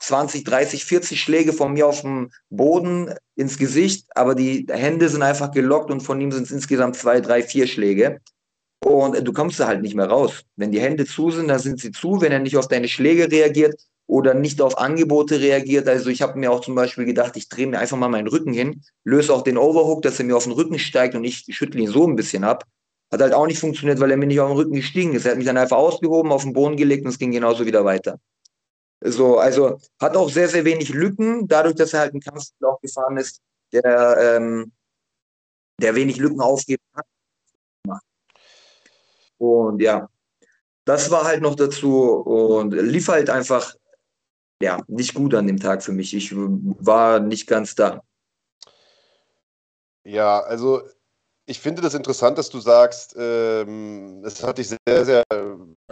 20, 0.00 0.44
30, 0.44 0.84
40 0.84 1.20
Schläge 1.20 1.52
von 1.52 1.72
mir 1.72 1.86
auf 1.86 2.00
dem 2.00 2.30
Boden 2.50 3.14
ins 3.36 3.56
Gesicht, 3.56 4.06
aber 4.16 4.34
die 4.34 4.66
Hände 4.68 5.08
sind 5.08 5.22
einfach 5.22 5.52
gelockt 5.52 5.90
und 5.90 6.00
von 6.00 6.20
ihm 6.20 6.32
sind 6.32 6.44
es 6.44 6.50
insgesamt 6.50 6.96
zwei, 6.96 7.20
drei, 7.20 7.42
vier 7.42 7.68
Schläge. 7.68 8.20
Und 8.84 9.16
du 9.26 9.32
kommst 9.32 9.60
da 9.60 9.68
halt 9.68 9.80
nicht 9.80 9.94
mehr 9.94 10.08
raus. 10.08 10.42
Wenn 10.56 10.72
die 10.72 10.80
Hände 10.80 11.06
zu 11.06 11.30
sind, 11.30 11.46
dann 11.46 11.60
sind 11.60 11.78
sie 11.78 11.92
zu. 11.92 12.20
Wenn 12.20 12.32
er 12.32 12.40
nicht 12.40 12.56
auf 12.56 12.66
deine 12.66 12.88
Schläge 12.88 13.30
reagiert 13.30 13.80
oder 14.12 14.34
nicht 14.34 14.60
auf 14.60 14.76
Angebote 14.76 15.40
reagiert, 15.40 15.88
also 15.88 16.10
ich 16.10 16.20
habe 16.20 16.38
mir 16.38 16.52
auch 16.52 16.60
zum 16.60 16.74
Beispiel 16.74 17.06
gedacht, 17.06 17.34
ich 17.38 17.48
drehe 17.48 17.66
mir 17.66 17.78
einfach 17.78 17.96
mal 17.96 18.10
meinen 18.10 18.28
Rücken 18.28 18.52
hin, 18.52 18.82
löse 19.04 19.32
auch 19.32 19.40
den 19.40 19.56
Overhook, 19.56 20.02
dass 20.02 20.18
er 20.18 20.26
mir 20.26 20.36
auf 20.36 20.44
den 20.44 20.52
Rücken 20.52 20.78
steigt 20.78 21.14
und 21.14 21.24
ich 21.24 21.46
schüttle 21.48 21.80
ihn 21.80 21.88
so 21.88 22.06
ein 22.06 22.14
bisschen 22.14 22.44
ab. 22.44 22.64
Hat 23.10 23.22
halt 23.22 23.32
auch 23.32 23.46
nicht 23.46 23.58
funktioniert, 23.58 24.00
weil 24.00 24.10
er 24.10 24.18
mir 24.18 24.26
nicht 24.26 24.38
auf 24.38 24.50
den 24.50 24.58
Rücken 24.58 24.74
gestiegen 24.74 25.14
ist. 25.14 25.24
Er 25.24 25.30
hat 25.30 25.38
mich 25.38 25.46
dann 25.46 25.56
einfach 25.56 25.78
ausgehoben, 25.78 26.30
auf 26.30 26.42
den 26.42 26.52
Boden 26.52 26.76
gelegt 26.76 27.06
und 27.06 27.10
es 27.10 27.18
ging 27.18 27.30
genauso 27.30 27.64
wieder 27.64 27.86
weiter. 27.86 28.20
So, 29.00 29.38
also 29.38 29.78
hat 29.98 30.14
auch 30.14 30.28
sehr, 30.28 30.48
sehr 30.48 30.66
wenig 30.66 30.90
Lücken, 30.90 31.48
dadurch, 31.48 31.76
dass 31.76 31.94
er 31.94 32.00
halt 32.00 32.12
einen 32.12 32.20
Kampfstil 32.20 32.66
auch 32.66 32.82
gefahren 32.82 33.16
ist, 33.16 33.40
der, 33.72 34.36
ähm, 34.36 34.72
der 35.80 35.94
wenig 35.94 36.18
Lücken 36.18 36.42
aufgibt 36.42 36.84
hat. 36.94 37.06
Und 39.38 39.80
ja, 39.80 40.06
das 40.84 41.10
war 41.10 41.24
halt 41.24 41.40
noch 41.40 41.54
dazu 41.54 41.96
und 41.98 42.72
lief 42.72 43.08
halt 43.08 43.30
einfach 43.30 43.74
ja, 44.62 44.80
nicht 44.86 45.14
gut 45.14 45.34
an 45.34 45.48
dem 45.48 45.58
Tag 45.58 45.82
für 45.82 45.92
mich. 45.92 46.14
Ich 46.14 46.32
war 46.34 47.18
nicht 47.18 47.48
ganz 47.48 47.74
da. 47.74 48.02
Ja, 50.04 50.40
also 50.40 50.82
ich 51.46 51.58
finde 51.58 51.82
das 51.82 51.94
interessant, 51.94 52.38
dass 52.38 52.50
du 52.50 52.60
sagst, 52.60 53.16
ähm, 53.18 54.22
es 54.24 54.42
hat 54.42 54.58
dich 54.58 54.68
sehr, 54.68 55.04
sehr 55.04 55.24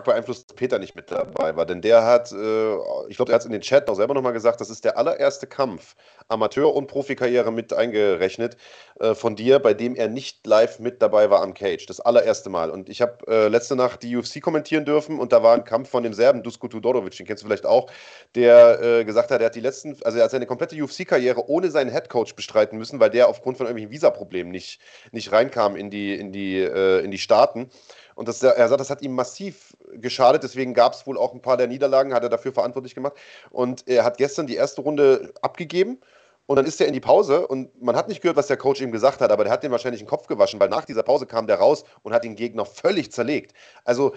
beeinflusst, 0.05 0.49
dass 0.49 0.57
Peter 0.57 0.79
nicht 0.79 0.95
mit 0.95 1.11
dabei 1.11 1.57
war. 1.57 1.67
Denn 1.67 1.83
der 1.83 2.05
hat, 2.05 2.33
äh, 2.33 2.75
ich 3.09 3.17
glaube, 3.17 3.33
er 3.33 3.35
hat 3.35 3.43
es 3.43 3.47
in 3.47 3.53
den 3.53 3.61
Chat 3.61 3.89
auch 3.89 3.95
selber 3.95 4.15
nochmal 4.15 4.33
gesagt, 4.33 4.61
das 4.61 4.71
ist 4.71 4.85
der 4.85 4.97
allererste 4.97 5.47
Kampf, 5.47 5.95
Amateur- 6.29 6.75
und 6.75 6.87
Profikarriere 6.87 7.53
mit 7.53 7.73
eingerechnet, 7.73 8.57
äh, 9.01 9.15
von 9.15 9.37
dir, 9.37 9.59
bei 9.59 9.75
dem 9.75 9.95
er 9.95 10.09
nicht 10.09 10.47
live 10.47 10.79
mit 10.79 11.03
dabei 11.03 11.31
war 11.31 11.43
am 11.43 11.55
Cage. 11.55 11.87
Das 11.87 12.01
allererste 12.01 12.51
Mal. 12.51 12.71
Und 12.71 12.89
ich 12.89 13.03
habe 13.03 13.27
äh, 13.27 13.49
letzte 13.49 13.77
Nacht 13.77 14.03
die 14.03 14.17
UFC 14.17 14.41
kommentieren 14.41 14.85
dürfen 14.85 15.19
und 15.19 15.33
da 15.33 15.43
war 15.43 15.55
ein 15.55 15.65
Kampf 15.65 15.91
von 15.91 16.03
dem 16.03 16.15
Serben 16.15 16.43
Dusko 16.43 16.69
Tudorovic, 16.69 17.17
den 17.17 17.27
kennst 17.27 17.43
du 17.43 17.47
vielleicht 17.47 17.67
auch, 17.67 17.91
der 18.35 18.81
äh, 18.83 19.05
gesagt 19.05 19.31
hat, 19.31 19.41
er 19.41 19.47
hat 19.47 19.55
die 19.55 19.61
letzten, 19.61 19.97
also 20.05 20.19
er 20.19 20.25
hat 20.25 20.31
seine 20.31 20.47
komplette 20.47 20.81
UFC-Karriere 20.81 21.49
ohne 21.49 21.71
seinen 21.71 21.91
Headcoach 21.91 22.35
bestreiten 22.37 22.79
müssen, 22.79 23.01
weil 23.01 23.11
der 23.11 23.29
aufgrund 23.29 23.57
von 23.57 23.67
irgendwelchen 23.67 23.93
Visaproblemen 23.93 24.53
nicht, 24.53 24.81
nicht 25.13 25.33
reinkam 25.41 25.77
in 25.77 25.91
die, 25.91 26.15
in 26.15 26.33
die, 26.33 26.59
äh, 26.59 27.01
in 27.05 27.11
die 27.11 27.19
Staaten. 27.19 27.71
Und 28.15 28.29
das, 28.29 28.43
er 28.43 28.69
sagt, 28.69 28.81
das 28.81 28.91
hat 28.91 29.03
ihm 29.03 29.15
massiv 29.15 29.75
geschadet, 29.95 30.43
deswegen 30.43 30.75
gab 30.75 30.93
es 30.93 31.07
wohl 31.07 31.17
auch 31.17 31.33
ein 31.33 31.41
paar 31.41 31.57
der 31.57 31.67
Niederlagen, 31.67 32.13
hat 32.13 32.23
er 32.23 32.29
dafür 32.29 32.53
verantwortlich 32.53 32.95
gemacht. 32.95 33.15
Und 33.51 33.89
er 33.89 34.05
hat 34.05 34.19
gestern 34.19 34.47
die 34.47 34.57
erste 34.57 34.83
Runde 34.83 35.33
abgegeben 35.41 35.99
und 36.47 36.57
dann 36.57 36.67
ist 36.67 36.81
er 36.81 36.87
in 36.87 36.93
die 36.93 37.01
Pause 37.01 37.47
und 37.47 37.81
man 37.81 37.97
hat 37.97 38.09
nicht 38.09 38.21
gehört, 38.21 38.37
was 38.37 38.49
der 38.49 38.57
Coach 38.57 38.81
ihm 38.81 38.93
gesagt 38.93 39.21
hat, 39.21 39.31
aber 39.31 39.45
der 39.45 39.53
hat 39.53 39.65
ihm 39.65 39.71
wahrscheinlich 39.71 40.03
den 40.03 40.09
Kopf 40.09 40.27
gewaschen, 40.27 40.61
weil 40.61 40.69
nach 40.69 40.85
dieser 40.85 41.03
Pause 41.03 41.27
kam 41.27 41.47
der 41.47 41.57
raus 41.57 41.85
und 42.03 42.13
hat 42.13 42.25
den 42.25 42.37
Gegner 42.37 42.67
völlig 42.67 43.11
zerlegt. 43.13 43.55
Also 43.85 44.15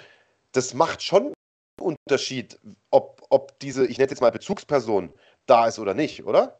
das 0.51 0.73
macht 0.73 1.01
schon 1.01 1.27
einen 1.27 1.95
Unterschied, 2.07 2.59
ob, 2.89 3.21
ob 3.29 3.57
diese, 3.59 3.85
ich 3.85 3.99
nenne 3.99 4.09
jetzt 4.09 4.21
mal 4.21 4.31
Bezugsperson, 4.31 5.13
da 5.45 5.67
ist 5.67 5.79
oder 5.79 5.93
nicht, 5.93 6.25
oder? 6.25 6.59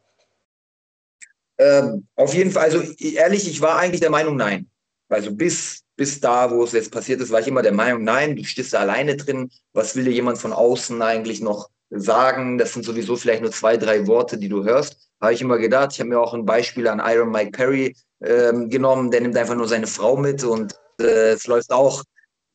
Ähm, 1.64 2.08
auf 2.16 2.34
jeden 2.34 2.52
Fall, 2.52 2.64
also 2.64 2.82
ehrlich, 3.00 3.50
ich 3.50 3.62
war 3.62 3.78
eigentlich 3.78 4.02
der 4.02 4.10
Meinung, 4.10 4.36
nein. 4.36 4.70
Also 5.08 5.34
bis, 5.34 5.84
bis 5.96 6.20
da, 6.20 6.52
wo 6.52 6.64
es 6.64 6.72
jetzt 6.72 6.92
passiert 6.92 7.22
ist, 7.22 7.32
war 7.32 7.40
ich 7.40 7.48
immer 7.48 7.62
der 7.62 7.74
Meinung, 7.74 8.04
nein, 8.04 8.36
du 8.36 8.44
stehst 8.44 8.74
da 8.74 8.80
alleine 8.80 9.16
drin. 9.16 9.50
Was 9.74 9.96
will 9.96 10.06
dir 10.06 10.12
jemand 10.12 10.40
von 10.40 10.52
außen 10.52 11.02
eigentlich 11.02 11.40
noch 11.42 11.70
sagen? 11.90 12.58
Das 12.58 12.74
sind 12.74 12.84
sowieso 12.84 13.16
vielleicht 13.16 13.42
nur 13.42 13.52
zwei, 13.52 13.78
drei 13.78 14.08
Worte, 14.08 14.38
die 14.38 14.50
du 14.50 14.64
hörst. 14.64 14.98
Habe 15.22 15.34
ich 15.34 15.42
immer 15.42 15.58
gedacht. 15.58 15.92
Ich 15.94 16.00
habe 16.00 16.10
mir 16.10 16.20
auch 16.20 16.34
ein 16.34 16.46
Beispiel 16.46 16.88
an 16.88 17.02
Iron 17.06 17.32
Mike 17.32 17.52
Perry 17.52 17.96
ähm, 18.22 18.70
genommen. 18.70 19.12
Der 19.12 19.22
nimmt 19.22 19.38
einfach 19.38 19.56
nur 19.56 19.68
seine 19.68 19.88
Frau 19.88 20.18
mit 20.18 20.44
und 20.44 20.76
äh, 21.00 21.34
es 21.34 21.48
läuft 21.48 21.72
auch 21.72 22.04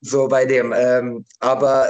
so 0.01 0.29
bei 0.29 0.45
dem. 0.45 0.75
Ähm, 0.77 1.25
aber 1.41 1.89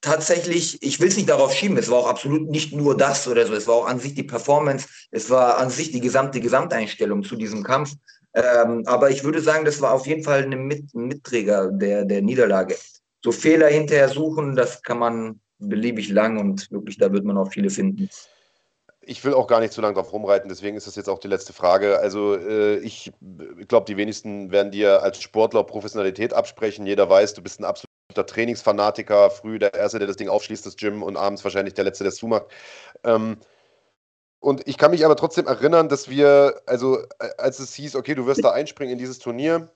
tatsächlich, 0.00 0.82
ich 0.82 1.00
will 1.00 1.08
es 1.08 1.16
nicht 1.16 1.28
darauf 1.28 1.52
schieben, 1.52 1.76
es 1.76 1.90
war 1.90 1.98
auch 1.98 2.08
absolut 2.08 2.48
nicht 2.48 2.72
nur 2.72 2.96
das 2.96 3.26
oder 3.26 3.46
so, 3.46 3.54
es 3.54 3.66
war 3.66 3.74
auch 3.74 3.86
an 3.86 3.98
sich 3.98 4.14
die 4.14 4.22
Performance, 4.22 4.86
es 5.10 5.30
war 5.30 5.58
an 5.58 5.70
sich 5.70 5.92
die 5.92 6.00
gesamte 6.00 6.40
Gesamteinstellung 6.40 7.22
zu 7.22 7.36
diesem 7.36 7.62
Kampf. 7.62 7.92
Ähm, 8.34 8.82
aber 8.86 9.10
ich 9.10 9.24
würde 9.24 9.40
sagen, 9.40 9.64
das 9.64 9.80
war 9.80 9.92
auf 9.92 10.06
jeden 10.06 10.22
Fall 10.22 10.42
ein 10.42 10.66
Mit 10.66 10.94
Mitträger 10.94 11.72
der, 11.72 12.04
der 12.04 12.20
Niederlage. 12.20 12.76
So 13.24 13.32
Fehler 13.32 13.68
hinterher 13.68 14.10
suchen, 14.10 14.54
das 14.54 14.82
kann 14.82 14.98
man 14.98 15.40
beliebig 15.58 16.10
lang 16.10 16.38
und 16.38 16.70
wirklich, 16.70 16.98
da 16.98 17.12
wird 17.12 17.24
man 17.24 17.38
auch 17.38 17.50
viele 17.50 17.70
finden. 17.70 18.10
Ich 19.00 19.24
will 19.24 19.34
auch 19.34 19.46
gar 19.46 19.60
nicht 19.60 19.72
zu 19.72 19.80
lange 19.80 19.94
drauf 19.94 20.12
rumreiten, 20.12 20.48
deswegen 20.48 20.76
ist 20.76 20.86
das 20.86 20.96
jetzt 20.96 21.08
auch 21.08 21.20
die 21.20 21.28
letzte 21.28 21.52
Frage. 21.52 21.98
Also 22.00 22.36
äh, 22.36 22.78
ich 22.78 23.12
glaube, 23.68 23.86
die 23.86 23.96
wenigsten 23.96 24.50
werden 24.50 24.72
dir 24.72 25.02
als 25.02 25.22
Sportler 25.22 25.64
Professionalität 25.64 26.34
absprechen. 26.34 26.86
Jeder 26.86 27.08
weiß, 27.08 27.34
du 27.34 27.42
bist 27.42 27.60
ein 27.60 27.64
absoluter 27.64 27.85
Trainingsfanatiker, 28.24 29.30
früh 29.30 29.58
der 29.58 29.74
Erste, 29.74 29.98
der 29.98 30.08
das 30.08 30.16
Ding 30.16 30.28
aufschließt, 30.28 30.64
das 30.64 30.76
Gym 30.76 31.02
und 31.02 31.16
abends 31.16 31.44
wahrscheinlich 31.44 31.74
der 31.74 31.84
Letzte, 31.84 32.04
der 32.04 32.12
es 32.12 32.16
zumacht. 32.16 32.46
Ähm, 33.04 33.38
und 34.40 34.66
ich 34.68 34.78
kann 34.78 34.92
mich 34.92 35.04
aber 35.04 35.16
trotzdem 35.16 35.46
erinnern, 35.46 35.88
dass 35.88 36.08
wir, 36.08 36.62
also 36.66 36.98
als 37.38 37.58
es 37.58 37.74
hieß, 37.74 37.96
okay, 37.96 38.14
du 38.14 38.26
wirst 38.26 38.44
da 38.44 38.52
einspringen 38.52 38.92
in 38.92 38.98
dieses 38.98 39.18
Turnier, 39.18 39.70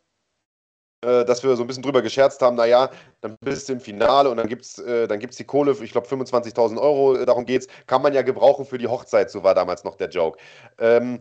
äh, 1.03 1.25
dass 1.25 1.43
wir 1.43 1.57
so 1.57 1.65
ein 1.65 1.67
bisschen 1.67 1.83
drüber 1.83 2.03
gescherzt 2.03 2.43
haben, 2.43 2.57
naja, 2.57 2.91
dann 3.23 3.37
bist 3.41 3.69
du 3.69 3.73
im 3.73 3.81
Finale 3.81 4.31
und 4.31 4.37
dann 4.37 4.49
gibt 4.49 4.63
es 4.63 4.79
äh, 4.79 5.09
die 5.09 5.45
Kohle, 5.45 5.75
ich 5.81 5.93
glaube 5.93 6.07
25.000 6.07 6.79
Euro, 6.79 7.17
äh, 7.17 7.25
darum 7.25 7.47
geht's, 7.47 7.69
kann 7.87 8.03
man 8.03 8.13
ja 8.13 8.23
gebrauchen 8.23 8.67
für 8.67 8.79
die 8.79 8.87
Hochzeit, 8.87 9.31
so 9.31 9.43
war 9.43 9.55
damals 9.55 9.83
noch 9.83 9.97
der 9.97 10.11
Joke. 10.11 10.39
Ähm, 10.79 11.21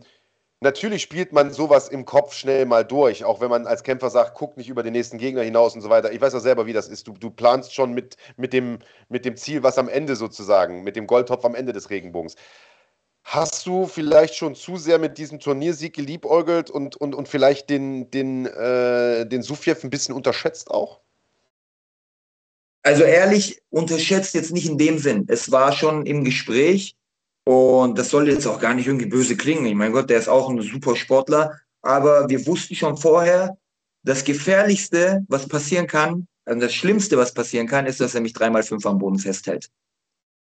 natürlich 0.60 1.02
spielt 1.02 1.32
man 1.32 1.52
sowas 1.52 1.88
im 1.88 2.04
Kopf 2.04 2.34
schnell 2.34 2.66
mal 2.66 2.84
durch, 2.84 3.24
auch 3.24 3.40
wenn 3.40 3.50
man 3.50 3.66
als 3.66 3.82
Kämpfer 3.82 4.10
sagt, 4.10 4.34
guck 4.34 4.56
nicht 4.56 4.68
über 4.68 4.82
den 4.82 4.92
nächsten 4.92 5.18
Gegner 5.18 5.42
hinaus 5.42 5.74
und 5.74 5.80
so 5.80 5.90
weiter. 5.90 6.12
Ich 6.12 6.20
weiß 6.20 6.32
ja 6.32 6.40
selber, 6.40 6.66
wie 6.66 6.72
das 6.72 6.88
ist. 6.88 7.08
Du, 7.08 7.12
du 7.12 7.30
planst 7.30 7.74
schon 7.74 7.92
mit, 7.92 8.16
mit, 8.36 8.52
dem, 8.52 8.78
mit 9.08 9.24
dem 9.24 9.36
Ziel, 9.36 9.62
was 9.62 9.78
am 9.78 9.88
Ende 9.88 10.16
sozusagen, 10.16 10.82
mit 10.82 10.96
dem 10.96 11.06
Goldtopf 11.06 11.44
am 11.44 11.54
Ende 11.54 11.72
des 11.72 11.90
Regenbogens. 11.90 12.36
Hast 13.22 13.66
du 13.66 13.86
vielleicht 13.86 14.34
schon 14.34 14.54
zu 14.54 14.76
sehr 14.76 14.98
mit 14.98 15.18
diesem 15.18 15.40
Turniersieg 15.40 15.94
geliebäugelt 15.94 16.70
und, 16.70 16.96
und, 16.96 17.14
und 17.14 17.28
vielleicht 17.28 17.70
den, 17.70 18.10
den, 18.10 18.46
äh, 18.46 19.26
den 19.26 19.42
Sufjev 19.42 19.84
ein 19.84 19.90
bisschen 19.90 20.14
unterschätzt 20.14 20.70
auch? 20.70 21.00
Also 22.82 23.04
ehrlich, 23.04 23.60
unterschätzt 23.68 24.34
jetzt 24.34 24.52
nicht 24.52 24.66
in 24.66 24.78
dem 24.78 24.98
Sinn. 24.98 25.26
Es 25.28 25.50
war 25.52 25.72
schon 25.72 26.06
im 26.06 26.24
Gespräch 26.24 26.96
und 27.44 27.98
das 27.98 28.10
soll 28.10 28.28
jetzt 28.28 28.46
auch 28.46 28.60
gar 28.60 28.74
nicht 28.74 28.86
irgendwie 28.86 29.06
böse 29.06 29.36
klingen. 29.36 29.66
Ich 29.66 29.74
meine 29.74 29.92
Gott, 29.92 30.10
der 30.10 30.18
ist 30.18 30.28
auch 30.28 30.50
ein 30.50 30.60
super 30.60 30.96
Sportler. 30.96 31.58
Aber 31.82 32.28
wir 32.28 32.46
wussten 32.46 32.74
schon 32.74 32.96
vorher, 32.96 33.56
das 34.02 34.24
Gefährlichste, 34.24 35.24
was 35.28 35.48
passieren 35.48 35.86
kann, 35.86 36.26
also 36.44 36.60
das 36.60 36.74
Schlimmste, 36.74 37.16
was 37.16 37.32
passieren 37.32 37.66
kann, 37.66 37.86
ist, 37.86 38.00
dass 38.00 38.14
er 38.14 38.20
mich 38.20 38.32
dreimal 38.32 38.62
fünf 38.62 38.84
am 38.86 38.98
Boden 38.98 39.18
festhält. 39.18 39.70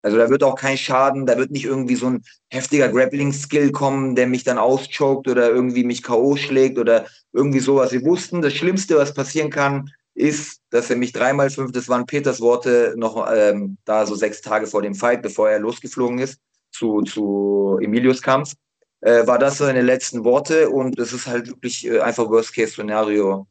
Also 0.02 0.18
da 0.18 0.30
wird 0.30 0.44
auch 0.44 0.54
kein 0.54 0.78
Schaden, 0.78 1.26
da 1.26 1.36
wird 1.36 1.50
nicht 1.50 1.64
irgendwie 1.64 1.96
so 1.96 2.06
ein 2.06 2.22
heftiger 2.48 2.88
Grappling-Skill 2.88 3.72
kommen, 3.72 4.14
der 4.14 4.26
mich 4.26 4.44
dann 4.44 4.58
auschoked 4.58 5.26
oder 5.28 5.50
irgendwie 5.50 5.84
mich 5.84 6.02
K.O. 6.02 6.36
schlägt 6.36 6.78
oder 6.78 7.06
irgendwie 7.32 7.60
sowas. 7.60 7.92
Wir 7.92 8.04
wussten, 8.04 8.40
das 8.40 8.54
Schlimmste, 8.54 8.96
was 8.96 9.14
passieren 9.14 9.50
kann, 9.50 9.90
ist, 10.14 10.60
dass 10.70 10.90
er 10.90 10.96
mich 10.96 11.12
dreimal 11.12 11.50
fünf, 11.50 11.72
das 11.72 11.88
waren 11.88 12.06
Peters 12.06 12.40
Worte, 12.40 12.94
noch 12.96 13.26
ähm, 13.34 13.78
da 13.84 14.06
so 14.06 14.14
sechs 14.14 14.40
Tage 14.42 14.66
vor 14.66 14.82
dem 14.82 14.94
Fight, 14.94 15.22
bevor 15.22 15.50
er 15.50 15.58
losgeflogen 15.58 16.18
ist 16.18 16.40
zu, 16.76 17.02
zu 17.02 17.78
Emilius 17.80 18.22
Kampf, 18.22 18.54
äh, 19.00 19.26
war 19.26 19.38
das 19.38 19.58
seine 19.58 19.82
letzten 19.82 20.24
Worte 20.24 20.70
und 20.70 20.98
es 20.98 21.12
ist 21.12 21.26
halt 21.26 21.48
wirklich 21.48 21.86
äh, 21.86 22.00
einfach 22.00 22.28
Worst-Case-Szenario 22.28 23.46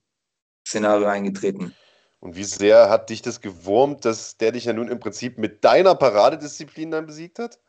Szenario 0.67 1.07
eingetreten. 1.07 1.75
Und 2.19 2.35
wie 2.35 2.43
sehr 2.43 2.89
hat 2.89 3.09
dich 3.09 3.21
das 3.21 3.39
gewurmt, 3.39 4.03
dass 4.03 4.37
der 4.37 4.51
dich 4.51 4.65
ja 4.65 4.73
nun 4.73 4.87
im 4.87 4.99
Prinzip 4.99 5.37
mit 5.37 5.63
deiner 5.63 5.93
Paradedisziplin 5.93 6.89
dann 6.89 7.05
besiegt 7.05 7.37
hat? 7.37 7.59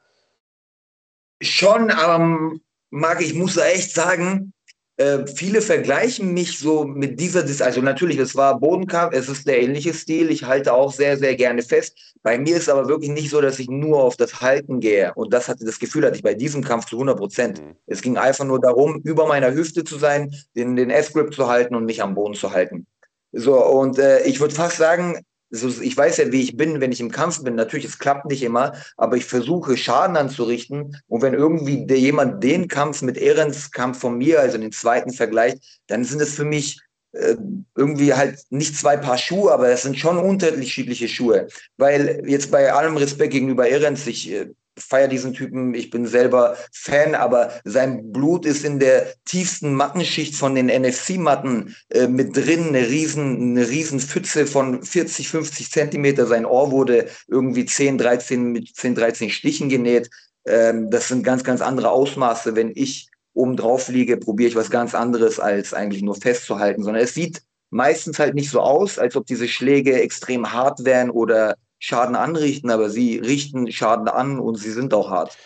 Schon, 1.42 1.90
aber 1.90 2.54
Marc, 2.90 3.20
ich 3.20 3.34
muss 3.34 3.59
echt 3.59 3.94
sagen, 3.94 4.54
äh, 4.99 5.26
viele 5.26 5.61
vergleichen 5.61 6.32
mich 6.32 6.59
so 6.59 6.84
mit 6.84 7.20
dieser, 7.20 7.42
Dis 7.42 7.61
also 7.61 7.82
natürlich, 7.82 8.18
es 8.18 8.34
war 8.34 8.59
Bodenkampf, 8.59 9.14
es 9.14 9.28
ist 9.28 9.47
der 9.47 9.61
ähnliche 9.61 9.92
Stil, 9.92 10.30
ich 10.30 10.44
halte 10.44 10.72
auch 10.72 10.92
sehr, 10.92 11.18
sehr 11.18 11.36
gerne 11.36 11.62
fest. 11.62 12.14
Bei 12.22 12.38
mir 12.38 12.57
ist 12.57 12.68
aber 12.68 12.88
wirklich 12.88 13.11
nicht 13.11 13.30
so, 13.30 13.40
dass 13.40 13.59
ich 13.59 13.68
nur 13.68 14.03
auf 14.03 14.16
das 14.16 14.40
Halten 14.40 14.80
gehe 14.80 15.12
und 15.14 15.32
das 15.32 15.49
hatte 15.49 15.64
das 15.64 15.78
Gefühl 15.78 16.07
hatte 16.07 16.16
ich 16.16 16.22
bei 16.22 16.34
diesem 16.34 16.64
Kampf 16.64 16.86
zu 16.86 16.97
100 16.97 17.18
Prozent. 17.18 17.62
Mhm. 17.62 17.76
Es 17.86 18.01
ging 18.01 18.16
einfach 18.16 18.44
nur 18.44 18.61
darum, 18.61 19.01
über 19.05 19.26
meiner 19.26 19.53
Hüfte 19.53 19.84
zu 19.84 19.99
sein, 19.99 20.34
den, 20.55 20.76
den 20.76 20.90
S-Grip 20.90 21.34
zu 21.34 21.47
halten 21.47 21.74
und 21.74 21.84
mich 21.84 22.03
am 22.03 22.14
Boden 22.14 22.34
zu 22.34 22.53
halten. 22.53 22.86
So, 23.32 23.62
und 23.62 23.99
äh, 23.99 24.22
ich 24.22 24.40
würde 24.40 24.55
fast 24.55 24.78
sagen, 24.78 25.20
ich 25.51 25.97
weiß 25.97 26.16
ja, 26.18 26.32
wie 26.32 26.42
ich 26.42 26.57
bin, 26.57 26.80
wenn 26.80 26.92
ich 26.92 27.01
im 27.01 27.11
Kampf 27.11 27.42
bin. 27.42 27.55
Natürlich, 27.55 27.86
es 27.86 27.99
klappt 27.99 28.26
nicht 28.26 28.42
immer, 28.42 28.72
aber 28.97 29.16
ich 29.16 29.24
versuche 29.24 29.76
Schaden 29.76 30.16
anzurichten. 30.16 30.97
Und 31.07 31.22
wenn 31.22 31.34
irgendwie 31.34 31.86
der, 31.86 31.99
jemand 31.99 32.42
den 32.42 32.68
Kampf 32.68 33.03
mit 33.03 33.16
Ehrens 33.16 33.70
Kampf 33.70 34.01
von 34.01 34.18
mir, 34.18 34.40
also 34.40 34.59
den 34.59 34.72
zweiten 34.72 35.12
vergleicht, 35.12 35.59
dann 35.86 36.05
sind 36.05 36.20
es 36.20 36.34
für 36.34 36.44
mich 36.44 36.80
äh, 37.12 37.36
irgendwie 37.76 38.12
halt 38.14 38.40
nicht 38.51 38.76
zwei 38.76 38.97
Paar 38.97 39.18
Schuhe, 39.18 39.53
aber 39.53 39.68
es 39.68 39.82
sind 39.82 39.99
schon 39.99 40.18
unterschiedliche 40.18 41.09
Schuhe. 41.09 41.47
Weil 41.76 42.22
jetzt 42.26 42.51
bei 42.51 42.72
allem 42.72 42.97
Respekt 42.97 43.32
gegenüber 43.32 43.68
Ehrens, 43.68 44.07
ich 44.07 44.30
äh, 44.30 44.49
feiere 44.78 45.08
diesen 45.08 45.32
Typen, 45.32 45.74
ich 45.74 45.90
bin 45.90 46.06
selber 46.06 46.56
Fan, 46.72 47.14
aber 47.14 47.50
sein 47.64 48.12
Blut 48.12 48.46
ist 48.46 48.64
in 48.64 48.78
der 48.78 49.14
tiefsten 49.24 49.74
Mattenschicht 49.74 50.34
von 50.34 50.54
den 50.54 50.66
NFC-Matten 50.66 51.74
äh, 51.90 52.06
mit 52.06 52.36
drin, 52.36 52.68
eine 52.68 52.88
riesen, 52.88 53.56
eine 53.56 53.68
riesen 53.68 54.00
Pfütze 54.00 54.46
von 54.46 54.82
40, 54.82 55.28
50 55.28 55.70
Zentimeter. 55.70 56.26
Sein 56.26 56.46
Ohr 56.46 56.70
wurde 56.70 57.08
irgendwie 57.28 57.64
10, 57.64 57.98
13 57.98 58.52
mit 58.52 58.74
10, 58.74 58.94
13 58.94 59.30
Stichen 59.30 59.68
genäht. 59.68 60.10
Ähm, 60.46 60.90
das 60.90 61.08
sind 61.08 61.24
ganz, 61.24 61.44
ganz 61.44 61.60
andere 61.60 61.90
Ausmaße. 61.90 62.54
Wenn 62.54 62.72
ich 62.74 63.08
oben 63.32 63.56
drauf 63.56 63.88
liege, 63.88 64.16
probiere 64.16 64.50
ich 64.50 64.56
was 64.56 64.70
ganz 64.70 64.94
anderes, 64.94 65.38
als 65.38 65.74
eigentlich 65.74 66.02
nur 66.02 66.14
festzuhalten, 66.14 66.82
sondern 66.82 67.02
es 67.02 67.14
sieht 67.14 67.42
meistens 67.70 68.18
halt 68.18 68.34
nicht 68.34 68.50
so 68.50 68.60
aus, 68.60 68.98
als 68.98 69.16
ob 69.16 69.26
diese 69.26 69.48
Schläge 69.48 70.00
extrem 70.00 70.52
hart 70.52 70.84
wären 70.84 71.10
oder 71.10 71.56
Schaden 71.78 72.16
anrichten, 72.16 72.70
aber 72.70 72.90
sie 72.90 73.18
richten 73.18 73.70
Schaden 73.70 74.08
an 74.08 74.38
und 74.38 74.56
sie 74.56 74.70
sind 74.70 74.94
auch 74.94 75.10
hart 75.10 75.36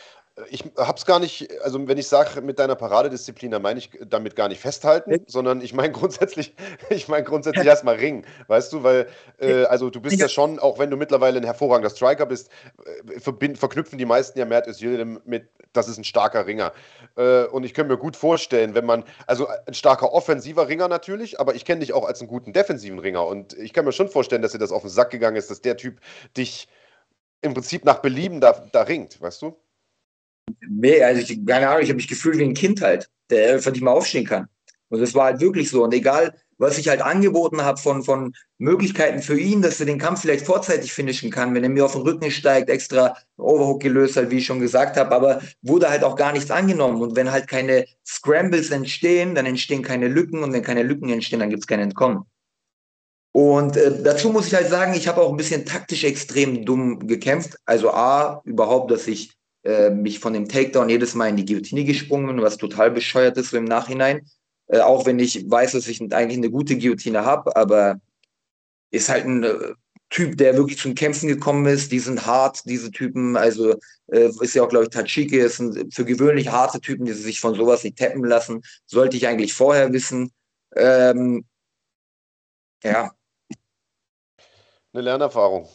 ich 0.49 0.65
habe 0.77 0.97
es 0.97 1.05
gar 1.05 1.19
nicht, 1.19 1.49
also 1.63 1.87
wenn 1.87 1.99
ich 1.99 2.09
sage 2.09 2.41
mit 2.41 2.59
deiner 2.59 2.77
Paradedisziplin, 2.77 3.51
dann 3.51 3.63
meine 3.63 3.79
ich 3.79 3.91
damit 4.07 4.37
gar 4.37 4.49
nicht 4.49 4.61
festhalten, 4.61 5.15
okay. 5.15 5.25
sondern 5.27 5.61
ich 5.61 5.75
meine 5.75 5.93
grundsätzlich, 5.93 6.55
ich 6.91 7.09
meine 7.09 7.25
grundsätzlich 7.25 7.67
erstmal 7.67 7.97
Ringen, 7.97 8.25
weißt 8.47 8.73
du, 8.73 8.83
weil 8.83 9.09
äh, 9.39 9.65
also 9.65 9.91
du 9.91 10.01
bist 10.01 10.17
ja. 10.17 10.27
ja. 10.27 10.29
schon, 10.29 10.59
auch 10.59 10.79
wenn 10.79 10.91
du 10.91 10.97
mittlerweile 10.97 11.39
ein 11.39 11.45
hervorragender 11.45 11.91
Striker 11.91 12.27
bist, 12.27 12.51
äh, 13.15 13.21
verknüpfen 13.21 13.99
die 13.99 14.05
meisten 14.05 14.39
ja 14.39 14.45
Mert 14.45 14.67
Özil 14.67 15.21
mit, 15.25 15.49
das 15.73 15.89
ist 15.89 15.99
ein 15.99 16.05
starker 16.05 16.47
Ringer. 16.47 16.73
Äh, 17.17 17.45
und 17.45 17.65
ich 17.65 17.75
könnte 17.75 17.93
mir 17.93 17.99
gut 17.99 18.17
vorstellen, 18.17 18.75
wenn 18.75 18.87
man, 18.87 19.05
also 19.27 19.49
ein 19.67 19.75
starker 19.75 20.13
offensiver 20.13 20.69
Ringer 20.69 20.89
natürlich, 20.89 21.41
aber 21.41 21.55
ich 21.55 21.65
kenne 21.65 21.81
dich 21.81 21.93
auch 21.93 22.05
als 22.05 22.21
einen 22.21 22.29
guten 22.29 22.53
defensiven 22.53 22.99
Ringer 22.99 23.27
und 23.27 23.53
ich 23.55 23.73
kann 23.73 23.85
mir 23.85 23.93
schon 23.93 24.09
vorstellen, 24.09 24.43
dass 24.43 24.53
dir 24.53 24.59
das 24.59 24.73
auf 24.73 24.83
den 24.83 24.91
Sack 24.91 25.11
gegangen 25.11 25.37
ist, 25.37 25.51
dass 25.51 25.61
der 25.61 25.77
Typ 25.77 26.01
dich 26.37 26.69
im 27.43 27.55
Prinzip 27.55 27.85
nach 27.85 27.99
Belieben 27.99 28.41
da, 28.41 28.53
da 28.73 28.83
ringt, 28.83 29.21
weißt 29.21 29.43
du? 29.43 29.57
Also 31.03 31.21
ich, 31.21 31.47
keine 31.47 31.69
Ahnung, 31.69 31.83
ich 31.83 31.89
habe 31.89 31.97
mich 31.97 32.09
gefühlt 32.09 32.39
wie 32.39 32.45
ein 32.45 32.55
Kind 32.55 32.81
halt, 32.81 33.09
der 33.31 33.55
einfach 33.55 33.73
nicht 33.73 33.83
mehr 33.83 33.93
aufstehen 33.93 34.27
kann. 34.27 34.49
Und 34.89 35.01
das 35.01 35.15
war 35.15 35.27
halt 35.27 35.41
wirklich 35.41 35.71
so. 35.71 35.85
Und 35.85 35.95
egal, 35.95 36.35
was 36.59 36.77
ich 36.77 36.89
halt 36.89 37.01
angeboten 37.01 37.63
habe 37.63 37.79
von, 37.79 38.03
von 38.03 38.35
Möglichkeiten 38.59 39.23
für 39.23 39.39
ihn, 39.39 39.63
dass 39.63 39.81
er 39.81 39.87
den 39.87 39.99
Kampf 39.99 40.21
vielleicht 40.21 40.45
vorzeitig 40.45 40.93
finishen 40.93 41.31
kann, 41.31 41.55
wenn 41.55 41.63
er 41.63 41.71
mir 41.71 41.87
auf 41.87 41.93
den 41.93 42.03
Rücken 42.03 42.31
steigt, 42.31 42.69
extra 42.69 43.17
Overhook 43.39 43.81
gelöst 43.81 44.17
halt, 44.17 44.31
wie 44.31 44.39
ich 44.39 44.47
schon 44.47 44.61
gesagt 44.61 44.99
habe, 44.99 45.15
aber 45.15 45.41
wurde 45.63 45.89
halt 45.89 46.05
auch 46.05 46.17
gar 46.17 46.33
nichts 46.33 46.51
angenommen. 46.51 47.01
Und 47.01 47.17
wenn 47.17 47.33
halt 47.33 47.49
keine 47.49 47.87
Scrambles 48.07 48.71
entstehen, 48.71 49.35
dann 49.35 49.47
entstehen 49.47 49.83
keine 49.83 50.09
Lücken 50.09 50.43
und 50.43 50.53
wenn 50.53 50.63
keine 50.63 50.83
Lücken 50.83 51.09
entstehen, 51.09 51.41
dann 51.41 51.51
gibt 51.51 51.63
es 51.63 51.67
kein 51.67 51.81
Entkommen. 51.81 52.25
Und 53.33 53.77
äh, 53.77 54.03
dazu 54.03 54.31
muss 54.31 54.49
ich 54.49 54.55
halt 54.55 54.69
sagen, 54.69 54.93
ich 54.93 55.09
habe 55.09 55.23
auch 55.23 55.31
ein 55.31 55.37
bisschen 55.37 55.65
taktisch 55.65 56.05
extrem 56.05 56.67
dumm 56.67 57.07
gekämpft. 57.07 57.57
Also 57.65 57.91
A, 57.91 58.43
überhaupt, 58.45 58.91
dass 58.91 59.07
ich 59.07 59.31
äh, 59.65 59.91
mich 59.91 60.19
von 60.19 60.33
dem 60.33 60.49
Takedown 60.49 60.89
jedes 60.89 61.15
Mal 61.15 61.29
in 61.29 61.37
die 61.37 61.45
Guillotine 61.45 61.85
gesprungen, 61.85 62.41
was 62.43 62.57
total 62.57 62.91
bescheuert 62.91 63.37
ist 63.37 63.53
im 63.53 63.65
Nachhinein. 63.65 64.27
Äh, 64.69 64.81
auch 64.81 65.07
wenn 65.07 65.19
ich 65.19 65.51
weiß, 65.51 65.73
dass 65.73 65.89
ich 65.89 66.01
eigentlich 66.01 66.39
eine 66.39 66.51
gute 66.51 66.79
Guillotine 66.79 67.25
habe, 67.25 67.55
aber 67.57 68.01
ist 68.91 69.09
halt 69.09 69.25
ein 69.25 69.45
äh, 69.45 69.75
Typ, 70.11 70.37
der 70.37 70.57
wirklich 70.57 70.79
zum 70.79 70.97
Kämpfen 70.97 71.29
gekommen 71.29 71.67
ist. 71.67 71.93
Die 71.93 72.01
sind 72.01 72.27
hart, 72.27 72.63
diese 72.65 72.91
Typen. 72.91 73.37
Also 73.37 73.77
äh, 74.09 74.29
ist 74.41 74.55
ja 74.55 74.65
auch, 74.65 74.69
glaube 74.69 74.87
ich, 74.87 74.91
Tachiki 74.91 75.39
ist 75.39 75.61
ein, 75.61 75.91
für 75.93 76.05
gewöhnlich 76.05 76.49
harte 76.49 76.81
Typen, 76.81 77.05
die 77.05 77.13
sich 77.13 77.41
von 77.41 77.55
sowas 77.55 77.85
nicht 77.85 77.97
tappen 77.99 78.25
lassen. 78.25 78.63
Sollte 78.87 79.17
ich 79.17 79.29
eigentlich 79.29 79.55
vorher 79.55 79.93
wissen. 79.93 80.33
Ähm, 80.75 81.45
ja. 82.83 83.13
Eine 84.93 85.03
Lernerfahrung. 85.03 85.69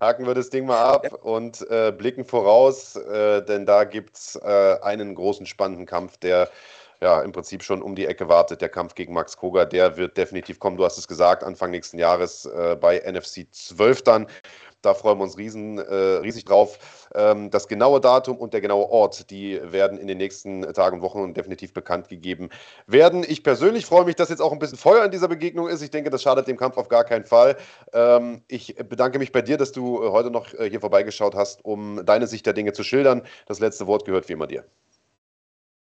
Haken 0.00 0.26
wir 0.26 0.34
das 0.34 0.50
Ding 0.50 0.66
mal 0.66 0.80
ab 0.80 1.04
ja. 1.04 1.16
und 1.18 1.68
äh, 1.70 1.92
blicken 1.92 2.24
voraus, 2.24 2.96
äh, 2.96 3.42
denn 3.44 3.66
da 3.66 3.84
gibt 3.84 4.16
es 4.16 4.36
äh, 4.36 4.76
einen 4.82 5.14
großen 5.14 5.46
spannenden 5.46 5.86
Kampf, 5.86 6.16
der 6.18 6.48
ja 7.00 7.20
im 7.22 7.32
Prinzip 7.32 7.62
schon 7.62 7.82
um 7.82 7.94
die 7.94 8.06
Ecke 8.06 8.28
wartet. 8.28 8.60
Der 8.60 8.68
Kampf 8.68 8.94
gegen 8.94 9.12
Max 9.12 9.36
Koga, 9.36 9.64
der 9.64 9.96
wird 9.96 10.16
definitiv 10.16 10.58
kommen. 10.58 10.76
Du 10.76 10.84
hast 10.84 10.98
es 10.98 11.06
gesagt, 11.06 11.44
Anfang 11.44 11.70
nächsten 11.70 11.98
Jahres 11.98 12.44
äh, 12.46 12.76
bei 12.80 12.98
NFC 12.98 13.46
12 13.50 14.02
dann. 14.02 14.26
Da 14.82 14.94
freuen 14.94 15.18
wir 15.18 15.24
uns 15.24 15.36
riesen, 15.36 15.78
äh, 15.78 15.94
riesig 15.94 16.44
drauf. 16.44 17.08
Ähm, 17.14 17.50
das 17.50 17.66
genaue 17.66 18.00
Datum 18.00 18.36
und 18.36 18.52
der 18.52 18.60
genaue 18.60 18.88
Ort, 18.90 19.30
die 19.30 19.60
werden 19.62 19.98
in 19.98 20.06
den 20.06 20.18
nächsten 20.18 20.62
Tagen 20.72 20.96
und 20.96 21.02
Wochen 21.02 21.34
definitiv 21.34 21.72
bekannt 21.72 22.08
gegeben 22.08 22.50
werden. 22.86 23.24
Ich 23.26 23.42
persönlich 23.42 23.86
freue 23.86 24.04
mich, 24.04 24.14
dass 24.14 24.28
jetzt 24.28 24.40
auch 24.40 24.52
ein 24.52 24.58
bisschen 24.58 24.78
Feuer 24.78 25.04
in 25.04 25.10
dieser 25.10 25.28
Begegnung 25.28 25.68
ist. 25.68 25.82
Ich 25.82 25.90
denke, 25.90 26.10
das 26.10 26.22
schadet 26.22 26.46
dem 26.46 26.56
Kampf 26.56 26.76
auf 26.76 26.88
gar 26.88 27.04
keinen 27.04 27.24
Fall. 27.24 27.56
Ähm, 27.92 28.42
ich 28.46 28.76
bedanke 28.76 29.18
mich 29.18 29.32
bei 29.32 29.42
dir, 29.42 29.56
dass 29.56 29.72
du 29.72 30.02
äh, 30.02 30.10
heute 30.10 30.30
noch 30.30 30.54
äh, 30.54 30.70
hier 30.70 30.80
vorbeigeschaut 30.80 31.34
hast, 31.34 31.64
um 31.64 32.04
deine 32.04 32.26
Sicht 32.26 32.46
der 32.46 32.52
Dinge 32.52 32.72
zu 32.72 32.84
schildern. 32.84 33.22
Das 33.46 33.58
letzte 33.60 33.86
Wort 33.86 34.04
gehört 34.04 34.28
wie 34.28 34.34
immer 34.34 34.46
dir. 34.46 34.64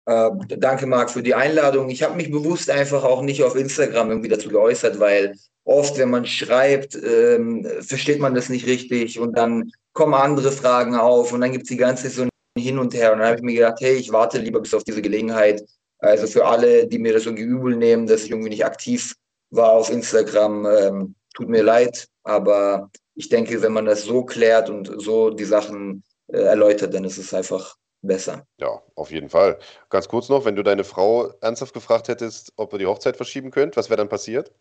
Äh, 0.05 0.29
danke, 0.57 0.87
Marc, 0.87 1.11
für 1.11 1.23
die 1.23 1.35
Einladung. 1.35 1.89
Ich 1.89 2.03
habe 2.03 2.15
mich 2.15 2.31
bewusst 2.31 2.69
einfach 2.69 3.03
auch 3.03 3.21
nicht 3.21 3.43
auf 3.43 3.55
Instagram 3.55 4.09
irgendwie 4.09 4.29
dazu 4.29 4.49
geäußert, 4.49 4.99
weil 4.99 5.35
oft, 5.63 5.97
wenn 5.97 6.09
man 6.09 6.25
schreibt, 6.25 6.95
ähm, 6.95 7.67
versteht 7.81 8.19
man 8.19 8.33
das 8.33 8.49
nicht 8.49 8.65
richtig 8.65 9.19
und 9.19 9.37
dann 9.37 9.71
kommen 9.93 10.13
andere 10.13 10.51
Fragen 10.51 10.95
auf 10.95 11.33
und 11.33 11.41
dann 11.41 11.51
gibt 11.51 11.63
es 11.63 11.69
die 11.69 11.77
ganze 11.77 12.09
so 12.09 12.27
hin 12.57 12.79
und 12.79 12.93
her. 12.93 13.13
Und 13.13 13.19
dann 13.19 13.27
habe 13.27 13.37
ich 13.37 13.43
mir 13.43 13.55
gedacht, 13.55 13.77
hey, 13.79 13.95
ich 13.95 14.11
warte 14.11 14.39
lieber 14.39 14.59
bis 14.59 14.73
auf 14.73 14.83
diese 14.83 15.01
Gelegenheit. 15.01 15.63
Also 15.99 16.27
für 16.27 16.45
alle, 16.45 16.87
die 16.87 16.99
mir 16.99 17.13
das 17.13 17.25
irgendwie 17.25 17.43
übel 17.43 17.75
nehmen, 17.75 18.07
dass 18.07 18.23
ich 18.23 18.31
irgendwie 18.31 18.49
nicht 18.49 18.65
aktiv 18.65 19.13
war 19.51 19.71
auf 19.71 19.91
Instagram, 19.91 20.65
ähm, 20.65 21.15
tut 21.35 21.49
mir 21.49 21.63
leid, 21.63 22.07
aber 22.23 22.89
ich 23.15 23.29
denke, 23.29 23.61
wenn 23.61 23.73
man 23.73 23.85
das 23.85 24.03
so 24.03 24.23
klärt 24.23 24.69
und 24.69 24.91
so 25.01 25.29
die 25.29 25.45
Sachen 25.45 26.03
äh, 26.27 26.37
erläutert, 26.37 26.93
dann 26.93 27.03
ist 27.03 27.17
es 27.17 27.33
einfach 27.33 27.75
besser. 28.01 28.45
Ja, 28.57 28.81
auf 28.95 29.11
jeden 29.11 29.29
Fall. 29.29 29.59
Ganz 29.89 30.07
kurz 30.07 30.29
noch, 30.29 30.45
wenn 30.45 30.55
du 30.55 30.63
deine 30.63 30.83
Frau 30.83 31.29
ernsthaft 31.41 31.73
gefragt 31.73 32.07
hättest, 32.07 32.53
ob 32.57 32.73
ihr 32.73 32.79
die 32.79 32.85
Hochzeit 32.85 33.17
verschieben 33.17 33.51
könnt, 33.51 33.77
was 33.77 33.89
wäre 33.89 33.97
dann 33.97 34.09
passiert? 34.09 34.51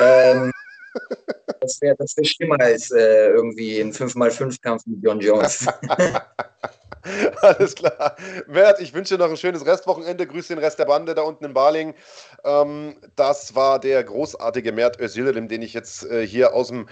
Ähm, 0.00 0.52
das 1.60 1.80
wäre 1.80 1.96
das 1.96 2.16
wär 2.16 2.24
schlimmer 2.24 2.60
als 2.60 2.90
äh, 2.90 3.28
irgendwie 3.28 3.80
ein 3.80 3.92
5x5-Kampf 3.92 4.86
mit 4.86 5.02
John 5.02 5.20
Jones. 5.20 5.66
Alles 7.40 7.74
klar. 7.74 8.16
Mert, 8.46 8.80
ich 8.80 8.94
wünsche 8.94 9.16
dir 9.16 9.24
noch 9.24 9.30
ein 9.30 9.36
schönes 9.36 9.64
Restwochenende. 9.64 10.26
Grüße 10.26 10.54
den 10.54 10.58
Rest 10.58 10.78
der 10.78 10.86
Bande 10.86 11.14
da 11.14 11.22
unten 11.22 11.44
in 11.44 11.54
Baling. 11.54 11.94
Ähm, 12.44 12.96
das 13.16 13.54
war 13.54 13.78
der 13.78 14.02
großartige 14.04 14.72
Mert 14.72 15.00
Özilrim, 15.00 15.48
den 15.48 15.62
ich 15.62 15.74
jetzt 15.74 16.04
äh, 16.06 16.26
hier 16.26 16.54
aus 16.54 16.68
dem 16.68 16.88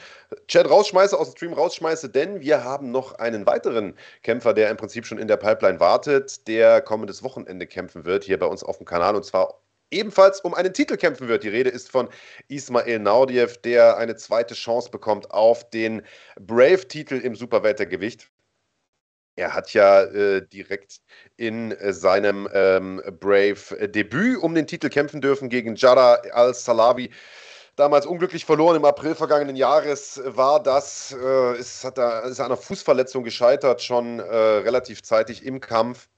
Chat 0.49 0.69
rausschmeiße, 0.69 1.19
aus 1.19 1.31
dem 1.31 1.37
Stream 1.37 1.53
rausschmeiße, 1.53 2.09
denn 2.09 2.41
wir 2.41 2.65
haben 2.65 2.91
noch 2.91 3.15
einen 3.19 3.47
weiteren 3.47 3.95
Kämpfer, 4.23 4.55
der 4.55 4.71
im 4.71 4.77
Prinzip 4.77 5.07
schon 5.07 5.19
in 5.19 5.29
der 5.29 5.37
Pipeline 5.37 5.81
wartet, 5.81 6.47
der 6.49 6.81
kommendes 6.81 7.23
Wochenende 7.23 7.67
kämpfen 7.67 8.05
wird, 8.05 8.25
hier 8.25 8.39
bei 8.39 8.47
uns 8.47 8.63
auf 8.63 8.79
dem 8.79 8.87
Kanal 8.87 9.17
und 9.17 9.25
zwar 9.25 9.61
ebenfalls 9.91 10.41
um 10.41 10.55
einen 10.55 10.73
Titel 10.75 10.97
kämpfen 10.97 11.29
wird. 11.29 11.45
Die 11.45 11.49
Rede 11.49 11.71
ist 11.71 11.91
von 11.91 12.09
Ismail 12.49 12.99
Naudiev, 12.99 13.59
der 13.59 13.97
eine 13.97 14.17
zweite 14.17 14.55
Chance 14.55 14.91
bekommt 14.91 15.31
auf 15.31 15.69
den 15.71 16.03
Brave-Titel 16.41 17.15
im 17.15 17.37
Superweltergewicht. 17.37 18.31
Er 19.37 19.53
hat 19.53 19.73
ja 19.73 20.03
äh, 20.03 20.47
direkt 20.47 21.01
in 21.37 21.73
äh, 21.73 21.93
seinem 21.93 22.49
ähm, 22.53 23.03
Brave-Debüt 23.21 24.39
um 24.41 24.55
den 24.55 24.67
Titel 24.67 24.89
kämpfen 24.89 25.21
dürfen 25.21 25.49
gegen 25.49 25.75
Jara 25.75 26.15
al-Salabi. 26.33 27.11
Damals 27.77 28.07
unglücklich 28.07 28.45
verloren 28.45 28.77
im 28.77 28.85
April 28.85 29.17
vergangenen 29.17 29.57
Jahres 29.57 30.21
war 30.25 30.63
das, 30.63 31.17
äh, 31.21 31.59
ist, 31.59 31.83
hat 31.83 31.99
er, 31.99 32.23
ist 32.25 32.39
an 32.39 32.47
einer 32.47 32.57
Fußverletzung 32.57 33.25
gescheitert, 33.25 33.83
schon 33.83 34.21
äh, 34.21 34.23
relativ 34.25 35.03
zeitig 35.03 35.45
im 35.45 35.61
Kampf. 35.61 36.09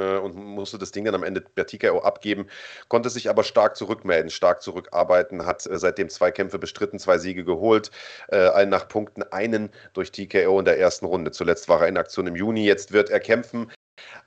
Äh, 0.00 0.18
und 0.18 0.34
musste 0.34 0.78
das 0.78 0.90
Ding 0.92 1.04
dann 1.04 1.14
am 1.14 1.22
Ende 1.22 1.40
per 1.40 1.66
TKO 1.66 2.00
abgeben, 2.00 2.46
konnte 2.88 3.10
sich 3.10 3.28
aber 3.28 3.44
stark 3.44 3.76
zurückmelden, 3.76 4.30
stark 4.30 4.62
zurückarbeiten, 4.62 5.46
hat 5.46 5.66
äh, 5.66 5.78
seitdem 5.78 6.08
zwei 6.08 6.30
Kämpfe 6.30 6.58
bestritten, 6.58 6.98
zwei 6.98 7.18
Siege 7.18 7.44
geholt, 7.44 7.90
äh, 8.28 8.36
allen 8.36 8.70
nach 8.70 8.88
Punkten, 8.88 9.22
einen 9.22 9.70
durch 9.92 10.10
TKO 10.12 10.58
in 10.58 10.64
der 10.64 10.78
ersten 10.78 11.06
Runde. 11.06 11.30
Zuletzt 11.30 11.68
war 11.68 11.82
er 11.82 11.88
in 11.88 11.96
Aktion 11.96 12.26
im 12.26 12.36
Juni, 12.36 12.64
jetzt 12.64 12.92
wird 12.92 13.10
er 13.10 13.20
kämpfen 13.20 13.70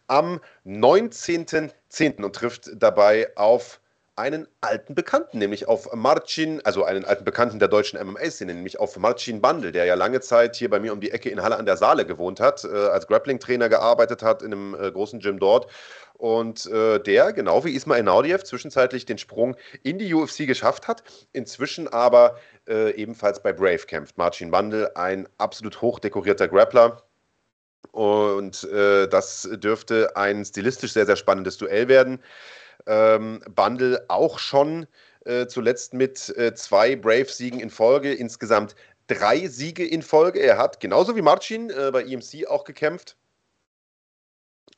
am 0.07 0.39
19.10. 0.65 2.24
und 2.24 2.36
trifft 2.36 2.69
dabei 2.76 3.36
auf 3.36 3.80
einen 4.16 4.47
alten 4.61 4.93
Bekannten, 4.93 5.39
nämlich 5.39 5.68
auf 5.68 5.91
Marcin, 5.93 6.61
also 6.64 6.84
einen 6.84 7.03
alten 7.03 7.24
Bekannten 7.24 7.57
der 7.57 7.68
deutschen 7.68 7.99
MMA-Szene, 7.99 8.53
nämlich 8.53 8.80
auf 8.80 8.97
Marcin 8.97 9.41
Bandel, 9.41 9.72
der 9.72 9.86
ja 9.86 9.95
lange 9.95 10.22
Zeit 10.22 10.55
hier 10.55 10.70
bei 10.70 10.80
mir 10.80 10.93
um 10.93 11.01
die 11.01 11.11
Ecke 11.11 11.30
in 11.30 11.41
Halle 11.41 11.57
an 11.57 11.66
der 11.66 11.78
Saale 11.78 12.05
gewohnt 12.05 12.39
hat, 12.39 12.64
äh, 12.64 12.68
als 12.68 13.07
Grappling-Trainer 13.07 13.70
gearbeitet 13.70 14.22
hat 14.22 14.43
in 14.43 14.53
einem 14.53 14.76
äh, 14.76 14.91
großen 14.91 15.20
Gym 15.20 15.39
dort. 15.39 15.68
Und 16.14 16.68
äh, 16.68 16.99
der, 16.99 17.34
genau 17.34 17.66
wie 17.66 17.76
Ismail 17.76 18.03
Naudiev, 18.03 18.43
zwischenzeitlich 18.43 19.05
den 19.05 19.18
Sprung 19.18 19.55
in 19.82 19.97
die 19.97 20.14
UFC 20.14 20.45
geschafft 20.45 20.88
hat, 20.88 21.03
inzwischen 21.32 21.88
aber 21.88 22.38
äh, 22.68 22.91
ebenfalls 22.91 23.41
bei 23.41 23.51
Brave 23.51 23.80
kämpft. 23.80 24.18
Marcin 24.18 24.51
Bandel, 24.51 24.91
ein 24.93 25.28
absolut 25.39 25.82
hochdekorierter 25.82 26.47
Grappler, 26.47 27.01
und 27.91 28.64
äh, 28.64 29.07
das 29.07 29.47
dürfte 29.53 30.16
ein 30.16 30.45
stilistisch 30.45 30.93
sehr, 30.93 31.05
sehr 31.05 31.16
spannendes 31.16 31.57
Duell 31.57 31.88
werden 31.88 32.20
ähm, 32.88 33.41
Bundle 33.55 34.05
auch 34.07 34.39
schon 34.39 34.88
äh, 35.25 35.47
zuletzt 35.47 35.93
mit 35.93 36.29
äh, 36.38 36.53
zwei 36.53 36.95
Brave-Siegen 36.95 37.59
in 37.59 37.69
Folge, 37.69 38.13
insgesamt 38.13 38.75
drei 39.07 39.47
Siege 39.47 39.86
in 39.86 40.01
Folge. 40.01 40.39
Er 40.39 40.57
hat 40.57 40.79
genauso 40.79 41.15
wie 41.15 41.21
Marcin 41.21 41.69
äh, 41.69 41.91
bei 41.91 42.03
EMC 42.03 42.47
auch 42.47 42.63
gekämpft. 42.63 43.17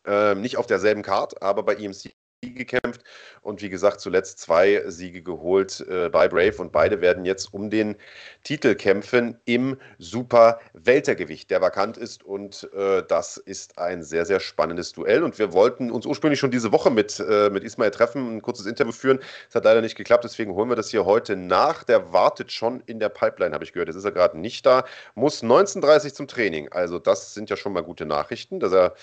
Ähm, 0.06 0.42
nicht 0.42 0.58
auf 0.58 0.68
derselben 0.68 1.02
Card, 1.02 1.42
aber 1.42 1.64
bei 1.64 1.76
EMC 1.76 2.14
gekämpft 2.54 3.02
und 3.42 3.62
wie 3.62 3.70
gesagt 3.70 4.00
zuletzt 4.00 4.40
zwei 4.40 4.84
Siege 4.88 5.22
geholt 5.22 5.86
äh, 5.90 6.10
bei 6.10 6.28
Brave 6.28 6.58
und 6.58 6.72
beide 6.72 7.02
werden 7.02 7.26
jetzt 7.26 7.54
um 7.54 7.70
den 7.70 7.96
Titel 8.44 8.76
kämpfen 8.76 9.38
im 9.46 9.78
Super 9.98 10.60
Weltergewicht, 10.74 11.50
der 11.50 11.62
vakant 11.62 11.98
ist 11.98 12.24
und 12.24 12.70
äh, 12.76 13.04
das 13.08 13.38
ist 13.38 13.78
ein 13.78 14.04
sehr 14.04 14.26
sehr 14.26 14.40
spannendes 14.40 14.92
Duell 14.94 15.24
und 15.24 15.38
wir 15.40 15.54
wollten 15.54 15.92
uns 15.92 16.06
ursprünglich 16.06 16.40
schon 16.40 16.52
diese 16.52 16.72
Woche 16.72 16.92
mit 16.92 17.20
äh, 17.20 17.50
mit 17.50 17.64
Ismail 17.64 17.92
treffen, 17.92 18.38
ein 18.38 18.42
kurzes 18.42 18.66
Interview 18.66 18.92
führen. 18.92 19.20
Es 19.50 19.56
hat 19.56 19.66
leider 19.66 19.82
nicht 19.82 19.96
geklappt, 19.96 20.24
deswegen 20.24 20.54
holen 20.54 20.70
wir 20.70 20.76
das 20.76 20.90
hier 20.90 21.06
heute 21.06 21.36
nach. 21.36 21.84
Der 21.84 22.14
wartet 22.14 22.52
schon 22.52 22.82
in 22.86 23.00
der 23.00 23.10
Pipeline, 23.10 23.54
habe 23.54 23.64
ich 23.64 23.74
gehört. 23.74 23.90
Jetzt 23.90 23.98
ist 23.98 24.06
er 24.06 24.12
gerade 24.12 24.40
nicht 24.40 24.66
da, 24.66 24.86
muss 25.16 25.44
19:30 25.44 26.14
zum 26.14 26.28
Training. 26.28 26.72
Also 26.72 27.00
das 27.00 27.34
sind 27.34 27.50
ja 27.50 27.58
schon 27.58 27.74
mal 27.74 27.84
gute 27.84 28.06
Nachrichten, 28.06 28.60
dass 28.60 28.74
er 28.74 28.96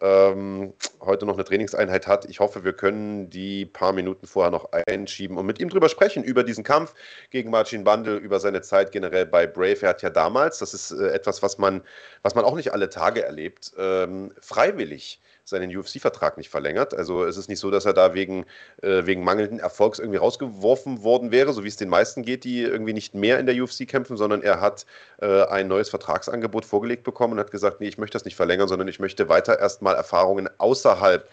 ähm, 0.00 0.74
heute 1.00 1.26
noch 1.26 1.34
eine 1.34 1.44
Trainingseinheit 1.44 2.06
hat. 2.06 2.24
Ich 2.26 2.40
hoffe, 2.40 2.64
wir 2.64 2.72
können 2.72 3.30
die 3.30 3.66
paar 3.66 3.92
Minuten 3.92 4.26
vorher 4.26 4.50
noch 4.50 4.70
einschieben 4.72 5.36
und 5.36 5.46
mit 5.46 5.58
ihm 5.58 5.68
drüber 5.68 5.88
sprechen, 5.88 6.22
über 6.22 6.44
diesen 6.44 6.64
Kampf 6.64 6.94
gegen 7.30 7.50
Marcin 7.50 7.84
Bandel, 7.84 8.18
über 8.18 8.40
seine 8.40 8.62
Zeit 8.62 8.92
generell 8.92 9.26
bei 9.26 9.46
Brave. 9.46 9.82
Er 9.82 9.90
hat 9.90 10.02
ja 10.02 10.10
damals, 10.10 10.58
das 10.58 10.74
ist 10.74 10.90
äh, 10.90 11.08
etwas, 11.08 11.42
was 11.42 11.58
man, 11.58 11.82
was 12.22 12.34
man 12.34 12.44
auch 12.44 12.56
nicht 12.56 12.72
alle 12.72 12.90
Tage 12.90 13.24
erlebt, 13.24 13.72
ähm, 13.78 14.32
freiwillig 14.40 15.20
seinen 15.46 15.74
UFC-Vertrag 15.74 16.36
nicht 16.36 16.50
verlängert. 16.50 16.92
Also 16.92 17.24
es 17.24 17.36
ist 17.36 17.48
nicht 17.48 17.60
so, 17.60 17.70
dass 17.70 17.84
er 17.84 17.92
da 17.92 18.14
wegen, 18.14 18.44
äh, 18.82 19.06
wegen 19.06 19.22
mangelnden 19.22 19.60
Erfolgs 19.60 20.00
irgendwie 20.00 20.18
rausgeworfen 20.18 21.04
worden 21.04 21.30
wäre, 21.30 21.52
so 21.52 21.62
wie 21.62 21.68
es 21.68 21.76
den 21.76 21.88
meisten 21.88 22.22
geht, 22.22 22.42
die 22.42 22.62
irgendwie 22.62 22.92
nicht 22.92 23.14
mehr 23.14 23.38
in 23.38 23.46
der 23.46 23.54
UFC 23.62 23.86
kämpfen, 23.86 24.16
sondern 24.16 24.42
er 24.42 24.60
hat 24.60 24.86
äh, 25.20 25.44
ein 25.44 25.68
neues 25.68 25.88
Vertragsangebot 25.88 26.64
vorgelegt 26.64 27.04
bekommen 27.04 27.34
und 27.34 27.38
hat 27.38 27.52
gesagt, 27.52 27.80
nee, 27.80 27.86
ich 27.86 27.96
möchte 27.96 28.16
das 28.16 28.24
nicht 28.24 28.34
verlängern, 28.34 28.66
sondern 28.66 28.88
ich 28.88 28.98
möchte 28.98 29.28
weiter 29.28 29.58
erstmal 29.60 29.94
Erfahrungen 29.94 30.48
außerhalb 30.58 31.30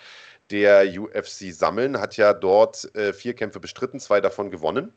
der 0.51 0.85
UFC 0.95 1.51
sammeln. 1.51 1.99
Hat 1.99 2.15
ja 2.15 2.33
dort 2.33 2.93
äh, 2.95 3.13
vier 3.13 3.33
Kämpfe 3.33 3.59
bestritten, 3.59 3.99
zwei 3.99 4.21
davon 4.21 4.51
gewonnen. 4.51 4.93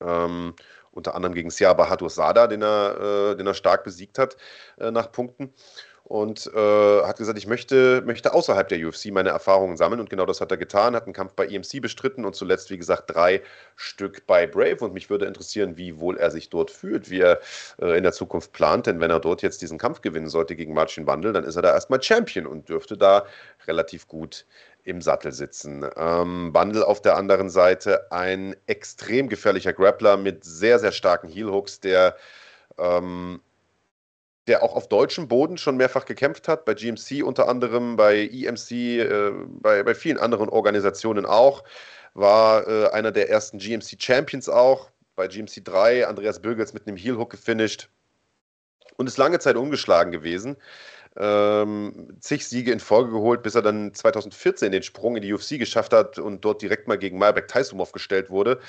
Ähm, 0.00 0.54
unter 0.92 1.14
anderem 1.14 1.34
gegen 1.34 1.50
Sia 1.50 1.74
Bahadur 1.74 2.08
Sada, 2.08 2.46
den 2.46 2.62
er, 2.62 3.32
äh, 3.32 3.36
den 3.36 3.46
er 3.46 3.54
stark 3.54 3.84
besiegt 3.84 4.18
hat 4.18 4.38
äh, 4.78 4.90
nach 4.90 5.12
Punkten 5.12 5.52
und 6.04 6.50
äh, 6.54 7.02
hat 7.04 7.16
gesagt, 7.16 7.38
ich 7.38 7.46
möchte, 7.46 8.02
möchte 8.04 8.34
außerhalb 8.34 8.68
der 8.68 8.86
UFC 8.86 9.06
meine 9.12 9.30
Erfahrungen 9.30 9.76
sammeln. 9.76 10.00
Und 10.00 10.10
genau 10.10 10.26
das 10.26 10.40
hat 10.40 10.50
er 10.50 10.56
getan, 10.56 10.96
hat 10.96 11.04
einen 11.04 11.12
Kampf 11.12 11.34
bei 11.34 11.46
EMC 11.46 11.80
bestritten 11.80 12.24
und 12.24 12.34
zuletzt, 12.34 12.70
wie 12.70 12.78
gesagt, 12.78 13.14
drei 13.14 13.40
Stück 13.76 14.26
bei 14.26 14.46
Brave. 14.46 14.78
Und 14.80 14.94
mich 14.94 15.10
würde 15.10 15.26
interessieren, 15.26 15.76
wie 15.76 15.98
wohl 16.00 16.18
er 16.18 16.30
sich 16.30 16.50
dort 16.50 16.70
fühlt, 16.70 17.08
wie 17.08 17.20
er 17.20 17.40
äh, 17.80 17.96
in 17.96 18.02
der 18.02 18.12
Zukunft 18.12 18.52
plant, 18.52 18.86
denn 18.86 19.00
wenn 19.00 19.10
er 19.10 19.20
dort 19.20 19.42
jetzt 19.42 19.62
diesen 19.62 19.78
Kampf 19.78 20.00
gewinnen 20.00 20.28
sollte 20.28 20.56
gegen 20.56 20.74
Marcin 20.74 21.06
Wandel, 21.06 21.32
dann 21.32 21.44
ist 21.44 21.56
er 21.56 21.62
da 21.62 21.72
erstmal 21.72 22.02
Champion 22.02 22.46
und 22.46 22.68
dürfte 22.68 22.98
da 22.98 23.24
relativ 23.66 24.08
gut 24.08 24.44
im 24.84 25.00
Sattel 25.00 25.30
sitzen. 25.30 25.86
Ähm, 25.96 26.52
Bundle 26.52 26.86
auf 26.86 27.00
der 27.00 27.16
anderen 27.16 27.48
Seite 27.48 28.10
ein 28.10 28.56
extrem 28.66 29.28
gefährlicher 29.28 29.72
Grappler 29.72 30.16
mit 30.16 30.44
sehr, 30.44 30.80
sehr 30.80 30.92
starken 30.92 31.28
Heelhooks, 31.28 31.78
der 31.78 32.16
ähm, 32.78 33.40
der 34.48 34.62
auch 34.62 34.74
auf 34.74 34.88
deutschem 34.88 35.28
Boden 35.28 35.56
schon 35.56 35.76
mehrfach 35.76 36.04
gekämpft 36.04 36.48
hat, 36.48 36.64
bei 36.64 36.74
GMC 36.74 37.22
unter 37.24 37.48
anderem, 37.48 37.96
bei 37.96 38.28
EMC, 38.32 38.70
äh, 38.72 39.32
bei, 39.46 39.82
bei 39.82 39.94
vielen 39.94 40.18
anderen 40.18 40.48
Organisationen 40.48 41.26
auch, 41.26 41.62
war 42.14 42.66
äh, 42.66 42.88
einer 42.90 43.12
der 43.12 43.30
ersten 43.30 43.58
GMC 43.58 43.96
Champions 44.00 44.48
auch, 44.48 44.90
bei 45.14 45.28
GMC 45.28 45.64
3, 45.64 46.06
Andreas 46.06 46.40
Bögels 46.40 46.72
mit 46.72 46.86
einem 46.86 46.96
Heel 46.96 47.16
Hook 47.16 47.30
gefinisht 47.30 47.88
und 48.96 49.06
ist 49.06 49.18
lange 49.18 49.38
Zeit 49.38 49.56
ungeschlagen 49.56 50.12
gewesen. 50.12 50.56
Ähm, 51.16 52.16
zig 52.20 52.46
Siege 52.46 52.72
in 52.72 52.80
Folge 52.80 53.12
geholt, 53.12 53.42
bis 53.42 53.54
er 53.54 53.62
dann 53.62 53.92
2014 53.92 54.72
den 54.72 54.82
Sprung 54.82 55.16
in 55.16 55.22
die 55.22 55.32
UFC 55.32 55.58
geschafft 55.58 55.92
hat 55.92 56.18
und 56.18 56.42
dort 56.42 56.62
direkt 56.62 56.88
mal 56.88 56.98
gegen 56.98 57.18
Malbek 57.18 57.48
Taisumov 57.48 57.92
gestellt 57.92 58.30
wurde 58.30 58.60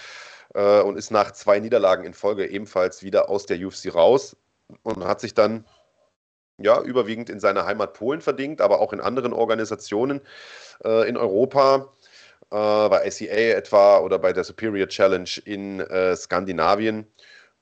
äh, 0.53 0.81
und 0.81 0.97
ist 0.97 1.09
nach 1.09 1.31
zwei 1.31 1.59
Niederlagen 1.59 2.03
in 2.03 2.13
Folge 2.13 2.45
ebenfalls 2.47 3.01
wieder 3.01 3.29
aus 3.29 3.45
der 3.45 3.65
UFC 3.65 3.95
raus 3.95 4.35
und 4.83 5.05
hat 5.05 5.21
sich 5.21 5.33
dann 5.33 5.65
ja 6.57 6.81
überwiegend 6.81 7.29
in 7.29 7.39
seiner 7.39 7.65
Heimat 7.65 7.93
Polen 7.93 8.21
verdingt, 8.21 8.61
aber 8.61 8.79
auch 8.79 8.93
in 8.93 9.01
anderen 9.01 9.33
Organisationen 9.33 10.21
äh, 10.83 11.07
in 11.07 11.17
Europa, 11.17 11.93
äh, 12.51 12.89
bei 12.89 13.05
ICA 13.07 13.57
etwa 13.57 13.99
oder 13.99 14.19
bei 14.19 14.33
der 14.33 14.43
Superior 14.43 14.87
Challenge 14.87 15.29
in 15.45 15.79
äh, 15.79 16.15
Skandinavien. 16.15 17.07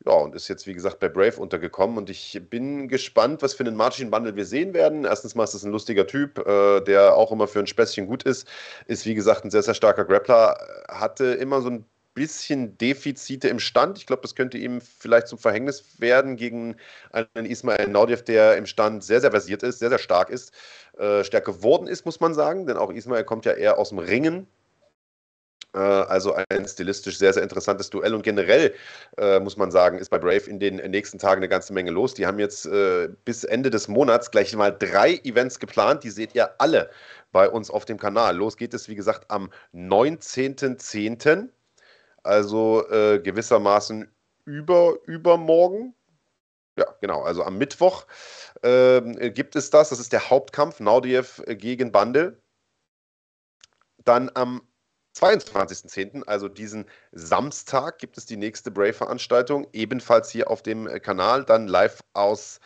Ja, 0.05 0.13
und 0.13 0.35
ist 0.35 0.47
jetzt, 0.47 0.65
wie 0.65 0.73
gesagt, 0.73 0.99
bei 0.99 1.09
Brave 1.09 1.37
untergekommen. 1.39 1.97
Und 1.97 2.09
ich 2.09 2.41
bin 2.49 2.87
gespannt, 2.87 3.43
was 3.43 3.53
für 3.53 3.63
einen 3.63 3.75
Margin 3.75 4.09
Bundle 4.09 4.35
wir 4.35 4.45
sehen 4.45 4.73
werden. 4.73 5.05
Erstens 5.05 5.35
mal 5.35 5.43
ist 5.43 5.53
es 5.53 5.63
ein 5.63 5.71
lustiger 5.71 6.07
Typ, 6.07 6.39
äh, 6.39 6.81
der 6.81 7.15
auch 7.15 7.31
immer 7.31 7.47
für 7.47 7.59
ein 7.59 7.67
Späßchen 7.67 8.07
gut 8.07 8.23
ist. 8.23 8.47
Ist, 8.87 9.05
wie 9.05 9.13
gesagt, 9.13 9.45
ein 9.45 9.51
sehr, 9.51 9.61
sehr 9.61 9.75
starker 9.75 10.05
Grappler. 10.05 10.57
Hatte 10.89 11.25
immer 11.35 11.61
so 11.61 11.69
ein 11.69 11.85
bisschen 12.13 12.77
Defizite 12.77 13.47
im 13.47 13.59
Stand. 13.59 13.97
Ich 13.97 14.05
glaube, 14.05 14.21
das 14.21 14.35
könnte 14.35 14.57
ihm 14.57 14.81
vielleicht 14.81 15.27
zum 15.27 15.37
Verhängnis 15.37 15.99
werden 15.99 16.35
gegen 16.35 16.75
einen 17.11 17.45
Ismail 17.45 17.87
Naudiev, 17.87 18.23
der 18.23 18.57
im 18.57 18.65
Stand 18.65 19.03
sehr, 19.03 19.21
sehr 19.21 19.31
versiert 19.31 19.63
ist, 19.63 19.79
sehr, 19.79 19.89
sehr 19.89 19.99
stark 19.99 20.29
ist, 20.29 20.51
äh, 20.97 21.23
stärker 21.23 21.53
geworden 21.53 21.87
ist, 21.87 22.05
muss 22.05 22.19
man 22.19 22.33
sagen, 22.33 22.65
denn 22.65 22.77
auch 22.77 22.91
Ismail 22.91 23.23
kommt 23.23 23.45
ja 23.45 23.53
eher 23.53 23.77
aus 23.77 23.89
dem 23.89 23.99
Ringen. 23.99 24.47
Äh, 25.73 25.79
also 25.79 26.35
ein 26.49 26.67
stilistisch 26.67 27.17
sehr, 27.17 27.33
sehr 27.33 27.43
interessantes 27.43 27.89
Duell. 27.89 28.13
Und 28.13 28.23
generell 28.23 28.73
äh, 29.17 29.39
muss 29.39 29.57
man 29.57 29.71
sagen, 29.71 29.97
ist 29.97 30.09
bei 30.09 30.19
Brave 30.19 30.49
in 30.49 30.59
den 30.59 30.75
nächsten 30.91 31.17
Tagen 31.17 31.39
eine 31.39 31.49
ganze 31.49 31.73
Menge 31.73 31.91
los. 31.91 32.13
Die 32.13 32.25
haben 32.25 32.39
jetzt 32.39 32.65
äh, 32.65 33.09
bis 33.25 33.43
Ende 33.43 33.69
des 33.69 33.87
Monats 33.87 34.31
gleich 34.31 34.55
mal 34.55 34.71
drei 34.71 35.15
Events 35.23 35.59
geplant. 35.59 36.03
Die 36.03 36.09
seht 36.09 36.35
ihr 36.35 36.49
alle 36.59 36.89
bei 37.31 37.49
uns 37.49 37.69
auf 37.69 37.85
dem 37.85 37.97
Kanal. 37.97 38.35
Los 38.35 38.57
geht 38.57 38.73
es, 38.73 38.89
wie 38.89 38.95
gesagt, 38.95 39.29
am 39.29 39.49
19.10., 39.73 41.49
also 42.23 42.87
äh, 42.89 43.19
gewissermaßen 43.19 44.11
über, 44.45 44.95
übermorgen. 45.05 45.95
Ja, 46.77 46.85
genau, 47.01 47.21
also 47.23 47.43
am 47.43 47.57
Mittwoch 47.57 48.05
ähm, 48.63 49.13
gibt 49.33 49.55
es 49.55 49.69
das. 49.69 49.89
Das 49.89 49.99
ist 49.99 50.13
der 50.13 50.29
Hauptkampf, 50.29 50.79
Naudiev 50.79 51.43
gegen 51.47 51.91
Bandel. 51.91 52.41
Dann 54.03 54.31
am 54.33 54.61
22.10., 55.15 56.23
also 56.23 56.47
diesen 56.47 56.85
Samstag, 57.11 57.99
gibt 57.99 58.17
es 58.17 58.25
die 58.25 58.37
nächste 58.37 58.71
Brave-Veranstaltung, 58.71 59.67
ebenfalls 59.73 60.29
hier 60.29 60.49
auf 60.49 60.63
dem 60.63 60.87
Kanal, 61.01 61.43
dann 61.43 61.67
live 61.67 62.01
aus, 62.13 62.59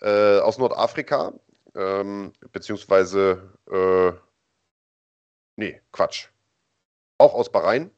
äh, 0.00 0.38
aus 0.38 0.58
Nordafrika, 0.58 1.32
ähm, 1.74 2.32
beziehungsweise, 2.52 3.58
äh, 3.70 4.12
nee, 5.56 5.80
Quatsch, 5.90 6.28
auch 7.18 7.34
aus 7.34 7.50
Bahrain, 7.50 7.90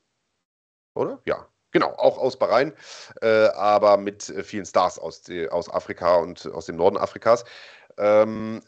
oder? 0.94 1.20
Ja, 1.24 1.46
Genau, 1.74 1.88
auch 1.88 2.18
aus 2.18 2.38
Bahrain, 2.38 2.72
äh, 3.20 3.46
aber 3.48 3.96
mit 3.96 4.32
vielen 4.44 4.64
Stars 4.64 4.96
aus, 4.96 5.24
aus 5.50 5.68
Afrika 5.68 6.18
und 6.18 6.46
aus 6.52 6.66
dem 6.66 6.76
Norden 6.76 6.96
Afrikas. 6.96 7.44
Ähm, 7.98 8.62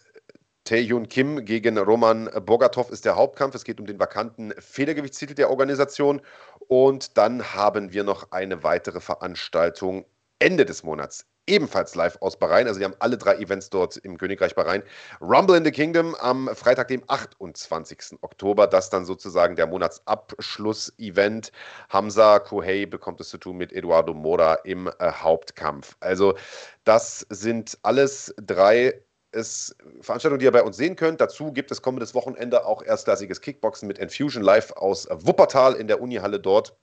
Taeyun 0.64 1.08
Kim 1.08 1.44
gegen 1.44 1.78
Roman 1.78 2.28
Bogatov 2.44 2.90
ist 2.90 3.04
der 3.04 3.14
Hauptkampf. 3.14 3.54
Es 3.54 3.62
geht 3.62 3.78
um 3.78 3.86
den 3.86 4.00
vakanten 4.00 4.52
Federgewichtstitel 4.58 5.34
der 5.34 5.50
Organisation. 5.50 6.20
Und 6.66 7.16
dann 7.16 7.54
haben 7.54 7.92
wir 7.92 8.02
noch 8.02 8.32
eine 8.32 8.64
weitere 8.64 9.00
Veranstaltung 9.00 10.04
Ende 10.38 10.64
des 10.64 10.82
Monats. 10.82 11.26
Ebenfalls 11.48 11.94
live 11.94 12.18
aus 12.20 12.36
Bahrain. 12.36 12.66
Also, 12.66 12.80
wir 12.80 12.86
haben 12.86 12.96
alle 12.98 13.16
drei 13.16 13.36
Events 13.36 13.70
dort 13.70 13.96
im 13.98 14.18
Königreich 14.18 14.54
Bahrain. 14.54 14.82
Rumble 15.20 15.56
in 15.56 15.64
the 15.64 15.70
Kingdom 15.70 16.16
am 16.16 16.50
Freitag, 16.54 16.88
dem 16.88 17.04
28. 17.06 18.18
Oktober. 18.20 18.66
Das 18.66 18.90
dann 18.90 19.04
sozusagen 19.04 19.54
der 19.54 19.68
Monatsabschluss-Event. 19.68 21.52
Hamza 21.88 22.40
Kohei 22.40 22.84
bekommt 22.86 23.20
es 23.20 23.28
zu 23.28 23.38
tun 23.38 23.56
mit 23.56 23.72
Eduardo 23.72 24.12
Mora 24.12 24.54
im 24.64 24.88
äh, 24.98 25.12
Hauptkampf. 25.12 25.96
Also, 26.00 26.36
das 26.84 27.24
sind 27.30 27.78
alles 27.82 28.34
drei 28.38 29.00
es 29.32 29.76
Veranstaltungen, 30.00 30.40
die 30.40 30.46
ihr 30.46 30.52
bei 30.52 30.62
uns 30.62 30.76
sehen 30.76 30.96
könnt. 30.96 31.20
Dazu 31.20 31.52
gibt 31.52 31.70
es 31.70 31.82
kommendes 31.82 32.14
Wochenende 32.14 32.64
auch 32.64 32.82
erstklassiges 32.82 33.40
Kickboxen 33.40 33.86
mit 33.86 33.98
Infusion 33.98 34.42
live 34.42 34.72
aus 34.72 35.06
Wuppertal 35.10 35.74
in 35.74 35.86
der 35.86 36.00
Unihalle 36.00 36.40
dort. 36.40 36.76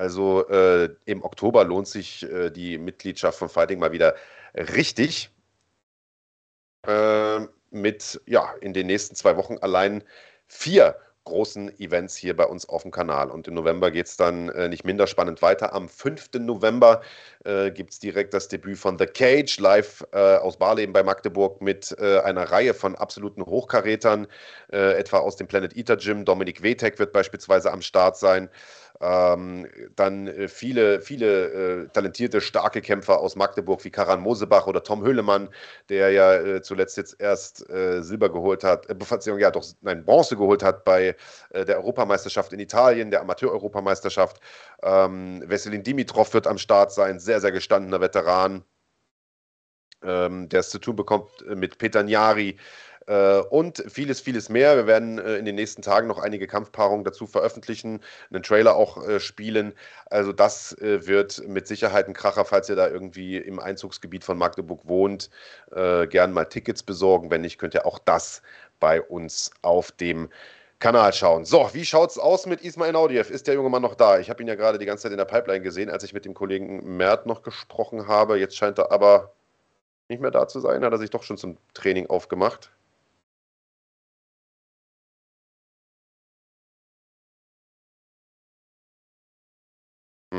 Also 0.00 0.48
äh, 0.48 0.88
im 1.04 1.22
Oktober 1.22 1.62
lohnt 1.62 1.86
sich 1.86 2.22
äh, 2.22 2.48
die 2.48 2.78
Mitgliedschaft 2.78 3.38
von 3.38 3.50
Fighting 3.50 3.78
mal 3.78 3.92
wieder 3.92 4.14
richtig. 4.54 5.30
Äh, 6.86 7.40
mit, 7.70 8.18
ja, 8.24 8.54
in 8.62 8.72
den 8.72 8.86
nächsten 8.86 9.14
zwei 9.14 9.36
Wochen 9.36 9.58
allein 9.58 10.02
vier 10.46 10.96
großen 11.24 11.78
Events 11.78 12.16
hier 12.16 12.34
bei 12.34 12.46
uns 12.46 12.66
auf 12.66 12.82
dem 12.82 12.90
Kanal. 12.90 13.30
Und 13.30 13.46
im 13.46 13.54
November 13.54 13.90
geht 13.90 14.06
es 14.06 14.16
dann 14.16 14.48
äh, 14.48 14.68
nicht 14.70 14.84
minder 14.84 15.06
spannend 15.06 15.42
weiter. 15.42 15.74
Am 15.74 15.88
5. 15.88 16.30
November 16.38 17.02
äh, 17.44 17.70
gibt 17.70 17.92
es 17.92 17.98
direkt 17.98 18.32
das 18.32 18.48
Debüt 18.48 18.78
von 18.78 18.98
The 18.98 19.04
Cage 19.06 19.60
live 19.60 20.04
äh, 20.12 20.36
aus 20.36 20.56
Barleben 20.56 20.94
bei 20.94 21.02
Magdeburg 21.02 21.60
mit 21.60 21.94
äh, 22.00 22.20
einer 22.20 22.50
Reihe 22.50 22.72
von 22.72 22.96
absoluten 22.96 23.44
Hochkarätern, 23.44 24.26
äh, 24.72 24.94
etwa 24.94 25.18
aus 25.18 25.36
dem 25.36 25.46
Planet 25.46 25.76
Eater 25.76 25.98
Gym. 25.98 26.24
Dominik 26.24 26.62
Wetek 26.62 26.98
wird 26.98 27.12
beispielsweise 27.12 27.70
am 27.70 27.82
Start 27.82 28.16
sein. 28.16 28.48
Ähm, 29.02 29.66
dann 29.96 30.26
äh, 30.26 30.46
viele, 30.46 31.00
viele 31.00 31.84
äh, 31.84 31.88
talentierte, 31.88 32.42
starke 32.42 32.82
Kämpfer 32.82 33.18
aus 33.18 33.34
Magdeburg 33.34 33.82
wie 33.84 33.90
Karan 33.90 34.20
Mosebach 34.20 34.66
oder 34.66 34.82
Tom 34.82 35.02
Höhlemann, 35.02 35.48
der 35.88 36.10
ja 36.10 36.34
äh, 36.34 36.60
zuletzt 36.60 36.98
jetzt 36.98 37.18
erst 37.18 37.68
äh, 37.70 38.02
Silber 38.02 38.30
geholt 38.30 38.62
hat, 38.62 38.90
äh, 38.90 39.38
ja 39.38 39.50
doch, 39.50 39.64
nein, 39.80 40.04
Bronze 40.04 40.36
geholt 40.36 40.62
hat 40.62 40.84
bei 40.84 41.16
äh, 41.50 41.64
der 41.64 41.78
Europameisterschaft 41.78 42.52
in 42.52 42.60
Italien, 42.60 43.10
der 43.10 43.22
Amateur-Europameisterschaft. 43.22 44.38
Ähm, 44.82 45.42
Veselin 45.46 45.82
Dimitrov 45.82 46.34
wird 46.34 46.46
am 46.46 46.58
Start 46.58 46.92
sein, 46.92 47.18
sehr, 47.20 47.40
sehr 47.40 47.52
gestandener 47.52 48.02
Veteran, 48.02 48.64
ähm, 50.02 50.50
der 50.50 50.60
es 50.60 50.68
zu 50.68 50.78
tun 50.78 50.96
bekommt 50.96 51.30
mit 51.46 51.78
Peter 51.78 52.02
Njari. 52.02 52.58
Äh, 53.06 53.38
und 53.38 53.82
vieles, 53.88 54.20
vieles 54.20 54.48
mehr. 54.48 54.76
Wir 54.76 54.86
werden 54.86 55.18
äh, 55.18 55.36
in 55.36 55.44
den 55.44 55.54
nächsten 55.54 55.82
Tagen 55.82 56.06
noch 56.06 56.18
einige 56.18 56.46
Kampfpaarungen 56.46 57.04
dazu 57.04 57.26
veröffentlichen, 57.26 58.00
einen 58.30 58.42
Trailer 58.42 58.76
auch 58.76 59.06
äh, 59.06 59.20
spielen. 59.20 59.72
Also 60.06 60.32
das 60.32 60.76
wird 60.80 61.46
mit 61.46 61.66
Sicherheit 61.66 62.08
ein 62.08 62.14
Kracher, 62.14 62.44
falls 62.44 62.68
ihr 62.68 62.76
da 62.76 62.88
irgendwie 62.88 63.36
im 63.36 63.60
Einzugsgebiet 63.60 64.24
von 64.24 64.36
Magdeburg 64.38 64.80
wohnt, 64.88 65.30
gern 65.70 66.32
mal 66.32 66.46
Tickets 66.46 66.82
besorgen. 66.82 67.30
Wenn 67.30 67.42
nicht, 67.42 67.58
könnt 67.58 67.74
ihr 67.74 67.86
auch 67.86 68.00
das 68.00 68.42
bei 68.80 69.00
uns 69.00 69.52
auf 69.62 69.92
dem 69.92 70.28
Kanal 70.80 71.12
schauen. 71.12 71.44
So, 71.44 71.70
wie 71.72 71.84
schaut 71.84 72.10
es 72.10 72.18
aus 72.18 72.46
mit 72.46 72.62
Ismail 72.62 72.92
Naudiev? 72.92 73.30
Ist 73.30 73.46
der 73.46 73.54
junge 73.54 73.68
Mann 73.68 73.82
noch 73.82 73.94
da? 73.94 74.18
Ich 74.18 74.30
habe 74.30 74.42
ihn 74.42 74.48
ja 74.48 74.56
gerade 74.56 74.78
die 74.78 74.86
ganze 74.86 75.04
Zeit 75.04 75.12
in 75.12 75.18
der 75.18 75.26
Pipeline 75.26 75.62
gesehen, 75.62 75.90
als 75.90 76.02
ich 76.02 76.12
mit 76.12 76.24
dem 76.24 76.34
Kollegen 76.34 76.96
Mert 76.96 77.26
noch 77.26 77.42
gesprochen 77.42 78.08
habe. 78.08 78.38
Jetzt 78.38 78.56
scheint 78.56 78.78
er 78.78 78.90
aber 78.90 79.32
nicht 80.08 80.20
mehr 80.20 80.32
da 80.32 80.48
zu 80.48 80.58
sein. 80.58 80.82
Hat 80.82 80.92
er 80.92 80.98
sich 80.98 81.10
doch 81.10 81.22
schon 81.22 81.36
zum 81.36 81.56
Training 81.74 82.08
aufgemacht? 82.08 82.70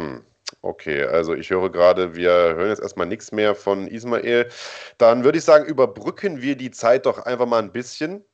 Hm, 0.02 0.24
okay, 0.62 1.04
also 1.04 1.34
ich 1.34 1.50
höre 1.50 1.72
gerade, 1.72 2.16
wir 2.16 2.32
hören 2.32 2.70
jetzt 2.70 2.82
erstmal 2.82 3.08
nichts 3.08 3.32
mehr 3.32 3.56
von 3.56 3.88
Ismael. 3.88 4.50
Dann 4.98 5.24
würde 5.24 5.38
ich 5.38 5.44
sagen, 5.44 5.66
überbrücken 5.66 6.42
wir 6.42 6.56
die 6.56 6.72
Zeit 6.72 7.06
doch 7.06 7.20
einfach 7.20 7.46
mal 7.46 7.62
ein 7.62 7.72
bisschen 7.72 8.26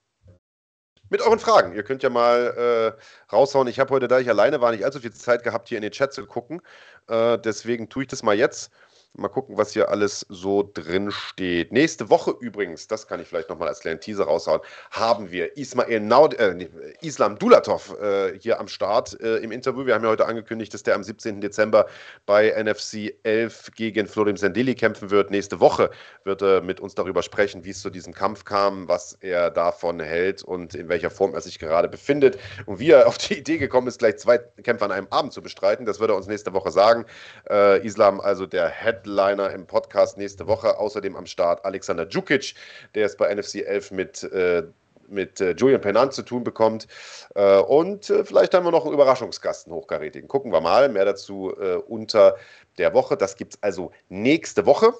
mit 1.09 1.21
euren 1.21 1.39
Fragen. 1.39 1.73
Ihr 1.73 1.83
könnt 1.83 2.03
ja 2.03 2.09
mal 2.09 2.95
äh, 2.97 3.33
raushauen. 3.33 3.67
Ich 3.67 3.79
habe 3.79 3.93
heute, 3.93 4.07
da 4.07 4.19
ich 4.19 4.29
alleine 4.29 4.59
war, 4.61 4.71
nicht 4.71 4.83
allzu 4.83 4.99
viel 4.99 5.13
Zeit 5.13 5.43
gehabt, 5.43 5.69
hier 5.69 5.77
in 5.77 5.81
den 5.81 5.91
Chat 5.91 6.13
zu 6.13 6.25
gucken. 6.25 6.61
Äh, 7.07 7.37
deswegen 7.39 7.89
tue 7.89 8.03
ich 8.03 8.09
das 8.09 8.23
mal 8.23 8.35
jetzt. 8.35 8.71
Mal 9.17 9.29
gucken, 9.29 9.57
was 9.57 9.73
hier 9.73 9.89
alles 9.89 10.27
so 10.29 10.69
drin 10.75 11.09
steht. 11.09 11.71
Nächste 11.71 12.11
Woche 12.11 12.35
übrigens, 12.39 12.87
das 12.87 13.07
kann 13.07 13.19
ich 13.19 13.27
vielleicht 13.27 13.49
nochmal 13.49 13.67
als 13.67 13.79
kleinen 13.79 13.99
Teaser 13.99 14.25
raushauen, 14.25 14.61
haben 14.91 15.31
wir 15.31 15.57
Ismail 15.57 16.01
Naud 16.01 16.35
äh, 16.35 16.69
Islam 17.01 17.39
Dulatov 17.39 17.99
äh, 17.99 18.37
hier 18.37 18.59
am 18.59 18.67
Start 18.67 19.19
äh, 19.19 19.37
im 19.37 19.51
Interview. 19.51 19.87
Wir 19.87 19.95
haben 19.95 20.03
ja 20.03 20.11
heute 20.11 20.27
angekündigt, 20.27 20.71
dass 20.71 20.83
der 20.83 20.93
am 20.93 21.03
17. 21.03 21.41
Dezember 21.41 21.87
bei 22.27 22.53
NFC 22.61 23.15
11 23.23 23.71
gegen 23.75 24.05
Florim 24.05 24.37
Sendeli 24.37 24.75
kämpfen 24.75 25.09
wird. 25.09 25.31
Nächste 25.31 25.59
Woche 25.59 25.89
wird 26.23 26.43
er 26.43 26.61
mit 26.61 26.79
uns 26.79 26.93
darüber 26.93 27.23
sprechen, 27.23 27.65
wie 27.65 27.71
es 27.71 27.81
zu 27.81 27.89
diesem 27.89 28.13
Kampf 28.13 28.45
kam, 28.45 28.87
was 28.87 29.17
er 29.21 29.49
davon 29.49 29.99
hält 29.99 30.43
und 30.43 30.75
in 30.75 30.89
welcher 30.89 31.09
Form 31.09 31.33
er 31.33 31.41
sich 31.41 31.57
gerade 31.57 31.87
befindet 31.87 32.37
und 32.67 32.77
wie 32.77 32.91
er 32.91 33.07
auf 33.07 33.17
die 33.17 33.39
Idee 33.39 33.57
gekommen 33.57 33.87
ist, 33.87 33.97
gleich 33.97 34.17
zwei 34.17 34.37
Kämpfe 34.61 34.85
an 34.85 34.91
einem 34.91 35.07
Abend 35.09 35.33
zu 35.33 35.41
bestreiten. 35.41 35.87
Das 35.87 35.99
wird 35.99 36.11
er 36.11 36.15
uns 36.15 36.27
nächste 36.27 36.53
Woche 36.53 36.69
sagen. 36.69 37.05
Äh, 37.49 37.83
Islam, 37.83 38.19
also 38.19 38.45
der 38.45 38.69
Head 38.69 39.06
Headliner 39.07 39.51
im 39.51 39.65
Podcast 39.65 40.17
nächste 40.17 40.47
Woche. 40.47 40.77
Außerdem 40.77 41.15
am 41.15 41.25
Start 41.25 41.63
Alexander 41.63 42.05
Djukic, 42.05 42.53
der 42.93 43.05
es 43.05 43.15
bei 43.15 43.33
NFC 43.33 43.55
11 43.65 43.91
mit 43.91 44.23
äh, 44.23 44.63
mit 45.09 45.39
äh, 45.39 45.51
Julian 45.51 45.79
Pennant 45.79 46.11
zu 46.11 46.21
tun 46.21 46.43
bekommt. 46.43 46.85
Äh, 47.33 47.59
und 47.59 48.09
äh, 48.09 48.25
vielleicht 48.25 48.53
haben 48.53 48.65
wir 48.65 48.71
noch 48.71 48.83
einen 48.83 48.93
Überraschungsgast, 48.93 49.67
einen 49.67 49.75
hochkarätigen. 49.75 50.27
Gucken 50.27 50.51
wir 50.51 50.59
mal. 50.59 50.89
Mehr 50.89 51.05
dazu 51.05 51.53
unter 51.87 52.35
der 52.77 52.93
Woche. 52.93 53.15
Das 53.15 53.37
gibt 53.37 53.53
es 53.53 53.63
also 53.63 53.91
nächste 54.09 54.65
Woche. 54.65 54.93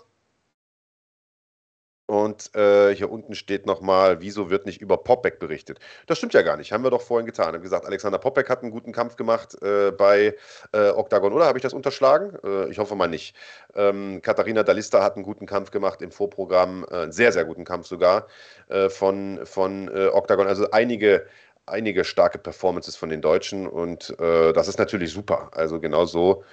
Und 2.08 2.56
äh, 2.56 2.96
hier 2.96 3.12
unten 3.12 3.36
steht 3.36 3.66
nochmal, 3.66 4.22
wieso 4.22 4.50
wird 4.50 4.66
nicht 4.66 4.82
über 4.82 4.96
Popek 4.98 5.40
berichtet? 5.40 5.80
Das 6.08 6.18
stimmt 6.18 6.34
ja 6.34 6.42
gar 6.42 6.56
nicht, 6.56 6.72
haben 6.72 6.84
wir 6.84 6.90
doch 6.90 7.02
vorhin 7.02 7.26
getan. 7.26 7.54
Haben 7.54 7.62
gesagt, 7.62 7.86
Alexander 7.86 8.18
Popek 8.18 8.50
hat 8.50 8.64
einen 8.64 8.72
guten 8.72 8.94
Kampf 8.94 9.18
gemacht 9.18 9.62
äh, 9.62 9.92
bei 9.92 10.34
äh, 10.72 10.90
Octagon, 10.92 11.34
oder? 11.34 11.46
Habe 11.46 11.58
ich 11.58 11.64
das 11.64 11.74
unterschlagen? 11.74 12.38
Äh, 12.46 12.72
ich 12.72 12.80
hoffe 12.80 12.96
mal 12.96 13.10
nicht. 13.10 13.36
Ähm, 13.76 14.22
Katharina 14.22 14.64
Dalista 14.64 15.04
hat 15.04 15.16
einen 15.16 15.26
guten 15.26 15.46
Kampf 15.46 15.70
gemacht 15.70 16.02
im 16.02 16.12
Vorprogramm, 16.12 16.86
äh, 16.90 16.96
einen 16.96 17.12
sehr, 17.12 17.34
sehr 17.34 17.44
guten 17.44 17.66
Kampf 17.66 17.88
sogar 17.88 18.28
äh, 18.70 18.90
von, 18.90 19.46
von 19.46 19.90
Octagon. 19.90 20.48
Also 20.48 20.72
einige, 20.72 21.28
einige 21.66 22.06
starke 22.06 22.38
Performances 22.38 22.96
von 22.96 23.10
den 23.10 23.22
Deutschen 23.22 23.68
und 23.68 24.16
das 24.18 24.68
ist 24.68 24.80
natürlich 24.80 25.12
super. 25.12 25.52
Also 25.54 25.80
genau 25.80 26.06
so 26.06 26.44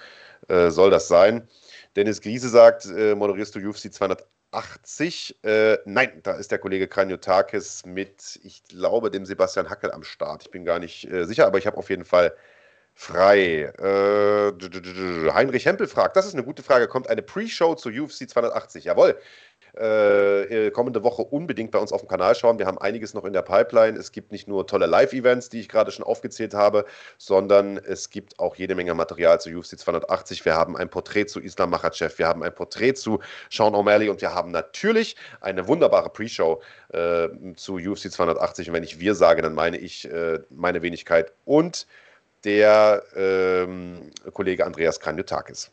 soll 0.49 0.91
das 0.91 1.09
sein. 1.09 1.49
Dennis 1.97 2.21
Griese 2.21 2.49
sagt, 2.49 2.87
moderierst 2.87 3.55
du 3.55 3.61
UFC 3.61 3.93
200 3.93 4.27
80. 4.55 5.37
Äh, 5.43 5.79
nein, 5.85 6.21
da 6.23 6.33
ist 6.33 6.51
der 6.51 6.59
Kollege 6.59 6.89
Kranjotakis 6.89 7.85
mit, 7.87 8.41
ich 8.43 8.65
glaube, 8.65 9.11
dem 9.11 9.27
Sebastian 9.27 9.71
Hackel 9.71 9.91
am 9.91 10.05
Start. 10.05 10.45
Ich 10.45 10.51
bin 10.51 10.65
gar 10.65 10.79
nicht 10.79 11.11
äh, 11.11 11.25
sicher, 11.27 11.47
aber 11.47 11.59
ich 11.59 11.67
habe 11.67 11.77
auf 11.77 11.91
jeden 11.91 12.05
Fall 12.05 12.35
frei. 12.95 13.73
Äh, 13.79 15.33
Heinrich 15.33 15.67
Hempel 15.67 15.89
fragt, 15.89 16.17
das 16.17 16.27
ist 16.27 16.35
eine 16.35 16.45
gute 16.45 16.63
Frage, 16.63 16.89
kommt 16.89 17.09
eine 17.09 17.23
Pre-Show 17.23 17.75
zu 17.75 17.91
UFC 17.91 18.29
280? 18.29 18.85
Jawohl. 18.85 19.19
Äh, 19.77 20.71
kommende 20.71 21.03
Woche 21.03 21.23
unbedingt 21.23 21.73
bei 21.73 21.81
uns 21.81 21.93
auf 21.93 22.01
dem 22.01 22.09
Kanal 22.09 22.37
schauen. 22.37 22.61
Wir 22.61 22.67
haben 22.67 22.79
einiges 22.79 23.13
noch 23.13 23.25
in 23.25 23.33
der 23.33 23.43
Pipeline. 23.43 23.99
Es 23.99 24.13
gibt 24.13 24.31
nicht 24.31 24.47
nur 24.47 24.69
tolle 24.69 24.87
Live-Events, 24.87 25.49
die 25.49 25.59
ich 25.59 25.69
gerade 25.69 25.91
schon 25.91 26.05
aufgezählt 26.05 26.55
habe, 26.55 26.85
sondern 27.19 27.79
es 27.79 28.11
gibt 28.11 28.39
auch 28.39 28.55
jede 28.55 28.77
Menge 28.77 28.95
Material 28.95 29.41
zu 29.41 29.51
UFC 29.51 29.77
280. 29.77 30.45
Wir 30.45 30.55
haben 30.55 30.77
ein 30.77 30.89
Porträt 30.89 31.27
zu 31.27 31.41
Islam 31.41 31.71
Makhachev, 31.71 32.19
wir 32.19 32.29
haben 32.29 32.45
ein 32.45 32.55
Porträt 32.55 32.95
zu 32.95 33.19
Sean 33.51 33.75
O'Malley 33.75 34.11
und 34.11 34.21
wir 34.21 34.33
haben 34.33 34.53
natürlich 34.53 35.17
eine 35.41 35.67
wunderbare 35.67 36.09
Pre-Show 36.09 36.63
äh, 36.93 37.29
zu 37.57 37.75
UFC 37.75 38.13
280. 38.13 38.69
Und 38.69 38.75
wenn 38.75 38.85
ich 38.85 39.01
wir 39.01 39.17
sage, 39.17 39.43
dann 39.43 39.55
meine 39.55 39.79
ich 39.79 40.09
äh, 40.09 40.39
meine 40.51 40.83
Wenigkeit 40.83 41.33
und 41.45 41.89
der 42.45 43.03
ähm, 43.15 44.11
Kollege 44.33 44.65
Andreas 44.65 45.01
Kranjotakis. 45.01 45.71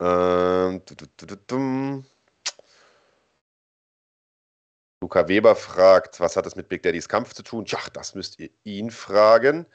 Ähm, 0.00 0.82
Luca 5.00 5.28
Weber 5.28 5.54
fragt, 5.54 6.20
was 6.20 6.36
hat 6.36 6.46
das 6.46 6.56
mit 6.56 6.68
Big 6.68 6.82
Daddys 6.82 7.08
Kampf 7.08 7.32
zu 7.34 7.42
tun? 7.42 7.64
Tja, 7.64 7.78
das 7.92 8.14
müsst 8.14 8.38
ihr 8.40 8.50
ihn 8.64 8.90
fragen. 8.90 9.66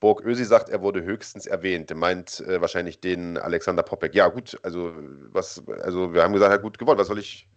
Burg 0.00 0.24
Ösi 0.24 0.44
sagt, 0.44 0.68
er 0.68 0.82
wurde 0.82 1.02
höchstens 1.04 1.46
erwähnt. 1.46 1.90
Er 1.90 1.96
meint 1.96 2.40
äh, 2.40 2.60
wahrscheinlich 2.60 3.00
den 3.00 3.38
Alexander 3.38 3.84
Popek. 3.84 4.14
Ja, 4.14 4.28
gut, 4.28 4.58
also 4.64 4.92
was, 5.30 5.62
also 5.82 6.12
wir 6.12 6.22
haben 6.24 6.32
gesagt, 6.32 6.50
er 6.50 6.54
hat 6.54 6.62
gut 6.62 6.78
gewonnen. 6.78 6.98
Was 6.98 7.06
soll 7.06 7.20
ich, 7.20 7.48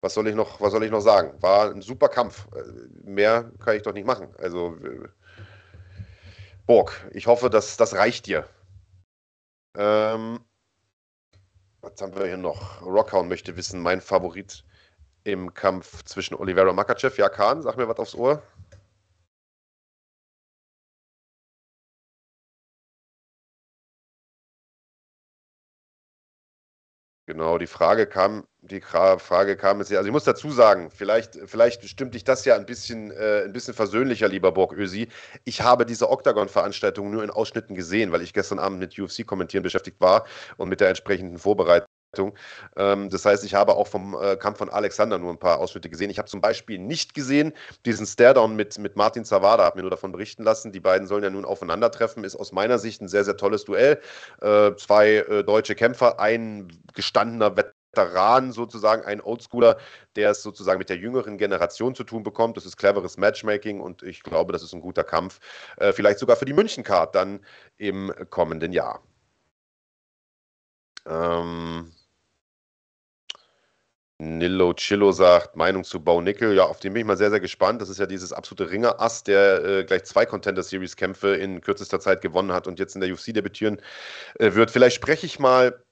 was 0.00 0.14
soll 0.14 0.28
ich 0.28 0.36
noch, 0.36 0.60
was 0.60 0.72
soll 0.72 0.84
ich 0.84 0.92
noch 0.92 1.00
sagen? 1.00 1.42
War 1.42 1.70
ein 1.72 1.82
super 1.82 2.08
Kampf. 2.08 2.46
Äh, 2.54 3.08
mehr 3.08 3.50
kann 3.58 3.76
ich 3.76 3.82
doch 3.82 3.92
nicht 3.92 4.06
machen. 4.06 4.28
Also 4.38 4.76
äh, 4.84 5.08
Burg, 6.66 7.08
ich 7.12 7.26
hoffe, 7.26 7.50
dass 7.50 7.76
das 7.76 7.94
reicht 7.94 8.26
dir. 8.26 8.48
Ähm, 9.76 10.40
was 11.80 12.00
haben 12.00 12.14
wir 12.14 12.26
hier 12.26 12.36
noch? 12.36 12.82
Rockhound 12.82 13.28
möchte 13.28 13.56
wissen, 13.56 13.80
mein 13.80 14.00
Favorit 14.00 14.64
im 15.24 15.54
Kampf 15.54 16.04
zwischen 16.04 16.34
Oliveira 16.34 16.70
und 16.70 16.76
Makachev. 16.76 17.18
Ja, 17.18 17.28
Kahn, 17.28 17.62
sag 17.62 17.76
mir 17.76 17.88
was 17.88 17.98
aufs 17.98 18.14
Ohr. 18.14 18.42
Genau, 27.26 27.56
die 27.56 27.68
Frage 27.68 28.08
kam, 28.08 28.44
die 28.62 28.80
Frage 28.80 29.56
kam 29.56 29.78
jetzt, 29.78 29.92
also 29.92 30.06
ich 30.06 30.12
muss 30.12 30.24
dazu 30.24 30.50
sagen, 30.50 30.90
vielleicht, 30.90 31.38
vielleicht 31.46 31.88
stimmt 31.88 32.14
dich 32.14 32.24
das 32.24 32.44
ja 32.44 32.56
ein 32.56 32.66
bisschen, 32.66 33.12
äh, 33.12 33.44
ein 33.44 33.52
bisschen 33.52 33.74
versöhnlicher, 33.74 34.26
lieber 34.28 34.50
Borg 34.50 34.72
Ösi. 34.72 35.08
Ich 35.44 35.60
habe 35.60 35.86
diese 35.86 36.10
Octagon-Veranstaltung 36.10 37.12
nur 37.12 37.22
in 37.22 37.30
Ausschnitten 37.30 37.76
gesehen, 37.76 38.10
weil 38.10 38.22
ich 38.22 38.32
gestern 38.34 38.58
Abend 38.58 38.80
mit 38.80 38.98
UFC-Kommentieren 38.98 39.62
beschäftigt 39.62 40.00
war 40.00 40.26
und 40.56 40.68
mit 40.68 40.80
der 40.80 40.88
entsprechenden 40.88 41.38
Vorbereitung. 41.38 41.86
Ähm, 42.76 43.08
das 43.08 43.24
heißt, 43.24 43.44
ich 43.44 43.54
habe 43.54 43.74
auch 43.74 43.86
vom 43.86 44.14
äh, 44.20 44.36
Kampf 44.36 44.58
von 44.58 44.68
Alexander 44.68 45.18
nur 45.18 45.30
ein 45.30 45.38
paar 45.38 45.58
Ausschnitte 45.58 45.88
gesehen. 45.88 46.10
Ich 46.10 46.18
habe 46.18 46.28
zum 46.28 46.40
Beispiel 46.40 46.78
nicht 46.78 47.14
gesehen 47.14 47.54
diesen 47.86 48.06
Staredown 48.06 48.54
mit, 48.54 48.78
mit 48.78 48.96
Martin 48.96 49.24
Zawada, 49.24 49.64
habe 49.64 49.78
mir 49.78 49.82
nur 49.82 49.90
davon 49.90 50.12
berichten 50.12 50.42
lassen. 50.42 50.72
Die 50.72 50.80
beiden 50.80 51.06
sollen 51.06 51.24
ja 51.24 51.30
nun 51.30 51.44
aufeinandertreffen. 51.44 52.24
Ist 52.24 52.36
aus 52.36 52.52
meiner 52.52 52.78
Sicht 52.78 53.00
ein 53.00 53.08
sehr, 53.08 53.24
sehr 53.24 53.36
tolles 53.36 53.64
Duell. 53.64 54.00
Äh, 54.42 54.74
zwei 54.76 55.16
äh, 55.16 55.44
deutsche 55.44 55.74
Kämpfer, 55.74 56.20
ein 56.20 56.68
gestandener 56.94 57.56
Veteran 57.56 58.52
sozusagen, 58.52 59.04
ein 59.04 59.22
Oldschooler, 59.22 59.78
der 60.16 60.30
es 60.32 60.42
sozusagen 60.42 60.78
mit 60.78 60.90
der 60.90 60.98
jüngeren 60.98 61.38
Generation 61.38 61.94
zu 61.94 62.04
tun 62.04 62.22
bekommt. 62.22 62.58
Das 62.58 62.66
ist 62.66 62.76
cleveres 62.76 63.16
Matchmaking 63.16 63.80
und 63.80 64.02
ich 64.02 64.22
glaube, 64.22 64.52
das 64.52 64.62
ist 64.62 64.74
ein 64.74 64.80
guter 64.82 65.04
Kampf. 65.04 65.40
Äh, 65.78 65.92
vielleicht 65.92 66.18
sogar 66.18 66.36
für 66.36 66.44
die 66.44 66.52
München-Card 66.52 67.14
dann 67.14 67.40
im 67.78 68.12
kommenden 68.28 68.72
Jahr. 68.72 69.02
Ähm, 71.06 71.92
Nillo 74.22 74.72
Chillo 74.74 75.10
sagt, 75.10 75.56
Meinung 75.56 75.82
zu 75.82 75.98
Baunickel. 76.02 76.54
Ja, 76.54 76.64
auf 76.64 76.78
den 76.78 76.92
bin 76.92 77.00
ich 77.00 77.06
mal 77.06 77.16
sehr, 77.16 77.30
sehr 77.30 77.40
gespannt. 77.40 77.82
Das 77.82 77.88
ist 77.88 77.98
ja 77.98 78.06
dieses 78.06 78.32
absolute 78.32 78.70
Ringer-Ass, 78.70 79.24
der 79.24 79.64
äh, 79.64 79.84
gleich 79.84 80.04
zwei 80.04 80.26
Contender-Series-Kämpfe 80.26 81.34
in 81.34 81.60
kürzester 81.60 81.98
Zeit 81.98 82.20
gewonnen 82.20 82.52
hat 82.52 82.68
und 82.68 82.78
jetzt 82.78 82.94
in 82.94 83.00
der 83.00 83.12
UFC 83.12 83.34
debütieren 83.34 83.80
äh, 84.38 84.54
wird. 84.54 84.70
Vielleicht 84.70 84.94
spreche 84.94 85.26
ich 85.26 85.40
mal, 85.40 85.82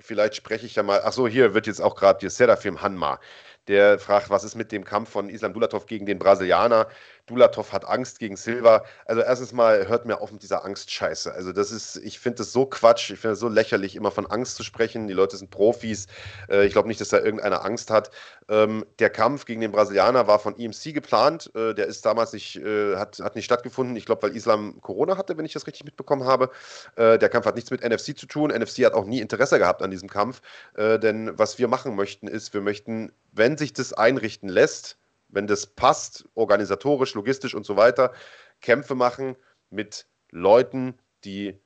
vielleicht 0.00 0.34
spreche 0.34 0.64
ich 0.64 0.76
ja 0.76 0.82
mal, 0.82 1.02
ach 1.04 1.12
so, 1.12 1.28
hier 1.28 1.52
wird 1.52 1.66
jetzt 1.66 1.82
auch 1.82 1.94
gerade 1.94 2.30
Serafim 2.30 2.80
Hanma. 2.80 3.20
Der 3.68 3.98
fragt, 3.98 4.30
was 4.30 4.44
ist 4.44 4.54
mit 4.54 4.72
dem 4.72 4.84
Kampf 4.84 5.10
von 5.10 5.28
Islam 5.28 5.52
Dulatov 5.52 5.84
gegen 5.86 6.06
den 6.06 6.18
Brasilianer? 6.18 6.88
Dulatov 7.26 7.72
hat 7.72 7.86
Angst 7.86 8.18
gegen 8.18 8.36
Silva. 8.36 8.84
Also 9.06 9.22
erstens 9.22 9.52
mal 9.52 9.88
hört 9.88 10.04
mir 10.04 10.20
auf 10.20 10.30
mit 10.30 10.42
dieser 10.42 10.64
Angstscheiße. 10.64 11.32
Also 11.32 11.52
das 11.52 11.70
ist, 11.70 11.96
ich 11.96 12.18
finde 12.18 12.38
das 12.38 12.52
so 12.52 12.66
Quatsch, 12.66 13.10
ich 13.10 13.18
finde 13.18 13.34
es 13.34 13.40
so 13.40 13.48
lächerlich, 13.48 13.96
immer 13.96 14.10
von 14.10 14.26
Angst 14.26 14.56
zu 14.56 14.62
sprechen. 14.62 15.08
Die 15.08 15.14
Leute 15.14 15.36
sind 15.36 15.50
Profis. 15.50 16.06
Äh, 16.50 16.66
ich 16.66 16.72
glaube 16.72 16.88
nicht, 16.88 17.00
dass 17.00 17.08
da 17.08 17.18
irgendeiner 17.18 17.64
Angst 17.64 17.90
hat. 17.90 18.10
Ähm, 18.48 18.84
der 18.98 19.10
Kampf 19.10 19.46
gegen 19.46 19.62
den 19.62 19.72
Brasilianer 19.72 20.26
war 20.26 20.38
von 20.38 20.58
EMC 20.58 20.92
geplant. 20.92 21.50
Äh, 21.54 21.74
der 21.74 21.86
ist 21.86 22.04
damals 22.04 22.32
nicht, 22.32 22.56
äh, 22.56 22.96
hat, 22.96 23.18
hat 23.20 23.36
nicht 23.36 23.46
stattgefunden. 23.46 23.96
Ich 23.96 24.04
glaube, 24.04 24.22
weil 24.22 24.36
Islam 24.36 24.80
Corona 24.82 25.16
hatte, 25.16 25.38
wenn 25.38 25.46
ich 25.46 25.54
das 25.54 25.66
richtig 25.66 25.84
mitbekommen 25.84 26.24
habe. 26.24 26.50
der 26.96 27.28
Kampf 27.28 27.46
hat 27.46 27.54
nichts 27.54 27.70
mit 27.70 27.82
NFC 27.82 28.16
zu 28.16 28.26
tun. 28.26 28.50
NFC 28.50 28.84
hat 28.84 28.94
auch 28.94 29.04
nie 29.04 29.20
Interesse 29.20 29.58
gehabt 29.58 29.82
an 29.82 29.90
diesem 29.90 30.08
Kampf. 30.08 30.40
denn 30.76 31.36
was 31.38 31.58
wir 31.58 31.68
machen 31.68 31.96
möchten, 31.96 32.26
ist, 32.28 32.54
wir 32.54 32.60
möchten, 32.60 33.12
wenn 33.32 33.56
sich 33.56 33.72
das 33.72 33.92
einrichten 33.92 34.48
lässt, 34.48 34.98
wenn 35.34 35.46
das 35.46 35.66
passt, 35.66 36.24
organisatorisch, 36.34 37.14
logistisch 37.14 37.54
und 37.54 37.64
so 37.66 37.76
weiter, 37.76 38.12
Kämpfe 38.60 38.94
machen 38.94 39.36
mit 39.70 40.06
Leuten, 40.30 40.98
die 41.24 41.58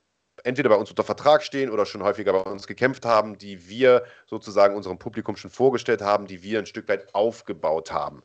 entweder 0.45 0.69
bei 0.69 0.77
uns 0.77 0.91
unter 0.91 1.03
Vertrag 1.03 1.43
stehen 1.43 1.71
oder 1.71 1.87
schon 1.87 2.03
häufiger 2.03 2.33
bei 2.33 2.51
uns 2.51 2.67
gekämpft 2.67 3.05
haben, 3.05 3.39
die 3.39 3.69
wir 3.69 4.05
sozusagen 4.27 4.77
unserem 4.77 4.99
Publikum 4.99 5.37
schon 5.37 5.51
vorgestellt 5.51 6.03
haben, 6.03 6.27
die 6.27 6.43
wir 6.43 6.59
ein 6.59 6.67
Stück 6.67 6.89
weit 6.89 7.15
aufgebaut 7.15 7.93
haben. 7.93 8.23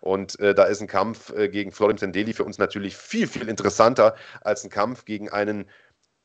Und 0.00 0.38
äh, 0.40 0.54
da 0.54 0.64
ist 0.64 0.80
ein 0.80 0.86
Kampf 0.86 1.30
äh, 1.30 1.48
gegen 1.48 1.72
Florim 1.72 1.98
Sendeli 1.98 2.32
für 2.32 2.44
uns 2.44 2.58
natürlich 2.58 2.96
viel, 2.96 3.26
viel 3.26 3.48
interessanter 3.48 4.14
als 4.40 4.64
ein 4.64 4.70
Kampf 4.70 5.04
gegen 5.04 5.28
einen 5.28 5.68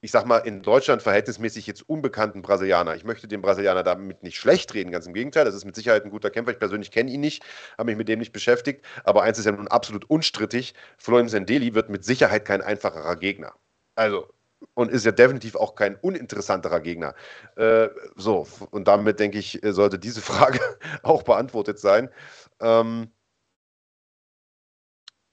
ich 0.01 0.11
sag 0.11 0.25
mal, 0.25 0.39
in 0.39 0.61
Deutschland 0.61 1.01
verhältnismäßig 1.01 1.67
jetzt 1.67 1.87
unbekannten 1.89 2.41
Brasilianer. 2.41 2.95
Ich 2.95 3.03
möchte 3.03 3.27
den 3.27 3.41
Brasilianer 3.41 3.83
damit 3.83 4.23
nicht 4.23 4.37
schlecht 4.37 4.73
reden, 4.73 4.91
ganz 4.91 5.07
im 5.07 5.13
Gegenteil. 5.13 5.45
Das 5.45 5.55
ist 5.55 5.65
mit 5.65 5.75
Sicherheit 5.75 6.05
ein 6.05 6.11
guter 6.11 6.29
Kämpfer. 6.29 6.51
Ich 6.51 6.59
persönlich 6.59 6.91
kenne 6.91 7.11
ihn 7.11 7.21
nicht, 7.21 7.43
habe 7.77 7.87
mich 7.87 7.97
mit 7.97 8.07
dem 8.07 8.19
nicht 8.19 8.31
beschäftigt. 8.31 8.85
Aber 9.03 9.23
eins 9.23 9.39
ist 9.39 9.45
ja 9.45 9.51
nun 9.51 9.67
absolut 9.67 10.05
unstrittig: 10.09 10.75
Florian 10.97 11.29
Sendeli 11.29 11.73
wird 11.73 11.89
mit 11.89 12.05
Sicherheit 12.05 12.45
kein 12.45 12.61
einfacherer 12.61 13.15
Gegner. 13.15 13.53
Also, 13.95 14.27
und 14.73 14.91
ist 14.91 15.05
ja 15.05 15.11
definitiv 15.11 15.55
auch 15.55 15.75
kein 15.75 15.95
uninteressanterer 15.95 16.81
Gegner. 16.81 17.15
Äh, 17.55 17.89
so, 18.15 18.47
und 18.71 18.87
damit 18.87 19.19
denke 19.19 19.39
ich, 19.39 19.59
sollte 19.63 19.99
diese 19.99 20.21
Frage 20.21 20.59
auch 21.03 21.23
beantwortet 21.23 21.79
sein. 21.79 22.09
Ähm, 22.59 23.11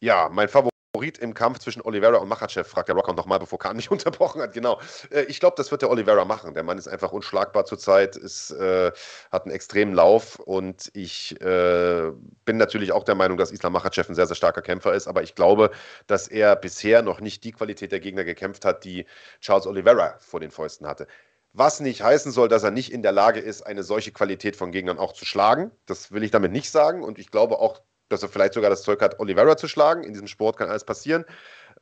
ja, 0.01 0.29
mein 0.31 0.49
Favorit. 0.49 0.72
Favorit 1.03 1.19
im 1.19 1.35
Kampf 1.35 1.59
zwischen 1.59 1.83
Oliveira 1.83 2.19
und 2.19 2.29
Machachev, 2.29 2.69
fragt 2.69 2.87
der 2.87 2.95
Rocker 2.95 3.13
nochmal, 3.13 3.41
bevor 3.41 3.59
Kahn 3.59 3.75
mich 3.75 3.91
unterbrochen 3.91 4.41
hat. 4.41 4.53
Genau. 4.53 4.81
Äh, 5.11 5.23
ich 5.23 5.41
glaube, 5.41 5.55
das 5.57 5.73
wird 5.73 5.83
der 5.83 5.91
Oliveira 5.91 6.25
machen. 6.25 6.55
Der 6.55 6.63
Mann 6.63 6.79
ist 6.79 6.87
einfach 6.87 7.11
unschlagbar 7.11 7.65
zurzeit, 7.65 8.15
ist, 8.15 8.53
äh, 8.53 8.93
hat 9.33 9.45
einen 9.45 9.53
extremen 9.53 9.95
Lauf 9.95 10.39
und 10.39 10.93
ich 10.95 11.41
äh, 11.41 12.13
bin 12.45 12.57
natürlich 12.57 12.93
auch 12.93 13.03
der 13.03 13.17
Meinung, 13.17 13.37
dass 13.37 13.51
Islam 13.51 13.73
Machachev 13.73 14.09
ein 14.09 14.15
sehr, 14.15 14.29
sehr 14.29 14.37
starker 14.37 14.63
Kämpfer 14.63 14.95
ist, 14.95 15.09
aber 15.09 15.25
ich 15.25 15.35
glaube, 15.35 15.73
dass 16.07 16.29
er 16.29 16.55
bisher 16.55 17.03
noch 17.03 17.21
nicht 17.21 17.43
die 17.43 17.51
Qualität 17.51 17.91
der 17.91 17.99
Gegner 17.99 18.23
gekämpft 18.23 18.65
hat, 18.65 18.85
die 18.85 19.05
Charles 19.41 19.67
Oliveira 19.67 20.15
vor 20.21 20.39
den 20.39 20.53
Fäusten 20.53 20.87
hatte. 20.87 21.09
Was 21.53 21.81
nicht 21.81 22.03
heißen 22.03 22.31
soll, 22.31 22.49
dass 22.49 22.63
er 22.63 22.71
nicht 22.71 22.93
in 22.93 23.03
der 23.03 23.13
Lage 23.13 23.41
ist, 23.41 23.63
eine 23.63 23.83
solche 23.83 24.13
Qualität 24.13 24.55
von 24.55 24.71
Gegnern 24.71 24.99
auch 24.99 25.13
zu 25.13 25.25
schlagen. 25.25 25.73
Das 25.85 26.13
will 26.13 26.23
ich 26.23 26.31
damit 26.31 26.53
nicht 26.53 26.71
sagen. 26.71 27.03
Und 27.03 27.19
ich 27.19 27.31
glaube 27.31 27.59
auch, 27.59 27.83
dass 28.13 28.23
er 28.23 28.29
vielleicht 28.29 28.55
sogar 28.55 28.71
das 28.71 28.83
Zeug 28.83 29.01
hat, 29.01 29.19
Oliveira 29.19 29.57
zu 29.57 29.69
schlagen. 29.69 30.05
In 30.05 30.13
diesem 30.13 30.29
Sport 30.29 30.57
kann 30.57 30.69
alles 30.69 30.85
passieren. 30.85 31.25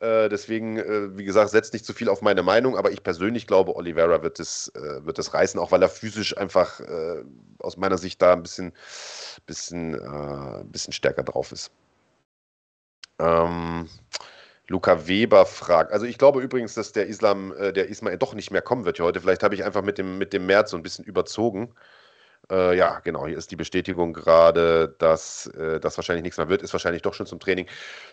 Äh, 0.01 0.31
deswegen, 0.31 0.79
äh, 0.79 1.17
wie 1.19 1.25
gesagt, 1.25 1.51
setzt 1.51 1.75
nicht 1.75 1.85
zu 1.85 1.93
viel 1.93 2.09
auf 2.09 2.23
meine 2.23 2.43
Meinung, 2.43 2.77
aber 2.77 2.91
ich 2.91 3.03
persönlich 3.03 3.47
glaube, 3.47 3.77
Oliveira 3.77 4.23
wird 4.23 4.41
es, 4.41 4.69
äh, 4.75 5.05
wird 5.05 5.19
es 5.19 5.35
reißen, 5.35 5.61
auch 5.61 5.73
weil 5.73 5.83
er 5.83 5.91
physisch 5.91 6.37
einfach 6.39 6.81
äh, 6.81 7.23
aus 7.59 7.77
meiner 7.77 7.99
Sicht 7.99 8.23
da 8.23 8.33
ein 8.33 8.43
bisschen, 8.43 8.73
bisschen, 9.47 9.95
äh, 9.95 10.65
bisschen 10.65 10.95
stärker 10.95 11.23
drauf 11.23 11.53
ist. 11.53 11.71
Ähm, 13.19 13.89
Luca 14.69 15.07
Weber 15.07 15.45
fragt. 15.45 15.93
Also 15.93 16.07
ich 16.07 16.17
glaube 16.17 16.41
übrigens, 16.41 16.75
dass 16.75 16.93
der 16.93 17.07
Islam, 17.07 17.53
äh, 17.59 17.73
der 17.73 17.89
Ismail 17.89 18.17
doch 18.17 18.33
nicht 18.35 18.51
mehr 18.51 18.63
kommen 18.63 18.87
wird 18.87 18.97
hier 18.97 19.05
heute. 19.05 19.21
Vielleicht 19.21 19.43
habe 19.43 19.55
ich 19.55 19.65
einfach 19.65 19.83
mit 19.83 19.99
dem, 19.99 20.17
mit 20.17 20.33
dem 20.33 20.47
März 20.47 20.71
so 20.71 20.77
ein 20.77 20.83
bisschen 20.83 21.05
überzogen. 21.05 21.75
Äh, 22.51 22.77
ja, 22.77 22.99
genau, 23.01 23.27
hier 23.27 23.39
ist 23.39 23.51
die 23.51 23.57
Bestätigung 23.57 24.13
gerade, 24.13 24.95
dass 24.99 25.47
äh, 25.47 25.79
das 25.79 25.97
wahrscheinlich 25.97 26.25
nichts 26.25 26.37
mehr 26.37 26.49
wird, 26.49 26.63
ist 26.63 26.73
wahrscheinlich 26.73 27.03
doch 27.03 27.15
schon 27.15 27.27
zum 27.27 27.39
Training. 27.39 27.67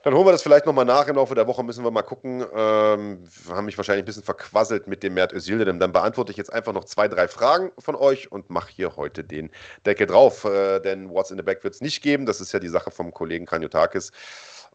Dann 0.03 0.14
holen 0.14 0.27
wir 0.27 0.31
das 0.31 0.43
vielleicht 0.43 0.65
nochmal 0.68 0.85
nach. 0.85 1.07
Im 1.07 1.15
Laufe 1.15 1.34
der 1.34 1.47
Woche 1.47 1.64
müssen 1.64 1.84
wir 1.84 1.89
mal 1.91 2.03
gucken. 2.03 2.45
Ähm, 2.53 3.23
haben 3.49 3.65
mich 3.65 3.77
wahrscheinlich 3.77 4.03
ein 4.03 4.05
bisschen 4.05 4.23
verquasselt 4.23 4.88
mit 4.88 5.01
dem 5.01 5.15
Mert 5.15 5.34
Özildirim. 5.34 5.80
Dann 5.80 5.91
beantworte 5.91 6.31
ich 6.31 6.38
jetzt 6.38 6.53
einfach 6.53 6.73
noch 6.73 6.85
zwei, 6.85 7.07
drei 7.07 7.27
Fragen 7.27 7.72
von 7.80 7.95
euch 7.95 8.31
und 8.31 8.49
mache 8.49 8.72
hier 8.72 8.95
heute 8.95 9.23
den 9.23 9.49
Deckel 9.85 10.05
drauf. 10.05 10.45
Äh, 10.45 10.80
denn 10.81 11.09
What's 11.09 11.31
in 11.31 11.38
the 11.38 11.43
Back 11.43 11.64
wird 11.64 11.73
es 11.73 11.81
nicht 11.81 12.03
geben. 12.03 12.27
Das 12.27 12.39
ist 12.39 12.51
ja 12.51 12.59
die 12.59 12.69
Sache 12.69 12.91
vom 12.91 13.11
Kollegen 13.11 13.47
Kranjotakis. 13.47 14.11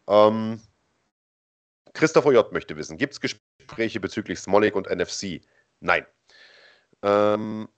Ähm, 0.07 0.59
Christopher 1.93 2.33
J. 2.33 2.51
möchte 2.51 2.75
wissen, 2.75 2.97
gibt 2.97 3.13
es 3.13 3.21
Gespräche 3.21 3.99
bezüglich 3.99 4.39
Smolik 4.39 4.75
und 4.75 4.89
NFC? 4.89 5.41
Nein. 5.79 6.05
Ähm, 7.03 7.69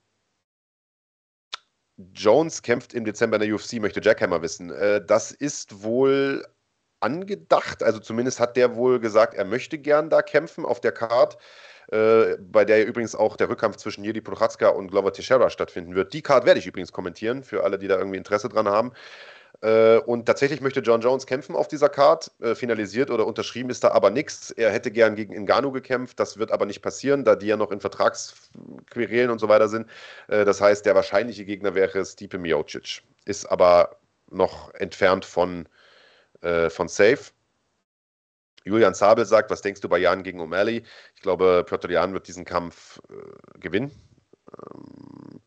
Jones 2.14 2.62
kämpft 2.62 2.94
im 2.94 3.04
Dezember 3.04 3.36
in 3.36 3.42
der 3.48 3.54
UFC, 3.54 3.74
möchte 3.74 4.00
Jackhammer 4.02 4.42
wissen. 4.42 4.70
Äh, 4.70 5.04
das 5.04 5.32
ist 5.32 5.82
wohl 5.82 6.44
angedacht. 7.00 7.82
Also 7.82 7.98
zumindest 7.98 8.40
hat 8.40 8.56
der 8.56 8.76
wohl 8.76 9.00
gesagt, 9.00 9.34
er 9.34 9.44
möchte 9.44 9.78
gern 9.78 10.10
da 10.10 10.22
kämpfen 10.22 10.64
auf 10.64 10.80
der 10.80 10.92
Card, 10.92 11.36
äh, 11.92 12.36
bei 12.40 12.64
der 12.64 12.86
übrigens 12.86 13.14
auch 13.14 13.36
der 13.36 13.48
Rückkampf 13.48 13.76
zwischen 13.76 14.04
Jiri 14.04 14.20
Prochaska 14.20 14.68
und 14.68 14.88
Glover 14.88 15.12
Teixeira 15.12 15.50
stattfinden 15.50 15.94
wird. 15.94 16.12
Die 16.12 16.22
Card 16.22 16.44
werde 16.46 16.58
ich 16.60 16.66
übrigens 16.66 16.92
kommentieren, 16.92 17.42
für 17.42 17.64
alle, 17.64 17.78
die 17.78 17.88
da 17.88 17.96
irgendwie 17.98 18.18
Interesse 18.18 18.48
dran 18.48 18.68
haben. 18.68 18.92
Äh, 19.62 19.98
und 19.98 20.26
tatsächlich 20.26 20.60
möchte 20.60 20.80
John 20.80 21.00
Jones 21.00 21.26
kämpfen 21.26 21.56
auf 21.56 21.68
dieser 21.68 21.88
Card. 21.88 22.30
Äh, 22.40 22.54
finalisiert 22.54 23.10
oder 23.10 23.26
unterschrieben 23.26 23.70
ist 23.70 23.84
da 23.84 23.90
aber 23.90 24.10
nichts. 24.10 24.50
Er 24.50 24.70
hätte 24.70 24.90
gern 24.90 25.14
gegen 25.16 25.34
Ngannou 25.44 25.72
gekämpft. 25.72 26.20
Das 26.20 26.38
wird 26.38 26.52
aber 26.52 26.66
nicht 26.66 26.82
passieren, 26.82 27.24
da 27.24 27.36
die 27.36 27.46
ja 27.46 27.56
noch 27.56 27.70
in 27.70 27.80
Vertragsquerelen 27.80 29.30
und 29.30 29.38
so 29.38 29.48
weiter 29.48 29.68
sind. 29.68 29.88
Äh, 30.28 30.44
das 30.44 30.60
heißt, 30.60 30.84
der 30.84 30.94
wahrscheinliche 30.94 31.44
Gegner 31.44 31.74
wäre 31.74 32.04
Stipe 32.04 32.38
Miocic. 32.38 33.02
Ist 33.24 33.46
aber 33.46 33.96
noch 34.30 34.74
entfernt 34.74 35.24
von, 35.24 35.68
von 36.42 36.88
Safe. 36.88 37.18
Julian 38.64 38.94
Sabel 38.94 39.24
sagt, 39.24 39.50
was 39.50 39.62
denkst 39.62 39.80
du 39.80 39.88
bei 39.88 39.98
Jan 39.98 40.22
gegen 40.22 40.40
O'Malley? 40.40 40.84
Ich 41.14 41.22
glaube, 41.22 41.64
Piotr 41.66 41.90
Jan 41.90 42.12
wird 42.12 42.26
diesen 42.28 42.44
Kampf 42.44 43.00
gewinnen. 43.58 43.92
Ähm, 44.52 45.40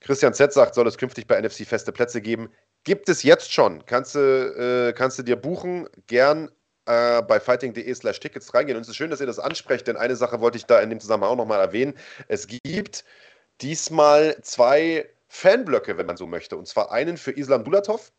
Christian 0.00 0.34
Z 0.34 0.52
sagt, 0.52 0.74
soll 0.74 0.86
es 0.86 0.98
künftig 0.98 1.26
bei 1.26 1.40
NFC 1.40 1.66
feste 1.66 1.92
Plätze 1.92 2.20
geben? 2.20 2.50
Gibt 2.84 3.08
es 3.08 3.22
jetzt 3.22 3.52
schon. 3.52 3.84
Kannst 3.86 4.14
du, 4.14 4.18
äh, 4.18 4.92
kannst 4.92 5.18
du 5.18 5.22
dir 5.22 5.36
buchen, 5.36 5.88
gern 6.08 6.50
äh, 6.86 7.22
bei 7.22 7.38
fighting.de 7.38 7.94
slash 7.94 8.18
Tickets 8.20 8.52
reingehen. 8.54 8.76
Und 8.76 8.82
es 8.82 8.88
ist 8.88 8.96
schön, 8.96 9.10
dass 9.10 9.20
ihr 9.20 9.26
das 9.26 9.38
ansprecht, 9.38 9.86
denn 9.86 9.96
eine 9.96 10.16
Sache 10.16 10.40
wollte 10.40 10.58
ich 10.58 10.66
da 10.66 10.80
in 10.80 10.90
dem 10.90 11.00
Zusammenhang 11.00 11.30
auch 11.30 11.36
nochmal 11.36 11.60
erwähnen. 11.60 11.94
Es 12.28 12.48
gibt 12.48 13.04
diesmal 13.60 14.36
zwei 14.42 15.08
Fanblöcke, 15.28 15.96
wenn 15.96 16.06
man 16.06 16.16
so 16.16 16.26
möchte. 16.26 16.56
Und 16.56 16.66
zwar 16.66 16.90
einen 16.90 17.16
für 17.16 17.30
Islam 17.32 17.64
Dulatov 17.64 18.12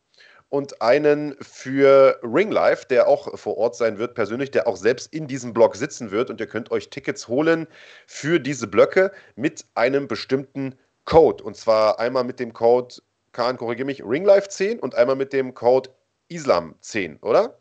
und 0.50 0.82
einen 0.82 1.36
für 1.42 2.20
Ringlife, 2.24 2.86
der 2.90 3.08
auch 3.08 3.38
vor 3.38 3.58
Ort 3.58 3.76
sein 3.76 3.98
wird, 3.98 4.16
persönlich, 4.16 4.52
der 4.52 4.68
auch 4.68 4.78
selbst 4.78 5.14
in 5.14 5.28
diesem 5.28 5.54
Block 5.54 5.76
sitzen 5.76 6.12
wird. 6.12 6.30
Und 6.30 6.40
ihr 6.40 6.48
könnt 6.48 6.72
euch 6.72 6.90
Tickets 6.90 7.28
holen 7.28 7.68
für 8.08 8.40
diese 8.40 8.68
Blöcke 8.68 9.12
mit 9.36 9.66
einem 9.76 10.08
bestimmten 10.08 10.76
Code. 11.06 11.44
Und 11.44 11.58
zwar 11.58 12.00
einmal 12.00 12.24
mit 12.24 12.40
dem 12.40 12.54
Code 12.54 12.96
Kahn, 13.34 13.58
korrigiere 13.58 13.86
mich, 13.86 14.04
Ringlife 14.04 14.48
10 14.48 14.80
und 14.80 14.96
einmal 14.96 15.16
mit 15.16 15.34
dem 15.34 15.54
Code 15.54 15.90
Islam 16.30 16.76
10, 16.82 17.18
oder? 17.22 17.60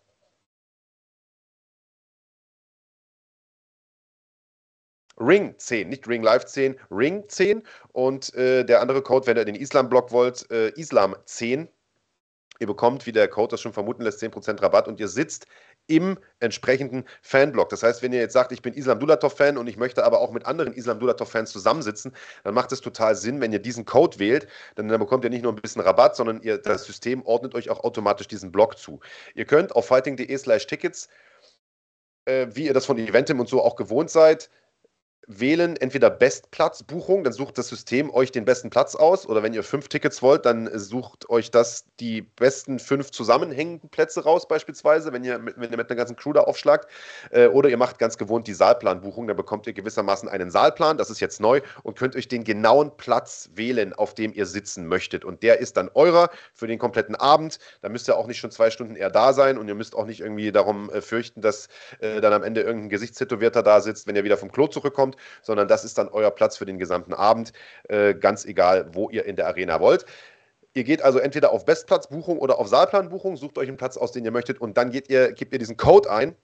Ring 5.19 5.55
10, 5.59 5.89
nicht 5.89 6.09
Ring 6.09 6.23
Live 6.23 6.47
10, 6.47 6.78
Ring 6.90 7.28
10 7.28 7.62
und 7.93 8.35
äh, 8.35 8.65
der 8.65 8.81
andere 8.81 9.03
Code, 9.03 9.27
wenn 9.27 9.36
ihr 9.36 9.44
den 9.44 9.55
Islam-Block 9.55 10.11
wollt, 10.11 10.51
äh, 10.51 10.70
Islam 10.70 11.16
10. 11.24 11.69
Ihr 12.59 12.66
bekommt, 12.66 13.07
wie 13.07 13.12
der 13.12 13.28
Code 13.28 13.53
das 13.53 13.61
schon 13.61 13.73
vermuten 13.73 14.03
lässt, 14.03 14.23
10% 14.23 14.62
Rabatt 14.62 14.89
und 14.89 15.01
ihr 15.01 15.09
sitzt 15.09 15.47
im 15.87 16.19
entsprechenden 16.41 17.05
Fanblock. 17.23 17.69
Das 17.69 17.83
heißt, 17.83 18.03
wenn 18.03 18.13
ihr 18.13 18.21
jetzt 18.21 18.33
sagt, 18.33 18.53
ich 18.53 18.63
bin 18.63 18.75
Islam 18.75 19.01
Dulatov-Fan 19.01 19.59
und 19.59 19.67
ich 19.67 19.77
möchte 19.77 20.05
aber 20.05 20.21
auch 20.21 20.33
mit 20.33 20.47
anderen 20.47 20.73
Islam 20.73 21.01
Dulatov-Fans 21.01 21.51
zusammensitzen, 21.51 22.13
dann 22.45 22.55
macht 22.55 22.73
es 22.73 22.81
total 22.81 23.17
Sinn, 23.17 23.41
wenn 23.41 23.53
ihr 23.53 23.59
diesen 23.59 23.85
Code 23.85 24.19
wählt, 24.19 24.47
denn 24.77 24.89
dann 24.89 25.01
bekommt 25.01 25.25
ihr 25.25 25.31
nicht 25.31 25.43
nur 25.43 25.53
ein 25.53 25.57
bisschen 25.57 25.83
Rabatt, 25.83 26.17
sondern 26.17 26.41
ihr, 26.43 26.59
das 26.59 26.85
System 26.85 27.23
ordnet 27.23 27.55
euch 27.55 27.71
auch 27.71 27.81
automatisch 27.81 28.29
diesen 28.29 28.53
Block 28.53 28.79
zu. 28.79 29.01
Ihr 29.35 29.45
könnt 29.45 29.75
auf 29.75 29.87
fighting.de 29.87 30.37
slash 30.37 30.67
Tickets, 30.67 31.09
äh, 32.25 32.47
wie 32.53 32.67
ihr 32.67 32.75
das 32.75 32.87
von 32.87 32.99
Eventim 32.99 33.41
und 33.41 33.49
so 33.49 33.63
auch 33.63 33.77
gewohnt 33.77 34.11
seid, 34.11 34.51
wählen 35.27 35.77
entweder 35.77 36.11
Bestplatzbuchung, 36.11 37.24
dann 37.24 37.32
sucht 37.32 37.57
das 37.59 37.69
System 37.69 38.12
euch 38.12 38.32
den 38.32 38.44
besten 38.44 38.70
Platz 38.70 38.94
aus, 38.94 39.27
oder 39.27 39.43
wenn 39.43 39.55
ihr 39.55 39.62
fünf 39.62 39.89
Tickets 39.89 40.20
wollt, 40.23 40.44
dann 40.44 40.69
sucht 40.78 41.31
euch 41.31 41.51
das 41.51 41.85
die 42.01 42.23
besten 42.23 42.78
fünf 42.78 43.11
zusammenhängenden 43.11 43.89
Plätze 43.89 44.24
raus, 44.24 44.49
beispielsweise, 44.49 45.12
wenn 45.12 45.24
ihr 45.24 45.39
mit, 45.39 45.55
wenn 45.57 45.70
ihr 45.70 45.77
mit 45.77 45.89
einer 45.90 45.97
ganzen 45.97 46.16
Crew 46.16 46.32
da 46.32 46.40
aufschlagt. 46.40 46.90
Äh, 47.31 47.47
oder 47.47 47.69
ihr 47.69 47.77
macht 47.77 47.99
ganz 47.99 48.19
gewohnt 48.19 48.47
die 48.47 48.55
Saalplanbuchung, 48.55 49.27
dann 49.28 49.36
bekommt 49.36 49.66
ihr 49.66 49.73
gewissermaßen 49.73 50.28
einen 50.28 50.51
Saalplan, 50.51 50.99
das 50.99 51.11
ist 51.11 51.20
jetzt 51.20 51.40
neu, 51.40 51.61
und 51.82 51.97
könnt 51.97 52.16
euch 52.16 52.28
den 52.28 52.44
genauen 52.44 52.97
Platz 52.97 53.51
wählen, 53.55 53.93
auf 53.93 54.15
dem 54.15 54.32
ihr 54.35 54.47
sitzen 54.47 54.86
möchtet. 54.86 55.24
Und 55.24 55.43
der 55.43 55.61
ist 55.61 55.77
dann 55.77 55.89
eurer 55.94 56.31
für 56.55 56.66
den 56.66 56.78
kompletten 56.78 57.15
Abend. 57.15 57.59
Da 57.81 57.89
müsst 57.89 58.09
ihr 58.09 58.16
auch 58.16 58.27
nicht 58.27 58.39
schon 58.39 58.51
zwei 58.51 58.70
Stunden 58.70 58.97
eher 58.97 59.11
da 59.11 59.32
sein 59.32 59.59
und 59.59 59.69
ihr 59.69 59.74
müsst 59.74 59.94
auch 59.94 60.07
nicht 60.07 60.20
irgendwie 60.20 60.51
darum 60.51 60.90
äh, 60.90 61.01
fürchten, 61.01 61.40
dass 61.40 61.69
äh, 62.01 62.20
dann 62.20 62.32
am 62.32 62.43
Ende 62.43 62.62
irgendein 62.62 62.89
Gesichtstätowierter 62.89 63.62
da 63.62 63.81
sitzt, 63.81 64.07
wenn 64.07 64.16
ihr 64.16 64.24
wieder 64.24 64.36
vom 64.36 64.51
Klo 64.51 64.66
zurückkommt 64.66 65.11
kommt, 65.12 65.16
sondern 65.43 65.68
das 65.68 65.84
ist 65.84 65.98
dann 65.98 66.09
euer 66.09 66.30
Platz 66.30 66.56
für 66.56 66.66
den 66.66 66.78
gesamten 66.78 67.14
Abend, 67.14 67.52
äh, 67.89 68.14
ganz 68.14 68.44
egal, 68.44 68.89
wo 68.93 69.10
ihr 69.10 69.24
in 69.24 69.36
der 69.36 69.47
Arena 69.47 69.80
wollt. 69.80 70.06
Ihr 70.74 70.84
geht 70.84 71.02
also 71.02 71.18
entweder 71.18 71.52
auf 71.52 71.64
Bestplatzbuchung 71.64 72.39
oder 72.39 72.59
auf 72.59 72.68
Saalplanbuchung, 72.68 73.36
sucht 73.36 73.59
euch 73.59 73.68
einen 73.68 73.76
Platz 73.76 73.97
aus, 73.97 74.12
den 74.12 74.24
ihr 74.24 74.30
möchtet, 74.30 74.60
und 74.60 74.76
dann 74.76 74.90
geht 74.90 75.10
ihr, 75.10 75.32
gebt 75.32 75.52
ihr 75.52 75.59
diesen 75.59 75.76
Code 75.76 76.10
ein 76.10 76.34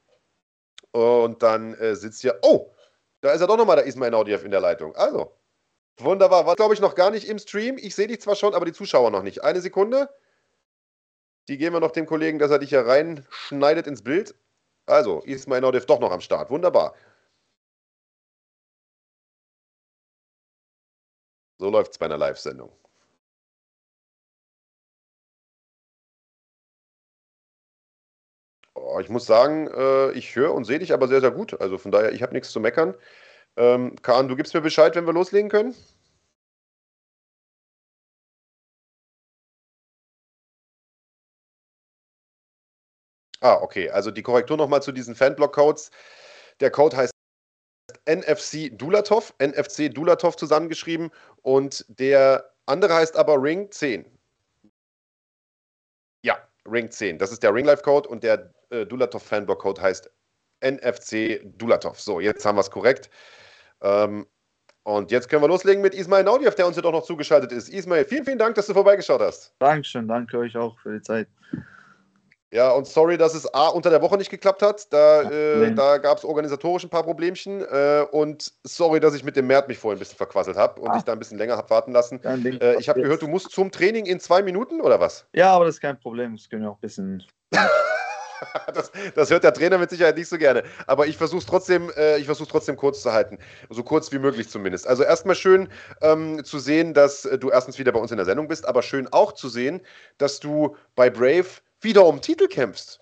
und 0.92 1.42
dann 1.42 1.74
äh, 1.74 1.96
sitzt 1.96 2.22
ihr. 2.24 2.38
Oh, 2.42 2.72
da 3.20 3.32
ist 3.32 3.40
ja 3.40 3.46
doch 3.46 3.56
nochmal 3.56 3.76
der 3.76 3.86
Ismail 3.86 4.10
Naudiev 4.10 4.44
in 4.44 4.50
der 4.50 4.60
Leitung. 4.60 4.94
Also, 4.96 5.32
wunderbar. 5.98 6.46
War, 6.46 6.56
glaube 6.56 6.74
ich, 6.74 6.80
noch 6.80 6.94
gar 6.94 7.10
nicht 7.10 7.28
im 7.28 7.38
Stream. 7.38 7.78
Ich 7.78 7.94
sehe 7.94 8.06
dich 8.06 8.20
zwar 8.20 8.36
schon, 8.36 8.54
aber 8.54 8.64
die 8.64 8.72
Zuschauer 8.72 9.10
noch 9.10 9.22
nicht. 9.22 9.42
Eine 9.42 9.60
Sekunde. 9.60 10.08
Die 11.48 11.56
geben 11.56 11.74
wir 11.74 11.80
noch 11.80 11.92
dem 11.92 12.06
Kollegen, 12.06 12.38
dass 12.38 12.50
er 12.50 12.58
dich 12.58 12.68
hier 12.68 12.86
reinschneidet 12.86 13.86
ins 13.86 14.02
Bild. 14.02 14.34
Also, 14.86 15.22
Ismail 15.24 15.62
Naudiev 15.62 15.86
doch 15.86 16.00
noch 16.00 16.12
am 16.12 16.20
Start. 16.20 16.50
Wunderbar. 16.50 16.94
So 21.58 21.70
läuft 21.70 21.92
es 21.92 21.98
bei 21.98 22.06
einer 22.06 22.18
Live-Sendung. 22.18 22.72
Oh, 28.74 28.98
ich 29.00 29.08
muss 29.08 29.26
sagen, 29.26 29.66
äh, 29.68 30.12
ich 30.12 30.34
höre 30.36 30.54
und 30.54 30.64
sehe 30.64 30.78
dich 30.78 30.92
aber 30.92 31.08
sehr, 31.08 31.20
sehr 31.20 31.30
gut. 31.32 31.60
Also 31.60 31.78
von 31.78 31.90
daher, 31.90 32.12
ich 32.12 32.22
habe 32.22 32.32
nichts 32.32 32.50
zu 32.50 32.60
meckern. 32.60 32.94
Ähm, 33.56 33.96
Kahn, 34.02 34.28
du 34.28 34.36
gibst 34.36 34.54
mir 34.54 34.60
Bescheid, 34.62 34.96
wenn 34.96 35.06
wir 35.06 35.14
loslegen 35.14 35.50
können? 35.50 35.74
Ah, 43.40 43.58
okay. 43.62 43.90
Also 43.90 44.10
die 44.10 44.22
Korrektur 44.22 44.56
nochmal 44.56 44.82
zu 44.82 44.92
diesen 44.92 45.14
Fanblock-Codes. 45.14 45.90
Der 46.60 46.70
Code 46.70 46.96
heißt 46.96 47.12
NFC 48.08 48.76
Dulatov, 48.76 49.34
NFC 49.40 49.92
Dulatov 49.92 50.36
zusammengeschrieben 50.36 51.10
und 51.42 51.84
der 51.88 52.50
andere 52.66 52.94
heißt 52.94 53.16
aber 53.16 53.40
Ring 53.42 53.70
10. 53.70 54.04
Ja, 56.22 56.38
Ring 56.66 56.90
10. 56.90 57.18
Das 57.18 57.32
ist 57.32 57.42
der 57.42 57.54
Ring 57.54 57.64
Life 57.64 57.82
Code 57.82 58.08
und 58.08 58.22
der 58.22 58.52
äh, 58.70 58.84
Dulatov 58.86 59.22
Fanblock 59.22 59.60
Code 59.60 59.80
heißt 59.80 60.10
NFC 60.64 61.40
Dulatov. 61.58 62.00
So, 62.00 62.20
jetzt 62.20 62.44
haben 62.44 62.56
wir 62.56 62.62
es 62.62 62.70
korrekt. 62.70 63.10
Ähm, 63.80 64.26
und 64.82 65.10
jetzt 65.10 65.28
können 65.28 65.42
wir 65.42 65.48
loslegen 65.48 65.82
mit 65.82 65.94
Ismail 65.94 66.24
Naudiev, 66.24 66.54
der 66.54 66.66
uns 66.66 66.76
hier 66.76 66.82
doch 66.82 66.92
noch 66.92 67.04
zugeschaltet 67.04 67.52
ist. 67.52 67.68
Ismail, 67.68 68.04
vielen, 68.04 68.24
vielen 68.24 68.38
Dank, 68.38 68.54
dass 68.54 68.66
du 68.66 68.72
vorbeigeschaut 68.72 69.20
hast. 69.20 69.54
Dankeschön, 69.58 70.08
danke 70.08 70.38
euch 70.38 70.56
auch 70.56 70.78
für 70.80 70.94
die 70.94 71.02
Zeit. 71.02 71.28
Ja, 72.50 72.70
und 72.70 72.86
sorry, 72.86 73.18
dass 73.18 73.34
es 73.34 73.52
A 73.52 73.68
unter 73.68 73.90
der 73.90 74.00
Woche 74.00 74.16
nicht 74.16 74.30
geklappt 74.30 74.62
hat. 74.62 74.90
Da, 74.92 75.22
äh, 75.22 75.74
da 75.74 75.98
gab 75.98 76.16
es 76.18 76.24
organisatorisch 76.24 76.84
ein 76.84 76.90
paar 76.90 77.02
Problemchen. 77.02 77.60
Äh, 77.60 78.06
und 78.10 78.52
sorry, 78.64 79.00
dass 79.00 79.14
ich 79.14 79.22
mit 79.22 79.36
dem 79.36 79.46
Mert 79.46 79.68
mich 79.68 79.78
vorhin 79.78 79.98
ein 79.98 80.00
bisschen 80.00 80.16
verquasselt 80.16 80.56
habe 80.56 80.80
und 80.80 80.88
ah. 80.88 80.94
dich 80.94 81.02
da 81.02 81.12
ein 81.12 81.18
bisschen 81.18 81.38
länger 81.38 81.56
habe 81.56 81.68
warten 81.68 81.92
lassen. 81.92 82.22
Äh, 82.24 82.76
ich 82.78 82.88
habe 82.88 83.02
gehört, 83.02 83.20
du 83.20 83.28
musst 83.28 83.50
zum 83.50 83.70
Training 83.70 84.06
in 84.06 84.18
zwei 84.18 84.42
Minuten 84.42 84.80
oder 84.80 84.98
was? 84.98 85.26
Ja, 85.34 85.52
aber 85.52 85.66
das 85.66 85.76
ist 85.76 85.80
kein 85.82 86.00
Problem. 86.00 86.36
Das 86.36 86.48
können 86.48 86.62
wir 86.62 86.70
auch 86.70 86.76
ein 86.76 86.80
bisschen. 86.80 87.22
das, 88.74 88.92
das, 89.14 89.30
hört 89.30 89.44
der 89.44 89.52
Trainer 89.52 89.76
mit 89.76 89.90
Sicherheit 89.90 90.16
nicht 90.16 90.28
so 90.28 90.38
gerne. 90.38 90.62
Aber 90.86 91.06
ich 91.06 91.18
versuche 91.18 91.40
es 91.40 91.46
trotzdem, 91.46 91.90
äh, 91.96 92.22
trotzdem 92.22 92.76
kurz 92.76 93.02
zu 93.02 93.12
halten. 93.12 93.38
So 93.68 93.82
kurz 93.82 94.10
wie 94.10 94.18
möglich 94.18 94.48
zumindest. 94.48 94.86
Also 94.86 95.02
erstmal 95.02 95.34
schön 95.34 95.68
ähm, 96.00 96.42
zu 96.44 96.58
sehen, 96.58 96.94
dass 96.94 97.26
äh, 97.26 97.38
du 97.38 97.50
erstens 97.50 97.78
wieder 97.78 97.92
bei 97.92 98.00
uns 98.00 98.10
in 98.10 98.16
der 98.16 98.26
Sendung 98.26 98.48
bist, 98.48 98.66
aber 98.66 98.82
schön 98.82 99.06
auch 99.12 99.32
zu 99.32 99.50
sehen, 99.50 99.82
dass 100.16 100.40
du 100.40 100.76
bei 100.94 101.10
Brave 101.10 101.46
wieder 101.80 102.04
um 102.04 102.20
Titel 102.20 102.48
kämpfst. 102.48 103.00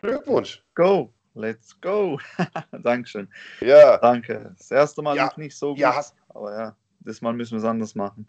Glückwunsch. 0.00 0.62
Go, 0.74 1.12
let's 1.34 1.80
go. 1.80 2.18
Dankeschön. 2.82 3.28
Ja. 3.60 3.98
Danke. 3.98 4.54
Das 4.58 4.70
erste 4.70 5.02
Mal 5.02 5.16
ja. 5.16 5.24
lief 5.24 5.36
nicht 5.36 5.56
so 5.56 5.70
gut, 5.70 5.78
ja, 5.78 5.94
hast... 5.94 6.14
aber 6.28 6.52
ja, 6.52 6.76
das 7.00 7.20
Mal 7.20 7.32
müssen 7.32 7.52
wir 7.52 7.58
es 7.58 7.64
anders 7.64 7.94
machen. 7.94 8.26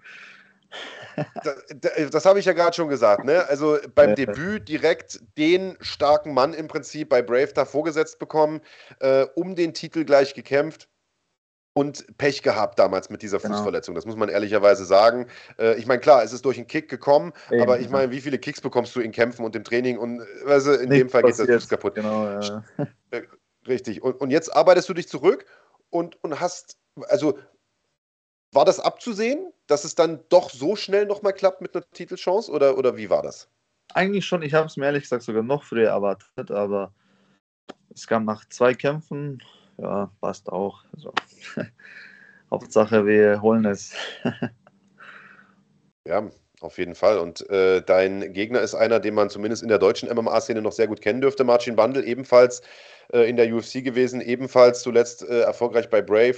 das, 1.44 1.64
das, 1.76 2.10
das 2.12 2.26
habe 2.26 2.40
ich 2.40 2.46
ja 2.46 2.54
gerade 2.54 2.76
schon 2.76 2.90
gesagt. 2.90 3.24
Ne? 3.24 3.46
Also 3.48 3.78
beim 3.94 4.10
ja. 4.10 4.16
Debüt 4.16 4.68
direkt 4.68 5.22
den 5.38 5.78
starken 5.80 6.34
Mann 6.34 6.54
im 6.54 6.68
Prinzip 6.68 7.10
bei 7.10 7.22
Brave 7.22 7.54
da 7.54 7.66
vorgesetzt 7.66 8.20
bekommen, 8.20 8.62
äh, 9.00 9.26
um 9.36 9.56
den 9.56 9.74
Titel 9.74 10.04
gleich 10.04 10.34
gekämpft 10.34 10.90
und 11.78 12.18
Pech 12.18 12.42
gehabt 12.42 12.80
damals 12.80 13.10
mit 13.10 13.22
dieser 13.22 13.38
genau. 13.38 13.56
Fußverletzung. 13.56 13.96
Das 13.96 14.06
muss 14.06 14.16
man 14.16 14.30
ehrlicherweise 14.30 14.86
sagen. 14.86 15.28
Äh, 15.60 15.76
ich 15.76 15.86
meine, 15.86 16.00
klar, 16.00 16.24
es 16.24 16.32
ist 16.32 16.46
durch 16.46 16.58
einen 16.58 16.68
Kick 16.68 16.90
gekommen, 16.90 17.34
Eben, 17.52 17.62
aber 17.62 17.80
ich 17.80 17.90
meine, 17.90 18.12
wie 18.12 18.22
viele 18.22 18.40
Kicks 18.40 18.62
bekommst 18.62 18.96
du 18.96 19.02
in 19.02 19.12
Kämpfen 19.12 19.46
und 19.46 19.56
im 19.56 19.64
Training 19.64 19.98
und 19.98 20.26
also 20.48 20.74
in 20.74 20.90
Nicht 20.90 21.02
dem 21.02 21.10
Fall 21.10 21.24
geht 21.24 21.38
das 21.38 21.48
Fuß 21.48 21.70
kaputt. 21.70 21.96
Genau, 21.96 22.26
ja. 22.26 22.64
Äh, 23.12 23.24
Richtig. 23.68 24.02
Und, 24.04 24.22
und 24.22 24.30
jetzt 24.30 24.56
arbeitest 24.56 24.90
du 24.90 24.94
dich 24.94 25.08
zurück 25.08 25.46
und, 25.90 26.22
und 26.24 26.40
hast, 26.40 26.78
also 27.08 27.38
war 28.52 28.66
das 28.66 28.80
abzusehen, 28.80 29.52
dass 29.68 29.84
es 29.84 29.96
dann 29.96 30.24
doch 30.30 30.50
so 30.50 30.76
schnell 30.76 31.06
nochmal 31.06 31.34
klappt 31.34 31.62
mit 31.62 31.76
einer 31.76 31.90
Titelchance 31.92 32.52
oder, 32.52 32.78
oder 32.78 32.96
wie 32.96 33.10
war 33.10 33.22
das? 33.22 33.50
Eigentlich 33.94 34.26
schon, 34.26 34.42
ich 34.42 34.54
habe 34.54 34.68
es 34.68 34.78
mir 34.78 34.86
ehrlich 34.86 35.04
gesagt 35.04 35.24
sogar 35.24 35.44
noch 35.44 35.64
früher 35.64 35.90
erwartet, 35.90 36.52
aber 36.52 36.94
es 37.94 38.08
kam 38.08 38.26
nach 38.26 38.46
zwei 38.50 38.74
Kämpfen, 38.74 39.42
ja, 39.78 40.12
passt 40.22 40.50
auch. 40.50 40.84
Also, 40.94 41.14
Hauptsache, 42.52 43.06
wir 43.06 43.42
holen 43.42 43.66
es. 43.66 43.94
ja, 46.08 46.30
auf 46.62 46.78
jeden 46.78 46.96
Fall. 46.96 47.20
Und 47.20 47.50
äh, 47.50 47.82
dein 47.82 48.34
Gegner 48.34 48.62
ist 48.62 48.76
einer, 48.76 49.00
den 49.00 49.14
man 49.14 49.30
zumindest 49.30 49.64
in 49.64 49.70
der 49.70 49.80
deutschen 49.80 50.10
MMA-Szene 50.10 50.62
noch 50.62 50.72
sehr 50.72 50.88
gut 50.88 51.02
kennen 51.02 51.22
dürfte. 51.22 51.44
Marcin 51.44 51.76
Bandel, 51.76 52.08
ebenfalls 52.08 52.62
äh, 53.12 53.30
in 53.30 53.36
der 53.36 53.54
UFC 53.54 53.84
gewesen, 53.84 54.22
ebenfalls 54.22 54.82
zuletzt 54.82 55.24
äh, 55.24 55.42
erfolgreich 55.42 55.90
bei 55.90 56.02
Brave. 56.02 56.38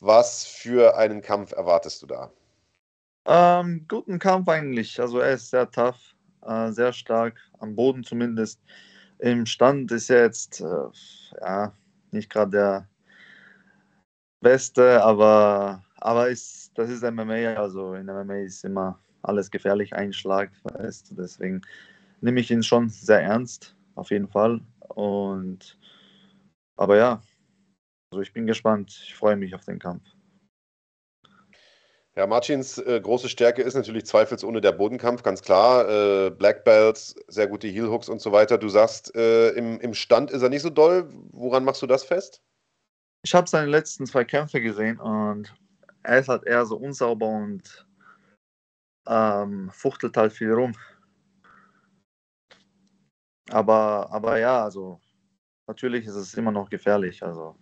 Was 0.00 0.44
für 0.44 0.96
einen 0.96 1.22
Kampf 1.22 1.52
erwartest 1.52 2.02
du 2.02 2.06
da? 2.06 2.32
Ähm, 3.24 3.86
guten 3.88 4.18
Kampf 4.18 4.48
eigentlich. 4.48 5.00
Also 5.00 5.20
er 5.20 5.34
ist 5.34 5.50
sehr 5.50 5.70
tough, 5.70 6.14
äh, 6.44 6.72
sehr 6.72 6.92
stark, 6.92 7.38
am 7.60 7.76
Boden 7.76 8.02
zumindest. 8.02 8.60
Im 9.18 9.46
Stand 9.46 9.92
ist 9.92 10.10
er 10.10 10.24
jetzt 10.24 10.60
äh, 10.60 11.40
ja, 11.40 11.72
nicht 12.12 12.30
gerade 12.30 12.50
der 12.50 12.88
Beste, 14.40 15.02
aber, 15.02 15.84
aber 15.96 16.28
ist, 16.28 16.72
das 16.74 16.90
ist 16.90 17.02
MMA. 17.02 17.54
Also 17.54 17.94
in 17.94 18.06
MMA 18.06 18.38
ist 18.38 18.64
immer 18.64 18.98
alles 19.22 19.50
gefährlich, 19.50 19.94
ein 19.94 20.12
Schlag. 20.12 20.50
Weißt, 20.64 21.14
deswegen 21.16 21.62
nehme 22.20 22.40
ich 22.40 22.50
ihn 22.50 22.62
schon 22.62 22.88
sehr 22.88 23.22
ernst, 23.22 23.76
auf 23.94 24.10
jeden 24.10 24.28
Fall. 24.28 24.60
Und 24.88 25.78
aber 26.76 26.96
ja, 26.96 27.22
also 28.10 28.22
ich 28.22 28.32
bin 28.32 28.46
gespannt. 28.46 29.00
Ich 29.04 29.14
freue 29.14 29.36
mich 29.36 29.54
auf 29.54 29.64
den 29.64 29.78
Kampf. 29.78 30.02
Ja, 32.14 32.26
Martins 32.26 32.76
äh, 32.76 33.00
große 33.00 33.30
Stärke 33.30 33.62
ist 33.62 33.74
natürlich 33.74 34.04
zweifelsohne 34.04 34.60
der 34.60 34.72
Bodenkampf, 34.72 35.22
ganz 35.22 35.40
klar. 35.40 35.88
Äh, 35.88 36.30
Black 36.30 36.62
Belts, 36.64 37.14
sehr 37.28 37.46
gute 37.46 37.68
Heel 37.68 37.88
Hooks 37.88 38.10
und 38.10 38.20
so 38.20 38.32
weiter. 38.32 38.58
Du 38.58 38.68
sagst, 38.68 39.14
äh, 39.16 39.50
im, 39.50 39.80
im 39.80 39.94
Stand 39.94 40.30
ist 40.30 40.42
er 40.42 40.50
nicht 40.50 40.60
so 40.60 40.68
doll. 40.68 41.08
Woran 41.30 41.64
machst 41.64 41.80
du 41.80 41.86
das 41.86 42.04
fest? 42.04 42.42
Ich 43.22 43.34
habe 43.34 43.48
seine 43.48 43.70
letzten 43.70 44.04
zwei 44.06 44.24
Kämpfe 44.24 44.60
gesehen 44.60 45.00
und 45.00 45.54
er 46.02 46.18
ist 46.18 46.28
halt 46.28 46.44
eher 46.44 46.66
so 46.66 46.76
unsauber 46.76 47.28
und 47.28 47.86
ähm, 49.06 49.70
fuchtelt 49.72 50.16
halt 50.16 50.34
viel 50.34 50.52
rum. 50.52 50.72
Aber, 53.50 54.12
aber 54.12 54.38
ja, 54.38 54.62
also 54.62 55.00
natürlich 55.66 56.04
ist 56.04 56.16
es 56.16 56.34
immer 56.34 56.52
noch 56.52 56.68
gefährlich. 56.68 57.22
Also 57.22 57.56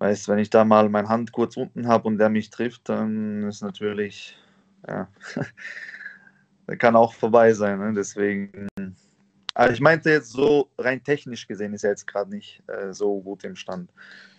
Weißt, 0.00 0.28
wenn 0.28 0.38
ich 0.38 0.48
da 0.48 0.64
mal 0.64 0.88
meine 0.88 1.10
Hand 1.10 1.30
kurz 1.30 1.58
unten 1.58 1.86
habe 1.86 2.08
und 2.08 2.16
der 2.16 2.30
mich 2.30 2.48
trifft, 2.48 2.88
dann 2.88 3.42
ist 3.42 3.60
natürlich, 3.60 4.34
ja, 4.88 5.08
kann 6.78 6.96
auch 6.96 7.12
vorbei 7.12 7.52
sein. 7.52 7.78
Ne? 7.78 7.92
Deswegen, 7.92 8.66
also 9.52 9.74
ich 9.74 9.80
meinte 9.82 10.08
jetzt 10.08 10.30
so 10.30 10.70
rein 10.78 11.04
technisch 11.04 11.46
gesehen 11.46 11.74
ist 11.74 11.84
er 11.84 11.90
jetzt 11.90 12.06
gerade 12.06 12.30
nicht 12.30 12.62
äh, 12.66 12.94
so 12.94 13.20
gut 13.20 13.44
im 13.44 13.56
Stand. 13.56 13.92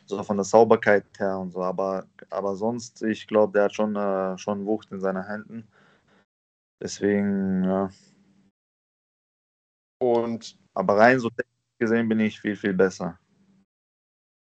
So 0.07 0.23
von 0.23 0.37
der 0.37 0.45
Sauberkeit 0.45 1.05
her 1.19 1.37
und 1.37 1.51
so. 1.51 1.61
Aber, 1.61 2.07
aber 2.31 2.55
sonst, 2.55 3.03
ich 3.03 3.27
glaube, 3.27 3.53
der 3.53 3.65
hat 3.65 3.75
schon, 3.75 3.95
äh, 3.95 4.35
schon 4.39 4.65
Wucht 4.65 4.91
in 4.91 4.99
seinen 4.99 5.27
Händen. 5.27 5.67
Deswegen, 6.81 7.63
ja. 7.65 7.91
Und. 9.99 10.57
Aber 10.73 10.97
rein 10.97 11.19
so 11.19 11.29
technisch 11.29 11.77
gesehen 11.77 12.09
bin 12.09 12.19
ich 12.19 12.39
viel, 12.39 12.55
viel 12.55 12.73
besser. 12.73 13.19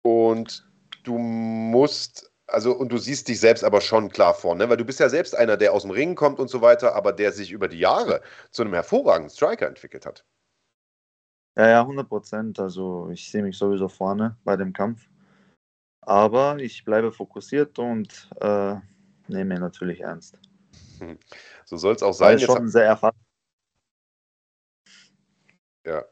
Und 0.03 0.65
du 1.07 1.17
musst, 1.17 2.31
also 2.47 2.73
und 2.73 2.89
du 2.91 2.97
siehst 2.97 3.27
dich 3.27 3.39
selbst 3.39 3.63
aber 3.63 3.81
schon 3.81 4.09
klar 4.09 4.33
vor, 4.33 4.55
ne? 4.55 4.69
weil 4.69 4.77
du 4.77 4.85
bist 4.85 4.99
ja 4.99 5.09
selbst 5.09 5.35
einer, 5.35 5.57
der 5.57 5.73
aus 5.73 5.83
dem 5.83 5.91
Ring 5.91 6.15
kommt 6.15 6.39
und 6.39 6.49
so 6.49 6.61
weiter, 6.61 6.95
aber 6.95 7.13
der 7.13 7.31
sich 7.31 7.51
über 7.51 7.67
die 7.67 7.79
Jahre 7.79 8.21
zu 8.51 8.63
einem 8.63 8.73
hervorragenden 8.73 9.29
Striker 9.29 9.67
entwickelt 9.67 10.05
hat. 10.05 10.25
Ja, 11.57 11.69
ja, 11.69 11.81
100 11.81 12.09
Prozent. 12.09 12.59
Also 12.59 13.09
ich 13.11 13.31
sehe 13.31 13.41
mich 13.41 13.57
sowieso 13.57 13.87
vorne 13.87 14.37
bei 14.43 14.57
dem 14.57 14.73
Kampf. 14.73 15.07
Aber 16.01 16.57
ich 16.59 16.83
bleibe 16.83 17.11
fokussiert 17.11 17.79
und 17.79 18.29
äh, 18.41 18.75
nehme 19.27 19.55
ihn 19.55 19.61
natürlich 19.61 20.01
ernst. 20.01 20.37
So 21.65 21.77
soll 21.77 21.95
es 21.95 22.03
auch 22.03 22.13
sein. 22.13 22.37
Weil 22.37 22.45
schon 22.45 22.67
sehr 22.67 22.85
erfahren 22.85 23.15
ja. 25.85 26.03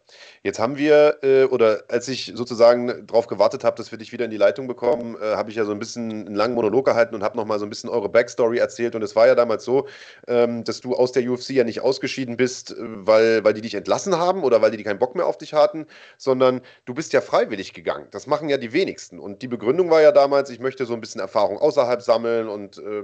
Jetzt 0.45 0.59
haben 0.59 0.77
wir, 0.77 1.19
äh, 1.23 1.45
oder 1.45 1.85
als 1.87 2.09
ich 2.09 2.33
sozusagen 2.35 3.07
darauf 3.07 3.27
gewartet 3.27 3.63
habe, 3.63 3.77
dass 3.77 3.91
wir 3.91 3.97
dich 3.97 4.11
wieder 4.11 4.25
in 4.25 4.31
die 4.31 4.37
Leitung 4.37 4.67
bekommen, 4.67 5.15
äh, 5.15 5.35
habe 5.35 5.49
ich 5.49 5.55
ja 5.55 5.63
so 5.63 5.71
ein 5.71 5.79
bisschen 5.79 6.11
einen 6.11 6.35
langen 6.35 6.53
Monolog 6.53 6.83
gehalten 6.85 7.15
und 7.15 7.23
habe 7.23 7.37
nochmal 7.37 7.59
so 7.59 7.65
ein 7.65 7.69
bisschen 7.69 7.89
eure 7.89 8.09
Backstory 8.09 8.57
erzählt. 8.57 8.93
Und 8.93 9.03
es 9.03 9.15
war 9.15 9.25
ja 9.25 9.35
damals 9.35 9.63
so, 9.63 9.87
ähm, 10.27 10.65
dass 10.65 10.81
du 10.81 10.95
aus 10.95 11.13
der 11.13 11.23
UFC 11.23 11.51
ja 11.51 11.63
nicht 11.63 11.79
ausgeschieden 11.79 12.35
bist, 12.35 12.71
äh, 12.71 12.75
weil, 12.77 13.45
weil 13.45 13.53
die 13.53 13.61
dich 13.61 13.73
entlassen 13.73 14.17
haben 14.17 14.43
oder 14.43 14.61
weil 14.61 14.71
die 14.71 14.83
keinen 14.83 14.99
Bock 14.99 15.15
mehr 15.15 15.27
auf 15.27 15.37
dich 15.37 15.53
hatten, 15.53 15.87
sondern 16.17 16.59
du 16.83 16.93
bist 16.93 17.13
ja 17.13 17.21
freiwillig 17.21 17.73
gegangen. 17.73 18.07
Das 18.11 18.27
machen 18.27 18.49
ja 18.49 18.57
die 18.57 18.73
wenigsten. 18.73 19.19
Und 19.19 19.43
die 19.43 19.47
Begründung 19.47 19.89
war 19.89 20.01
ja 20.01 20.11
damals, 20.11 20.49
ich 20.49 20.59
möchte 20.59 20.85
so 20.85 20.93
ein 20.93 20.99
bisschen 20.99 21.21
Erfahrung 21.21 21.57
außerhalb 21.57 22.01
sammeln 22.01 22.49
und 22.49 22.79
äh, 22.79 23.03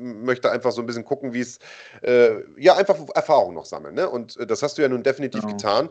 möchte 0.00 0.50
einfach 0.50 0.72
so 0.72 0.80
ein 0.80 0.86
bisschen 0.86 1.04
gucken, 1.04 1.32
wie 1.32 1.40
es, 1.40 1.58
äh, 2.02 2.42
ja, 2.56 2.74
einfach 2.76 2.96
Erfahrung 3.14 3.54
noch 3.54 3.66
sammeln. 3.66 3.94
Ne? 3.94 4.08
Und 4.08 4.36
äh, 4.38 4.46
das 4.46 4.62
hast 4.62 4.78
du 4.78 4.82
ja 4.82 4.88
nun 4.88 5.02
definitiv 5.02 5.42
ja. 5.42 5.50
getan. 5.50 5.88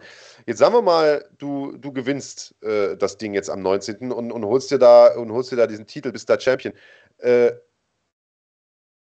Jetzt 0.49 0.57
sagen 0.57 0.73
wir 0.73 0.81
mal, 0.81 1.29
du, 1.37 1.77
du 1.77 1.93
gewinnst 1.93 2.55
äh, 2.63 2.97
das 2.97 3.19
Ding 3.19 3.35
jetzt 3.35 3.51
am 3.51 3.61
19. 3.61 4.11
Und, 4.11 4.31
und, 4.31 4.45
holst 4.45 4.71
dir 4.71 4.79
da, 4.79 5.13
und 5.15 5.31
holst 5.31 5.51
dir 5.51 5.57
da 5.57 5.67
diesen 5.67 5.85
Titel, 5.85 6.11
bist 6.11 6.27
da 6.27 6.39
Champion. 6.39 6.73
Äh, 7.19 7.51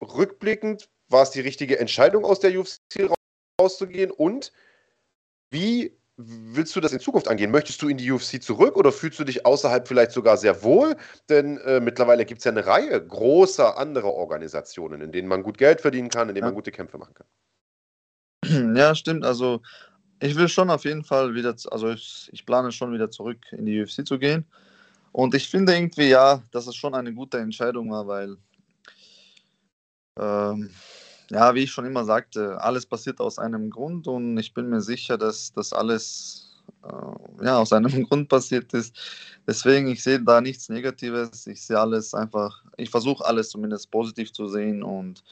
rückblickend 0.01 0.89
war 1.07 1.23
es 1.23 1.29
die 1.29 1.39
richtige 1.39 1.79
Entscheidung, 1.79 2.25
aus 2.25 2.41
der 2.41 2.59
UFC 2.59 3.09
rauszugehen? 3.61 4.11
Und 4.11 4.51
wie 5.49 5.97
willst 6.17 6.75
du 6.75 6.81
das 6.81 6.91
in 6.91 6.99
Zukunft 6.99 7.29
angehen? 7.29 7.51
Möchtest 7.51 7.81
du 7.81 7.87
in 7.87 7.95
die 7.95 8.11
UFC 8.11 8.43
zurück 8.43 8.75
oder 8.75 8.91
fühlst 8.91 9.17
du 9.17 9.23
dich 9.23 9.45
außerhalb 9.45 9.87
vielleicht 9.87 10.11
sogar 10.11 10.35
sehr 10.35 10.63
wohl? 10.63 10.97
Denn 11.29 11.59
äh, 11.59 11.79
mittlerweile 11.79 12.25
gibt 12.25 12.39
es 12.39 12.43
ja 12.43 12.51
eine 12.51 12.65
Reihe 12.65 13.07
großer 13.07 13.77
anderer 13.77 14.13
Organisationen, 14.13 14.99
in 14.99 15.13
denen 15.13 15.29
man 15.29 15.43
gut 15.43 15.57
Geld 15.57 15.79
verdienen 15.79 16.09
kann, 16.09 16.27
in 16.27 16.35
denen 16.35 16.43
ja. 16.43 16.47
man 16.49 16.55
gute 16.55 16.73
Kämpfe 16.73 16.97
machen 16.97 17.13
kann. 17.13 18.75
Ja, 18.75 18.95
stimmt. 18.95 19.23
Also 19.23 19.61
ich 20.19 20.35
will 20.35 20.47
schon 20.47 20.69
auf 20.69 20.85
jeden 20.85 21.03
Fall 21.03 21.33
wieder, 21.35 21.55
also 21.71 21.89
ich, 21.89 22.29
ich 22.31 22.45
plane 22.45 22.71
schon 22.71 22.93
wieder 22.93 23.09
zurück 23.11 23.39
in 23.51 23.65
die 23.65 23.81
UFC 23.81 24.05
zu 24.05 24.17
gehen. 24.17 24.45
Und 25.11 25.33
ich 25.35 25.49
finde 25.49 25.73
irgendwie, 25.73 26.09
ja, 26.09 26.41
dass 26.51 26.67
es 26.67 26.75
schon 26.75 26.93
eine 26.93 27.13
gute 27.13 27.39
Entscheidung 27.39 27.91
war, 27.91 28.07
weil, 28.07 28.37
ähm, 30.19 30.69
ja, 31.29 31.53
wie 31.55 31.63
ich 31.63 31.71
schon 31.71 31.85
immer 31.85 32.05
sagte, 32.05 32.59
alles 32.61 32.85
passiert 32.85 33.19
aus 33.19 33.39
einem 33.39 33.69
Grund 33.69 34.07
und 34.07 34.37
ich 34.37 34.53
bin 34.53 34.69
mir 34.69 34.81
sicher, 34.81 35.17
dass 35.17 35.51
das 35.53 35.73
alles 35.73 36.47
äh, 36.83 37.45
ja, 37.45 37.57
aus 37.57 37.73
einem 37.73 38.03
Grund 38.07 38.29
passiert 38.29 38.73
ist. 38.73 38.95
Deswegen, 39.47 39.87
ich 39.87 40.03
sehe 40.03 40.21
da 40.21 40.41
nichts 40.41 40.69
Negatives. 40.69 41.47
Ich 41.47 41.61
sehe 41.65 41.79
alles 41.79 42.13
einfach, 42.13 42.63
ich 42.77 42.89
versuche 42.89 43.25
alles 43.25 43.49
zumindest 43.49 43.91
positiv 43.91 44.33
zu 44.33 44.47
sehen 44.47 44.83
und 44.83 45.23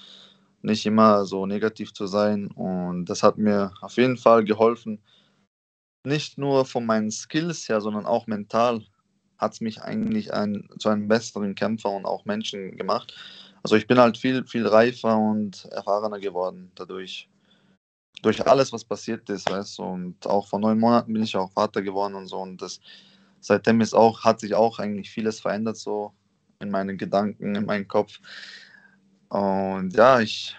nicht 0.65 0.85
immer 0.85 1.25
so 1.25 1.45
negativ 1.45 1.93
zu 1.93 2.07
sein. 2.07 2.47
Und 2.47 3.05
das 3.05 3.23
hat 3.23 3.37
mir 3.37 3.71
auf 3.81 3.97
jeden 3.97 4.17
Fall 4.17 4.43
geholfen. 4.43 5.01
Nicht 6.05 6.37
nur 6.37 6.65
von 6.65 6.85
meinen 6.85 7.11
Skills 7.11 7.69
her, 7.69 7.81
sondern 7.81 8.05
auch 8.05 8.27
mental 8.27 8.83
hat 9.37 9.53
es 9.53 9.61
mich 9.61 9.81
eigentlich 9.81 10.33
ein, 10.33 10.67
zu 10.79 10.89
einem 10.89 11.07
besseren 11.07 11.55
Kämpfer 11.55 11.89
und 11.89 12.05
auch 12.05 12.25
Menschen 12.25 12.77
gemacht. 12.77 13.13
Also 13.63 13.75
ich 13.75 13.87
bin 13.87 13.99
halt 13.99 14.17
viel, 14.17 14.45
viel 14.45 14.67
reifer 14.67 15.17
und 15.17 15.65
erfahrener 15.65 16.19
geworden 16.19 16.71
dadurch. 16.75 17.29
Durch 18.21 18.45
alles, 18.47 18.71
was 18.71 18.85
passiert 18.85 19.29
ist, 19.29 19.49
weißt 19.49 19.79
du. 19.79 19.83
Und 19.83 20.27
auch 20.27 20.47
vor 20.47 20.59
neun 20.59 20.79
Monaten 20.79 21.13
bin 21.13 21.23
ich 21.23 21.35
auch 21.35 21.51
Vater 21.51 21.81
geworden 21.81 22.15
und 22.15 22.27
so. 22.27 22.37
Und 22.37 22.61
das 22.61 22.79
seitdem 23.39 23.81
ist 23.81 23.93
auch, 23.93 24.23
hat 24.23 24.39
sich 24.39 24.55
auch 24.55 24.79
eigentlich 24.79 25.11
vieles 25.11 25.39
verändert, 25.39 25.77
so 25.77 26.13
in 26.59 26.71
meinen 26.71 26.97
Gedanken, 26.97 27.55
in 27.55 27.65
meinem 27.65 27.87
Kopf. 27.87 28.19
Und 29.29 29.95
ja, 29.95 30.19
ich, 30.19 30.55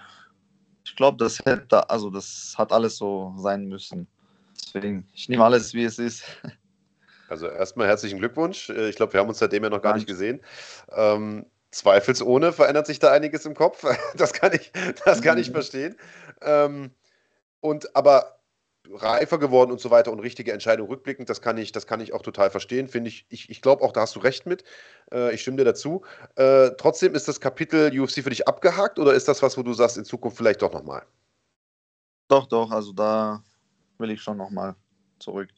ich 0.85 0.97
glaube, 0.97 1.17
das 1.19 1.39
hätte, 1.45 1.89
also 1.89 2.11
das 2.11 2.55
hat 2.57 2.73
alles 2.73 2.97
so 2.97 3.35
sein 3.39 3.67
müssen. 3.67 4.07
Deswegen, 4.57 5.07
ich 5.13 5.29
nehme 5.29 5.45
alles, 5.45 5.75
wie 5.75 5.85
es 5.85 5.99
ist. 5.99 6.25
Also 7.29 7.49
erstmal 7.49 7.89
herzlichen 7.89 8.21
Glückwunsch. 8.21 8.71
Äh, 8.71 8.89
ich 8.89 8.95
glaube, 8.95 9.13
wir 9.13 9.19
haben 9.19 9.29
uns 9.29 9.41
seitdem 9.41 9.65
ja 9.65 9.69
noch 9.69 9.83
gar 9.83 9.95
Danke. 9.95 9.99
nicht 9.99 10.07
gesehen. 10.07 10.41
Ähm, 10.93 11.45
zweifelsohne 11.73 12.53
verändert 12.53 12.87
sich 12.87 13.01
da 13.01 13.11
einiges 13.11 13.45
im 13.47 13.55
Kopf. 13.55 13.85
Das 14.17 14.33
kann 14.33 14.53
ich, 14.53 14.71
das 15.05 15.23
kann 15.23 15.37
ich 15.37 15.49
mhm. 15.49 15.55
verstehen. 15.55 15.97
Ähm, 16.41 16.93
und 17.61 17.97
aber 17.97 18.36
reifer 18.93 19.39
geworden 19.39 19.71
und 19.71 19.81
so 19.81 19.91
weiter 19.91 20.13
und 20.13 20.21
richtige 20.21 20.53
Entscheidung 20.53 20.89
rückblickend, 20.89 21.29
das 21.29 21.41
kann 21.41 21.59
ich, 21.59 21.73
das 21.73 21.87
kann 21.87 22.01
ich 22.01 22.13
auch 22.13 22.23
total 22.23 22.51
verstehen, 22.51 22.89
finde 22.89 23.09
ich. 23.09 23.27
Ich, 23.29 23.51
ich 23.51 23.63
glaube 23.63 23.83
auch, 23.83 23.93
da 23.93 24.03
hast 24.03 24.17
du 24.17 24.21
recht 24.21 24.47
mit. 24.47 24.65
Äh, 25.13 25.35
ich 25.35 25.43
stimme 25.43 25.59
dir 25.59 25.65
dazu. 25.65 26.03
Äh, 26.37 26.71
trotzdem 26.79 27.15
ist 27.15 27.29
das 27.29 27.41
Kapitel 27.41 27.99
UFC 27.99 28.23
für 28.23 28.31
dich 28.31 28.47
abgehakt 28.49 28.99
oder 28.99 29.15
ist 29.15 29.29
das 29.29 29.43
was, 29.43 29.57
wo 29.57 29.63
du 29.63 29.73
sagst, 29.73 29.97
in 29.97 30.05
Zukunft 30.05 30.37
vielleicht 30.37 30.63
doch 30.63 30.73
nochmal? 30.73 31.07
Doch, 32.29 32.47
doch, 32.47 32.71
also 32.71 32.93
da 32.93 33.43
will 33.99 34.11
ich 34.11 34.21
schon 34.21 34.37
nochmal 34.37 34.75
zurück. 35.19 35.49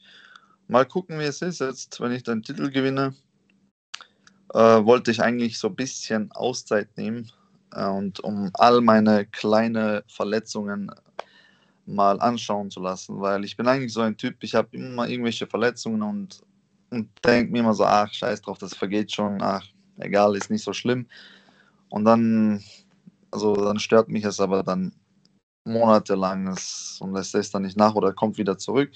mal 0.67 0.85
gucken, 0.85 1.19
wie 1.19 1.23
es 1.23 1.41
ist 1.41 1.59
jetzt, 1.59 1.99
wenn 1.99 2.11
ich 2.11 2.23
den 2.23 2.43
Titel 2.43 2.69
gewinne. 2.69 3.15
Äh, 4.53 4.85
wollte 4.85 5.11
ich 5.11 5.21
eigentlich 5.21 5.59
so 5.59 5.67
ein 5.67 5.75
bisschen 5.75 6.31
Auszeit 6.31 6.97
nehmen 6.97 7.31
äh, 7.73 7.85
und 7.85 8.19
um 8.19 8.49
all 8.53 8.81
meine 8.81 9.25
kleinen 9.25 10.01
Verletzungen 10.07 10.91
mal 11.89 12.19
anschauen 12.19 12.69
zu 12.69 12.79
lassen, 12.79 13.19
weil 13.19 13.43
ich 13.43 13.57
bin 13.57 13.67
eigentlich 13.67 13.93
so 13.93 14.01
ein 14.01 14.17
Typ, 14.17 14.43
ich 14.43 14.55
habe 14.55 14.69
immer 14.71 15.07
irgendwelche 15.07 15.47
Verletzungen 15.47 16.01
und, 16.01 16.41
und 16.91 17.09
denke 17.25 17.51
mir 17.51 17.59
immer 17.59 17.73
so, 17.73 17.85
ach, 17.85 18.13
scheiß 18.13 18.41
drauf, 18.41 18.57
das 18.57 18.75
vergeht 18.75 19.11
schon, 19.11 19.41
ach, 19.41 19.65
egal, 19.97 20.35
ist 20.35 20.49
nicht 20.49 20.63
so 20.63 20.73
schlimm. 20.73 21.07
Und 21.89 22.05
dann, 22.05 22.63
also 23.31 23.55
dann 23.55 23.79
stört 23.79 24.09
mich 24.09 24.23
es 24.23 24.39
aber 24.39 24.63
dann 24.63 24.93
monatelang 25.65 26.47
und 26.99 27.15
es 27.15 27.33
lässt 27.33 27.53
dann 27.53 27.63
nicht 27.63 27.77
nach 27.77 27.95
oder 27.95 28.13
kommt 28.13 28.37
wieder 28.37 28.57
zurück. 28.57 28.91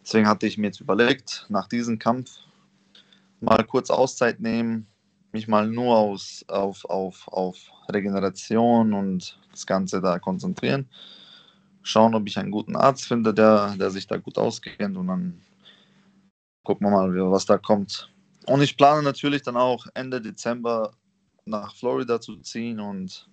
Deswegen 0.00 0.28
hatte 0.28 0.46
ich 0.46 0.58
mir 0.58 0.68
jetzt 0.68 0.80
überlegt, 0.80 1.46
nach 1.48 1.68
diesem 1.68 1.98
Kampf 1.98 2.30
mal 3.40 3.62
kurz 3.64 3.90
Auszeit 3.90 4.40
nehmen, 4.40 4.86
mich 5.32 5.48
mal 5.48 5.68
nur 5.68 5.96
aus, 5.96 6.44
auf, 6.48 6.84
auf, 6.86 7.28
auf 7.28 7.58
Regeneration 7.90 8.94
und 8.94 9.38
das 9.50 9.66
Ganze 9.66 10.00
da 10.00 10.18
konzentrieren. 10.18 10.88
Schauen, 11.88 12.14
ob 12.14 12.28
ich 12.28 12.36
einen 12.36 12.50
guten 12.50 12.76
Arzt 12.76 13.06
finde, 13.06 13.32
der, 13.32 13.74
der 13.78 13.90
sich 13.90 14.06
da 14.06 14.18
gut 14.18 14.36
auskennt 14.36 14.98
und 14.98 15.06
dann 15.06 15.40
gucken 16.62 16.86
wir 16.86 16.90
mal, 16.90 17.30
was 17.30 17.46
da 17.46 17.56
kommt. 17.56 18.12
Und 18.46 18.60
ich 18.60 18.76
plane 18.76 19.02
natürlich 19.02 19.40
dann 19.40 19.56
auch 19.56 19.86
Ende 19.94 20.20
Dezember 20.20 20.92
nach 21.46 21.74
Florida 21.74 22.20
zu 22.20 22.36
ziehen 22.36 22.78
und 22.78 23.26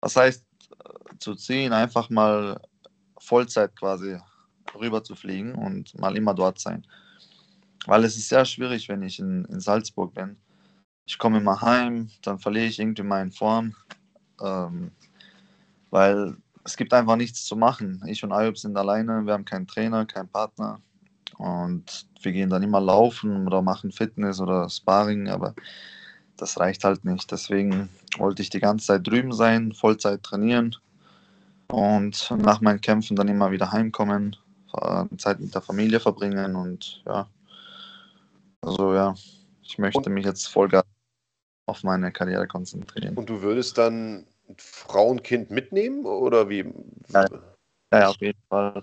was 0.00 0.16
heißt 0.16 0.42
äh, 0.70 1.18
zu 1.18 1.34
ziehen, 1.34 1.74
einfach 1.74 2.08
mal 2.08 2.62
Vollzeit 3.18 3.76
quasi 3.76 4.16
rüber 4.74 5.04
zu 5.04 5.14
fliegen 5.14 5.54
und 5.54 5.98
mal 5.98 6.16
immer 6.16 6.32
dort 6.32 6.58
sein. 6.58 6.86
Weil 7.84 8.04
es 8.04 8.16
ist 8.16 8.30
sehr 8.30 8.46
schwierig, 8.46 8.88
wenn 8.88 9.02
ich 9.02 9.18
in, 9.18 9.44
in 9.44 9.60
Salzburg 9.60 10.14
bin. 10.14 10.38
Ich 11.04 11.18
komme 11.18 11.36
immer 11.36 11.60
heim, 11.60 12.08
dann 12.22 12.38
verliere 12.38 12.64
ich 12.64 12.78
irgendwie 12.78 13.02
meine 13.02 13.32
Form, 13.32 13.76
ähm, 14.40 14.92
weil 15.90 16.38
es 16.64 16.76
gibt 16.76 16.92
einfach 16.92 17.16
nichts 17.16 17.44
zu 17.44 17.56
machen. 17.56 18.02
Ich 18.06 18.22
und 18.24 18.32
Ayub 18.32 18.58
sind 18.58 18.76
alleine, 18.76 19.24
wir 19.26 19.32
haben 19.32 19.44
keinen 19.44 19.66
Trainer, 19.66 20.06
keinen 20.06 20.28
Partner 20.28 20.80
und 21.36 22.06
wir 22.22 22.32
gehen 22.32 22.50
dann 22.50 22.62
immer 22.62 22.80
laufen 22.80 23.46
oder 23.46 23.62
machen 23.62 23.92
Fitness 23.92 24.40
oder 24.40 24.68
Sparring, 24.68 25.28
aber 25.28 25.54
das 26.36 26.58
reicht 26.58 26.84
halt 26.84 27.04
nicht. 27.04 27.30
Deswegen 27.30 27.88
wollte 28.16 28.42
ich 28.42 28.50
die 28.50 28.60
ganze 28.60 28.86
Zeit 28.86 29.06
drüben 29.06 29.32
sein, 29.32 29.72
Vollzeit 29.72 30.22
trainieren 30.22 30.76
und 31.68 32.30
nach 32.36 32.60
meinen 32.60 32.80
Kämpfen 32.80 33.16
dann 33.16 33.28
immer 33.28 33.50
wieder 33.50 33.72
heimkommen, 33.72 34.36
Zeit 35.16 35.40
mit 35.40 35.54
der 35.54 35.62
Familie 35.62 36.00
verbringen 36.00 36.54
und 36.54 37.02
ja, 37.06 37.28
also 38.60 38.94
ja, 38.94 39.14
ich 39.62 39.78
möchte 39.78 40.10
mich 40.10 40.24
jetzt 40.24 40.46
voll 40.48 40.68
auf 41.66 41.82
meine 41.84 42.10
Karriere 42.12 42.46
konzentrieren. 42.46 43.14
Und 43.14 43.28
du 43.28 43.42
würdest 43.42 43.78
dann 43.78 44.26
Frauenkind 44.56 45.50
mitnehmen 45.50 46.04
oder 46.04 46.48
wie? 46.48 46.72
Ja, 47.08 47.26
ja, 47.92 48.08
auf 48.08 48.20
jeden 48.20 48.42
Fall. 48.48 48.82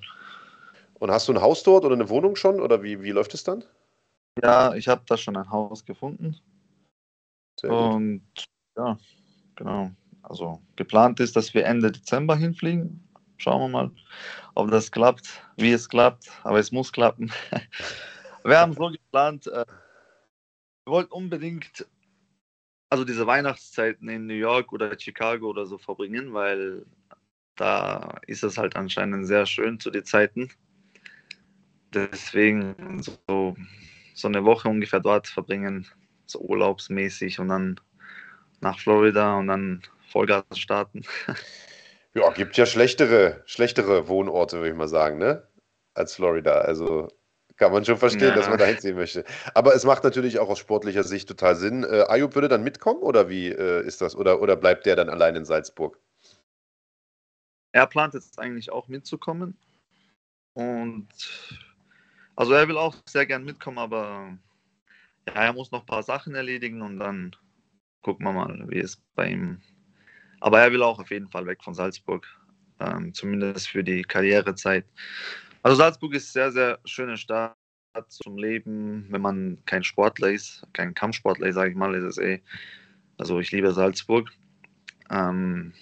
Und 1.00 1.12
hast 1.12 1.28
du 1.28 1.34
ein 1.34 1.42
Haus 1.42 1.64
dort 1.64 1.86
oder 1.86 1.96
eine 1.96 2.10
Wohnung 2.10 2.36
schon 2.36 2.60
oder 2.60 2.82
wie, 2.84 3.02
wie 3.02 3.12
läuft 3.12 3.34
es 3.34 3.44
dann? 3.44 3.64
Ja, 4.42 4.74
ich 4.76 4.88
habe 4.88 5.04
da 5.08 5.18
schon 5.18 5.38
ein 5.38 5.50
Haus 5.50 5.86
gefunden. 5.86 6.40
Sehr 7.60 7.72
und 7.72 8.24
gut. 8.36 8.46
ja, 8.78 8.98
genau. 9.56 9.92
Also 10.24 10.62
geplant 10.76 11.20
ist, 11.20 11.36
dass 11.36 11.54
wir 11.54 11.66
Ende 11.66 11.92
Dezember 11.92 12.36
hinfliegen. 12.36 13.08
Schauen 13.38 13.62
wir 13.62 13.68
mal, 13.68 13.92
ob 14.56 14.72
das 14.72 14.92
klappt, 14.92 15.42
wie 15.58 15.72
es 15.72 15.88
klappt. 15.88 16.32
Aber 16.44 16.60
es 16.60 16.72
muss 16.72 16.92
klappen. 16.92 17.32
wir 18.44 18.60
haben 18.60 18.74
so 18.74 18.90
geplant, 18.90 19.48
äh, 19.48 19.66
wir 20.86 20.92
wollten 20.94 21.12
unbedingt 21.12 21.86
also 22.96 23.04
diese 23.04 23.28
Weihnachtszeiten 23.28 24.08
in 24.08 24.26
New 24.26 24.36
York 24.36 24.72
oder 24.72 24.98
Chicago 24.98 25.50
oder 25.50 25.66
so 25.66 25.78
verbringen, 25.78 26.34
weil 26.34 26.86
da 27.58 28.20
ist 28.26 28.42
es 28.42 28.58
halt 28.58 28.78
anscheinend 28.78 29.28
sehr 29.28 29.46
schön 29.46 29.82
zu 29.82 29.92
den 29.92 30.06
Zeiten. 30.06 30.50
Deswegen 31.94 33.04
so, 33.04 33.58
so 34.14 34.28
eine 34.30 34.46
Woche 34.46 34.70
ungefähr 34.70 35.02
dort 35.02 35.28
verbringen, 35.28 35.86
so 36.26 36.40
urlaubsmäßig 36.40 37.38
und 37.40 37.50
dann 37.50 37.82
nach 38.62 38.80
Florida 38.80 39.38
und 39.40 39.48
dann 39.48 39.82
Vollgas 40.10 40.46
starten. 40.54 41.04
Ja, 42.14 42.32
gibt 42.32 42.56
ja 42.56 42.66
schlechtere, 42.66 43.44
schlechtere 43.46 44.08
Wohnorte, 44.08 44.60
würde 44.60 44.70
ich 44.70 44.76
mal 44.76 44.88
sagen, 44.88 45.18
ne? 45.18 45.46
Als 45.94 46.16
Florida. 46.16 46.60
Also 46.60 47.10
kann 47.57 47.72
man 47.72 47.86
schon 47.86 47.98
verstehen, 47.98 48.30
ja. 48.30 48.36
dass 48.36 48.49
man 48.49 48.57
da 48.57 48.65
hinziehen 48.65 48.95
möchte. 48.95 49.23
Aber 49.53 49.73
es 49.76 49.84
macht 49.86 50.03
natürlich 50.03 50.40
auch 50.40 50.49
aus 50.49 50.60
sportlicher 50.60 51.03
Sicht 51.03 51.27
total 51.27 51.56
Sinn. 51.56 51.84
Äh, 51.84 52.06
Ayub 52.07 52.36
würde 52.36 52.48
dann 52.48 52.64
mitkommen 52.64 53.02
oder 53.02 53.30
wie 53.30 53.48
äh, 53.48 53.86
ist 53.86 54.02
das? 54.02 54.15
Oder, 54.15 54.41
oder 54.41 54.56
bleibt 54.56 54.86
der 54.86 54.95
dann 54.95 55.10
allein 55.10 55.36
in 55.36 55.45
Salzburg? 55.45 55.99
Er 57.72 57.88
plant 57.88 58.14
jetzt 58.14 58.40
eigentlich 58.40 58.72
auch 58.72 58.88
mitzukommen. 58.88 59.57
Und 60.53 61.07
also 62.36 62.53
er 62.53 62.68
will 62.68 62.77
auch 62.77 62.95
sehr 63.06 63.26
gern 63.26 63.44
mitkommen, 63.44 63.77
aber 63.77 64.38
ja, 65.27 65.34
er 65.34 65.53
muss 65.53 65.72
noch 65.72 65.82
ein 65.82 65.86
paar 65.86 66.03
Sachen 66.03 66.36
erledigen 66.36 66.82
und 66.82 66.99
dann 66.99 67.36
gucken 68.02 68.26
wir 68.26 68.32
mal, 68.32 68.65
wie 68.69 68.80
es 68.80 69.02
bei 69.15 69.30
ihm 69.30 69.61
aber 70.45 70.61
er 70.61 70.72
will 70.72 70.84
auch 70.84 70.99
auf 70.99 71.10
jeden 71.10 71.30
Fall 71.30 71.48
weg 71.48 71.64
von 71.64 71.73
Salzburg, 71.73 72.27
ähm, 72.80 73.14
zumindest 73.15 73.68
für 73.69 73.84
die 73.84 74.03
Karrierezeit. 74.03 74.86
Also 75.66 75.78
Salzburg 75.78 76.14
ist 76.14 76.32
sehr, 76.32 76.52
sehr 76.52 76.78
schöne 76.86 77.18
Stadt 77.18 77.56
zum 78.10 78.38
Leben, 78.38 79.08
wenn 79.10 79.22
man 79.22 79.58
kein 79.66 79.84
Sportler 79.84 80.30
ist, 80.30 80.64
kein 80.74 80.94
Kampfsportler 80.94 81.48
ist, 81.48 81.56
sage 81.56 81.72
ich 81.72 81.76
mal, 81.76 81.96
ist 81.96 82.04
es 82.04 82.18
eh. 82.20 82.40
Also 83.18 83.40
ich 83.40 83.52
liebe 83.52 83.72
Salzburg. 83.72 84.30
Ähm, 85.10 85.74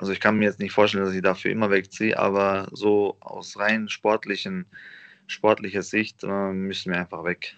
also 0.00 0.10
ich 0.10 0.18
kann 0.18 0.36
mir 0.36 0.46
jetzt 0.46 0.58
nicht 0.58 0.72
vorstellen, 0.72 1.04
dass 1.04 1.14
ich 1.14 1.22
dafür 1.22 1.52
immer 1.52 1.70
wegziehe, 1.70 2.18
aber 2.18 2.66
so 2.72 3.18
aus 3.20 3.56
rein 3.56 3.88
sportlichen, 3.88 4.66
sportlicher 5.28 5.82
Sicht 5.84 6.24
äh, 6.24 6.52
müssen 6.52 6.90
wir 6.90 6.98
einfach 6.98 7.22
weg. 7.22 7.56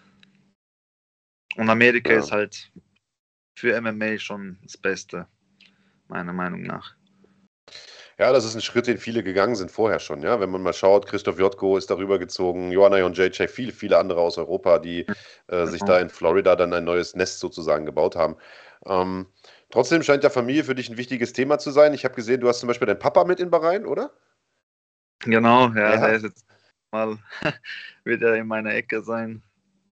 Und 1.57 1.71
Amerika 1.71 2.13
ja. 2.13 2.19
ist 2.19 2.33
halt 2.33 2.71
für 3.59 3.81
MMA 3.81 4.19
schon 4.19 4.59
das 4.63 4.77
Beste 4.77 5.27
meiner 6.09 6.35
Meinung 6.35 6.65
nach. 6.65 6.95
Ja, 8.19 8.33
das 8.33 8.45
ist 8.45 8.55
ein 8.55 8.61
Schritt, 8.61 8.87
den 8.87 8.99
viele 8.99 9.23
gegangen 9.23 9.57
sind 9.57 9.71
vorher 9.71 9.99
schon. 9.99 10.23
Ja, 10.23 10.39
wenn 10.39 10.51
man 10.51 10.63
mal 10.63 10.73
schaut, 10.73 11.07
Christoph 11.07 11.39
Jotko 11.39 11.77
ist 11.77 11.91
darüber 11.91 12.19
gezogen, 12.19 12.71
Joanna 12.71 13.05
und 13.05 13.17
JJ, 13.17 13.49
viele, 13.49 13.73
viele 13.73 13.99
andere 13.99 14.21
aus 14.21 14.39
Europa, 14.39 14.79
die 14.79 15.07
äh, 15.49 15.67
sich 15.67 15.83
da 15.83 15.99
in 15.99 16.11
Florida 16.11 16.55
dann 16.55 16.73
ein 16.73 16.85
neues 16.85 17.17
Nest 17.17 17.41
sozusagen 17.41 17.87
gebaut 17.87 18.15
haben. 18.15 18.37
Ähm, 18.87 19.27
trotzdem 19.71 20.03
scheint 20.03 20.25
ja 20.25 20.31
Familie 20.31 20.65
für 20.65 20.75
dich 20.75 20.91
ein 20.91 20.99
wichtiges 20.99 21.33
Thema 21.33 21.59
zu 21.59 21.71
sein. 21.71 21.95
Ich 21.95 22.05
habe 22.05 22.15
gesehen, 22.15 22.41
du 22.41 22.49
hast 22.49 22.61
zum 22.61 22.67
Beispiel 22.67 22.87
deinen 22.87 22.99
Papa 22.99 23.25
mit 23.25 23.41
in 23.41 23.51
Bahrain, 23.51 23.87
oder? 23.87 24.13
Genau, 25.21 25.69
ja, 25.69 25.95
ja. 25.95 26.07
er 26.09 26.15
ist 26.15 26.25
jetzt 26.25 26.47
mal, 26.91 27.19
wird 28.05 28.23
er 28.23 28.35
in 28.35 28.47
meiner 28.47 28.75
Ecke 28.75 29.03
sein. 29.03 29.43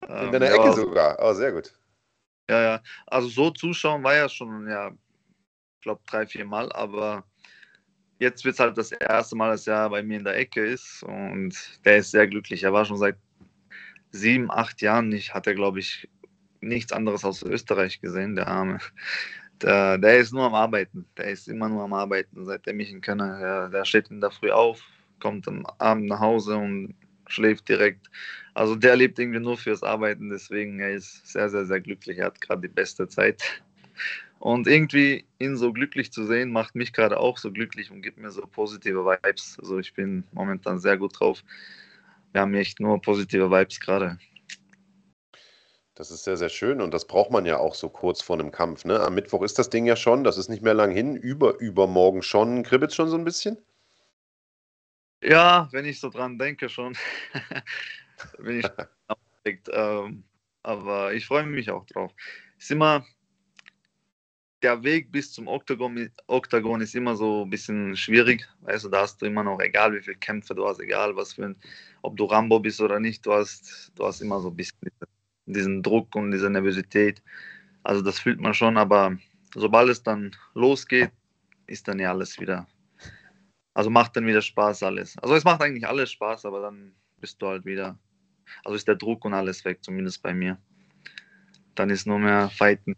In 0.02 0.32
deiner 0.32 0.50
ähm, 0.50 0.60
Ecke 0.60 0.72
sogar, 0.72 1.18
oh, 1.20 1.32
sehr 1.34 1.52
gut. 1.52 1.72
Ja, 2.50 2.62
ja, 2.62 2.82
also 3.06 3.28
so 3.28 3.50
zuschauen 3.50 4.02
war 4.02 4.16
ja 4.16 4.28
schon, 4.28 4.68
ja, 4.68 4.90
glaube, 5.88 6.02
drei, 6.06 6.26
vier 6.26 6.44
Mal, 6.44 6.70
aber 6.72 7.24
jetzt 8.18 8.44
wird 8.44 8.54
es 8.54 8.60
halt 8.60 8.76
das 8.76 8.92
erste 8.92 9.36
Mal, 9.36 9.50
dass 9.50 9.66
er 9.66 9.88
bei 9.90 10.02
mir 10.02 10.18
in 10.18 10.24
der 10.24 10.36
Ecke 10.36 10.64
ist 10.64 11.02
und 11.02 11.54
der 11.84 11.98
ist 11.98 12.10
sehr 12.10 12.26
glücklich. 12.26 12.64
Er 12.64 12.72
war 12.72 12.84
schon 12.84 12.98
seit 12.98 13.16
sieben, 14.10 14.50
acht 14.50 14.80
Jahren 14.80 15.08
nicht, 15.08 15.34
hat 15.34 15.46
er, 15.46 15.54
glaube 15.54 15.78
ich, 15.80 16.08
nichts 16.60 16.92
anderes 16.92 17.24
aus 17.24 17.42
Österreich 17.42 18.00
gesehen, 18.00 18.36
der 18.36 18.48
Arme. 18.48 18.78
Der, 19.62 19.98
der 19.98 20.18
ist 20.18 20.32
nur 20.32 20.44
am 20.44 20.54
Arbeiten. 20.54 21.06
Der 21.16 21.26
ist 21.26 21.48
immer 21.48 21.68
nur 21.68 21.82
am 21.82 21.92
Arbeiten, 21.92 22.44
seitdem 22.44 22.80
ich 22.80 22.90
ihn 22.90 23.00
kenne. 23.00 23.38
Der, 23.40 23.68
der 23.68 23.84
steht 23.84 24.10
in 24.10 24.20
der 24.20 24.30
Früh 24.30 24.50
auf, 24.50 24.82
kommt 25.20 25.48
am 25.48 25.66
Abend 25.78 26.06
nach 26.06 26.20
Hause 26.20 26.56
und 26.56 26.94
schläft 27.26 27.68
direkt. 27.68 28.08
Also 28.54 28.74
der 28.74 28.96
lebt 28.96 29.18
irgendwie 29.18 29.40
nur 29.40 29.56
fürs 29.56 29.82
Arbeiten, 29.82 30.30
deswegen 30.30 30.80
er 30.80 30.92
ist 30.92 31.26
sehr, 31.26 31.48
sehr, 31.50 31.66
sehr 31.66 31.80
glücklich. 31.80 32.18
Er 32.18 32.26
hat 32.26 32.40
gerade 32.40 32.62
die 32.62 32.68
beste 32.68 33.08
Zeit. 33.08 33.62
Und 34.38 34.68
irgendwie 34.68 35.24
ihn 35.38 35.56
so 35.56 35.72
glücklich 35.72 36.12
zu 36.12 36.24
sehen, 36.24 36.52
macht 36.52 36.74
mich 36.74 36.92
gerade 36.92 37.18
auch 37.18 37.38
so 37.38 37.50
glücklich 37.50 37.90
und 37.90 38.02
gibt 38.02 38.18
mir 38.18 38.30
so 38.30 38.42
positive 38.42 39.04
Vibes. 39.04 39.58
Also 39.58 39.78
ich 39.78 39.94
bin 39.94 40.24
momentan 40.32 40.78
sehr 40.78 40.96
gut 40.96 41.18
drauf. 41.18 41.42
Wir 42.32 42.42
haben 42.42 42.54
echt 42.54 42.78
nur 42.78 43.00
positive 43.00 43.50
Vibes 43.50 43.80
gerade. 43.80 44.18
Das 45.96 46.12
ist 46.12 46.22
sehr, 46.22 46.36
sehr 46.36 46.48
schön 46.48 46.80
und 46.80 46.94
das 46.94 47.08
braucht 47.08 47.32
man 47.32 47.44
ja 47.44 47.58
auch 47.58 47.74
so 47.74 47.88
kurz 47.88 48.22
vor 48.22 48.38
einem 48.38 48.52
Kampf. 48.52 48.84
Ne? 48.84 49.00
Am 49.00 49.16
Mittwoch 49.16 49.42
ist 49.42 49.58
das 49.58 49.70
Ding 49.70 49.84
ja 49.84 49.96
schon, 49.96 50.22
das 50.22 50.38
ist 50.38 50.48
nicht 50.48 50.62
mehr 50.62 50.74
lang 50.74 50.92
hin, 50.92 51.16
über, 51.16 51.58
übermorgen 51.58 52.22
schon. 52.22 52.62
Kribbelt 52.62 52.94
schon 52.94 53.08
so 53.08 53.16
ein 53.16 53.24
bisschen? 53.24 53.58
Ja, 55.24 55.68
wenn 55.72 55.84
ich 55.84 55.98
so 55.98 56.10
dran 56.10 56.38
denke 56.38 56.68
schon. 56.68 56.96
bin 58.38 58.60
ich 58.60 58.66
aufgeregt. 59.08 59.68
Ähm, 59.72 60.22
aber 60.62 61.12
ich 61.14 61.26
freue 61.26 61.44
mich 61.44 61.70
auch 61.70 61.84
drauf. 61.86 62.12
Ist 62.58 62.70
immer, 62.70 63.04
der 64.62 64.82
Weg 64.82 65.12
bis 65.12 65.32
zum 65.32 65.46
Oktagon, 65.46 66.10
Oktagon 66.26 66.80
ist 66.80 66.94
immer 66.94 67.14
so 67.16 67.44
ein 67.44 67.50
bisschen 67.50 67.96
schwierig. 67.96 68.48
Weißt 68.62 68.84
du, 68.84 68.88
da 68.88 69.02
hast 69.02 69.22
du 69.22 69.26
immer 69.26 69.44
noch, 69.44 69.60
egal 69.60 69.94
wie 69.94 70.02
viele 70.02 70.16
Kämpfe 70.16 70.54
du 70.54 70.66
hast, 70.66 70.80
egal 70.80 71.14
was 71.16 71.34
für 71.34 71.46
ein, 71.46 71.56
ob 72.02 72.16
du 72.16 72.24
Rambo 72.24 72.58
bist 72.58 72.80
oder 72.80 72.98
nicht, 72.98 73.24
du 73.24 73.32
hast, 73.32 73.92
du 73.94 74.04
hast 74.04 74.20
immer 74.20 74.40
so 74.40 74.48
ein 74.48 74.56
bisschen 74.56 74.90
diesen 75.46 75.82
Druck 75.82 76.14
und 76.14 76.32
diese 76.32 76.50
Nervosität. 76.50 77.22
Also 77.82 78.02
das 78.02 78.18
fühlt 78.18 78.40
man 78.40 78.54
schon, 78.54 78.76
aber 78.76 79.16
sobald 79.54 79.88
es 79.88 80.02
dann 80.02 80.34
losgeht, 80.54 81.10
ist 81.66 81.86
dann 81.88 81.98
ja 81.98 82.10
alles 82.10 82.38
wieder. 82.40 82.66
Also 83.74 83.90
macht 83.90 84.16
dann 84.16 84.26
wieder 84.26 84.42
Spaß 84.42 84.82
alles. 84.82 85.16
Also 85.18 85.36
es 85.36 85.44
macht 85.44 85.62
eigentlich 85.62 85.86
alles 85.86 86.10
Spaß, 86.10 86.44
aber 86.46 86.60
dann 86.60 86.92
bist 87.20 87.40
du 87.40 87.46
halt 87.46 87.64
wieder. 87.64 87.98
Also 88.64 88.74
ist 88.74 88.88
der 88.88 88.96
Druck 88.96 89.24
und 89.24 89.34
alles 89.34 89.64
weg, 89.64 89.78
zumindest 89.82 90.22
bei 90.22 90.34
mir. 90.34 90.58
Dann 91.74 91.90
ist 91.90 92.06
nur 92.06 92.18
mehr 92.18 92.50
Fighten. 92.50 92.96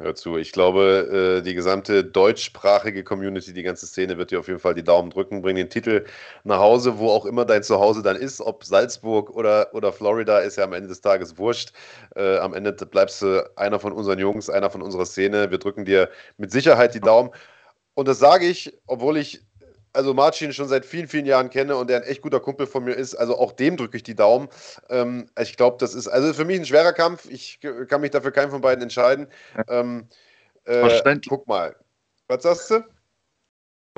Hör 0.00 0.14
zu, 0.14 0.38
ich 0.38 0.52
glaube, 0.52 1.40
äh, 1.40 1.42
die 1.42 1.52
gesamte 1.52 2.02
deutschsprachige 2.02 3.04
Community, 3.04 3.52
die 3.52 3.62
ganze 3.62 3.86
Szene 3.86 4.16
wird 4.16 4.30
dir 4.30 4.40
auf 4.40 4.48
jeden 4.48 4.58
Fall 4.58 4.72
die 4.72 4.82
Daumen 4.82 5.10
drücken, 5.10 5.42
bring 5.42 5.56
den 5.56 5.68
Titel 5.68 6.06
nach 6.42 6.58
Hause, 6.58 6.96
wo 6.98 7.10
auch 7.10 7.26
immer 7.26 7.44
dein 7.44 7.62
Zuhause 7.62 8.02
dann 8.02 8.16
ist, 8.16 8.40
ob 8.40 8.64
Salzburg 8.64 9.28
oder, 9.28 9.74
oder 9.74 9.92
Florida, 9.92 10.38
ist 10.38 10.56
ja 10.56 10.64
am 10.64 10.72
Ende 10.72 10.88
des 10.88 11.02
Tages 11.02 11.36
wurscht. 11.36 11.74
Äh, 12.16 12.38
am 12.38 12.54
Ende 12.54 12.72
bleibst 12.72 13.20
du 13.20 13.46
einer 13.58 13.78
von 13.78 13.92
unseren 13.92 14.18
Jungs, 14.18 14.48
einer 14.48 14.70
von 14.70 14.80
unserer 14.80 15.04
Szene. 15.04 15.50
Wir 15.50 15.58
drücken 15.58 15.84
dir 15.84 16.08
mit 16.38 16.50
Sicherheit 16.50 16.94
die 16.94 17.00
Daumen. 17.00 17.30
Und 17.92 18.08
das 18.08 18.18
sage 18.18 18.46
ich, 18.46 18.72
obwohl 18.86 19.18
ich 19.18 19.44
also 19.92 20.14
Marcin 20.14 20.52
schon 20.52 20.68
seit 20.68 20.84
vielen, 20.86 21.08
vielen 21.08 21.26
Jahren 21.26 21.50
kenne 21.50 21.76
und 21.76 21.90
der 21.90 21.98
ein 21.98 22.02
echt 22.04 22.22
guter 22.22 22.40
Kumpel 22.40 22.66
von 22.66 22.84
mir 22.84 22.94
ist. 22.94 23.14
Also 23.14 23.36
auch 23.38 23.52
dem 23.52 23.76
drücke 23.76 23.96
ich 23.96 24.02
die 24.02 24.14
Daumen. 24.14 24.48
Ähm, 24.88 25.28
ich 25.38 25.56
glaube, 25.56 25.76
das 25.80 25.94
ist 25.94 26.08
also 26.08 26.32
für 26.32 26.44
mich 26.44 26.58
ein 26.58 26.66
schwerer 26.66 26.92
Kampf. 26.92 27.28
Ich 27.30 27.60
kann 27.88 28.00
mich 28.00 28.10
dafür 28.10 28.30
keinen 28.30 28.50
von 28.50 28.60
beiden 28.60 28.82
entscheiden. 28.82 29.26
Ähm, 29.68 30.06
äh, 30.64 31.18
guck 31.28 31.46
mal. 31.46 31.74
Was 32.28 32.42
sagst 32.42 32.70
du? 32.70 32.84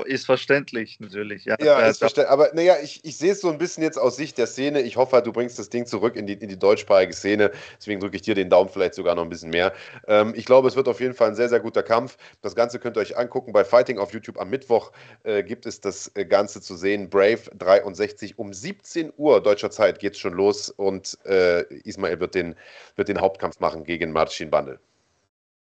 Ist 0.02 0.26
verständlich, 0.26 1.00
natürlich. 1.00 1.44
Ja, 1.44 1.56
ja 1.60 1.86
ist 1.86 1.98
verständlich. 1.98 2.32
Aber 2.32 2.50
naja, 2.54 2.76
ich, 2.82 3.04
ich 3.04 3.16
sehe 3.16 3.32
es 3.32 3.40
so 3.40 3.50
ein 3.50 3.58
bisschen 3.58 3.82
jetzt 3.82 3.98
aus 3.98 4.16
Sicht 4.16 4.38
der 4.38 4.46
Szene. 4.46 4.80
Ich 4.82 4.96
hoffe 4.96 5.22
du 5.22 5.32
bringst 5.32 5.58
das 5.58 5.68
Ding 5.68 5.86
zurück 5.86 6.16
in 6.16 6.26
die, 6.26 6.34
in 6.34 6.48
die 6.48 6.58
deutschsprachige 6.58 7.12
Szene. 7.12 7.50
Deswegen 7.78 8.00
drücke 8.00 8.16
ich 8.16 8.22
dir 8.22 8.34
den 8.34 8.50
Daumen 8.50 8.70
vielleicht 8.70 8.94
sogar 8.94 9.14
noch 9.14 9.22
ein 9.22 9.28
bisschen 9.28 9.50
mehr. 9.50 9.72
Ähm, 10.06 10.32
ich 10.36 10.44
glaube, 10.44 10.68
es 10.68 10.76
wird 10.76 10.88
auf 10.88 11.00
jeden 11.00 11.14
Fall 11.14 11.28
ein 11.28 11.34
sehr, 11.34 11.48
sehr 11.48 11.60
guter 11.60 11.82
Kampf. 11.82 12.16
Das 12.40 12.54
Ganze 12.54 12.78
könnt 12.78 12.96
ihr 12.96 13.00
euch 13.00 13.16
angucken. 13.16 13.52
Bei 13.52 13.64
Fighting 13.64 13.98
auf 13.98 14.12
YouTube 14.12 14.38
am 14.40 14.50
Mittwoch 14.50 14.92
äh, 15.24 15.42
gibt 15.42 15.66
es 15.66 15.80
das 15.80 16.10
äh, 16.14 16.24
Ganze 16.24 16.60
zu 16.60 16.76
sehen. 16.76 17.10
Brave 17.10 17.42
63 17.58 18.38
um 18.38 18.52
17 18.52 19.12
Uhr 19.16 19.42
deutscher 19.42 19.70
Zeit 19.70 19.98
geht 19.98 20.14
es 20.14 20.18
schon 20.18 20.34
los 20.34 20.70
und 20.70 21.18
äh, 21.24 21.62
Ismail 21.84 22.20
wird 22.20 22.34
den, 22.34 22.54
wird 22.96 23.08
den 23.08 23.20
Hauptkampf 23.20 23.60
machen 23.60 23.84
gegen 23.84 24.12
Marcin 24.12 24.50
Bandel. 24.50 24.78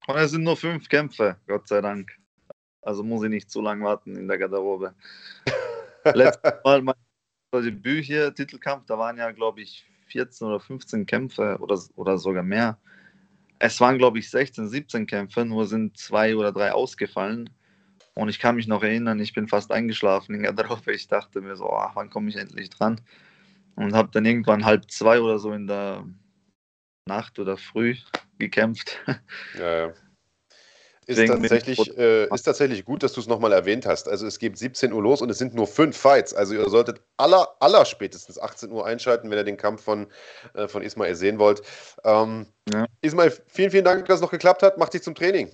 Und 0.08 0.18
es 0.18 0.32
sind 0.32 0.44
nur 0.44 0.58
fünf 0.58 0.90
Kämpfe, 0.90 1.38
Gott 1.48 1.68
sei 1.68 1.82
Dank. 1.82 2.12
Also 2.84 3.04
muss 3.04 3.24
ich 3.24 3.30
nicht 3.30 3.50
zu 3.50 3.62
lange 3.62 3.84
warten 3.84 4.16
in 4.16 4.28
der 4.28 4.38
Garderobe. 4.38 4.94
Letztes 6.14 6.54
Mal 6.64 6.82
mein 6.82 6.96
Debüt 7.54 8.04
hier, 8.04 8.34
Titelkampf, 8.34 8.86
da 8.88 8.98
waren 8.98 9.18
ja, 9.18 9.32
glaube 9.32 9.62
ich, 9.62 9.86
14 10.08 10.48
oder 10.48 10.60
15 10.60 11.06
Kämpfe 11.06 11.58
oder, 11.60 11.80
oder 11.96 12.18
sogar 12.18 12.44
mehr. 12.44 12.78
Es 13.60 13.80
waren, 13.80 13.98
glaube 13.98 14.20
ich, 14.20 14.30
16, 14.30 14.68
17 14.68 15.08
Kämpfe, 15.08 15.46
nur 15.46 15.66
sind 15.66 15.98
zwei 15.98 16.36
oder 16.36 16.52
drei 16.52 16.72
ausgefallen. 16.74 17.50
Und 18.16 18.30
ich 18.30 18.40
kann 18.40 18.56
mich 18.56 18.68
noch 18.68 18.84
erinnern, 18.84 19.20
ich 19.20 19.34
bin 19.34 19.48
fast 19.48 19.72
eingeschlafen 19.72 20.36
in 20.36 20.44
der 20.44 20.54
Garderobe. 20.54 20.94
Ich 20.94 21.08
dachte 21.08 21.42
mir 21.42 21.56
so, 21.56 21.70
ach, 21.72 21.96
wann 21.96 22.10
komme 22.10 22.30
ich 22.30 22.36
endlich 22.36 22.70
dran? 22.70 23.02
Und 23.76 23.94
habe 23.94 24.10
dann 24.12 24.26
irgendwann 24.26 24.66
halb 24.66 24.92
zwei 24.92 25.20
oder 25.20 25.40
so 25.40 25.52
in 25.52 25.66
der 25.66 26.06
Nacht 27.08 27.40
oder 27.40 27.58
früh 27.58 27.96
gekämpft. 28.38 29.00
Ja, 29.58 29.88
ja. 29.88 29.94
Ist 31.06 31.26
tatsächlich, 31.28 31.98
äh, 31.98 32.26
ist 32.34 32.44
tatsächlich 32.44 32.86
gut, 32.86 33.04
dass 33.04 33.14
du 33.14 33.20
es 33.20 33.28
nochmal 33.28 33.52
erwähnt 33.52 33.86
hast. 33.86 34.08
Also 34.08 34.26
es 34.26 34.40
geht 34.40 34.58
17 34.58 34.94
Uhr 34.94 35.02
los 35.02 35.22
und 35.22 35.30
es 35.30 35.38
sind 35.38 35.54
nur 35.54 35.68
fünf 35.68 35.98
Fights. 35.98 36.34
Also 36.34 36.54
ihr 36.54 36.70
solltet 36.70 37.02
aller, 37.18 37.48
aller 37.60 37.86
spätestens 37.86 38.40
18 38.40 38.72
Uhr 38.72 38.86
einschalten, 38.86 39.30
wenn 39.30 39.38
ihr 39.38 39.44
den 39.44 39.58
Kampf 39.58 39.84
von, 39.84 40.08
äh, 40.54 40.68
von 40.68 40.82
Ismail 40.82 41.16
sehen 41.16 41.40
wollt. 41.40 41.62
Ähm, 42.04 42.48
ja. 42.74 42.86
Ismail, 43.02 43.34
vielen, 43.48 43.72
vielen 43.72 43.86
Dank, 43.86 44.06
dass 44.06 44.16
es 44.16 44.22
noch 44.22 44.32
geklappt 44.32 44.64
hat. 44.64 44.78
Mach 44.78 44.90
dich 44.90 45.04
zum 45.04 45.16
Training. 45.16 45.50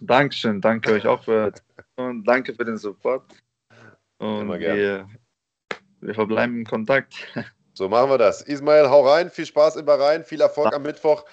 Dankeschön, 0.00 0.60
danke 0.60 0.92
euch 0.92 1.06
auch 1.06 1.22
für, 1.22 1.52
und 1.96 2.24
danke 2.24 2.54
für 2.54 2.64
den 2.64 2.76
Support. 2.76 3.22
Und 4.18 4.48
wir, 4.58 5.08
wir 6.00 6.14
verbleiben 6.14 6.58
in 6.58 6.64
Kontakt. 6.64 7.14
So 7.74 7.88
machen 7.88 8.08
wir 8.08 8.18
das. 8.18 8.40
Ismail, 8.42 8.88
hau 8.88 9.06
rein, 9.06 9.30
viel 9.30 9.46
Spaß 9.46 9.76
im 9.76 9.84
Bahrain, 9.84 10.24
viel 10.24 10.40
Erfolg 10.40 10.72
am 10.72 10.82
Mittwoch. 10.82 11.24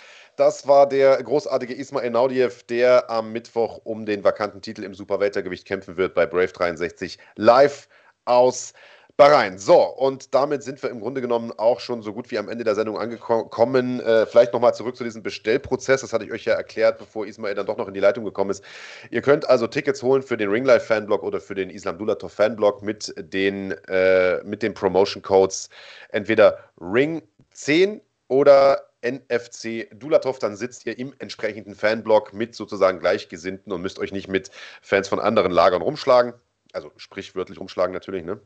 Das 0.41 0.67
war 0.67 0.89
der 0.89 1.21
großartige 1.21 1.75
Ismail 1.75 2.09
Naudiev, 2.09 2.63
der 2.63 3.11
am 3.11 3.31
Mittwoch 3.31 3.79
um 3.83 4.07
den 4.07 4.23
vakanten 4.23 4.59
Titel 4.59 4.83
im 4.83 4.95
Superweltergewicht 4.95 5.67
kämpfen 5.67 5.97
wird 5.97 6.15
bei 6.15 6.25
Brave 6.25 6.47
63 6.47 7.19
live 7.35 7.87
aus 8.25 8.73
Bahrain. 9.17 9.59
So, 9.59 9.83
und 9.83 10.33
damit 10.33 10.63
sind 10.63 10.81
wir 10.81 10.89
im 10.89 10.99
Grunde 10.99 11.21
genommen 11.21 11.53
auch 11.55 11.79
schon 11.79 12.01
so 12.01 12.11
gut 12.11 12.31
wie 12.31 12.39
am 12.39 12.49
Ende 12.49 12.63
der 12.63 12.73
Sendung 12.73 12.97
angekommen. 12.97 13.99
Äh, 13.99 14.25
vielleicht 14.25 14.51
nochmal 14.51 14.73
zurück 14.73 14.97
zu 14.97 15.03
diesem 15.03 15.21
Bestellprozess. 15.21 16.01
Das 16.01 16.11
hatte 16.11 16.25
ich 16.25 16.31
euch 16.31 16.45
ja 16.45 16.55
erklärt, 16.55 16.97
bevor 16.97 17.27
Ismail 17.27 17.53
dann 17.53 17.67
doch 17.67 17.77
noch 17.77 17.87
in 17.87 17.93
die 17.93 17.99
Leitung 17.99 18.25
gekommen 18.25 18.49
ist. 18.49 18.63
Ihr 19.11 19.21
könnt 19.21 19.47
also 19.47 19.67
Tickets 19.67 20.01
holen 20.01 20.23
für 20.23 20.37
den 20.37 20.49
Ringlife 20.49 20.87
Fanblog 20.87 21.21
oder 21.21 21.39
für 21.39 21.53
den 21.53 21.69
Islam 21.69 21.99
Dulatov 21.99 22.33
Fanblog 22.33 22.81
mit 22.81 23.13
den, 23.15 23.73
äh, 23.89 24.43
den 24.57 24.73
Promotion 24.73 25.21
Codes 25.21 25.69
entweder 26.09 26.57
Ring 26.79 27.21
10 27.51 28.01
oder 28.27 28.90
NFC 29.03 29.89
Dulatov, 29.93 30.39
dann 30.39 30.55
sitzt 30.55 30.85
ihr 30.85 30.97
im 30.97 31.13
entsprechenden 31.19 31.75
Fanblock 31.75 32.33
mit 32.33 32.55
sozusagen 32.55 32.99
Gleichgesinnten 32.99 33.71
und 33.71 33.81
müsst 33.81 33.99
euch 33.99 34.11
nicht 34.11 34.27
mit 34.27 34.51
Fans 34.81 35.07
von 35.07 35.19
anderen 35.19 35.51
Lagern 35.51 35.81
rumschlagen. 35.81 36.33
Also 36.73 36.91
sprichwörtlich 36.97 37.59
rumschlagen 37.59 37.93
natürlich, 37.93 38.23
ne? 38.23 38.39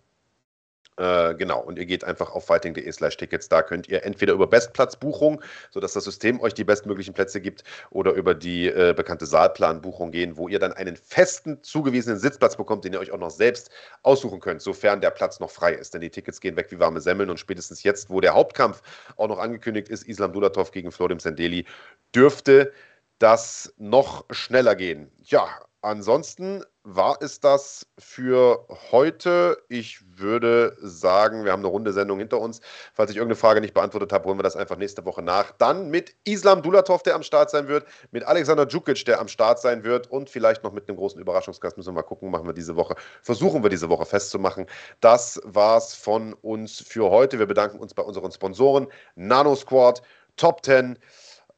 Äh, 0.97 1.35
genau, 1.35 1.61
und 1.61 1.77
ihr 1.77 1.85
geht 1.85 2.03
einfach 2.03 2.31
auf 2.31 2.45
fighting.de 2.45 2.89
slash 2.91 3.17
Tickets. 3.17 3.49
Da 3.49 3.61
könnt 3.61 3.87
ihr 3.89 4.03
entweder 4.03 4.33
über 4.33 4.47
Bestplatzbuchung, 4.47 5.41
sodass 5.71 5.93
das 5.93 6.05
System 6.05 6.39
euch 6.39 6.53
die 6.53 6.63
bestmöglichen 6.63 7.13
Plätze 7.13 7.41
gibt, 7.41 7.63
oder 7.89 8.13
über 8.13 8.33
die 8.33 8.67
äh, 8.67 8.93
bekannte 8.95 9.25
Saalplanbuchung 9.25 10.11
gehen, 10.11 10.37
wo 10.37 10.47
ihr 10.47 10.59
dann 10.59 10.71
einen 10.71 10.95
festen 10.95 11.61
zugewiesenen 11.63 12.17
Sitzplatz 12.17 12.55
bekommt, 12.55 12.85
den 12.85 12.93
ihr 12.93 12.99
euch 12.99 13.11
auch 13.11 13.19
noch 13.19 13.31
selbst 13.31 13.69
aussuchen 14.03 14.39
könnt, 14.39 14.61
sofern 14.61 15.01
der 15.01 15.11
Platz 15.11 15.39
noch 15.39 15.51
frei 15.51 15.73
ist. 15.73 15.93
Denn 15.93 16.01
die 16.01 16.09
Tickets 16.09 16.39
gehen 16.39 16.55
weg 16.55 16.67
wie 16.69 16.79
warme 16.79 17.01
Semmeln 17.01 17.29
und 17.29 17.39
spätestens 17.39 17.83
jetzt, 17.83 18.09
wo 18.09 18.21
der 18.21 18.33
Hauptkampf 18.33 18.81
auch 19.17 19.27
noch 19.27 19.39
angekündigt 19.39 19.89
ist, 19.89 20.07
Islam 20.07 20.31
Dulatov 20.31 20.71
gegen 20.71 20.91
Florim 20.91 21.19
Sendeli, 21.19 21.65
dürfte 22.13 22.71
das 23.19 23.73
noch 23.77 24.25
schneller 24.29 24.75
gehen. 24.75 25.11
Ja, 25.23 25.47
ansonsten 25.81 26.63
war 26.83 27.17
es 27.21 27.39
das 27.39 27.87
für 27.97 28.67
heute. 28.91 29.57
Ich 29.69 29.99
würde 30.17 30.77
sagen, 30.81 31.43
wir 31.43 31.51
haben 31.51 31.61
eine 31.61 31.67
runde 31.67 31.93
Sendung 31.93 32.19
hinter 32.19 32.39
uns. 32.39 32.61
Falls 32.93 33.09
ich 33.09 33.17
irgendeine 33.17 33.37
Frage 33.37 33.61
nicht 33.61 33.73
beantwortet 33.73 34.13
habe, 34.13 34.25
holen 34.25 34.37
wir 34.37 34.43
das 34.43 34.55
einfach 34.55 34.77
nächste 34.77 35.03
Woche 35.05 35.21
nach. 35.21 35.51
Dann 35.57 35.89
mit 35.89 36.13
Islam 36.25 36.61
Dulatov, 36.61 37.01
der 37.03 37.15
am 37.15 37.23
Start 37.23 37.49
sein 37.49 37.67
wird, 37.67 37.85
mit 38.11 38.23
Alexander 38.23 38.65
Djukic, 38.65 39.03
der 39.05 39.19
am 39.19 39.27
Start 39.27 39.59
sein 39.59 39.83
wird 39.83 40.11
und 40.11 40.29
vielleicht 40.29 40.63
noch 40.63 40.73
mit 40.73 40.87
einem 40.87 40.97
großen 40.97 41.19
Überraschungsgast. 41.19 41.77
Müssen 41.77 41.89
wir 41.89 42.01
mal 42.01 42.03
gucken, 42.03 42.29
machen 42.29 42.45
wir 42.45 42.53
diese 42.53 42.75
Woche, 42.75 42.95
versuchen 43.21 43.63
wir 43.63 43.69
diese 43.69 43.89
Woche 43.89 44.05
festzumachen. 44.05 44.67
Das 44.99 45.41
war's 45.43 45.95
von 45.95 46.33
uns 46.33 46.81
für 46.81 47.09
heute. 47.09 47.39
Wir 47.39 47.47
bedanken 47.47 47.79
uns 47.79 47.93
bei 47.93 48.03
unseren 48.03 48.31
Sponsoren 48.31 48.87
Nano 49.15 49.55
Squad, 49.55 50.01
Top 50.37 50.63
10 50.65 50.99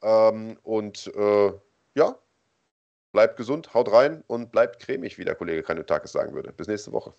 ähm, 0.02 0.58
und 0.62 1.12
äh, 1.14 1.52
ja, 1.94 2.18
Bleibt 3.12 3.36
gesund, 3.36 3.72
haut 3.74 3.90
rein 3.90 4.22
und 4.26 4.52
bleibt 4.52 4.80
cremig, 4.80 5.18
wie 5.18 5.24
der 5.24 5.34
Kollege 5.34 5.62
Kanutakis 5.62 6.12
sagen 6.12 6.34
würde. 6.34 6.52
Bis 6.52 6.68
nächste 6.68 6.92
Woche. 6.92 7.14